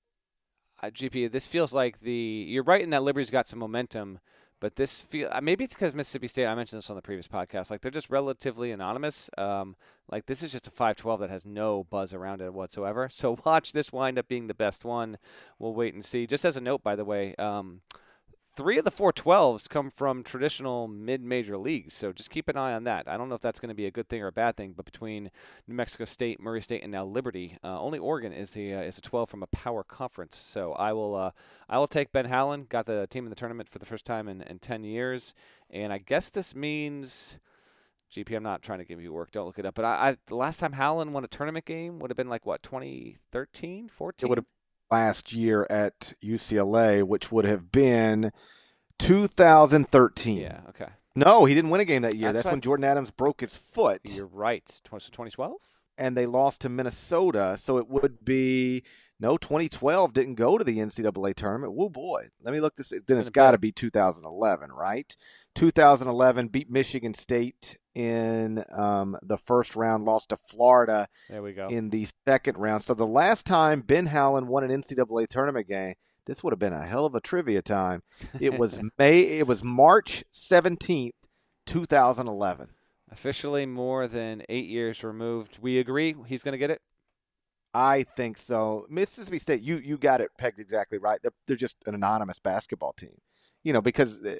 uh, 0.82 0.88
GP. 0.88 1.30
This 1.30 1.46
feels 1.46 1.72
like 1.72 2.00
the. 2.00 2.46
You're 2.48 2.62
right 2.62 2.80
in 2.80 2.90
that 2.90 3.02
Liberty's 3.02 3.30
got 3.30 3.46
some 3.46 3.58
momentum. 3.58 4.20
But 4.66 4.74
this 4.74 5.00
feel 5.00 5.28
uh, 5.30 5.40
maybe 5.40 5.62
it's 5.62 5.74
because 5.74 5.94
Mississippi 5.94 6.26
State. 6.26 6.44
I 6.46 6.56
mentioned 6.56 6.78
this 6.78 6.90
on 6.90 6.96
the 6.96 7.02
previous 7.02 7.28
podcast. 7.28 7.70
Like 7.70 7.82
they're 7.82 7.90
just 7.92 8.10
relatively 8.10 8.72
anonymous. 8.72 9.30
Um, 9.38 9.76
like 10.10 10.26
this 10.26 10.42
is 10.42 10.50
just 10.50 10.66
a 10.66 10.72
5-12 10.72 11.20
that 11.20 11.30
has 11.30 11.46
no 11.46 11.84
buzz 11.84 12.12
around 12.12 12.40
it 12.40 12.52
whatsoever. 12.52 13.08
So 13.08 13.38
watch 13.46 13.70
this 13.70 13.92
wind 13.92 14.18
up 14.18 14.26
being 14.26 14.48
the 14.48 14.54
best 14.54 14.84
one. 14.84 15.18
We'll 15.60 15.72
wait 15.72 15.94
and 15.94 16.04
see. 16.04 16.26
Just 16.26 16.44
as 16.44 16.56
a 16.56 16.60
note, 16.60 16.82
by 16.82 16.96
the 16.96 17.04
way, 17.04 17.36
um, 17.36 17.82
three 18.56 18.78
of 18.78 18.84
the 18.84 18.90
four 18.90 19.12
12s 19.12 19.68
come 19.68 19.90
from 19.90 20.22
traditional 20.22 20.88
mid-major 20.88 21.58
leagues, 21.58 21.92
so 21.92 22.12
just 22.12 22.30
keep 22.30 22.48
an 22.48 22.56
eye 22.56 22.72
on 22.72 22.84
that. 22.84 23.06
I 23.06 23.18
don't 23.18 23.28
know 23.28 23.34
if 23.34 23.42
that's 23.42 23.60
going 23.60 23.68
to 23.68 23.74
be 23.74 23.86
a 23.86 23.90
good 23.90 24.08
thing 24.08 24.22
or 24.22 24.28
a 24.28 24.32
bad 24.32 24.56
thing, 24.56 24.72
but 24.74 24.86
between 24.86 25.30
New 25.68 25.74
Mexico 25.74 26.06
State, 26.06 26.40
Murray 26.40 26.62
State, 26.62 26.82
and 26.82 26.90
now 26.90 27.04
Liberty, 27.04 27.58
uh, 27.62 27.78
only 27.78 27.98
Oregon 27.98 28.32
is 28.32 28.56
a 28.56 28.72
uh, 28.72 28.80
is 28.80 28.98
a 28.98 29.02
12 29.02 29.28
from 29.28 29.42
a 29.42 29.46
power 29.48 29.84
conference. 29.84 30.36
So 30.36 30.72
I 30.72 30.94
will 30.94 31.14
uh, 31.14 31.30
I 31.68 31.78
will 31.78 31.86
take 31.86 32.12
Ben 32.12 32.26
Howland. 32.26 32.70
Got 32.70 32.86
the 32.86 33.06
team 33.06 33.24
in 33.24 33.30
the 33.30 33.36
tournament 33.36 33.68
for 33.68 33.78
the 33.78 33.86
first 33.86 34.06
time 34.06 34.26
in, 34.26 34.40
in 34.42 34.58
10 34.58 34.84
years, 34.84 35.34
and 35.70 35.92
I 35.92 35.98
guess 35.98 36.30
this 36.30 36.54
means. 36.54 37.38
GP, 38.08 38.36
I'm 38.36 38.42
not 38.44 38.62
trying 38.62 38.78
to 38.78 38.84
give 38.84 39.02
you 39.02 39.12
work. 39.12 39.32
Don't 39.32 39.46
look 39.46 39.58
it 39.58 39.66
up. 39.66 39.74
But 39.74 39.84
I, 39.84 40.10
I 40.10 40.16
the 40.28 40.36
last 40.36 40.60
time 40.60 40.72
Howland 40.72 41.12
won 41.12 41.24
a 41.24 41.28
tournament 41.28 41.64
game 41.64 41.98
would 41.98 42.08
have 42.08 42.16
been 42.16 42.28
like 42.28 42.46
what 42.46 42.62
2013, 42.62 43.88
14. 43.88 44.24
It 44.24 44.30
would 44.30 44.38
have 44.38 44.46
last 44.90 45.32
year 45.32 45.66
at 45.68 46.14
UCLA, 46.22 47.02
which 47.02 47.32
would 47.32 47.44
have 47.44 47.70
been 47.70 48.32
2013. 48.98 50.38
Yeah, 50.38 50.60
okay. 50.68 50.88
No, 51.14 51.46
he 51.46 51.54
didn't 51.54 51.70
win 51.70 51.80
a 51.80 51.84
game 51.84 52.02
that 52.02 52.14
year. 52.14 52.32
That's, 52.32 52.44
That's 52.44 52.52
when 52.52 52.60
Jordan 52.60 52.84
Adams 52.84 53.10
broke 53.10 53.40
his 53.40 53.56
foot. 53.56 54.02
You're 54.04 54.26
right. 54.26 54.66
2012? 54.84 55.54
And 55.98 56.14
they 56.14 56.26
lost 56.26 56.60
to 56.60 56.68
Minnesota, 56.68 57.56
so 57.58 57.78
it 57.78 57.88
would 57.88 58.22
be 58.22 58.84
no 59.18 59.38
2012 59.38 60.12
didn't 60.12 60.34
go 60.34 60.58
to 60.58 60.64
the 60.64 60.76
NCAA 60.76 61.34
tournament. 61.34 61.72
Whoa 61.72 61.88
boy, 61.88 62.28
let 62.42 62.52
me 62.52 62.60
look 62.60 62.76
this. 62.76 62.92
Then 63.06 63.16
it's 63.16 63.30
got 63.30 63.52
to 63.52 63.58
be 63.58 63.72
2011, 63.72 64.72
right? 64.72 65.16
2011 65.54 66.48
beat 66.48 66.70
Michigan 66.70 67.14
State 67.14 67.78
in 67.96 68.62
um, 68.70 69.16
the 69.22 69.38
first 69.38 69.74
round, 69.74 70.04
lost 70.04 70.28
to 70.28 70.36
Florida. 70.36 71.08
There 71.30 71.42
we 71.42 71.54
go. 71.54 71.68
In 71.68 71.88
the 71.88 72.06
second 72.28 72.58
round. 72.58 72.82
So 72.82 72.92
the 72.92 73.06
last 73.06 73.46
time 73.46 73.80
Ben 73.80 74.06
Howland 74.06 74.48
won 74.48 74.62
an 74.62 74.82
NCAA 74.82 75.26
tournament 75.28 75.66
game, 75.66 75.94
this 76.26 76.44
would 76.44 76.52
have 76.52 76.58
been 76.58 76.74
a 76.74 76.84
hell 76.84 77.06
of 77.06 77.14
a 77.14 77.20
trivia 77.20 77.62
time. 77.62 78.02
It 78.38 78.58
was 78.58 78.78
May. 78.98 79.20
It 79.38 79.46
was 79.46 79.64
March 79.64 80.24
17th, 80.30 81.12
2011. 81.64 82.68
Officially 83.10 83.64
more 83.64 84.06
than 84.06 84.42
eight 84.50 84.66
years 84.66 85.02
removed. 85.02 85.56
We 85.62 85.78
agree 85.78 86.14
he's 86.26 86.42
going 86.42 86.52
to 86.52 86.58
get 86.58 86.70
it. 86.70 86.82
I 87.72 88.02
think 88.02 88.36
so. 88.36 88.86
Mississippi 88.90 89.38
State, 89.38 89.62
you 89.62 89.76
you 89.76 89.96
got 89.96 90.20
it 90.20 90.30
pegged 90.38 90.58
exactly 90.58 90.98
right. 90.98 91.20
They're, 91.22 91.32
they're 91.46 91.56
just 91.56 91.76
an 91.86 91.94
anonymous 91.94 92.38
basketball 92.38 92.92
team 92.92 93.20
you 93.66 93.72
know, 93.72 93.82
because 93.82 94.20
uh, 94.24 94.36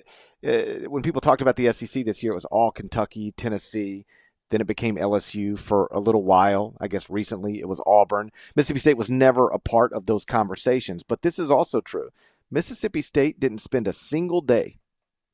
uh 0.47 0.89
when 0.89 1.03
people 1.03 1.21
talked 1.21 1.43
about 1.43 1.57
the 1.57 1.73
SEC 1.73 2.05
this 2.05 2.23
year, 2.23 2.31
it 2.31 2.37
was 2.37 2.45
all 2.47 2.71
Kentucky, 2.71 3.33
Tennessee. 3.33 4.07
Then 4.51 4.61
it 4.61 4.69
became 4.69 4.97
LSU 4.97 5.59
for 5.59 5.89
a 5.91 5.99
little 5.99 6.23
while. 6.23 6.77
I 6.81 6.87
guess 6.87 7.11
recently 7.11 7.59
it 7.59 7.67
was 7.69 7.83
Auburn. 7.85 8.31
Mississippi 8.55 8.79
State 8.79 8.97
was 8.97 9.11
never 9.11 9.49
a 9.49 9.59
part 9.59 9.93
of 9.93 10.07
those 10.07 10.25
conversations. 10.25 11.03
But 11.03 11.23
this 11.23 11.41
is 11.41 11.51
also 11.51 11.81
true. 11.81 12.11
Mississippi 12.49 13.03
State 13.03 13.41
didn't 13.41 13.59
spend 13.59 13.89
a 13.89 13.93
single 13.93 14.41
day 14.41 14.79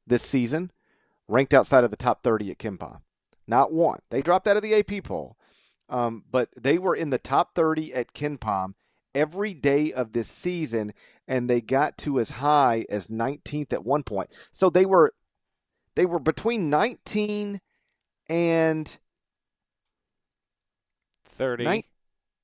this 0.06 0.23
season 0.23 0.73
ranked 1.28 1.52
outside 1.52 1.85
of 1.85 1.90
the 1.90 1.97
top 1.97 2.23
30 2.23 2.52
at 2.52 2.59
KenPom. 2.59 3.01
Not 3.47 3.70
one. 3.70 4.01
They 4.09 4.23
dropped 4.23 4.48
out 4.48 4.56
of 4.56 4.62
the 4.62 4.74
AP 4.74 5.05
poll. 5.05 5.36
Um, 5.90 6.24
but 6.31 6.48
they 6.59 6.78
were 6.78 6.97
in 6.97 7.10
the 7.10 7.19
top 7.19 7.55
30 7.55 7.93
at 7.93 8.14
KenPom 8.14 8.73
every 9.15 9.55
day 9.55 9.93
of 9.93 10.13
this 10.13 10.29
season 10.29 10.93
and 11.29 11.49
they 11.49 11.61
got 11.61 11.97
to 11.99 12.21
as 12.21 12.33
high 12.33 12.85
as 12.89 13.09
19th 13.09 13.73
at 13.73 13.85
one 13.85 14.03
point. 14.03 14.31
So 14.51 14.71
they 14.71 14.85
were 14.85 15.15
they 15.95 16.07
were 16.07 16.19
between 16.19 16.71
19 16.71 17.61
and 18.29 18.99
30. 21.27 21.65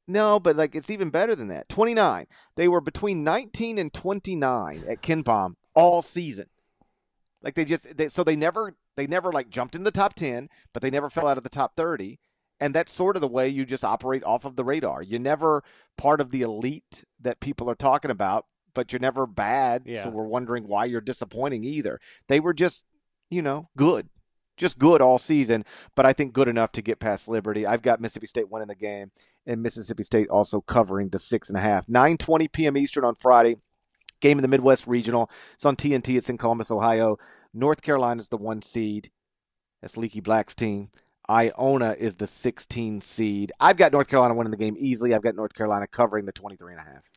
no, 0.06 0.40
but 0.40 0.56
like 0.56 0.74
it's 0.74 0.90
even 0.90 1.10
better 1.10 1.34
than 1.34 1.48
that. 1.48 1.68
29. 1.68 2.26
They 2.56 2.68
were 2.68 2.80
between 2.80 3.24
19 3.24 3.78
and 3.78 3.92
29 3.92 4.84
at 4.88 5.02
KenPom 5.02 5.54
all 5.74 6.02
season. 6.02 6.46
Like 7.42 7.54
they 7.54 7.64
just 7.64 7.96
they, 7.96 8.08
so 8.08 8.24
they 8.24 8.36
never 8.36 8.74
they 8.96 9.06
never 9.06 9.30
like 9.30 9.50
jumped 9.50 9.74
in 9.74 9.84
the 9.84 9.90
top 9.90 10.14
10, 10.14 10.48
but 10.72 10.82
they 10.82 10.90
never 10.90 11.10
fell 11.10 11.28
out 11.28 11.38
of 11.38 11.44
the 11.44 11.50
top 11.50 11.76
30 11.76 12.18
and 12.60 12.74
that's 12.74 12.92
sort 12.92 13.16
of 13.16 13.20
the 13.20 13.28
way 13.28 13.48
you 13.48 13.64
just 13.64 13.84
operate 13.84 14.24
off 14.24 14.44
of 14.44 14.56
the 14.56 14.64
radar. 14.64 15.02
You're 15.02 15.20
never 15.20 15.62
part 15.96 16.20
of 16.20 16.30
the 16.30 16.42
elite 16.42 17.04
that 17.20 17.40
people 17.40 17.70
are 17.70 17.74
talking 17.74 18.10
about, 18.10 18.46
but 18.74 18.92
you're 18.92 19.00
never 19.00 19.26
bad. 19.26 19.82
Yeah. 19.86 20.04
So 20.04 20.10
we're 20.10 20.26
wondering 20.26 20.66
why 20.66 20.86
you're 20.86 21.00
disappointing 21.00 21.64
either. 21.64 22.00
They 22.28 22.40
were 22.40 22.54
just, 22.54 22.84
you 23.30 23.42
know, 23.42 23.68
good. 23.76 24.08
Just 24.56 24.78
good 24.80 25.00
all 25.00 25.18
season, 25.18 25.64
but 25.94 26.04
I 26.04 26.12
think 26.12 26.32
good 26.32 26.48
enough 26.48 26.72
to 26.72 26.82
get 26.82 26.98
past 26.98 27.28
Liberty. 27.28 27.64
I've 27.64 27.80
got 27.80 28.00
Mississippi 28.00 28.26
State 28.26 28.50
winning 28.50 28.66
the 28.66 28.74
game, 28.74 29.12
and 29.46 29.62
Mississippi 29.62 30.02
State 30.02 30.28
also 30.30 30.60
covering 30.60 31.10
the 31.10 31.18
six 31.20 31.48
and 31.48 31.56
a 31.56 31.60
half. 31.60 31.86
9:20 31.86 32.50
p.m. 32.50 32.76
Eastern 32.76 33.04
on 33.04 33.14
Friday. 33.14 33.58
Game 34.20 34.36
in 34.36 34.42
the 34.42 34.48
Midwest 34.48 34.88
Regional. 34.88 35.30
It's 35.54 35.64
on 35.64 35.76
TNT. 35.76 36.16
It's 36.16 36.28
in 36.28 36.38
Columbus, 36.38 36.72
Ohio. 36.72 37.18
North 37.54 37.82
Carolina's 37.82 38.30
the 38.30 38.36
one 38.36 38.60
seed. 38.60 39.12
That's 39.80 39.96
Leaky 39.96 40.18
Black's 40.18 40.56
team. 40.56 40.90
Iona 41.30 41.94
is 41.98 42.16
the 42.16 42.26
16 42.26 43.00
seed. 43.00 43.52
I've 43.60 43.76
got 43.76 43.92
North 43.92 44.08
Carolina 44.08 44.34
winning 44.34 44.50
the 44.50 44.56
game 44.56 44.76
easily. 44.78 45.14
I've 45.14 45.22
got 45.22 45.34
North 45.34 45.54
Carolina 45.54 45.86
covering 45.86 46.24
the 46.24 46.32
23 46.32 46.72
and 46.72 46.80
a 46.80 46.84
half. 46.84 47.10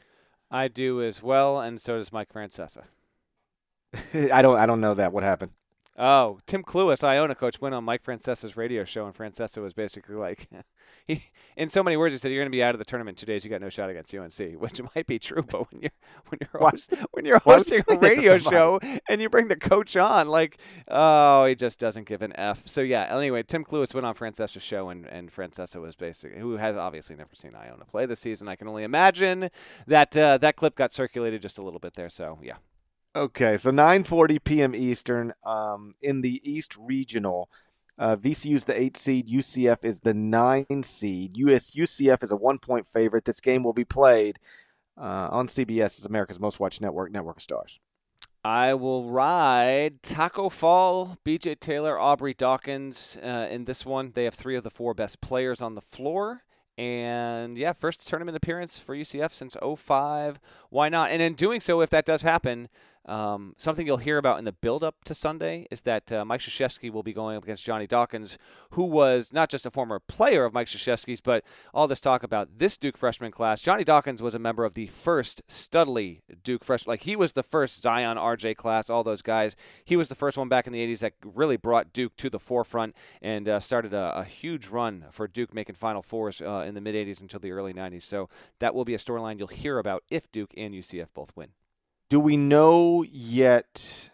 I 0.49 0.67
do 0.67 1.01
as 1.01 1.23
well, 1.23 1.61
and 1.61 1.79
so 1.79 1.97
does 1.97 2.11
Mike 2.11 2.31
Francesa. 2.33 2.83
I 4.33 4.41
don't 4.41 4.57
I 4.57 4.65
don't 4.65 4.81
know 4.81 4.93
that. 4.93 5.13
What 5.13 5.23
happened? 5.23 5.51
Oh, 6.03 6.39
Tim 6.47 6.63
Cluess, 6.63 7.03
Iona 7.03 7.35
coach, 7.35 7.61
went 7.61 7.75
on 7.75 7.83
Mike 7.83 8.03
Francesa's 8.03 8.57
radio 8.57 8.83
show, 8.83 9.05
and 9.05 9.13
Francesa 9.13 9.61
was 9.61 9.71
basically 9.71 10.15
like, 10.15 10.49
he, 11.07 11.25
in 11.55 11.69
so 11.69 11.83
many 11.83 11.95
words, 11.95 12.15
he 12.15 12.17
said, 12.17 12.31
"You're 12.31 12.41
going 12.41 12.51
to 12.51 12.55
be 12.55 12.63
out 12.63 12.73
of 12.73 12.79
the 12.79 12.85
tournament 12.85 13.19
two 13.19 13.27
days. 13.27 13.45
You 13.45 13.51
got 13.51 13.61
no 13.61 13.69
shot 13.69 13.87
against 13.87 14.15
UNC," 14.15 14.59
which 14.59 14.81
might 14.95 15.05
be 15.05 15.19
true, 15.19 15.43
but 15.43 15.71
when 15.71 15.83
you're 15.83 15.91
when 16.29 16.39
you're 16.41 16.59
host, 16.59 16.95
when 17.11 17.25
you're 17.25 17.37
hosting 17.37 17.83
a 17.87 17.97
radio 17.99 18.39
show 18.39 18.79
and 19.07 19.21
you 19.21 19.29
bring 19.29 19.47
the 19.47 19.55
coach 19.55 19.95
on, 19.95 20.27
like, 20.27 20.57
oh, 20.87 21.45
he 21.45 21.53
just 21.53 21.77
doesn't 21.77 22.07
give 22.07 22.23
an 22.23 22.33
f. 22.35 22.63
So 22.65 22.81
yeah. 22.81 23.15
Anyway, 23.15 23.43
Tim 23.43 23.63
Cluess 23.63 23.93
went 23.93 24.07
on 24.07 24.15
Francesa's 24.15 24.63
show, 24.63 24.89
and 24.89 25.05
and 25.05 25.31
Francesa 25.31 25.79
was 25.79 25.95
basically 25.95 26.39
who 26.39 26.57
has 26.57 26.75
obviously 26.75 27.15
never 27.15 27.35
seen 27.35 27.53
Iona 27.53 27.85
play 27.85 28.07
this 28.07 28.21
season. 28.21 28.47
I 28.47 28.55
can 28.55 28.67
only 28.67 28.83
imagine 28.83 29.51
that 29.85 30.17
uh, 30.17 30.39
that 30.39 30.55
clip 30.55 30.73
got 30.73 30.91
circulated 30.91 31.43
just 31.43 31.59
a 31.59 31.61
little 31.61 31.79
bit 31.79 31.93
there. 31.93 32.09
So 32.09 32.39
yeah. 32.41 32.55
Okay, 33.13 33.57
so 33.57 33.71
9:40 33.71 34.43
p.m. 34.43 34.73
Eastern 34.73 35.33
um, 35.43 35.93
in 36.01 36.21
the 36.21 36.41
East 36.49 36.77
Regional. 36.77 37.49
Uh, 37.97 38.15
VCU 38.15 38.55
is 38.55 38.65
the 38.65 38.79
eight 38.79 38.95
seed. 38.95 39.27
UCF 39.27 39.83
is 39.83 39.99
the 39.99 40.13
nine 40.13 40.81
seed. 40.81 41.35
US 41.35 41.71
UCF 41.71 42.23
is 42.23 42.31
a 42.31 42.37
one 42.37 42.57
point 42.57 42.87
favorite. 42.87 43.25
This 43.25 43.41
game 43.41 43.63
will 43.63 43.73
be 43.73 43.83
played 43.83 44.39
uh, 44.97 45.27
on 45.29 45.47
CBS, 45.47 45.99
as 45.99 46.05
America's 46.05 46.39
most 46.39 46.59
watched 46.59 46.79
network, 46.79 47.11
Network 47.11 47.37
of 47.37 47.43
Stars. 47.43 47.79
I 48.43 48.73
will 48.73 49.09
ride 49.09 50.01
Taco 50.01 50.49
Fall, 50.49 51.17
BJ 51.25 51.59
Taylor, 51.59 51.99
Aubrey 51.99 52.33
Dawkins 52.33 53.17
uh, 53.21 53.47
in 53.51 53.65
this 53.65 53.85
one. 53.85 54.13
They 54.13 54.23
have 54.23 54.33
three 54.33 54.55
of 54.55 54.63
the 54.63 54.71
four 54.71 54.93
best 54.93 55.21
players 55.21 55.61
on 55.61 55.75
the 55.75 55.81
floor. 55.81 56.43
And 56.77 57.57
yeah, 57.57 57.73
first 57.73 58.07
tournament 58.07 58.35
appearance 58.35 58.79
for 58.79 58.95
UCF 58.95 59.31
since 59.31 59.55
05. 59.61 60.39
Why 60.69 60.89
not? 60.89 61.11
And 61.11 61.21
in 61.21 61.35
doing 61.35 61.59
so, 61.59 61.81
if 61.81 61.91
that 61.91 62.05
does 62.05 62.23
happen, 62.23 62.69
um, 63.05 63.55
something 63.57 63.87
you'll 63.87 63.97
hear 63.97 64.17
about 64.17 64.37
in 64.37 64.45
the 64.45 64.51
build-up 64.51 65.03
to 65.05 65.15
Sunday 65.15 65.67
is 65.71 65.81
that 65.81 66.11
uh, 66.11 66.23
Mike 66.23 66.41
Krzyzewski 66.41 66.91
will 66.91 67.03
be 67.03 67.13
going 67.13 67.35
up 67.35 67.43
against 67.43 67.65
Johnny 67.65 67.87
Dawkins, 67.87 68.37
who 68.71 68.85
was 68.85 69.33
not 69.33 69.49
just 69.49 69.65
a 69.65 69.71
former 69.71 69.99
player 69.99 70.45
of 70.45 70.53
Mike 70.53 70.67
Krzyzewski's, 70.67 71.21
but 71.21 71.43
all 71.73 71.87
this 71.87 71.99
talk 71.99 72.23
about 72.23 72.57
this 72.57 72.77
Duke 72.77 72.97
freshman 72.97 73.31
class. 73.31 73.61
Johnny 73.61 73.83
Dawkins 73.83 74.21
was 74.21 74.35
a 74.35 74.39
member 74.39 74.65
of 74.65 74.75
the 74.75 74.87
first 74.87 75.41
Studley 75.47 76.21
Duke 76.43 76.63
freshman. 76.63 76.93
Like 76.93 77.03
he 77.03 77.15
was 77.15 77.33
the 77.33 77.43
first 77.43 77.81
Zion 77.81 78.17
RJ 78.17 78.55
class, 78.55 78.89
all 78.89 79.03
those 79.03 79.21
guys. 79.21 79.55
He 79.83 79.95
was 79.95 80.09
the 80.09 80.15
first 80.15 80.37
one 80.37 80.49
back 80.49 80.67
in 80.67 80.73
the 80.73 80.85
80s 80.85 80.99
that 80.99 81.13
really 81.23 81.57
brought 81.57 81.93
Duke 81.93 82.15
to 82.17 82.29
the 82.29 82.39
forefront 82.39 82.95
and 83.21 83.49
uh, 83.49 83.59
started 83.59 83.93
a, 83.93 84.19
a, 84.19 84.23
huge 84.23 84.67
run 84.67 85.05
for 85.11 85.27
Duke 85.27 85.53
making 85.53 85.75
Final 85.75 86.01
Fours 86.01 86.41
uh, 86.41 86.63
in 86.67 86.73
the 86.73 86.81
mid 86.81 86.95
80s 86.95 87.21
until 87.21 87.39
the 87.39 87.51
early 87.51 87.73
90s. 87.73 88.03
So 88.03 88.29
that 88.59 88.75
will 88.75 88.85
be 88.85 88.93
a 88.93 88.97
storyline 88.97 89.39
you'll 89.39 89.47
hear 89.47 89.79
about 89.79 90.03
if 90.09 90.31
Duke 90.31 90.53
and 90.55 90.73
UCF 90.73 91.07
both 91.13 91.31
win. 91.35 91.49
Do 92.11 92.19
we 92.19 92.35
know 92.35 93.03
yet 93.03 94.11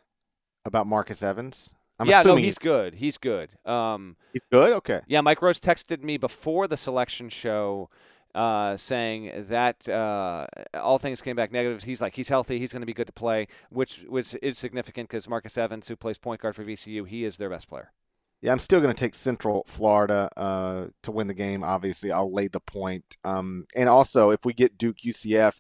about 0.64 0.86
Marcus 0.86 1.24
Evans? 1.24 1.74
I'm 1.98 2.08
yeah, 2.08 2.22
no, 2.22 2.36
he's 2.36 2.60
good. 2.60 2.94
He's 2.94 3.18
good. 3.18 3.50
Um, 3.66 4.18
he's 4.34 4.44
good. 4.52 4.72
Okay. 4.74 5.02
Yeah, 5.08 5.22
Mike 5.22 5.42
Rose 5.42 5.60
texted 5.60 6.04
me 6.04 6.18
before 6.18 6.68
the 6.68 6.78
selection 6.78 7.28
show, 7.28 7.90
uh, 8.36 8.78
saying 8.78 9.46
that 9.48 9.90
uh, 9.90 10.46
all 10.76 11.00
things 11.00 11.24
came 11.24 11.36
back 11.36 11.52
negative. 11.52 11.82
He's 11.82 12.00
like 12.00 12.16
he's 12.16 12.30
healthy. 12.30 12.60
He's 12.60 12.72
going 12.72 12.84
to 12.84 12.86
be 12.86 12.94
good 12.94 13.08
to 13.08 13.14
play, 13.14 13.48
which 13.72 14.06
which 14.08 14.36
is 14.44 14.60
significant 14.60 15.10
because 15.10 15.28
Marcus 15.28 15.58
Evans, 15.58 15.88
who 15.88 15.96
plays 15.96 16.20
point 16.20 16.40
guard 16.40 16.56
for 16.56 16.64
VCU, 16.64 17.08
he 17.08 17.26
is 17.26 17.38
their 17.38 17.50
best 17.50 17.68
player. 17.68 17.94
Yeah, 18.42 18.52
I'm 18.52 18.60
still 18.60 18.80
going 18.80 18.94
to 18.94 19.00
take 19.00 19.16
Central 19.16 19.66
Florida 19.66 20.30
uh, 20.38 20.86
to 21.02 21.12
win 21.12 21.26
the 21.26 21.34
game. 21.34 21.64
Obviously, 21.64 22.12
I'll 22.12 22.32
lay 22.32 22.48
the 22.48 22.60
point. 22.60 23.18
Um, 23.24 23.66
and 23.76 23.90
also, 23.90 24.30
if 24.30 24.46
we 24.46 24.54
get 24.54 24.78
Duke 24.78 24.98
UCF, 24.98 25.60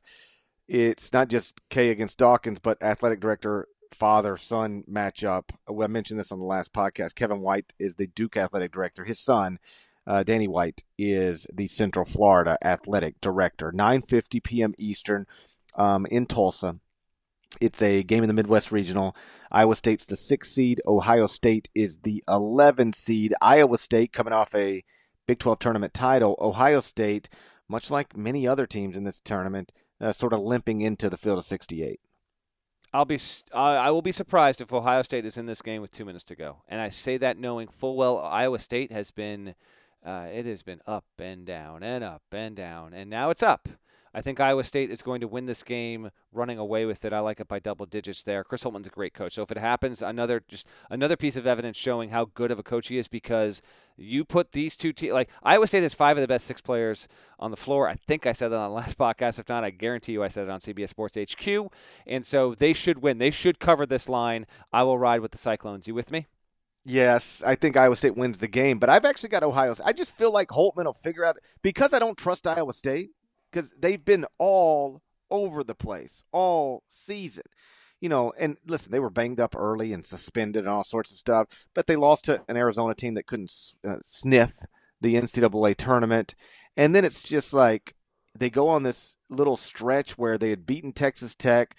it's 0.67 1.13
not 1.13 1.29
just 1.29 1.59
K 1.69 1.89
against 1.89 2.17
Dawkins, 2.17 2.59
but 2.59 2.81
athletic 2.81 3.19
director 3.19 3.67
father 3.93 4.37
son 4.37 4.83
matchup. 4.89 5.49
I 5.67 5.87
mentioned 5.87 6.19
this 6.19 6.31
on 6.31 6.39
the 6.39 6.45
last 6.45 6.73
podcast. 6.73 7.15
Kevin 7.15 7.41
White 7.41 7.73
is 7.79 7.95
the 7.95 8.07
Duke 8.07 8.37
athletic 8.37 8.71
director. 8.71 9.05
His 9.05 9.19
son, 9.19 9.59
uh, 10.05 10.23
Danny 10.23 10.47
White, 10.47 10.83
is 10.97 11.47
the 11.53 11.67
Central 11.67 12.05
Florida 12.05 12.57
athletic 12.63 13.19
director. 13.21 13.71
9:50 13.71 14.43
p.m. 14.43 14.73
Eastern 14.77 15.25
um, 15.75 16.05
in 16.07 16.25
Tulsa. 16.25 16.79
It's 17.61 17.81
a 17.81 18.03
game 18.03 18.23
in 18.23 18.27
the 18.27 18.33
Midwest 18.33 18.71
Regional. 18.71 19.15
Iowa 19.51 19.75
State's 19.75 20.05
the 20.05 20.17
sixth 20.17 20.51
seed. 20.51 20.81
Ohio 20.85 21.27
State 21.27 21.69
is 21.73 21.99
the 21.99 22.23
11 22.27 22.93
seed. 22.93 23.33
Iowa 23.41 23.77
State 23.77 24.11
coming 24.11 24.33
off 24.33 24.53
a 24.53 24.83
Big 25.25 25.39
12 25.39 25.59
tournament 25.59 25.93
title. 25.93 26.35
Ohio 26.39 26.81
State, 26.81 27.29
much 27.69 27.89
like 27.89 28.17
many 28.17 28.45
other 28.45 28.67
teams 28.67 28.97
in 28.97 29.05
this 29.05 29.21
tournament, 29.21 29.71
uh, 29.99 30.11
sort 30.11 30.33
of 30.33 30.39
limping 30.39 30.81
into 30.81 31.09
the 31.09 31.17
field 31.17 31.37
of 31.37 31.45
68. 31.45 31.99
I'll 32.93 33.05
be 33.05 33.19
I 33.53 33.91
will 33.91 34.01
be 34.01 34.13
surprised 34.13 34.61
if 34.61 34.71
Ohio 34.71 35.01
State 35.01 35.25
is 35.25 35.37
in 35.37 35.45
this 35.45 35.61
game 35.61 35.81
with 35.81 35.91
two 35.91 36.05
minutes 36.05 36.23
to 36.25 36.35
go, 36.35 36.63
and 36.67 36.79
I 36.79 36.89
say 36.89 37.17
that 37.17 37.37
knowing 37.37 37.67
full 37.67 37.97
well 37.97 38.17
Iowa 38.17 38.59
State 38.59 38.91
has 38.91 39.11
been 39.11 39.55
uh, 40.05 40.27
it 40.31 40.45
has 40.45 40.63
been 40.63 40.81
up 40.87 41.05
and 41.19 41.45
down 41.45 41.83
and 41.83 42.03
up 42.03 42.23
and 42.31 42.55
down, 42.55 42.93
and 42.93 43.09
now 43.09 43.29
it's 43.29 43.43
up. 43.43 43.67
I 44.13 44.21
think 44.21 44.39
Iowa 44.39 44.63
State 44.63 44.89
is 44.91 45.01
going 45.01 45.21
to 45.21 45.27
win 45.27 45.45
this 45.45 45.63
game, 45.63 46.11
running 46.31 46.57
away 46.57 46.85
with 46.85 47.05
it. 47.05 47.13
I 47.13 47.19
like 47.19 47.39
it 47.39 47.47
by 47.47 47.59
double 47.59 47.85
digits 47.85 48.23
there. 48.23 48.43
Chris 48.43 48.63
Holtmann's 48.63 48.87
a 48.87 48.91
great 48.91 49.13
coach, 49.13 49.33
so 49.33 49.41
if 49.43 49.51
it 49.51 49.57
happens, 49.57 50.01
another 50.01 50.43
just 50.47 50.67
another 50.89 51.15
piece 51.15 51.35
of 51.35 51.47
evidence 51.47 51.77
showing 51.77 52.09
how 52.09 52.25
good 52.25 52.51
of 52.51 52.59
a 52.59 52.63
coach 52.63 52.87
he 52.87 52.97
is 52.97 53.07
because 53.07 53.61
you 53.97 54.23
put 54.23 54.51
these 54.51 54.77
two 54.77 54.93
teams 54.93 55.13
like 55.13 55.29
Iowa 55.43 55.67
State 55.67 55.83
has 55.83 55.93
five 55.93 56.17
of 56.17 56.21
the 56.21 56.27
best 56.27 56.45
six 56.45 56.61
players 56.61 57.07
on 57.39 57.51
the 57.51 57.57
floor. 57.57 57.87
I 57.89 57.95
think 57.95 58.25
I 58.25 58.33
said 58.33 58.49
that 58.49 58.57
on 58.57 58.69
the 58.69 58.75
last 58.75 58.97
podcast. 58.99 59.39
If 59.39 59.49
not, 59.49 59.63
I 59.63 59.71
guarantee 59.71 60.13
you 60.13 60.23
I 60.23 60.27
said 60.27 60.45
it 60.45 60.49
on 60.49 60.59
CBS 60.59 60.89
Sports 60.89 61.17
HQ. 61.17 61.71
And 62.05 62.25
so 62.25 62.53
they 62.53 62.73
should 62.73 63.01
win. 63.01 63.17
They 63.17 63.31
should 63.31 63.59
cover 63.59 63.85
this 63.85 64.07
line. 64.07 64.45
I 64.71 64.83
will 64.83 64.97
ride 64.97 65.21
with 65.21 65.31
the 65.31 65.37
Cyclones. 65.37 65.87
You 65.87 65.95
with 65.95 66.11
me? 66.11 66.27
Yes, 66.89 67.43
I 67.45 67.55
think 67.55 67.75
Iowa 67.75 67.97
State 67.97 68.15
wins 68.15 68.37
the 68.37 68.47
game, 68.47 68.79
but 68.79 68.89
I've 68.89 69.03
actually 69.03 69.27
got 69.27 69.43
Ohio. 69.43 69.75
I 69.83 69.91
just 69.91 70.15
feel 70.15 70.31
like 70.31 70.47
Holtman 70.47 70.85
will 70.85 70.93
figure 70.93 71.25
out 71.25 71.35
because 71.61 71.93
I 71.93 71.99
don't 71.99 72.17
trust 72.17 72.47
Iowa 72.47 72.71
State 72.71 73.09
because 73.57 73.73
they've 73.79 74.05
been 74.05 74.25
all 74.37 75.01
over 75.31 75.63
the 75.63 75.73
place 75.73 76.23
all 76.31 76.83
season. 76.87 77.43
You 77.99 78.09
know, 78.09 78.31
and 78.37 78.57
listen, 78.67 78.91
they 78.91 78.99
were 78.99 79.09
banged 79.09 79.39
up 79.39 79.55
early 79.55 79.91
and 79.91 80.05
suspended 80.05 80.59
and 80.59 80.69
all 80.69 80.83
sorts 80.83 81.09
of 81.09 81.17
stuff, 81.17 81.47
but 81.73 81.87
they 81.87 81.95
lost 81.95 82.25
to 82.25 82.43
an 82.47 82.55
Arizona 82.55 82.93
team 82.93 83.15
that 83.15 83.25
couldn't 83.25 83.51
uh, 83.87 83.95
sniff 84.03 84.59
the 85.01 85.15
NCAA 85.15 85.75
tournament. 85.75 86.35
And 86.75 86.93
then 86.93 87.03
it's 87.03 87.23
just 87.23 87.55
like 87.55 87.95
they 88.37 88.51
go 88.51 88.69
on 88.69 88.83
this 88.83 89.15
little 89.29 89.57
stretch 89.57 90.15
where 90.15 90.37
they 90.37 90.51
had 90.51 90.67
beaten 90.67 90.93
Texas 90.93 91.33
Tech, 91.33 91.75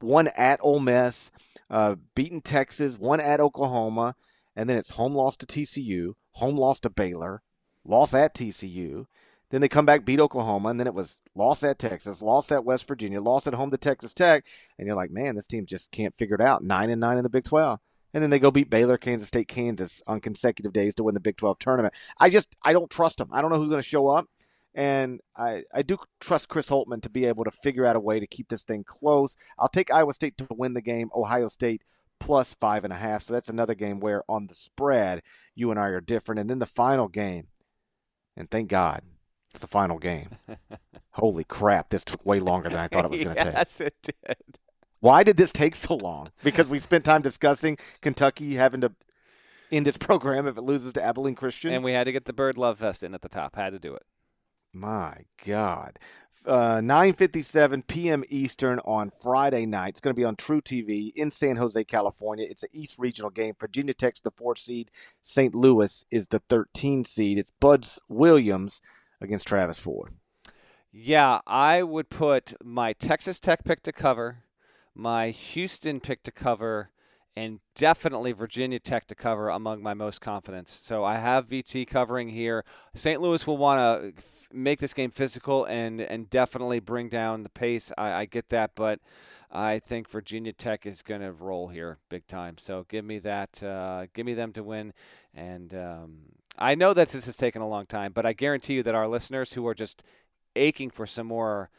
won 0.00 0.28
at 0.28 0.60
Ole 0.62 0.78
Miss, 0.78 1.32
uh, 1.68 1.96
beaten 2.14 2.40
Texas, 2.40 2.96
won 2.96 3.18
at 3.18 3.40
Oklahoma, 3.40 4.14
and 4.54 4.70
then 4.70 4.76
it's 4.76 4.90
home 4.90 5.16
loss 5.16 5.36
to 5.38 5.46
TCU, 5.46 6.12
home 6.34 6.56
loss 6.56 6.78
to 6.80 6.90
Baylor, 6.90 7.42
loss 7.84 8.14
at 8.14 8.36
TCU, 8.36 9.06
then 9.50 9.60
they 9.60 9.68
come 9.68 9.86
back, 9.86 10.04
beat 10.04 10.20
Oklahoma, 10.20 10.70
and 10.70 10.80
then 10.80 10.86
it 10.86 10.94
was 10.94 11.20
lost 11.34 11.62
at 11.62 11.78
Texas, 11.78 12.20
lost 12.20 12.50
at 12.50 12.64
West 12.64 12.88
Virginia, 12.88 13.20
lost 13.20 13.46
at 13.46 13.54
home 13.54 13.70
to 13.70 13.76
Texas 13.76 14.12
Tech, 14.12 14.44
and 14.78 14.86
you're 14.86 14.96
like, 14.96 15.10
man, 15.10 15.36
this 15.36 15.46
team 15.46 15.66
just 15.66 15.92
can't 15.92 16.16
figure 16.16 16.34
it 16.34 16.40
out. 16.40 16.64
Nine 16.64 16.90
and 16.90 17.00
nine 17.00 17.16
in 17.16 17.22
the 17.22 17.28
Big 17.28 17.44
Twelve, 17.44 17.78
and 18.12 18.22
then 18.22 18.30
they 18.30 18.40
go 18.40 18.50
beat 18.50 18.70
Baylor, 18.70 18.98
Kansas 18.98 19.28
State, 19.28 19.48
Kansas 19.48 20.02
on 20.06 20.20
consecutive 20.20 20.72
days 20.72 20.94
to 20.96 21.04
win 21.04 21.14
the 21.14 21.20
Big 21.20 21.36
Twelve 21.36 21.58
tournament. 21.58 21.94
I 22.18 22.28
just 22.28 22.56
I 22.62 22.72
don't 22.72 22.90
trust 22.90 23.18
them. 23.18 23.28
I 23.32 23.40
don't 23.40 23.52
know 23.52 23.58
who's 23.58 23.68
going 23.68 23.82
to 23.82 23.88
show 23.88 24.08
up, 24.08 24.26
and 24.74 25.20
I 25.36 25.62
I 25.72 25.82
do 25.82 25.96
trust 26.20 26.48
Chris 26.48 26.68
Holtmann 26.68 27.02
to 27.02 27.10
be 27.10 27.24
able 27.26 27.44
to 27.44 27.52
figure 27.52 27.86
out 27.86 27.96
a 27.96 28.00
way 28.00 28.18
to 28.18 28.26
keep 28.26 28.48
this 28.48 28.64
thing 28.64 28.82
close. 28.84 29.36
I'll 29.58 29.68
take 29.68 29.92
Iowa 29.92 30.12
State 30.12 30.36
to 30.38 30.46
win 30.50 30.74
the 30.74 30.82
game. 30.82 31.10
Ohio 31.14 31.46
State 31.46 31.82
plus 32.18 32.54
five 32.54 32.82
and 32.82 32.92
a 32.92 32.96
half. 32.96 33.22
So 33.22 33.34
that's 33.34 33.48
another 33.48 33.74
game 33.74 34.00
where 34.00 34.24
on 34.28 34.48
the 34.48 34.54
spread 34.56 35.22
you 35.54 35.70
and 35.70 35.78
I 35.78 35.88
are 35.88 36.00
different. 36.00 36.40
And 36.40 36.50
then 36.50 36.58
the 36.58 36.66
final 36.66 37.06
game, 37.08 37.46
and 38.36 38.50
thank 38.50 38.68
God 38.70 39.02
the 39.60 39.66
final 39.66 39.98
game. 39.98 40.30
Holy 41.12 41.44
crap, 41.44 41.90
this 41.90 42.04
took 42.04 42.24
way 42.24 42.40
longer 42.40 42.68
than 42.68 42.78
I 42.78 42.88
thought 42.88 43.04
it 43.04 43.10
was 43.10 43.20
going 43.20 43.36
to 43.36 43.44
yes, 43.44 43.46
take. 43.54 43.54
Yes, 43.54 43.80
it 43.80 43.94
did. 44.02 44.58
Why 45.00 45.22
did 45.22 45.36
this 45.36 45.52
take 45.52 45.74
so 45.74 45.94
long? 45.94 46.30
Because 46.42 46.68
we 46.68 46.78
spent 46.78 47.04
time 47.04 47.22
discussing 47.22 47.78
Kentucky 48.00 48.54
having 48.54 48.80
to 48.80 48.92
end 49.70 49.86
its 49.86 49.96
program 49.96 50.46
if 50.46 50.56
it 50.56 50.62
loses 50.62 50.92
to 50.94 51.04
Abilene 51.04 51.34
Christian. 51.34 51.72
And 51.72 51.84
we 51.84 51.92
had 51.92 52.04
to 52.04 52.12
get 52.12 52.24
the 52.24 52.32
Bird 52.32 52.58
Love 52.58 52.78
Fest 52.78 53.02
in 53.02 53.14
at 53.14 53.22
the 53.22 53.28
top. 53.28 53.56
Had 53.56 53.72
to 53.72 53.78
do 53.78 53.94
it. 53.94 54.02
My 54.72 55.24
God. 55.44 55.98
Uh, 56.46 56.78
9.57 56.78 57.86
p.m. 57.88 58.22
Eastern 58.28 58.78
on 58.80 59.10
Friday 59.10 59.66
night. 59.66 59.90
It's 59.90 60.00
going 60.00 60.14
to 60.14 60.18
be 60.18 60.24
on 60.24 60.36
truTV 60.36 61.12
in 61.16 61.30
San 61.30 61.56
Jose, 61.56 61.82
California. 61.84 62.46
It's 62.48 62.62
an 62.62 62.68
East 62.72 62.98
Regional 62.98 63.30
game. 63.30 63.54
Virginia 63.58 63.94
Tech's 63.94 64.20
the 64.20 64.30
4 64.30 64.54
seed. 64.54 64.90
St. 65.22 65.54
Louis 65.54 66.04
is 66.10 66.28
the 66.28 66.38
13 66.48 67.04
seed. 67.04 67.38
It's 67.38 67.52
Buzz 67.58 67.98
Williams 68.08 68.80
against 69.26 69.46
Travis 69.46 69.78
Ford. 69.78 70.14
Yeah, 70.90 71.40
I 71.46 71.82
would 71.82 72.08
put 72.08 72.54
my 72.64 72.94
Texas 72.94 73.38
Tech 73.38 73.64
pick 73.64 73.82
to 73.82 73.92
cover, 73.92 74.44
my 74.94 75.28
Houston 75.28 76.00
pick 76.00 76.22
to 76.22 76.30
cover, 76.30 76.90
and 77.36 77.60
definitely 77.74 78.32
Virginia 78.32 78.78
Tech 78.78 79.06
to 79.08 79.14
cover 79.14 79.50
among 79.50 79.82
my 79.82 79.92
most 79.92 80.20
confidence. 80.20 80.72
So 80.72 81.04
I 81.04 81.16
have 81.16 81.46
VT 81.46 81.86
covering 81.86 82.30
here. 82.30 82.64
St. 82.94 83.20
Louis 83.20 83.46
will 83.46 83.58
want 83.58 83.78
to 83.78 84.12
f- 84.16 84.48
make 84.50 84.78
this 84.80 84.94
game 84.94 85.10
physical 85.10 85.66
and 85.66 86.00
and 86.00 86.30
definitely 86.30 86.80
bring 86.80 87.08
down 87.08 87.42
the 87.42 87.50
pace. 87.50 87.92
I, 87.98 88.12
I 88.12 88.24
get 88.24 88.48
that, 88.48 88.72
but 88.74 89.00
I 89.50 89.78
think 89.78 90.08
Virginia 90.08 90.52
Tech 90.52 90.86
is 90.86 91.02
going 91.02 91.20
to 91.20 91.30
roll 91.30 91.68
here 91.68 91.98
big 92.08 92.26
time. 92.26 92.56
So 92.58 92.86
give 92.88 93.04
me 93.04 93.18
that. 93.20 93.62
Uh, 93.62 94.06
give 94.14 94.24
me 94.24 94.34
them 94.34 94.52
to 94.52 94.62
win. 94.62 94.94
And 95.34 95.74
um, 95.74 96.16
I 96.58 96.74
know 96.74 96.94
that 96.94 97.10
this 97.10 97.26
has 97.26 97.36
taken 97.36 97.60
a 97.60 97.68
long 97.68 97.84
time, 97.84 98.12
but 98.12 98.24
I 98.24 98.32
guarantee 98.32 98.74
you 98.74 98.82
that 98.82 98.94
our 98.94 99.06
listeners 99.06 99.52
who 99.52 99.66
are 99.66 99.74
just 99.74 100.02
aching 100.56 100.88
for 100.88 101.06
some 101.06 101.26
more 101.26 101.70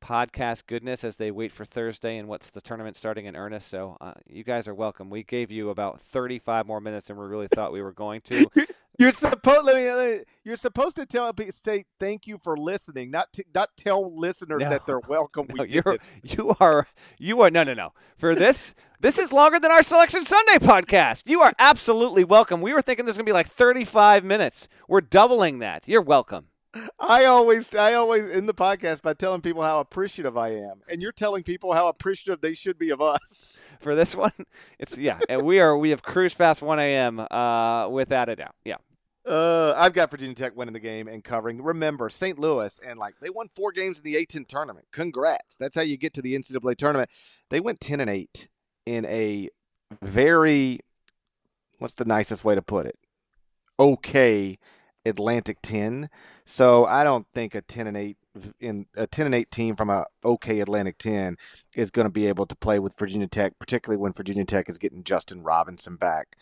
podcast 0.00 0.66
goodness 0.66 1.04
as 1.04 1.16
they 1.16 1.30
wait 1.30 1.52
for 1.52 1.64
Thursday 1.64 2.16
and 2.18 2.28
what's 2.28 2.50
the 2.50 2.60
tournament 2.60 2.96
starting 2.96 3.26
in 3.26 3.36
earnest. 3.36 3.68
So 3.68 3.96
uh, 4.00 4.14
you 4.26 4.44
guys 4.44 4.68
are 4.68 4.74
welcome. 4.74 5.10
We 5.10 5.22
gave 5.22 5.50
you 5.50 5.70
about 5.70 6.00
35 6.00 6.66
more 6.66 6.80
minutes 6.80 7.08
than 7.08 7.16
we 7.16 7.26
really 7.26 7.48
thought 7.48 7.72
we 7.72 7.82
were 7.82 7.92
going 7.92 8.20
to. 8.22 8.46
You're 8.98 9.12
supposed. 9.12 9.66
Let 9.66 9.76
me. 9.76 10.24
You're 10.42 10.56
supposed 10.56 10.96
to 10.96 11.04
tell 11.04 11.30
say 11.50 11.84
thank 12.00 12.26
you 12.26 12.38
for 12.42 12.56
listening, 12.56 13.10
not 13.10 13.30
t- 13.30 13.44
not 13.54 13.68
tell 13.76 14.18
listeners 14.18 14.62
No. 14.62 14.70
that 14.70 14.86
they're 14.86 15.00
welcome. 15.00 15.46
No, 15.54 15.64
we 15.64 15.70
you're 15.70 15.98
you 16.22 16.54
are 16.60 16.86
you 17.18 17.42
are 17.42 17.50
no 17.50 17.62
no 17.62 17.74
no 17.74 17.92
for 18.16 18.34
this 18.34 18.74
this 19.00 19.18
is 19.18 19.32
longer 19.32 19.60
than 19.60 19.70
our 19.70 19.82
selection 19.82 20.22
sunday 20.22 20.56
podcast 20.56 21.22
you 21.26 21.40
are 21.42 21.52
absolutely 21.58 22.24
welcome 22.24 22.60
we 22.62 22.72
were 22.72 22.80
thinking 22.82 23.04
this 23.04 23.14
is 23.14 23.18
going 23.18 23.26
to 23.26 23.30
be 23.30 23.34
like 23.34 23.46
35 23.48 24.24
minutes 24.24 24.68
we're 24.88 25.00
doubling 25.00 25.58
that 25.60 25.86
you're 25.86 26.02
welcome 26.02 26.46
I 26.98 27.24
always, 27.26 27.74
I 27.74 27.94
always 27.94 28.26
in 28.26 28.46
the 28.46 28.54
podcast 28.54 29.02
by 29.02 29.14
telling 29.14 29.40
people 29.40 29.62
how 29.62 29.80
appreciative 29.80 30.36
I 30.36 30.48
am, 30.50 30.82
and 30.88 31.00
you're 31.02 31.12
telling 31.12 31.42
people 31.42 31.72
how 31.72 31.88
appreciative 31.88 32.40
they 32.40 32.54
should 32.54 32.78
be 32.78 32.90
of 32.90 33.00
us. 33.00 33.62
for 33.80 33.94
this 33.94 34.16
one 34.16 34.32
it's 34.78 34.96
yeah 34.96 35.18
and 35.28 35.42
we 35.42 35.60
are 35.60 35.76
we 35.76 35.90
have 35.90 36.02
cruised 36.02 36.38
past 36.38 36.62
1 36.62 36.78
a.m 36.78 37.20
uh 37.30 37.86
without 37.88 38.30
a 38.30 38.34
doubt 38.36 38.54
yeah 38.64 38.76
Uh, 39.26 39.74
I've 39.76 39.92
got 39.92 40.10
Virginia 40.10 40.34
Tech 40.34 40.56
winning 40.56 40.72
the 40.72 40.80
game 40.80 41.08
and 41.08 41.22
covering. 41.22 41.60
Remember, 41.60 42.08
St. 42.08 42.38
Louis 42.38 42.80
and 42.86 42.98
like 42.98 43.16
they 43.20 43.28
won 43.28 43.48
four 43.48 43.72
games 43.72 43.98
in 43.98 44.04
the 44.04 44.14
A10 44.14 44.46
tournament. 44.46 44.86
Congrats! 44.92 45.56
That's 45.56 45.74
how 45.74 45.82
you 45.82 45.96
get 45.96 46.14
to 46.14 46.22
the 46.22 46.34
NCAA 46.34 46.76
tournament. 46.76 47.10
They 47.50 47.60
went 47.60 47.80
ten 47.80 48.00
and 48.00 48.08
eight 48.08 48.48
in 48.86 49.04
a 49.06 49.50
very, 50.00 50.78
what's 51.78 51.94
the 51.94 52.04
nicest 52.04 52.44
way 52.44 52.54
to 52.54 52.62
put 52.62 52.86
it? 52.86 52.96
Okay, 53.80 54.58
Atlantic 55.06 55.58
ten. 55.62 56.08
So 56.44 56.84
I 56.84 57.04
don't 57.04 57.26
think 57.34 57.54
a 57.54 57.62
ten 57.62 57.86
and 57.86 57.96
eight 57.96 58.16
in 58.60 58.86
a 58.96 59.06
ten 59.06 59.26
and 59.26 59.34
eight 59.34 59.50
team 59.50 59.76
from 59.76 59.90
a 59.90 60.06
okay 60.24 60.60
Atlantic 60.60 60.98
ten 60.98 61.36
is 61.74 61.90
going 61.90 62.06
to 62.06 62.10
be 62.10 62.26
able 62.26 62.46
to 62.46 62.54
play 62.56 62.78
with 62.78 62.98
Virginia 62.98 63.26
Tech, 63.26 63.58
particularly 63.58 64.00
when 64.00 64.12
Virginia 64.12 64.44
Tech 64.44 64.68
is 64.68 64.78
getting 64.78 65.04
Justin 65.04 65.42
Robinson 65.42 65.96
back. 65.96 66.36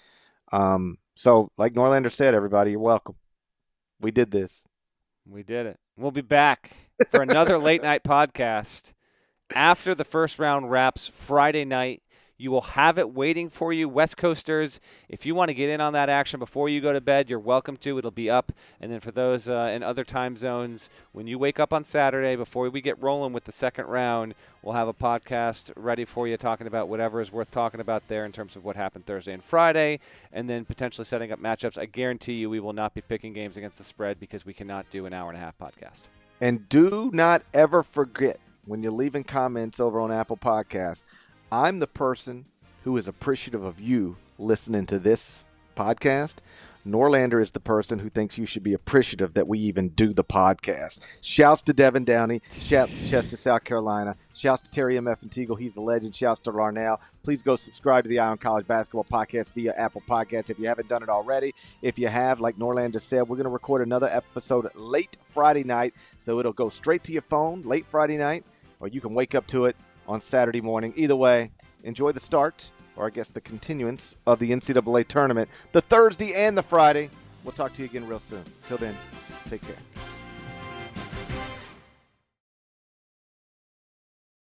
Um, 0.53 0.99
so, 1.15 1.51
like 1.57 1.75
Norlander 1.75 2.11
said, 2.13 2.35
everybody, 2.35 2.73
you're 2.73 2.81
welcome. 2.81 3.17
We 4.01 4.11
did 4.11 4.31
this. 4.31 4.65
we 5.27 5.43
did 5.43 5.67
it 5.67 5.79
we'll 5.97 6.11
be 6.11 6.21
back 6.21 6.73
for 7.09 7.23
another 7.23 7.59
late 7.69 7.83
night 7.83 8.03
podcast 8.03 8.93
after 9.55 9.95
the 9.95 10.05
first 10.05 10.39
round 10.39 10.71
wraps 10.71 11.07
friday 11.09 11.65
night 11.65 12.03
you 12.37 12.51
will 12.51 12.63
have 12.63 12.99
it 12.99 13.15
waiting 13.15 13.49
for 13.49 13.73
you 13.73 13.89
west 13.89 14.17
coasters. 14.17 14.81
If 15.09 15.25
you 15.25 15.35
want 15.35 15.51
to 15.51 15.55
get 15.55 15.71
in 15.71 15.81
on 15.81 15.93
that 15.93 16.09
action 16.09 16.41
before 16.41 16.69
you 16.69 16.81
go 16.81 16.93
to 16.93 17.01
bed 17.01 17.31
you're 17.31 17.39
welcome 17.39 17.77
to. 17.79 17.99
It'll 17.99 18.11
be 18.11 18.29
up. 18.29 18.53
And 18.81 18.91
then 18.91 19.01
for 19.01 19.11
those 19.11 19.49
uh, 19.49 19.71
in 19.73 19.83
other 19.83 20.05
time 20.05 20.37
zones 20.37 20.91
when 21.13 21.27
you 21.27 21.39
wake 21.39 21.61
up 21.61 21.73
on 21.73 21.85
saturday 21.85 22.37
before 22.37 22.69
we 22.71 22.81
get 22.81 23.01
rolling 23.03 23.33
with 23.33 23.45
the 23.45 23.53
second 23.53 23.87
round 23.87 24.35
we'll 24.63 24.75
have 24.75 24.89
a 24.89 24.95
podcast 24.95 25.71
ready 25.77 26.05
for 26.05 26.27
you 26.27 26.37
talking 26.37 26.67
about 26.67 26.89
whatever 26.89 27.21
is 27.21 27.33
worth 27.33 27.51
talking 27.51 27.81
about 27.81 28.07
there 28.09 28.25
in 28.25 28.33
terms 28.33 28.57
of 28.57 28.65
what 28.65 28.77
happened 28.77 29.07
thursday 29.07 29.33
and 29.33 29.45
friday 29.45 30.01
and 30.33 30.49
then 30.49 30.65
potentially 30.65 31.05
setting 31.05 31.33
up 31.33 31.41
matchups. 31.41 31.79
I 31.79 31.87
guarantee 31.87 32.35
you 32.35 32.51
we 32.51 32.61
will 32.61 32.73
not 32.73 32.95
be 32.95 33.01
picking 33.01 33.33
games 33.33 33.57
against 33.57 33.79
the 33.79 33.85
spread 33.85 34.19
because 34.19 34.45
we 34.45 34.53
cannot 34.53 34.91
do 34.91 35.07
an 35.07 35.13
hour 35.13 35.29
and 35.29 35.37
a 35.37 35.41
half 35.41 35.57
podcast. 35.59 36.05
And 36.41 36.69
do 36.69 37.11
not 37.13 37.43
ever 37.53 37.83
forget 37.83 38.41
when 38.67 38.83
you're 38.83 38.93
leaving 38.93 39.25
comments 39.25 39.79
over 39.79 40.01
on 40.01 40.11
Apple 40.11 40.37
Podcasts, 40.37 41.05
I'm 41.53 41.79
the 41.79 41.87
person 41.87 42.47
who 42.85 42.97
is 42.97 43.09
appreciative 43.09 43.65
of 43.65 43.81
you 43.81 44.17
listening 44.39 44.87
to 44.87 44.99
this 44.99 45.45
podcast. 45.77 46.37
Norlander 46.87 47.41
is 47.41 47.53
the 47.53 47.61
person 47.61 47.99
who 47.99 48.11
thinks 48.11 48.37
you 48.37 48.45
should 48.45 48.63
be 48.63 48.75
appreciative 48.75 49.33
that 49.35 49.49
we 49.49 49.59
even 49.61 49.89
do 49.91 50.13
the 50.13 50.25
podcast. 50.25 51.01
Shouts 51.23 51.63
to 51.63 51.73
Devin 51.73 52.05
Downey. 52.05 52.43
Shouts 52.51 52.95
to 52.95 53.09
Chester, 53.09 53.39
South 53.39 53.65
Carolina. 53.65 54.17
Shouts 54.35 54.61
to 54.63 54.71
Terry 54.71 54.99
M. 54.99 55.09
F. 55.09 55.23
and 55.23 55.31
Teagle. 55.31 55.59
He's 55.59 55.73
the 55.73 55.81
legend. 55.81 56.15
Shouts 56.15 56.41
to 56.41 56.53
Larnell. 56.53 56.99
Please 57.23 57.43
go 57.43 57.57
subscribe 57.57 58.05
to 58.05 58.09
the 58.09 58.19
Eye 58.19 58.29
on 58.29 58.37
College 58.37 58.67
Basketball 58.67 59.05
Podcast 59.05 59.55
via 59.55 59.73
Apple 59.73 60.03
Podcasts 60.07 60.51
if 60.51 60.59
you 60.59 60.67
haven't 60.67 60.89
done 60.89 61.03
it 61.03 61.09
already. 61.09 61.55
If 61.81 61.99
you 61.99 62.09
have, 62.09 62.41
like 62.41 62.59
Norlander 62.59 63.01
said, 63.01 63.23
we're 63.23 63.37
going 63.37 63.45
to 63.45 63.51
record 63.51 63.81
another 63.81 64.09
episode 64.09 64.69
late 64.75 65.17
Friday 65.23 65.65
night. 65.65 65.95
So 66.19 66.39
it'll 66.39 66.53
go 66.53 66.69
straight 66.69 67.03
to 67.05 67.13
your 67.13 67.23
phone 67.23 67.63
late 67.63 67.87
Friday 67.87 68.19
night, 68.19 68.45
or 68.81 68.89
you 68.89 69.01
can 69.01 69.15
wake 69.15 69.35
up 69.35 69.47
to 69.47 69.65
it 69.67 69.77
on 70.07 70.21
Saturday 70.21 70.61
morning. 70.61 70.93
Either 70.97 71.17
way, 71.17 71.51
enjoy 71.83 72.13
the 72.13 72.21
start, 72.21 72.71
or 72.97 73.07
I 73.07 73.11
guess 73.11 73.29
the 73.29 73.41
continuance 73.41 74.17
of 74.27 74.39
the 74.39 74.51
NCAA 74.51 75.09
tournament, 75.09 75.49
the 75.73 75.81
Thursday 75.81 76.35
and 76.35 76.57
the 76.57 76.63
Friday. 76.63 77.11
We'll 77.43 77.53
talk 77.53 77.75
to 77.75 77.83
you 77.83 77.87
again 77.87 78.07
real 78.07 78.19
soon. 78.19 78.45
Till 78.69 78.79
then, 78.79 78.97
take 79.47 79.63
care. 79.63 79.77